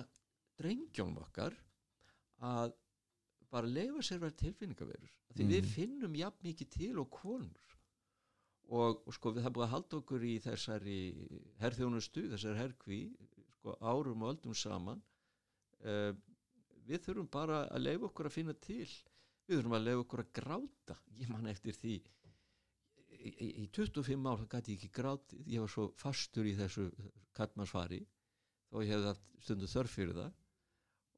drengjónum 0.60 1.22
okkar 1.24 1.56
að 2.46 2.74
bara 3.50 3.70
leifa 3.70 4.02
sér 4.02 4.20
verið 4.22 4.36
tilfinningaverur. 4.42 5.12
Því 5.36 5.44
við 5.50 5.62
Mhm. 5.62 5.72
finnum 5.74 6.14
jafn 6.16 6.42
mikið 6.44 6.70
til 6.70 6.98
og 6.98 7.10
konur. 7.10 7.62
Og, 8.68 9.02
og 9.06 9.14
sko 9.14 9.30
við 9.32 9.44
það 9.44 9.52
búið 9.54 9.66
að 9.66 9.74
halda 9.74 9.96
okkur 10.00 10.22
í 10.26 10.34
þessari 10.42 10.96
herþjónustu, 11.60 12.24
þessari 12.32 12.58
herkví 12.58 13.00
sko 13.52 13.76
árum 13.80 14.22
og 14.22 14.32
öldum 14.34 14.54
saman. 14.54 15.02
Uh, 15.84 16.12
við 16.86 17.04
þurfum 17.04 17.30
bara 17.30 17.68
að 17.68 17.84
leifa 17.84 18.08
okkur 18.08 18.26
að 18.26 18.32
finna 18.32 18.54
til. 18.54 18.88
Við 19.46 19.60
þurfum 19.60 19.76
að 19.78 19.84
lefa 19.86 20.02
okkur 20.02 20.24
að 20.24 20.32
gráta. 20.40 20.96
Ég 21.20 21.28
man 21.30 21.46
eftir 21.46 21.72
því 21.78 22.00
í, 23.26 23.32
í, 23.42 23.48
í 23.62 23.68
25 23.74 24.28
ár 24.30 24.42
það 24.42 24.50
gæti 24.54 24.74
ég 24.74 24.80
ekki 24.80 24.92
grátið 25.00 25.52
ég 25.54 25.64
var 25.64 25.72
svo 25.72 25.86
fastur 26.00 26.48
í 26.48 26.54
þessu 26.58 26.88
kallmannsfari 27.36 28.02
þó 28.70 28.82
ég 28.82 28.92
hefði 28.94 29.10
haft 29.12 29.26
stundu 29.46 29.70
þörf 29.70 29.96
fyrir 29.98 30.20
það. 30.20 30.34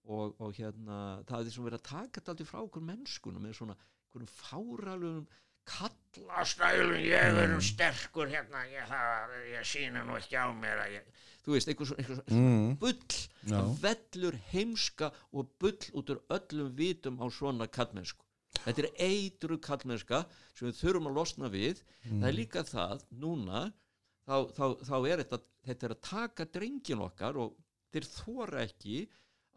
Og, 0.08 0.38
og 0.40 0.54
hérna 0.56 0.98
það 1.28 1.38
er 1.38 1.46
því 1.46 1.52
sem 1.54 1.66
verið 1.66 1.80
að 1.82 1.88
taka 1.90 2.20
þetta 2.20 2.32
aldrei 2.32 2.48
frá 2.48 2.60
okkur 2.62 2.84
mennskunum 2.88 3.44
með 3.44 3.58
svona 3.58 3.76
einhverjum 3.76 4.30
fáralugum 4.32 5.26
kallastælum 5.68 6.94
ég 7.02 7.40
er 7.42 7.52
um 7.52 7.60
sterkur 7.60 8.30
hérna 8.32 8.62
ég, 8.70 8.86
það, 8.88 9.34
ég 9.52 9.66
sína 9.68 10.04
nú 10.06 10.16
ekki 10.16 10.38
á 10.40 10.48
mér 10.56 10.80
ég, 10.94 11.10
þú 11.44 11.54
veist, 11.54 11.68
einhver 11.68 11.90
svona, 11.90 12.04
einhver 12.04 12.20
svona 12.22 12.38
mm. 12.38 12.70
bull 12.80 13.18
það 13.50 13.74
vellur 13.82 14.38
heimska 14.52 15.10
og 15.36 15.52
bull 15.60 15.90
út 16.00 16.14
úr 16.14 16.22
öllum 16.38 16.72
vitum 16.78 17.20
á 17.20 17.26
svona 17.28 17.68
kallmennsku 17.68 18.24
þetta 18.64 18.84
er 18.84 18.90
eitru 19.08 19.58
kallmennska 19.62 20.24
sem 20.54 20.68
við 20.68 20.80
þurfum 20.80 21.10
að 21.10 21.20
losna 21.20 21.52
við. 21.52 21.84
Það 22.08 22.28
er 22.30 22.36
líka 22.36 22.64
það, 22.66 23.04
núna 23.22 23.68
þá, 24.26 24.36
þá, 24.56 24.64
þá 24.88 24.96
er 24.98 25.22
þetta 25.24 25.40
þetta 25.68 25.88
er 25.88 25.94
að 25.94 26.04
taka 26.08 26.46
drengin 26.56 27.04
okkar 27.04 27.38
og 27.42 27.56
þeir 27.92 28.08
þóra 28.08 28.64
ekki 28.64 28.98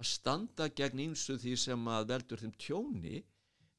að 0.02 0.10
standa 0.10 0.68
gegn 0.76 1.04
einsu 1.06 1.38
því 1.40 1.58
sem 1.60 1.92
að 1.94 2.08
veldur 2.14 2.42
þeim 2.42 2.56
tjóni. 2.62 3.22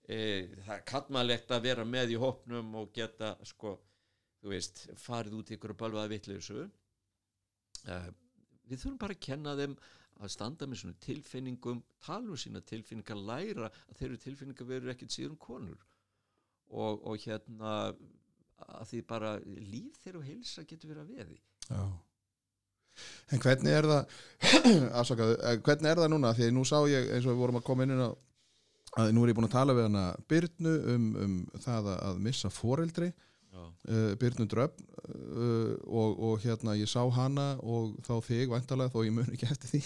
E, 0.03 0.19
það 0.67 0.75
er 0.77 0.85
kallmannlegt 0.89 1.55
að 1.55 1.65
vera 1.69 1.87
með 1.89 2.15
í 2.15 2.21
hópnum 2.21 2.77
og 2.81 2.93
geta 2.95 3.35
sko, 3.49 3.77
þú 4.43 4.53
veist, 4.53 4.85
farið 4.99 5.39
út 5.41 5.53
ykkur 5.57 5.77
bölvaða 5.79 6.13
vitleysu. 6.13 6.67
E, 7.87 7.99
við 8.69 8.85
þurfum 8.85 9.01
bara 9.03 9.19
að 9.19 9.25
kenna 9.29 9.57
þeim 9.59 9.77
að 10.21 10.33
standa 10.35 10.67
með 10.69 10.83
svona 10.83 10.99
tilfinningum 11.03 11.83
tala 12.05 12.29
um 12.35 12.39
sína 12.39 12.61
tilfinningar, 12.67 13.17
læra 13.17 13.71
að 13.71 13.99
þeirra 14.01 14.21
tilfinningar 14.23 14.69
verður 14.69 14.93
ekkert 14.95 15.15
síðan 15.15 15.39
konur. 15.41 15.81
Og, 16.73 17.03
og 17.05 17.19
hérna 17.25 17.73
að 18.63 18.87
því 18.93 19.03
bara 19.09 19.35
líf 19.45 19.99
þeirra 20.05 20.21
og 20.23 20.29
heilsa 20.29 20.65
getur 20.69 20.93
verið 20.93 21.03
að 21.03 21.15
veði. 21.17 21.39
Já. 21.69 21.83
En 23.33 23.41
hvernig 23.41 23.73
er 23.73 23.89
það 23.89 24.13
afsakaðu, 25.01 25.39
eh, 25.41 25.57
hvernig 25.65 25.91
er 25.91 26.03
það 26.03 26.13
núna? 26.13 26.35
Því 26.37 26.51
nú 26.53 26.65
sá 26.69 26.77
ég 26.91 27.09
eins 27.15 27.27
og 27.27 27.33
við 27.33 27.41
vorum 27.41 27.59
að 27.63 27.67
koma 27.69 27.87
inn 27.87 27.97
að 27.97 29.13
nú 29.17 29.23
er 29.25 29.33
ég 29.33 29.37
búin 29.39 29.49
að 29.49 29.55
tala 29.55 29.77
við 29.77 29.87
hana 29.89 30.03
Byrnu 30.29 30.73
um, 30.93 31.07
um 31.25 31.37
það 31.65 31.89
að- 31.95 32.19
missa 32.27 32.51
foreldri 32.53 33.09
uh, 33.53 34.13
Byrnu 34.21 34.47
Dröfn 34.51 34.87
uh, 34.87 35.75
og, 35.87 36.21
og 36.29 36.45
hérna 36.45 36.77
ég 36.79 36.91
sá 36.91 37.01
hana 37.17 37.47
og 37.61 37.97
þá 38.07 38.15
þig 38.27 38.53
væntalega 38.53 38.93
þó 38.95 39.03
ég 39.07 39.17
mun 39.17 39.33
ekki 39.35 39.49
eftir 39.51 39.73
því. 39.73 39.83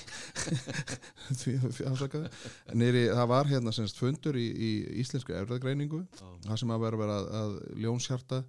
Því 1.41 1.89
afsakaðu. 1.91 2.31
Nýri, 2.79 3.07
það 3.11 3.33
var 3.33 3.51
hérna 3.51 3.75
semst 3.75 3.99
fundur 4.01 4.39
í, 4.39 4.47
í 4.47 4.71
íslensku 5.03 5.35
erfðagreiningu 5.37 6.05
já, 6.05 6.29
það 6.47 6.63
sem 6.63 6.77
að 6.77 6.87
vera 6.87 7.03
vera 7.03 7.19
að, 7.19 7.33
að 7.41 7.59
ljónshjarta 7.85 8.45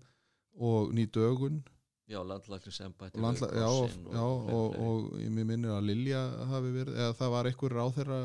og 0.57 0.93
ný 0.95 1.07
dögun. 1.13 1.63
Já 2.07 2.21
landlæknis 2.23 2.79
embætti 2.85 3.19
Landla, 3.19 3.49
já, 3.51 3.67
og, 3.67 3.95
já 4.15 4.21
og, 4.23 4.75
og 4.79 5.07
ég 5.19 5.31
minnir 5.35 5.73
að 5.75 5.89
Lilja 5.89 6.21
hafi 6.53 6.69
verið, 6.71 6.93
eða 6.95 7.15
það 7.19 7.33
var 7.33 7.49
einhver 7.49 7.75
ráð 7.75 7.97
þeirra 7.97 8.19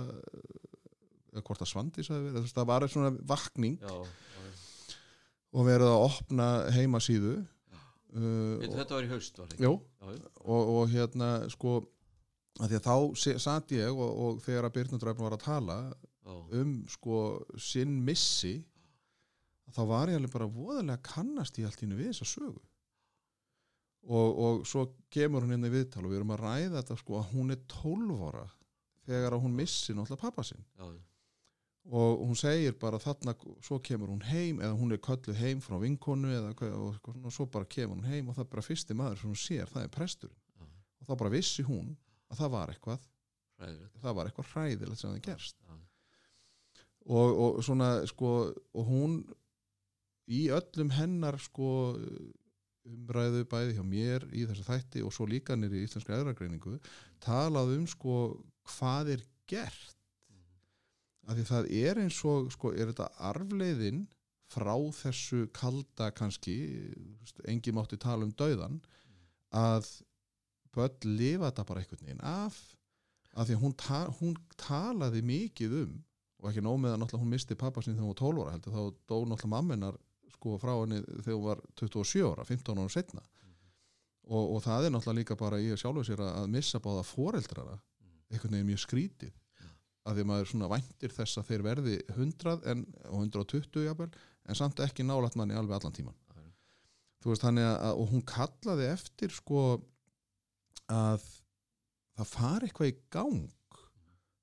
eða 1.32 1.43
hvort 1.48 1.64
að 1.64 1.70
Svandís 1.73 2.10
hafi 2.12 2.28
verið, 2.28 2.52
það 2.55 2.69
var 2.69 2.86
svona 2.93 3.10
vakning. 3.32 3.81
Já, 3.82 3.97
já, 3.97 4.52
og 5.53 5.66
verið 5.69 5.89
að 5.93 6.05
opna 6.09 6.47
heimasíðu 6.74 7.35
uh, 7.39 8.59
þetta 8.62 8.97
var 8.97 9.07
í 9.07 9.11
haust 9.12 9.39
var 9.43 9.53
já, 9.61 9.70
og, 9.73 10.73
og 10.77 10.93
hérna 10.93 11.31
sko 11.53 11.77
að 12.61 12.69
því 12.74 12.79
að 12.81 12.87
þá 12.89 12.97
se- 13.24 13.39
sat 13.41 13.73
ég 13.77 13.93
og, 13.93 14.11
og 14.27 14.43
þegar 14.45 14.69
að 14.69 14.74
Byrnundræfn 14.79 15.24
var 15.24 15.37
að 15.39 15.45
tala 15.47 15.79
já, 15.93 16.35
um 16.61 16.74
sko 16.93 17.20
sinn 17.61 17.95
missi 18.05 18.59
þá 19.73 19.83
var 19.89 20.11
ég 20.12 20.19
alveg 20.20 20.33
bara 20.35 20.51
voðalega 20.53 21.01
kannast 21.07 21.57
í 21.61 21.65
allt 21.65 21.81
í 21.81 21.87
einu 21.89 21.97
við 21.97 22.11
þessa 22.11 22.27
sögu. 22.29 22.61
Og, 24.03 24.39
og 24.45 24.65
svo 24.69 24.83
kemur 25.15 25.45
hún 25.47 25.55
inn 25.57 25.65
í 25.65 25.70
viðtal 25.73 26.03
og 26.03 26.11
við 26.11 26.19
erum 26.19 26.33
að 26.35 26.43
ræða 26.43 26.81
þetta 26.83 26.97
sko 27.01 27.20
að 27.20 27.29
hún 27.37 27.55
er 27.55 27.61
12 27.70 28.16
ára 28.27 28.43
þegar 29.07 29.37
að 29.39 29.45
hún 29.47 29.55
missi 29.57 29.95
náttúrulega 29.95 30.24
pappa 30.27 30.45
sinn. 30.45 30.61
Já, 30.77 30.85
og 31.90 32.20
hún 32.22 32.38
segir 32.38 32.76
bara 32.78 33.00
þarna 33.02 33.34
svo 33.64 33.80
kemur 33.82 34.12
hún 34.12 34.22
heim 34.28 34.60
eða 34.62 34.76
hún 34.78 34.94
er 34.94 35.00
kölluð 35.02 35.38
heim 35.40 35.60
frá 35.60 35.78
vinkonu 35.82 36.30
eða, 36.30 36.52
og, 36.70 36.98
og, 37.02 37.16
og 37.24 37.34
svo 37.34 37.48
bara 37.50 37.66
kemur 37.66 37.98
hún 37.98 38.06
heim 38.06 38.28
og 38.28 38.36
það 38.36 38.44
er 38.44 38.50
bara 38.52 38.66
fyrsti 38.66 38.94
maður 38.94 39.18
sem 39.18 39.32
hún 39.32 39.40
sér, 39.42 39.70
það 39.70 39.86
er 39.88 39.94
presturinn. 39.96 40.38
Já. 40.60 40.68
og 41.00 41.09
þá 41.09 41.14
bara 41.24 41.32
vissi 41.34 41.64
hún 41.66 41.96
að 42.30 42.42
það 42.42 42.52
var 42.54 42.74
eitthvað 42.74 43.09
hræðilegt. 43.59 43.96
það 44.04 44.18
var 44.18 44.30
eitthvað 44.30 44.52
hræðilegt 44.52 45.00
sem 45.02 45.10
það 45.10 45.24
gerst. 45.26 45.56
já, 45.66 45.74
og, 47.06 47.40
og 47.46 47.64
svona 47.66 47.90
sko 48.06 48.30
og 48.52 48.86
hún 48.92 49.18
í 50.30 50.44
öllum 50.54 50.92
hennar 50.94 51.40
sko 51.42 51.72
umræðu 52.86 53.42
bæði 53.50 53.76
hjá 53.76 53.82
mér 53.86 54.24
í 54.34 54.46
þessu 54.46 54.66
þætti 54.66 55.02
og 55.06 55.14
svo 55.14 55.26
líka 55.30 55.56
nýri 55.59 55.82
í 55.82 55.86
íslenska 55.86 56.14
eðragreiningu 56.16 56.78
talað 57.22 57.76
um 57.76 57.88
sko 57.90 58.16
hvað 58.70 59.16
er 59.16 59.26
gert 59.50 59.98
af 61.28 61.39
því 61.39 61.47
það 61.49 61.70
er 61.82 62.01
eins 62.03 62.19
og 62.28 62.51
sko 62.55 62.73
er 62.74 62.90
þetta 62.90 63.09
arfleiðin 63.31 64.05
frá 64.53 64.74
þessu 64.97 65.47
kalda 65.57 66.11
kannski 66.15 66.57
engi 67.49 67.73
mátti 67.74 67.99
tala 68.01 68.27
um 68.27 68.35
dauðan 68.36 68.81
að 69.57 69.89
börn 70.74 71.16
lifa 71.19 71.51
þetta 71.51 71.66
bara 71.69 71.82
einhvern 71.82 72.07
veginn 72.07 72.24
af 72.27 72.61
af 73.32 73.49
því 73.49 73.57
að 73.57 73.62
hún, 73.62 73.74
ta 73.81 74.01
hún 74.19 74.35
talaði 74.61 75.23
mikið 75.24 75.77
um 75.82 75.93
og 76.43 76.49
ekki 76.51 76.65
nóg 76.65 76.81
með 76.82 76.97
að 76.97 76.99
náttúrulega 77.01 77.24
hún 77.24 77.32
misti 77.32 77.57
pappa 77.59 77.85
sín 77.85 77.94
þegar 77.94 78.09
hún 78.09 78.12
var 78.12 78.20
12 78.20 78.43
ára 78.43 78.55
heldur 78.57 78.74
þá 78.74 78.82
dó 79.09 79.16
náttúrulega 79.20 79.53
mammenar 79.55 80.01
sko 80.35 80.57
frá 80.61 80.73
henni 80.74 80.99
þegar 81.23 81.39
hún 81.39 81.47
var 81.47 81.62
27 81.81 82.27
ára 82.32 82.47
15 82.49 82.82
ára 82.82 82.93
setna 82.93 83.23
og, 84.27 84.57
og 84.57 84.59
það 84.65 84.89
er 84.89 84.94
náttúrulega 84.94 85.20
líka 85.20 85.39
bara 85.39 85.61
í 85.62 85.70
sjálfu 85.78 86.05
sér 86.09 86.24
að 86.27 86.51
missa 86.53 86.82
báða 86.82 87.07
foreldrara 87.07 87.78
einhvern 88.32 88.57
veginn 88.57 88.73
mjög 88.73 88.85
skrítið 88.85 89.32
að 90.03 90.19
því 90.19 90.24
að 90.24 90.29
maður 90.33 90.51
svona 90.51 90.70
væntir 90.73 91.15
þess 91.15 91.39
að 91.39 91.49
þeir 91.51 91.65
verði 91.69 91.97
100 92.16 92.66
en, 92.73 92.85
og 93.09 93.20
120 93.23 93.87
jafnvel, 93.87 94.11
en 94.49 94.59
samt 94.59 94.83
ekki 94.83 95.07
nálægt 95.07 95.39
manni 95.39 95.55
alveg 95.55 95.79
allan 95.79 95.95
tíman 95.95 96.16
Já. 96.35 96.43
þú 97.23 97.33
veist 97.33 97.47
þannig 97.47 97.69
að 97.70 98.03
og 98.03 98.11
hún 98.11 98.24
kallaði 98.27 98.89
eftir 98.91 99.35
sko 99.35 99.62
að 100.93 101.27
það 102.19 102.31
fari 102.33 102.69
eitthvað 102.69 102.93
í 102.93 102.97
gang. 103.12 103.43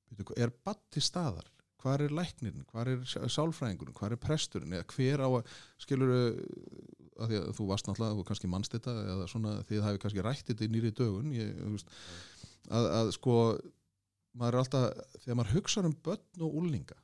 Býtu, 0.10 0.36
er 0.42 0.54
batt 0.66 0.82
til 0.94 1.04
staðar? 1.06 1.50
Hvar 1.80 2.02
er 2.04 2.12
læknirinn, 2.12 2.66
hvar 2.74 2.90
er 2.92 3.04
sálfræðingurinn? 3.08 3.96
Hvar 3.96 4.12
er 4.12 4.20
presturinn, 4.20 4.74
eða 4.76 4.88
hver 4.92 5.22
á 5.24 5.30
að 5.30 5.54
skilur 5.80 6.16
að 7.20 7.32
því 7.32 7.40
að 7.40 7.52
þú 7.56 7.68
varst 7.70 7.88
náttúrulega, 7.88 8.18
þú 8.18 8.26
kannski 8.28 8.50
mannst 8.52 8.76
þetta 8.76 8.96
eða 9.14 9.28
svona 9.32 9.54
því 9.68 9.78
það 9.78 9.88
hefur 9.88 10.02
kannski 10.04 10.26
rætt 10.26 10.50
þetta 10.50 10.66
í 10.66 10.72
nýri 10.74 10.92
dögun 10.96 11.34
ég, 11.36 11.54
veist, 11.76 11.94
að, 12.68 12.90
að 13.00 13.12
sko 13.16 13.36
maður 14.38 14.58
er 14.58 14.64
alltaf, 14.64 15.06
þegar 15.24 15.40
maður 15.40 15.56
hugsa 15.58 15.86
um 15.86 15.96
börn 16.06 16.46
og 16.46 16.58
úlinga 16.62 16.98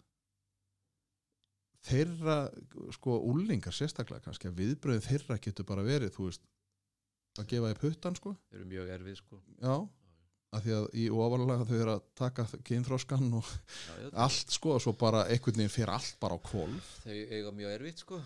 þeirra 1.86 2.38
sko 2.96 3.20
úlingar 3.30 3.76
sérstaklega 3.76 4.24
kannski 4.26 4.50
að 4.50 4.62
viðbröðin 4.62 5.06
þeirra 5.06 5.38
getur 5.42 5.68
bara 5.68 5.86
verið 5.86 6.16
þú 6.16 6.30
veist, 6.30 6.48
að 7.40 7.52
gefa 7.52 7.74
í 7.74 7.78
puttan 7.82 8.18
sko. 8.18 8.34
Þeir 8.50 8.60
eru 8.62 8.70
mjög 8.72 8.92
erfið 8.96 9.20
sko. 9.20 9.40
Já, 9.60 9.76
að 10.56 10.66
því 10.66 10.76
að 10.78 10.86
í 10.96 11.06
ofalega 11.14 11.68
þau 11.70 11.76
eru 11.78 11.94
að 11.96 12.06
taka 12.22 12.46
kynþróskan 12.70 13.28
og 13.38 13.52
já, 13.52 14.08
allt 14.26 14.56
sko 14.56 14.76
og 14.78 14.82
svo 14.86 14.96
bara 14.98 15.26
einhvern 15.30 15.60
veginn 15.62 15.76
fyrir 15.76 15.94
allt 15.94 16.18
bara 16.22 16.40
á 16.40 16.46
kvolf. 16.48 16.90
Þau 17.04 17.14
eiga 17.14 17.54
mjög 17.60 17.76
erfið 17.76 18.02
sko. 18.06 18.22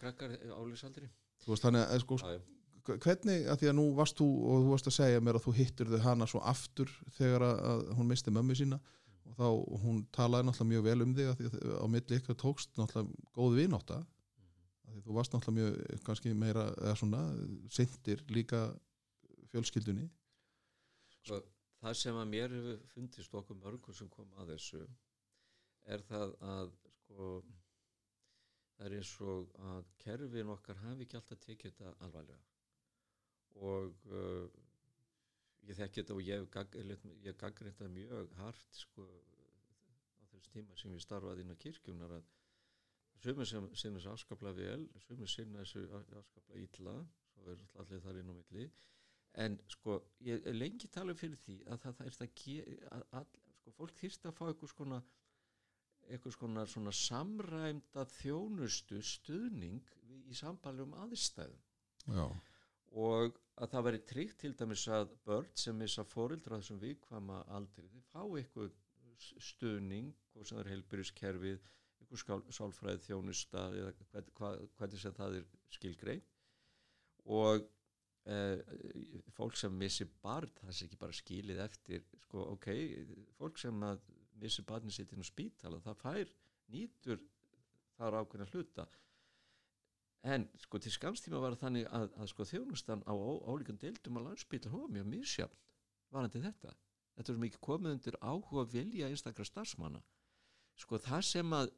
Krakkar 0.00 0.34
álísaldri 0.56 1.10
þú 1.44 1.52
veist 1.52 1.66
þannig 1.66 1.84
að 1.84 2.02
sko 2.06 2.18
já, 2.22 2.30
já, 2.32 2.42
hvernig, 2.84 3.46
að 3.48 3.60
því 3.60 3.70
að 3.70 3.76
nú 3.78 3.84
varst 3.96 4.18
þú 4.18 4.26
og 4.44 4.64
þú 4.64 4.72
varst 4.72 4.88
að 4.90 4.96
segja 4.98 5.22
mér 5.24 5.38
að 5.38 5.46
þú 5.46 5.54
hittir 5.58 5.90
þau 5.92 6.02
hana 6.04 6.28
svo 6.28 6.42
aftur 6.44 6.90
þegar 7.16 7.46
að, 7.46 7.84
hún 7.98 8.10
misti 8.10 8.34
mömmu 8.34 8.56
sína 8.58 8.80
og 9.24 9.38
þá 9.38 9.46
og 9.48 9.78
hún 9.84 10.02
talaði 10.12 10.48
náttúrulega 10.48 10.72
mjög 10.72 10.84
vel 10.88 11.06
um 11.06 11.14
þig 11.16 11.30
að 11.30 11.38
því 11.38 11.48
að 11.50 11.78
á 11.80 11.86
milli 11.94 12.18
ykkur 12.20 12.38
tókst 12.42 12.76
náttúrulega 12.80 13.30
góð 13.38 13.56
vináta 13.60 14.00
að 14.02 14.92
því 14.92 15.04
þú 15.06 15.16
varst 15.18 15.36
náttúrulega 15.36 15.60
mjög 15.60 16.04
kannski 16.08 16.34
meira 16.44 16.66
eða 16.74 16.94
svona 17.00 17.22
sindir 17.72 18.24
líka 18.34 18.62
fjölskyldunni. 19.54 20.08
Sko, 21.14 21.40
það 21.80 21.98
sem 22.02 22.20
að 22.20 22.32
mér 22.34 22.56
hefur 22.58 22.80
fundist 22.92 23.36
okkur 23.40 23.60
mörgum 23.62 23.96
sem 23.96 24.10
kom 24.12 24.28
að 24.42 24.54
þessu 24.54 24.82
er 25.94 26.04
það 26.08 26.34
að 26.44 26.72
sko 27.00 27.28
það 28.74 28.88
er 28.88 28.96
eins 28.98 29.14
og 29.22 29.54
að 29.72 29.86
kerfin 30.02 30.52
okkar 30.52 30.82
hafi 30.84 31.06
ekki 31.06 31.20
alltaf 31.20 31.40
tekið 31.44 31.70
þetta 31.70 31.94
alvarlega 32.04 32.53
og 33.62 34.06
uh, 34.10 34.46
ég 35.68 35.78
þekki 35.78 36.02
þetta 36.02 36.16
og 36.16 36.22
ég 36.26 36.42
hef 36.42 37.36
gaggrind 37.40 37.78
það 37.78 37.92
mjög 37.98 38.32
hart 38.40 38.80
sko 38.80 39.04
á 39.06 40.22
þessu 40.32 40.54
tíma 40.56 40.78
sem 40.80 40.94
ég 40.96 41.04
starfaði 41.04 41.44
inn 41.44 41.54
á 41.54 41.62
kirkjunar 41.64 42.16
að 42.18 42.32
sumir 43.24 43.48
sem 43.48 43.68
sinna 43.72 44.00
þessu 44.00 44.12
afskaplega 44.12 44.58
vel 44.58 44.88
sumir 45.06 45.30
sinna 45.30 45.62
þessu 45.62 45.86
afskaplega 45.94 46.64
illa 46.66 46.96
svo 47.34 47.52
er 47.52 47.62
allir 47.82 48.02
þar 48.04 48.20
inn 48.20 48.32
á 48.32 48.34
milli. 48.34 48.66
En 49.44 49.58
sko 49.72 49.98
ég 50.22 50.44
lengi 50.54 50.88
tala 50.94 51.14
fyrir 51.18 51.40
því 51.42 51.56
að 51.66 51.80
það, 51.82 51.96
það 51.98 52.06
er 52.06 52.16
það 52.18 53.06
að, 53.18 53.38
sko, 53.58 53.74
fólk 53.78 53.96
þýrst 53.98 54.28
að 54.28 54.36
fá 54.38 54.44
eitthvað 54.46 54.72
skona 54.74 55.00
einhvers 56.12 56.36
konar 56.36 56.68
svona 56.68 56.92
samræmda 56.94 58.04
þjónustu 58.18 59.00
stuðning 59.02 59.94
í 60.28 60.36
sambælum 60.36 60.92
aðstæðum. 61.06 61.62
Já, 62.12 62.26
og 63.00 63.40
að 63.62 63.70
það 63.74 63.84
veri 63.86 64.00
tryggt 64.10 64.40
til 64.42 64.52
dæmis 64.58 64.84
að 64.90 65.12
börn 65.26 65.50
sem 65.58 65.76
missa 65.78 66.04
fórildra 66.08 66.58
þessum 66.58 66.80
vikvama 66.82 67.42
aldrei, 67.54 67.86
þið 67.92 68.08
fá 68.10 68.22
eitthvað 68.24 68.72
stuðning 69.24 70.10
og 70.34 70.48
sem 70.48 70.58
er 70.60 70.72
heilbyrjuskerfið, 70.72 71.60
eitthvað 72.00 72.22
skál- 72.24 72.48
sálfræði 72.56 73.04
þjónusta 73.06 73.68
eða 73.78 73.92
hvað, 74.00 74.32
hvað, 74.40 74.64
hvernig 74.78 75.02
sem 75.04 75.14
það 75.16 75.38
er 75.38 75.46
skilgrein 75.76 76.24
og 77.34 77.68
e, 78.26 78.40
fólk 79.36 79.56
sem 79.56 79.78
missi 79.78 80.06
barn, 80.24 80.50
það 80.60 80.74
sé 80.74 80.88
ekki 80.88 81.00
bara 81.00 81.16
skilið 81.20 81.62
eftir, 81.64 82.04
sko, 82.26 82.48
ok 82.56 82.68
fólk 83.38 83.62
sem 83.62 83.86
að 83.86 84.02
missi 84.42 84.66
barni 84.66 84.92
sitt 84.92 85.14
inn 85.14 85.22
á 85.22 85.26
spítala, 85.30 85.80
það 85.84 86.02
fær 86.02 86.34
nýtur 86.74 87.22
þar 87.94 88.18
ákveðna 88.20 88.50
hluta 88.50 88.88
en 90.24 90.46
sko 90.62 90.80
til 90.80 90.92
skamstíma 90.94 91.40
var 91.42 91.56
þannig 91.60 91.86
að, 91.92 92.08
að 92.16 92.30
sko 92.32 92.46
þjónustan 92.48 93.04
á 93.04 93.12
ólíkum 93.12 93.78
deildum 93.80 94.20
á 94.20 94.26
landsbíl 94.28 94.62
hún 94.72 94.86
var 94.86 94.94
mjög 94.96 95.10
misjafn 95.12 95.58
varandi 96.14 96.40
þetta. 96.44 96.72
Þetta 97.14 97.32
er 97.32 97.42
mikið 97.42 97.62
komið 97.62 97.96
undir 97.96 98.16
áhuga 98.22 98.64
vilja 98.72 99.10
einstakra 99.10 99.46
starfsmanna. 99.46 100.00
Sko 100.80 100.98
það 100.98 101.26
sem 101.28 101.52
að 101.54 101.74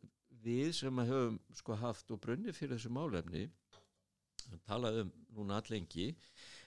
við 0.47 0.71
sem 0.79 1.03
að 1.03 1.11
höfum 1.13 1.39
sko 1.59 1.77
haft 1.81 2.13
og 2.15 2.21
brunni 2.23 2.55
fyrir 2.55 2.77
þessu 2.77 2.93
málefni 2.95 3.49
talað 4.69 5.03
um 5.03 5.13
núna 5.37 5.61
allengi 5.61 6.13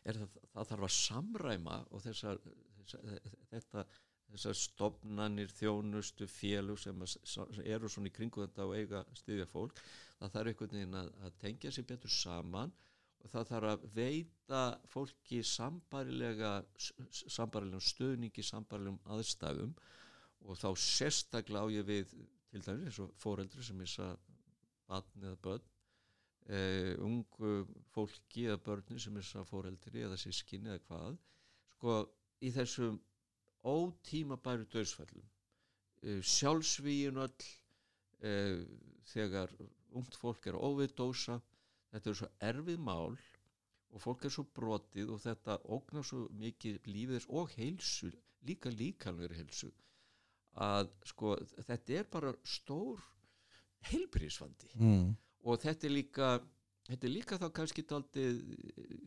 er 0.03 0.19
það, 0.19 0.37
það 0.53 0.69
þarf 0.71 0.87
að 0.87 0.95
samræma 0.97 1.77
og 1.89 2.03
þessar, 2.03 2.41
þessar 2.79 3.21
þetta 3.53 3.85
þessar 4.33 4.57
stofnanir, 4.59 5.49
þjónustu, 5.57 6.27
félug 6.29 6.79
sem, 6.81 7.01
að, 7.01 7.61
eru 7.65 7.89
svona 7.89 8.11
í 8.11 8.13
kringu 8.13 8.43
þetta 8.45 8.67
og 8.67 8.75
eiga 8.77 9.03
styðja 9.17 9.47
fólk 9.49 9.81
það 10.19 10.33
þarf 10.35 10.51
einhvern 10.51 10.75
veginn 10.77 10.99
að, 10.99 11.11
að 11.25 11.37
tengja 11.43 11.71
sér 11.73 11.87
betur 11.89 12.13
saman 12.13 12.73
og 13.19 13.31
það 13.33 13.47
þarf 13.51 13.71
að 13.73 13.85
veita 13.95 14.61
fólki 14.87 15.41
sambarilega 15.43 16.51
sambarilegum 16.79 17.83
stuðningi, 17.83 18.45
sambarilegum 18.45 18.99
aðstæðum 19.15 19.73
og 20.47 20.59
þá 20.59 20.69
sérstaklega 20.79 21.65
á 21.65 21.67
ég 21.73 21.87
við 21.87 22.13
til 22.49 22.63
dæmis 22.63 22.87
eins 22.89 23.01
og 23.03 23.11
fóreldri 23.19 23.65
sem 23.65 23.77
missa 23.79 24.13
batn 24.89 25.27
eða 25.27 25.41
börn 25.43 25.67
uh, 26.49 26.93
ungu 27.05 27.65
fólki 27.93 28.47
eða 28.47 28.61
börni 28.69 28.99
sem 29.01 29.13
missa 29.15 29.43
fóreldri 29.47 30.05
eða 30.05 30.17
sískinni 30.19 30.71
eða 30.73 30.85
hvað. 30.87 31.19
Sko 31.75 31.99
í 32.43 32.51
þessum 32.55 32.99
ótímabæru 33.69 34.67
döðsfællum 34.73 35.25
uh, 35.25 36.21
sjálfsvíin 36.35 37.19
öll 37.25 37.49
uh, 38.23 38.63
þegar 39.13 39.53
ungt 39.97 40.17
fólk 40.21 40.49
er 40.49 40.57
óviðdósa 40.59 41.39
þetta 41.91 42.11
er 42.11 42.19
svo 42.21 42.31
erfið 42.51 42.81
mál 42.85 43.17
og 43.89 44.01
fólk 44.03 44.25
er 44.27 44.33
svo 44.33 44.45
brotið 44.55 45.13
og 45.15 45.21
þetta 45.23 45.59
ógnar 45.65 46.05
svo 46.05 46.27
mikið 46.37 46.81
lífiðis 46.85 47.29
og 47.33 47.53
heilsu, 47.57 48.11
líka 48.45 48.69
líkanlega 48.73 49.39
heilsu 49.39 49.71
að 50.59 50.91
sko 51.07 51.35
þetta 51.65 51.97
er 51.99 52.07
bara 52.11 52.33
stór 52.43 53.01
heilbríðsvandi 53.89 54.71
mm. 54.75 55.11
og 55.45 55.61
þetta 55.63 55.87
er 55.87 55.93
líka 55.93 56.31
þetta 56.89 57.07
er 57.07 57.13
líka 57.13 57.39
þá 57.39 57.47
kannski 57.59 57.85
daldið 57.87 58.41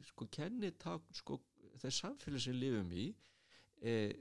sko 0.08 0.28
kennitak 0.32 1.04
sko 1.18 1.40
þess 1.82 2.02
samfélag 2.04 2.44
sem 2.44 2.58
lifum 2.58 2.92
í 2.94 3.10
eh, 3.82 4.12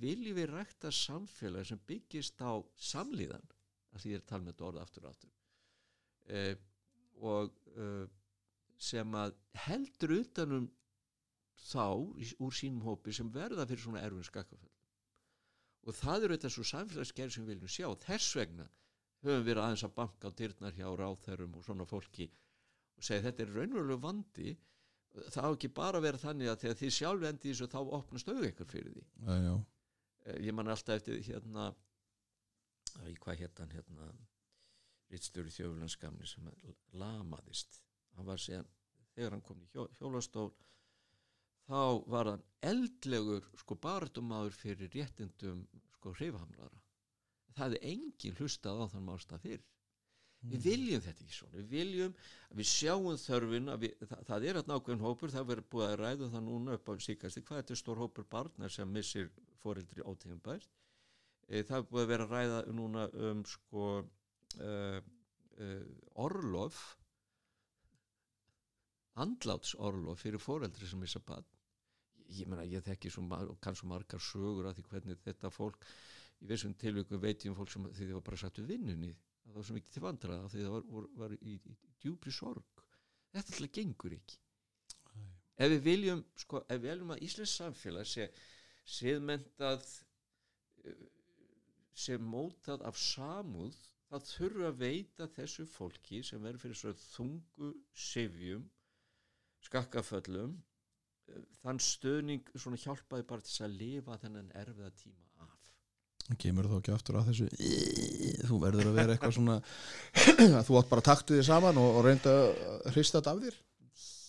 viljum 0.00 0.38
við 0.38 0.50
rækta 0.52 0.92
samfélag 0.92 1.68
sem 1.68 1.80
byggist 1.88 2.40
á 2.42 2.58
samlíðan? 2.90 3.44
Að 3.92 4.02
því 4.02 4.12
ég 4.12 4.18
er 4.18 4.24
að 4.24 4.30
tala 4.30 4.44
með 4.44 4.54
þetta 4.54 4.68
orða 4.70 4.86
aftur 4.86 5.04
og 5.04 5.12
aftur. 5.12 5.34
Eh, 6.26 6.54
og 7.24 7.60
eh, 7.76 8.06
sem 8.76 9.14
að 9.16 9.36
heldur 9.66 10.16
utanum 10.20 10.66
þá 11.66 11.86
úr 12.44 12.56
sínum 12.56 12.84
hópi 12.84 13.14
sem 13.16 13.30
verða 13.32 13.64
fyrir 13.68 13.86
svona 13.86 14.02
erfin 14.04 14.26
skakkaföll 14.26 14.74
og 15.86 15.94
það 15.94 16.24
eru 16.26 16.36
þetta 16.36 16.50
svo 16.52 16.64
samfélagsgerð 16.66 17.32
sem 17.32 17.44
við 17.46 17.54
viljum 17.54 17.70
sjá. 17.70 17.86
Þess 18.02 18.36
vegna 18.36 18.66
höfum 19.22 19.44
við 19.46 19.60
aðeins 19.62 19.84
að 19.86 19.94
banka 19.96 20.30
á 20.30 20.36
dyrnar 20.38 20.74
hjá 20.76 20.88
ráþærum 20.98 21.54
og 21.58 21.66
svona 21.66 21.86
fólki 21.88 22.26
og 22.96 23.06
segja 23.06 23.26
þetta 23.28 23.44
er 23.44 23.52
raunverulega 23.54 24.02
vandi 24.02 24.54
það 25.32 25.48
á 25.48 25.50
ekki 25.50 25.70
bara 25.76 26.00
að 26.00 26.06
vera 26.06 26.22
þannig 26.22 26.50
að 26.52 26.60
þegar 26.64 26.78
þið 26.82 26.94
sjálf 26.96 27.26
endi 27.30 27.50
þessu 27.52 27.68
þá 27.72 27.78
opnast 27.98 28.28
auðvitað 28.30 28.50
ykkur 28.52 28.70
fyrir 28.72 28.94
því. 28.96 29.04
Já, 29.26 29.34
já, 29.46 29.54
Eh, 30.26 30.38
ég 30.42 30.54
man 30.58 30.68
alltaf 30.72 30.96
eftir 30.98 31.20
hérna 31.22 31.68
æ, 32.98 33.14
hvað 33.22 33.42
hérna 33.44 33.66
hérna 33.70 34.08
Ritstjóri 35.12 35.52
þjóðulandskamni 35.54 36.26
sem 36.26 36.48
lamaðist. 36.98 37.76
Hann 38.16 38.26
var 38.26 38.40
síðan, 38.42 38.66
þegar 39.14 39.36
hann 39.36 39.44
kom 39.46 39.60
í 39.62 39.68
hjó, 39.70 39.84
hjólastól 40.00 40.48
þá 41.68 42.02
var 42.10 42.32
hann 42.32 42.42
eldlegur 42.66 43.46
sko 43.60 43.76
baratumadur 43.78 44.54
fyrir 44.54 44.90
réttindum 44.94 45.62
sko 45.94 46.12
hreyfahamlara 46.18 46.82
það 47.56 47.76
er 47.78 47.86
engin 47.92 48.36
hlustað 48.38 48.82
á 48.82 48.84
þann 48.92 49.06
málstað 49.06 49.46
fyrir 50.46 50.62
við 50.62 50.66
viljum 50.70 51.02
þetta 51.04 51.24
ekki 51.24 51.36
svona. 51.36 51.56
Við 51.56 51.68
viljum 51.74 52.14
við 52.56 52.68
sjáum 52.70 53.18
þörfin 53.20 53.72
við, 53.82 53.96
það, 54.02 54.20
það 54.28 54.46
er 54.50 54.60
að 54.60 54.70
nákvæm 54.70 55.04
hópur 55.04 55.32
það 55.34 55.48
verður 55.50 55.68
búið 55.72 55.86
að 55.86 55.96
ræða 56.02 56.30
það 56.34 56.44
núna 56.46 56.76
upp 56.78 56.90
á 56.90 56.92
síkasti 57.06 57.42
hvað 57.42 57.62
þetta 57.62 57.74
er 57.74 57.80
stór 57.82 58.02
hópur 58.02 58.28
barnar 58.30 58.72
sem 58.72 58.92
missir 58.92 59.30
foreldri 59.62 60.04
ótegum 60.06 60.40
bært 60.44 60.68
e, 61.48 61.62
það 61.62 61.78
er 61.80 61.88
búið 61.90 62.04
að 62.04 62.12
vera 62.12 62.28
að 62.28 62.34
ræða 62.36 62.60
núna 62.76 63.08
um 63.30 63.42
sko 63.50 63.88
uh, 63.98 65.00
uh, 65.00 65.84
orlof 66.14 66.80
andlátsorlof 69.16 70.20
fyrir 70.20 70.42
foreldri 70.42 70.88
sem 70.88 71.00
missa 71.00 71.22
barn. 71.24 71.46
Ég 72.36 72.48
meina 72.50 72.66
ég 72.66 72.84
þekki 72.84 73.10
svo 73.12 73.24
kann 73.62 73.76
svo 73.78 73.88
margar 73.88 74.20
sögur 74.20 74.66
af 74.68 74.76
því 74.76 74.84
hvernig 74.90 75.20
þetta 75.24 75.50
fólk 75.54 75.86
í 76.42 76.48
vissum 76.50 76.74
tilvíkum 76.76 77.22
veit 77.22 77.44
ég 77.44 77.52
um 77.52 77.56
fólk 77.56 77.70
sem 77.72 77.86
því 77.86 78.08
þið 78.10 78.16
var 78.18 78.24
bara 78.26 78.40
satt 78.40 78.58
við 78.60 78.74
vinnunni 78.74 79.14
það 79.46 79.58
var 79.58 79.68
svo 79.68 79.76
mikið 79.76 79.94
til 79.94 80.02
vandraða 80.04 80.50
því 80.52 80.64
það 80.64 80.74
var, 80.74 80.86
var, 80.96 81.06
var 81.22 81.36
í, 81.36 81.54
í, 81.54 81.76
í 81.86 81.94
djúpri 82.02 82.34
sorg. 82.34 82.84
Þetta 83.32 83.54
alltaf 83.54 83.72
gengur 83.78 84.16
ekki. 84.16 84.38
Ef 85.56 85.72
við 85.72 85.82
viljum 85.86 86.22
sko, 86.36 86.60
ef 86.68 86.80
við 86.82 86.90
viljum 86.90 87.12
að 87.14 87.22
Íslands 87.24 87.56
samfélag 87.56 88.08
sé 88.10 88.26
siðmentað 88.96 89.86
eh, 90.84 91.04
sé 91.96 92.18
mótað 92.20 92.84
af 92.86 92.98
samúð 93.00 93.76
það 94.10 94.26
þurfa 94.30 94.70
að 94.70 94.80
veita 94.82 95.28
þessu 95.32 95.66
fólki 95.70 96.22
sem 96.26 96.42
verður 96.42 96.62
fyrir 96.62 96.80
svo 96.82 96.92
þungu 97.00 97.70
sifjum 98.06 98.66
skakkaföllum 99.66 100.58
eh, 101.32 101.46
þann 101.62 101.80
stöðning 101.82 102.52
svona 102.54 102.80
hjálpaði 102.84 103.26
bara 103.32 103.46
til 103.48 103.64
að 103.66 103.78
lifa 103.80 104.20
þennan 104.22 104.52
erfiða 104.60 104.92
tíma 105.00 105.25
kemur 106.42 106.66
þú 106.66 106.80
ekki 106.80 106.94
aftur 106.94 107.20
að 107.20 107.28
þessu 107.30 107.46
þú 108.48 108.58
verður 108.64 108.90
að 108.90 108.98
vera 108.98 109.14
eitthvað 109.14 109.36
svona 109.36 109.56
að 109.60 110.64
þú 110.66 110.78
átt 110.80 110.90
bara 110.90 111.06
taktu 111.06 111.38
þig 111.38 111.46
saman 111.46 111.78
og, 111.78 112.00
og 112.00 112.06
reynda 112.06 112.34
að 112.34 112.90
hrista 112.96 113.20
þetta 113.20 113.34
af 113.36 113.42
þér. 113.44 113.60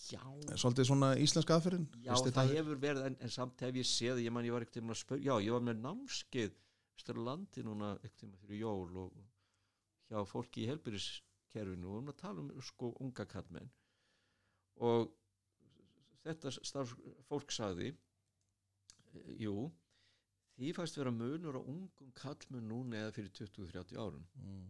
Já, 0.07 0.21
svolítið 0.55 0.87
svona 0.87 1.09
íslenska 1.19 1.57
aðferðin 1.57 1.87
Já, 2.05 2.13
það 2.15 2.53
hefur 2.55 2.77
verið, 2.79 3.01
en, 3.09 3.17
en 3.25 3.31
samt 3.33 3.63
hef 3.65 3.75
ég 3.75 3.87
séð, 3.89 4.21
ég 4.23 4.31
man 4.31 4.45
ég 4.47 4.53
var 4.55 4.63
ekkert 4.63 4.77
tíma 4.79 4.93
að 4.93 5.01
spyrja, 5.01 5.25
já, 5.25 5.47
ég 5.47 5.55
var 5.57 5.65
með 5.67 5.81
námskeið 5.83 6.53
störu 7.01 7.25
landi 7.25 7.63
núna 7.65 7.89
ekkert 7.97 8.21
tíma 8.21 8.39
fyrir 8.43 8.61
jól 8.61 9.01
og 9.03 9.17
hjá 10.07 10.21
fólki 10.29 10.63
í 10.63 10.69
helbyrðiskerfinu 10.69 11.91
og 11.91 11.99
um 11.99 12.13
að 12.13 12.19
tala 12.21 12.45
um 12.45 12.63
sko 12.63 12.93
unga 13.03 13.27
kallmenn 13.27 13.67
og 14.87 15.09
þetta 16.23 16.53
starf 16.55 16.93
fólk 17.27 17.51
sagði, 17.51 17.91
jú, 19.39 19.67
því 20.57 20.73
fæst 20.73 20.97
vera 20.97 21.13
munur 21.13 21.59
á 21.59 21.61
ungum 21.61 22.11
kallmenn 22.17 22.69
núna 22.71 23.03
eða 23.03 23.15
fyrir 23.17 23.33
20-30 23.39 23.97
árum. 24.01 24.25
Mm. 24.41 24.67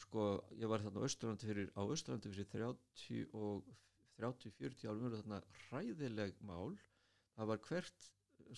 sko, 0.00 0.22
ég 0.56 0.68
var 0.68 0.80
þarna 0.80 1.02
á 1.04 1.08
Östurlandi 1.08 1.48
fyrir, 1.48 1.68
á 1.76 1.82
Östurlandi 1.84 2.30
fyrir 2.32 2.48
30 2.48 3.34
og 3.36 3.66
30-40 4.16 4.88
árum 4.88 5.04
verið 5.06 5.22
þarna 5.22 5.40
hræðileg 5.66 6.40
mál. 6.48 6.76
Það 7.36 7.50
var 7.52 7.62
hvert 7.68 8.08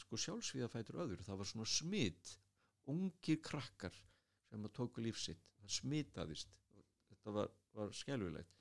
sko 0.02 0.18
sjálfsvíða 0.18 0.70
fætur 0.72 1.00
öður, 1.04 1.22
það 1.26 1.40
var 1.42 1.50
svona 1.50 1.68
smitt 1.68 2.36
ungir 2.90 3.40
krakkar 3.44 3.94
sem 4.48 4.64
að 4.66 4.74
tóku 4.78 5.02
lífsitt, 5.04 5.42
það 5.60 5.74
smitaðist. 5.78 6.54
Þetta 7.10 7.34
var, 7.36 7.52
var 7.76 7.92
skelvilegt 7.94 8.56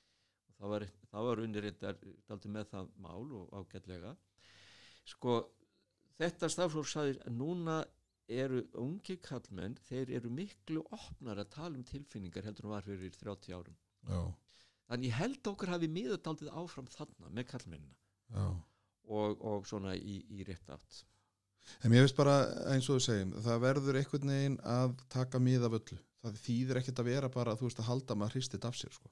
og 0.48 0.58
það 0.58 0.74
var, 0.74 0.86
það 1.10 1.28
var 1.28 1.42
undirrindar 1.46 1.98
daldi 2.28 2.52
með 2.52 2.68
það 2.74 2.92
mál 3.06 3.34
og 3.40 3.56
ágætlega. 3.58 4.12
Sko 5.14 5.40
þetta 6.22 6.50
stafsfólk 6.54 6.90
sagði 6.90 7.18
að 7.26 7.36
núna 7.38 7.78
eru 8.32 8.62
ungi 8.80 9.18
kallmenn, 9.20 9.76
þeir 9.88 10.12
eru 10.18 10.30
miklu 10.32 10.84
opnar 10.94 11.42
að 11.42 11.50
tala 11.56 11.76
um 11.76 11.86
tilfinningar 11.86 12.46
heldur 12.46 12.68
en 12.68 12.74
var 12.76 12.86
fyrir 12.86 13.16
30 13.18 13.56
árum 13.58 13.78
já, 14.08 14.20
þannig 14.88 15.10
ég 15.10 15.18
held 15.18 15.50
okkur 15.52 15.72
hafi 15.74 15.90
miðurdaldið 15.92 16.52
áfram 16.62 16.90
þarna 16.92 17.32
með 17.32 17.48
kallmennina 17.50 18.46
og, 19.12 19.42
og 19.42 19.66
svona 19.68 19.96
í, 19.98 20.22
í 20.30 20.46
rétt 20.48 20.70
átt 20.72 21.02
En 21.82 21.92
mér 21.92 22.04
finnst 22.04 22.18
bara 22.18 22.36
eins 22.72 22.88
og 22.90 22.98
þú 22.98 23.04
segjum, 23.04 23.34
það 23.44 23.60
verður 23.62 23.98
einhvern 24.00 24.32
veginn 24.32 24.56
að 24.66 24.94
taka 25.12 25.40
mið 25.42 25.66
af 25.68 25.76
öllu. 25.78 25.98
Það 26.22 26.40
þýðir 26.42 26.80
ekkert 26.80 27.02
að 27.02 27.08
vera 27.10 27.28
bara, 27.36 27.54
þú 27.58 27.68
veist, 27.68 27.82
að 27.82 27.88
halda 27.88 28.16
maður 28.18 28.36
hristið 28.38 28.66
af 28.68 28.78
sér, 28.78 28.96
sko. 28.96 29.10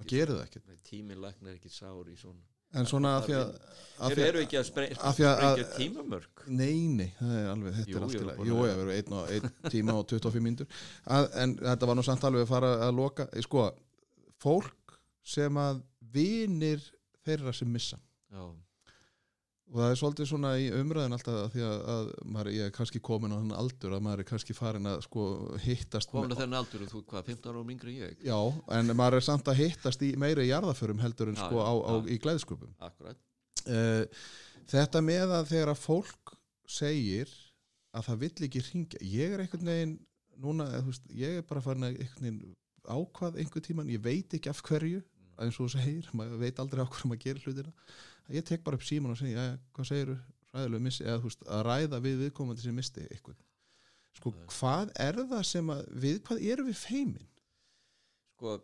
maður 0.00 0.10
gerir 0.10 0.32
það 0.34 0.42
ekki. 0.48 0.62
Nei, 0.66 0.80
tíminn 0.88 1.22
læknar 1.22 1.58
ekki 1.58 1.70
sár 1.70 2.10
í 2.10 2.16
svona 2.18 2.42
En 2.76 2.88
svona 2.88 3.16
að 3.18 3.26
því 3.30 3.36
að... 3.40 3.52
þeir 4.12 4.22
eru 4.26 4.40
ekki 4.44 4.58
að 4.58 4.64
af 4.64 4.68
sprengja 5.16 5.68
tímamörk 5.76 6.42
Nei, 6.46 6.86
nei, 6.92 7.08
það 7.18 7.32
er 7.40 7.46
alveg, 7.50 7.72
þetta 7.78 7.90
Jú, 7.90 7.96
er 7.96 8.02
allt 8.06 8.12
ég 8.14 8.20
í 8.20 8.24
var 8.24 8.28
lagi. 8.28 8.38
búin 8.38 8.50
Jú, 8.52 8.58
ég 8.68 8.76
verður 8.78 8.92
einn, 8.96 9.14
og- 9.16 9.30
einn 9.34 9.72
tíma 9.72 9.94
og 9.98 10.04
25 10.12 10.44
mínútur. 10.44 10.68
Að, 11.16 11.24
en 11.42 11.54
þetta 11.58 11.88
var 11.90 11.98
nú 11.98 12.04
samt 12.06 12.26
alveg 12.28 12.44
að 12.44 12.52
fara 12.52 12.70
að 12.86 12.92
loka. 13.00 13.26
Sko, 13.42 13.64
fólk 14.44 14.94
sem 15.26 15.58
að 15.58 15.80
vinir 16.14 16.84
þeirra 17.26 17.54
sem 17.56 17.72
missa. 17.72 17.98
já, 18.30 18.44
Og 19.66 19.80
það 19.80 19.90
er 19.92 19.98
svolítið 19.98 20.28
svona 20.30 20.50
í 20.62 20.66
umræðin 20.78 21.14
alltaf 21.16 21.36
að 21.40 21.48
því 21.56 21.62
að, 21.66 21.80
að 21.92 22.10
maður, 22.36 22.50
ég 22.54 22.68
er 22.68 22.74
kannski 22.76 23.00
komin 23.02 23.32
á 23.34 23.36
hann 23.40 23.54
aldur 23.58 23.96
að 23.96 24.04
maður 24.06 24.22
er 24.22 24.28
kannski 24.28 24.54
farin 24.54 24.86
að 24.86 25.00
sko 25.08 25.24
hittast 25.64 26.12
komin 26.12 26.34
að 26.36 26.42
þennan 26.44 26.60
aldur 26.60 26.84
og 26.86 26.92
þú 26.92 27.00
hvað, 27.10 27.24
15 27.32 27.50
ára 27.50 27.62
og 27.62 27.66
mingri 27.66 27.96
ég 27.98 28.22
Já, 28.28 28.38
en 28.78 28.92
maður 28.94 29.18
er 29.18 29.26
samt 29.26 29.50
að 29.50 29.58
hittast 29.64 30.04
í 30.06 30.12
meiri 30.22 30.46
jarðaförum 30.46 31.02
heldur 31.02 31.32
en 31.32 31.40
Já, 31.40 31.48
sko 31.48 31.58
já, 31.58 31.66
á, 31.66 31.74
á, 31.82 31.92
já. 31.98 32.06
í 32.14 32.18
glæðskupum. 32.22 32.74
akkurat, 32.78 33.18
Uh, 33.66 34.04
þetta 34.70 35.00
með 35.02 35.32
að 35.40 35.48
þegar 35.50 35.70
að 35.72 35.80
fólk 35.82 36.36
segir 36.70 37.32
að 37.90 38.04
það 38.06 38.20
vill 38.20 38.46
ekki 38.46 38.60
ringja, 38.68 39.00
ég 39.02 39.32
er 39.34 39.42
einhvern 39.42 39.66
veginn 39.72 39.94
núna, 40.44 40.68
veist, 40.86 41.02
ég 41.10 41.40
er 41.40 41.46
bara 41.48 41.62
farin 41.64 41.88
að 41.88 41.96
einhvern 41.96 42.22
veginn 42.28 42.54
ákvað 42.86 43.40
einhvern 43.42 43.64
tíman, 43.66 43.90
ég 43.90 44.04
veit 44.04 44.36
ekki 44.38 44.52
af 44.52 44.62
hverju, 44.68 45.00
eins 45.44 45.58
og 45.60 45.66
þú 45.66 45.72
segir, 45.76 46.08
maður 46.16 46.40
veit 46.44 46.60
aldrei 46.62 46.82
á 46.82 46.88
hverju 46.88 47.10
maður 47.10 47.22
gerir 47.26 47.44
hlutina, 47.46 47.72
að 48.28 48.38
ég 48.38 48.46
tek 48.48 48.64
bara 48.66 48.78
upp 48.80 48.86
síman 48.86 49.12
og 49.14 49.18
segja, 49.20 49.46
hvað 49.76 49.88
segir 49.90 50.12
þú, 50.12 50.16
ræðilegu 50.56 50.82
missi, 50.86 51.04
eða 51.04 51.18
þú 51.22 51.30
veist, 51.30 51.42
að 51.56 51.64
ræða 51.68 52.00
við 52.06 52.16
viðkomandi 52.24 52.64
sem 52.64 52.76
misti 52.80 53.04
eitthvað. 53.10 53.42
Sko, 54.16 54.32
hvað 54.56 54.92
er 55.04 55.18
það 55.28 55.42
sem 55.44 55.72
að, 55.74 55.82
við 56.06 56.22
hvað 56.24 56.46
erum 56.54 56.70
við 56.70 56.78
feimin? 56.80 57.26
sko, 58.36 58.56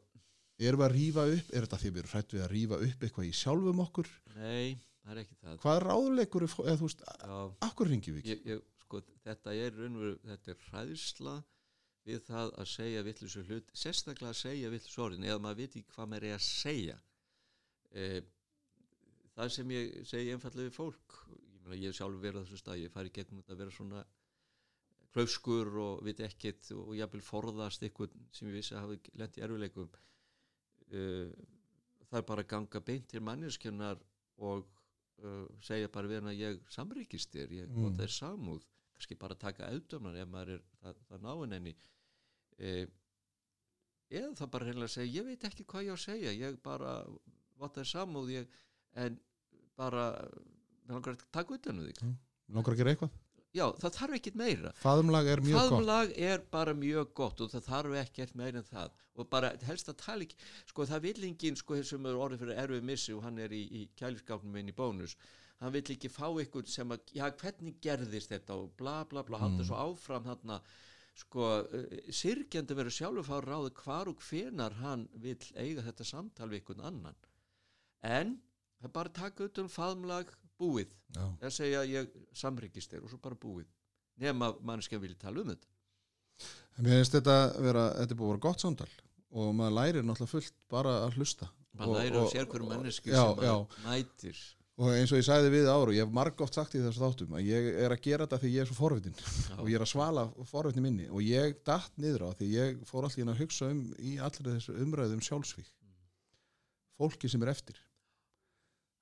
Erum 0.62 0.78
við 0.78 0.86
að 0.86 0.92
rífa 0.94 1.22
upp, 1.32 1.46
er 1.56 1.64
þetta 1.66 1.78
því 1.82 1.90
við 1.90 2.00
erum 2.02 2.10
hrætt 2.12 2.32
við 2.36 2.42
að 2.44 2.50
rífa 2.52 2.76
upp 2.86 3.04
eitthvað 3.06 3.26
í 3.26 3.32
sjálfum 3.34 3.80
okkur? 3.82 4.08
nei, 4.36 4.76
það 5.02 5.12
er 5.16 5.20
ekki 5.22 5.36
það 5.40 5.56
Hvað 5.64 5.78
ráðleikur, 5.86 6.44
eða 6.46 6.74
þú 6.78 6.86
veist, 6.88 7.00
já, 7.08 7.38
akkur 7.66 7.90
ringjum 7.90 8.14
við 8.16 8.20
ekki? 8.22 8.34
ég, 8.36 8.44
ég, 8.52 8.60
sko, 8.84 9.00
þetta 9.26 9.54
er 9.64 9.74
raunveru, 9.80 10.12
þetta 10.28 10.52
er 10.54 10.60
hræðsla 10.68 11.34
við 12.08 12.22
það 12.26 12.52
að 12.58 12.70
segja 12.72 13.02
vittlusu 13.06 13.42
hlut, 13.46 13.68
sérstaklega 13.78 14.32
að 14.32 14.40
segja 14.40 14.70
vittlusu 14.72 15.02
orðin 15.04 15.26
eða 15.28 15.42
maður 15.42 15.60
veit 15.62 15.76
ekki 15.78 15.94
hvað 15.94 16.10
maður 16.10 16.28
er 16.28 16.36
að 16.36 16.46
segja 16.46 16.96
e, 17.92 18.06
það 19.36 19.52
sem 19.56 19.74
ég 19.76 19.92
segi 20.10 20.34
einfallega 20.34 20.68
við 20.68 20.74
fólk 20.76 21.18
ég, 21.30 21.68
meina, 21.68 21.80
ég 21.84 22.18
verið 22.24 22.40
á 22.40 22.42
þessu 22.42 22.60
stað 22.60 22.82
ég 22.82 22.94
fari 22.94 23.14
gegnum 23.14 23.42
þetta 23.42 23.54
að 23.54 23.62
vera 23.62 23.76
svona 23.76 24.02
klauskur 25.12 25.70
og 25.82 26.04
veit 26.06 26.20
ekkert 26.24 26.72
og 26.74 26.94
jafnvel 26.96 27.22
forðast 27.24 27.84
eitthvað 27.84 28.14
sem 28.32 28.48
ég 28.48 28.58
vissi 28.58 28.74
að 28.74 28.86
hafi 28.86 29.16
lent 29.20 29.38
í 29.38 29.44
erfileikum 29.44 29.90
uh, 29.92 31.32
það 32.08 32.20
er 32.20 32.28
bara 32.28 32.44
að 32.44 32.52
ganga 32.54 32.84
beint 32.84 33.10
til 33.12 33.22
manneskjönar 33.24 34.00
og 34.42 34.66
uh, 35.22 35.46
segja 35.64 35.92
bara 35.92 36.10
við 36.10 36.22
hann 36.22 36.32
að 36.32 36.40
ég 36.40 36.62
samríkist 36.72 37.34
þér, 37.36 37.58
ég 37.60 37.68
Mm. 37.68 37.92
mm. 37.92 38.00
er 38.02 38.14
samúð 38.18 38.66
kannski 39.02 39.18
bara 39.18 39.34
taka 39.34 39.66
auðdömnan 39.72 40.18
ef 40.22 40.28
maður 40.30 40.54
er 40.54 40.62
það, 40.78 41.00
það 41.08 41.24
náinn 41.26 41.56
henni 41.56 41.74
uh, 41.74 42.84
eða 44.12 44.32
það 44.38 44.52
bara 44.54 44.68
reynilega 44.68 44.94
segja 44.94 45.18
ég 45.18 45.26
veit 45.26 45.46
ekki 45.48 45.66
hvað 45.66 45.88
ég 45.88 45.92
á 45.92 45.96
að 45.96 46.04
segja 46.04 46.36
ég 46.36 46.62
bara, 46.62 46.94
er 47.82 47.90
samúð 47.90 48.32
ég, 48.36 48.56
en 48.94 49.18
bara 49.78 50.06
langar 50.86 51.16
að 51.16 51.28
taka 51.34 51.56
utan 51.56 51.80
um 51.80 51.88
þig. 51.88 52.16
Langar 52.52 52.74
að 52.74 52.82
gera 52.82 52.94
eitthvað? 52.94 53.20
já, 53.52 53.66
það 53.80 53.96
þarf 53.98 54.16
ekkert 54.16 54.38
meira. 54.40 54.72
Faðumlag 54.80 55.28
er 55.28 55.42
mjög 55.44 55.56
gott. 55.58 55.72
faðmlag 55.72 56.12
er 56.16 56.44
bara 56.52 56.74
mjög 56.76 57.12
gott 57.18 57.42
og 57.44 57.52
það 57.52 57.66
þarf 57.68 57.96
ekkert 58.00 58.34
meira 58.38 58.62
en 58.62 58.68
það. 58.68 58.98
Og 59.12 59.28
bara 59.32 59.52
helst 59.68 59.90
að 59.92 59.98
tala 60.00 60.24
ekki 60.24 60.38
sko 60.70 60.86
það 60.88 61.04
vill 61.06 61.26
enginn 61.28 61.58
sko 61.60 61.76
er 61.76 62.20
orðið 62.24 62.44
fyrir 62.44 62.62
erfið 62.62 62.86
missi 62.88 63.12
og 63.12 63.26
hann 63.26 63.40
er 63.44 63.52
í, 63.52 63.62
í 63.68 63.82
kæliskápnum 64.00 64.56
inn 64.60 64.72
í 64.72 64.76
bónus 64.76 65.16
hann 65.62 65.72
vill 65.74 65.92
ekki 65.94 66.10
fá 66.10 66.26
ykkur 66.42 66.66
sem 66.68 66.90
að 66.94 67.12
já 67.16 67.26
hvernig 67.40 67.76
gerðist 67.84 68.32
þetta 68.34 68.56
og 68.58 68.72
bla 68.80 69.04
bla 69.08 69.22
bla 69.26 69.38
halda 69.38 69.62
Mm. 69.62 69.68
svo 69.68 69.76
áfram 69.78 70.24
þarna 70.26 70.60
sko 71.22 71.46
uh, 71.60 71.84
sirkjandi 72.10 72.74
verður 72.78 72.96
sjálfur 72.96 73.26
fá 73.28 73.36
ráði 73.44 73.70
hvar 73.82 74.08
og 74.10 74.22
hvenar 74.28 74.72
hann 74.80 75.08
vill 75.14 75.38
eiga 75.60 75.82
þetta 75.86 76.04
samtal 76.08 76.48
við 76.50 76.62
ykkur 76.62 76.80
annan 76.88 77.14
en 78.02 78.38
það 78.80 78.88
er 78.88 78.94
bara 78.96 79.08
að 79.12 79.18
taka 79.20 79.44
ut 79.46 79.58
um 79.62 79.68
faðmlag 79.70 80.32
búið 80.58 80.90
Já. 81.14 81.26
að 81.42 81.52
segja 81.58 81.82
ég 81.86 82.10
samryggist 82.38 82.90
þér 82.94 83.04
og 83.06 83.12
svo 83.12 83.18
bara 83.22 83.38
búið 83.38 83.68
nema 84.22 84.52
mannskja 84.62 84.98
vilja 85.02 85.18
tala 85.26 85.40
um 85.44 85.52
þetta 85.52 85.68
Mér 86.82 86.96
finnst 86.98 87.12
þetta 87.18 87.34
vera, 87.62 87.82
þetta 88.00 88.14
er 88.14 88.18
búið 88.18 88.28
að 88.30 88.32
vera 88.32 88.44
gott 88.48 88.62
samtal 88.64 88.88
og 89.32 89.52
maður 89.56 89.74
lærir 89.78 90.02
náttúrulega 90.08 90.32
fullt 90.32 90.54
bara 90.72 90.92
að 91.06 91.18
hlusta. 91.18 91.48
maður 91.76 91.92
Og- 91.92 91.98
læri 92.00 92.16
á 92.16 92.22
og- 92.24 92.32
sér 92.32 92.46
hverju 92.48 92.68
mannesku 92.72 93.10
Já, 93.12 93.20
sem 93.20 93.36
maður 93.36 93.76
mætir 93.86 94.40
Og 94.80 94.88
eins 94.88 95.10
og 95.12 95.20
ég 95.20 95.26
sagði 95.26 95.50
við 95.52 95.66
áru, 95.68 95.92
ég 95.92 96.06
hef 96.06 96.14
margótt 96.16 96.56
sagt 96.56 96.74
í 96.78 96.80
þessu 96.80 97.02
þáttum 97.02 97.34
að 97.36 97.48
ég 97.50 97.66
er 97.84 97.92
að 97.92 98.00
gera 98.06 98.24
þetta 98.24 98.38
því 98.40 98.52
ég 98.54 98.62
er 98.62 98.68
svo 98.70 98.76
forvitin 98.78 99.18
og 99.58 99.66
ég 99.68 99.76
er 99.76 99.84
að 99.84 99.90
svala 99.90 100.22
forvitin 100.48 100.86
minni 100.86 101.08
og 101.12 101.20
ég 101.26 101.58
datt 101.66 101.98
niður 102.00 102.24
á 102.24 102.28
því 102.38 102.48
ég 102.54 102.78
fór 102.88 103.04
allir 103.04 103.28
að 103.28 103.42
hugsa 103.42 103.68
um 103.68 103.82
í 104.00 104.14
allir 104.16 104.48
þessu 104.54 104.76
umræðum 104.80 105.20
sjálfsvík. 105.26 105.68
Fólki 106.96 107.28
sem 107.28 107.44
er 107.44 107.52
eftir. 107.52 107.76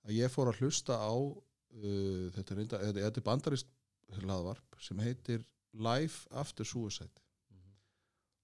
Að 0.09 0.17
ég 0.17 0.35
fór 0.35 0.51
að 0.51 0.65
hlusta 0.65 0.99
á, 0.99 1.15
uh, 1.15 2.27
þetta, 2.35 2.59
reynda, 2.59 2.83
þetta, 2.89 3.07
þetta 3.07 3.25
bandarist 3.31 3.71
hlaðvarp 4.19 4.83
sem 4.83 4.99
heitir 5.07 5.47
Life 5.71 6.27
After 6.35 6.67
Suicide. 6.67 7.15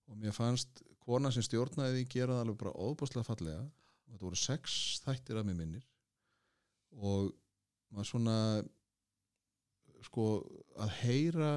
og 0.06 0.14
mér 0.22 0.30
fannst 0.30 0.84
kona 1.02 1.32
sem 1.34 1.42
stjórnaði 1.42 1.96
því 1.96 2.08
gera 2.12 2.36
það 2.36 2.44
alveg 2.44 2.58
bara 2.60 2.78
óbúslega 2.78 3.26
fallega 3.26 3.62
og 3.66 4.12
þetta 4.12 4.26
voru 4.28 4.38
sex 4.38 4.76
þættir 5.02 5.40
að 5.40 5.48
mér 5.48 5.56
minnir 5.58 5.86
og 6.92 7.32
maður 7.94 8.08
svona 8.10 8.36
sko 10.06 10.26
að 10.82 10.92
heyra 11.02 11.50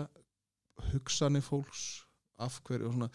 hugsanir 0.94 1.44
fólks 1.46 1.84
af 2.40 2.62
hverju 2.66 2.88
og 2.88 2.96
svona 2.96 3.10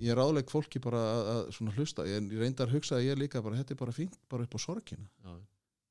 ég 0.00 0.16
ráðleik 0.16 0.50
fólki 0.50 0.80
bara 0.82 1.00
að, 1.00 1.28
að 1.34 1.40
svona 1.56 1.72
hlusta. 1.76 2.04
Ég 2.08 2.30
reyndar 2.40 2.70
hugsaði 2.72 3.08
ég 3.10 3.18
líka 3.20 3.42
bara 3.44 3.58
þetta 3.60 3.74
er 3.74 3.80
bara 3.82 3.94
fínt 3.94 4.18
bara 4.30 4.46
upp 4.46 4.54
á 4.56 4.60
sorgina. 4.62 5.06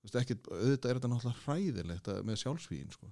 Ekkit, 0.10 0.48
auðvitað 0.48 0.90
er 0.90 0.98
þetta 1.00 1.10
náttúrulega 1.12 1.44
hræðilegt 1.44 2.08
að- 2.08 2.22
með 2.26 2.38
sjálfsvíðin 2.44 2.94
sko. 2.96 3.10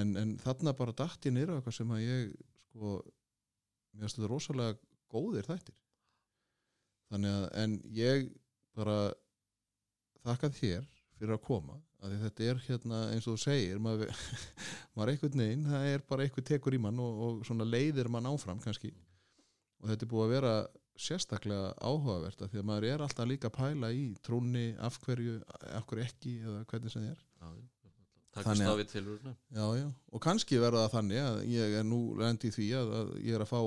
en, 0.00 0.16
en 0.16 0.36
þarna 0.38 0.72
bara 0.78 0.92
datt 0.94 1.26
ég 1.26 1.32
nýra 1.34 1.56
eitthvað 1.58 1.74
sem 1.74 1.90
að 1.90 2.04
ég 2.04 2.28
sko, 2.70 2.92
mér 3.92 4.04
finnst 4.06 4.16
þetta 4.20 4.30
rosalega 4.30 4.78
góðir 5.10 5.48
þættir. 5.48 5.74
Þannig 7.10 7.34
að 7.34 7.46
en 7.64 7.74
ég 7.98 8.28
bara 8.78 8.96
þakka 10.22 10.50
þér 10.60 10.86
fyrir 11.20 11.36
að 11.36 11.42
koma 11.46 11.78
að 12.00 12.14
þetta 12.24 12.44
er 12.48 12.60
hérna 12.64 12.98
eins 13.12 13.26
og 13.28 13.36
þú 13.36 13.42
segir 13.44 13.80
maður, 13.84 14.12
maður 14.96 15.12
einhvern 15.14 15.42
veginn 15.44 15.66
það 15.68 15.88
er 15.94 16.04
bara 16.08 16.24
einhver 16.26 16.46
tekur 16.48 16.76
í 16.76 16.80
mann 16.80 17.00
og, 17.04 17.18
og 17.26 17.42
svona 17.48 17.66
leiðir 17.68 18.08
mann 18.12 18.28
áfram 18.30 18.60
kannski. 18.64 18.92
Og 19.80 19.88
þetta 19.92 20.06
er 20.06 20.10
búið 20.12 20.24
að 20.26 20.32
vera 20.34 20.54
sérstaklega 21.00 21.68
áhugavert 21.80 22.42
af 22.44 22.50
því 22.52 22.60
að 22.60 22.66
maður 22.68 22.86
er 22.90 23.04
alltaf 23.04 23.28
líka 23.28 23.48
að 23.48 23.56
pæla 23.56 23.90
í 23.96 24.02
trúnni 24.24 24.64
af 24.84 24.98
hverju, 25.04 25.36
af 25.76 25.86
hverju 25.88 26.04
ekki 26.08 26.34
eða 26.44 26.64
hvernig 26.72 26.92
sem 26.92 27.04
þið 27.06 27.12
er. 27.14 27.22
Já, 27.40 27.52
Þannig 28.40 28.68
að- 28.70 28.76
við 28.78 28.90
tilurna 28.92 29.30
já, 29.50 29.64
já. 29.80 29.86
og 30.14 30.20
kannski 30.22 30.58
verða 30.62 30.84
það 30.84 30.92
þannig 30.94 31.22
að 31.24 31.38
ég 31.50 31.72
er 31.80 31.86
nú 31.88 31.96
lendi 32.20 32.46
í 32.46 32.54
því 32.54 32.66
að, 32.78 32.92
að 33.00 33.08
ég 33.26 33.34
er 33.34 33.42
að 33.42 33.50
fá 33.50 33.62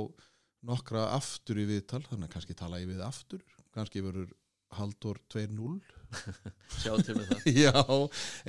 nokkra 0.69 1.01
aftur 1.17 1.59
í 1.59 1.65
viðtal 1.67 1.99
þannig 2.05 2.30
að 2.30 2.34
kannski 2.38 2.55
tala 2.55 2.80
ég 2.80 2.88
við 2.93 3.01
aftur. 3.03 3.41
Kannski 3.75 4.03
verður 4.05 4.30
Haldur 4.77 5.19
2.0 5.34 5.81
sjá 6.81 6.94
til 7.03 7.18
með 7.18 7.30
það. 7.31 7.48
Já, 7.64 7.73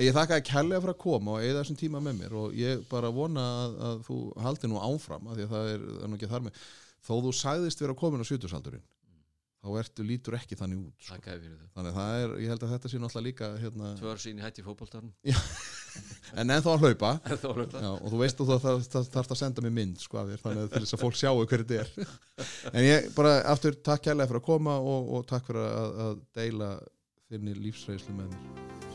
ég 0.06 0.16
þakka 0.16 0.38
að 0.38 0.48
kærlega 0.50 0.82
fyrir 0.84 0.94
að 0.94 1.02
koma 1.04 1.36
og 1.36 1.44
eða 1.44 1.60
þessum 1.62 1.80
tíma 1.80 2.02
með 2.04 2.18
mér 2.22 2.38
og 2.40 2.56
ég 2.58 2.82
bara 2.90 3.12
vona 3.14 3.44
að, 3.64 3.76
að 3.90 4.02
þú 4.08 4.18
haldi 4.46 4.72
nú 4.72 4.80
áfram 4.82 5.30
af 5.30 5.38
því 5.38 5.46
að 5.46 5.54
það 5.54 5.70
er, 5.74 5.86
það 5.92 6.02
er 6.02 6.12
nú 6.12 6.18
ekki 6.18 6.32
þar 6.34 6.48
með. 6.48 6.66
Þó 7.04 7.14
þú 7.20 7.36
sagðist 7.36 7.84
vera 7.84 8.00
komin 8.00 8.24
á 8.24 8.30
sjötusaldurinn 8.30 8.84
þá 9.64 9.78
ertu 9.80 10.04
lítur 10.04 10.36
ekki 10.36 10.56
þannig 10.60 10.80
út 10.82 11.06
sko. 11.06 11.16
þannig 11.24 11.86
að 11.88 11.94
það 11.96 12.18
er, 12.20 12.32
ég 12.42 12.50
held 12.52 12.64
að 12.66 12.72
þetta 12.74 12.90
sé 12.92 12.98
náttúrulega 13.00 13.28
líka 13.30 13.48
hérna, 13.62 13.92
tvö 13.96 14.10
ár 14.12 14.20
sín 14.20 14.40
í 14.40 14.44
hætti 14.44 14.64
fótboltarn 14.64 15.12
en 16.34 16.50
ennþá 16.50 16.74
að 16.74 16.84
hlaupa. 16.84 17.12
Þá 17.24 17.46
er 17.48 17.60
það 17.72 17.84
Já, 17.86 17.90
og 17.94 18.12
þú 18.12 18.20
veist 18.20 18.40
að 18.42 18.50
þú 18.50 18.58
þarf, 18.64 18.88
þarf, 18.92 19.08
þarf 19.14 19.32
að 19.34 19.40
senda 19.40 19.64
mér 19.64 19.74
mynd 19.78 20.02
sko, 20.02 20.24
þér, 20.28 20.42
þannig 20.42 20.64
að 20.64 20.72
til 20.74 20.82
þess 20.84 20.96
að 20.96 21.04
fólk 21.04 21.18
sjáu 21.20 21.44
hverju 21.44 21.68
þetta 21.70 21.80
er. 21.84 22.16
En 22.74 22.82
ég 22.84 23.08
bara 23.14 23.34
aftur 23.52 23.78
takk 23.78 24.04
kærlega 24.08 24.30
fyrir 24.32 24.42
að 24.42 24.48
koma 24.48 24.76
og, 24.82 25.12
og 25.16 25.26
takk 25.30 25.46
fyrir 25.48 25.64
að, 25.64 26.00
að 26.04 26.16
deila 26.40 26.70
þinni 27.32 27.54
lífsreyslu 27.56 28.14
með 28.18 28.34
mér. 28.34 28.93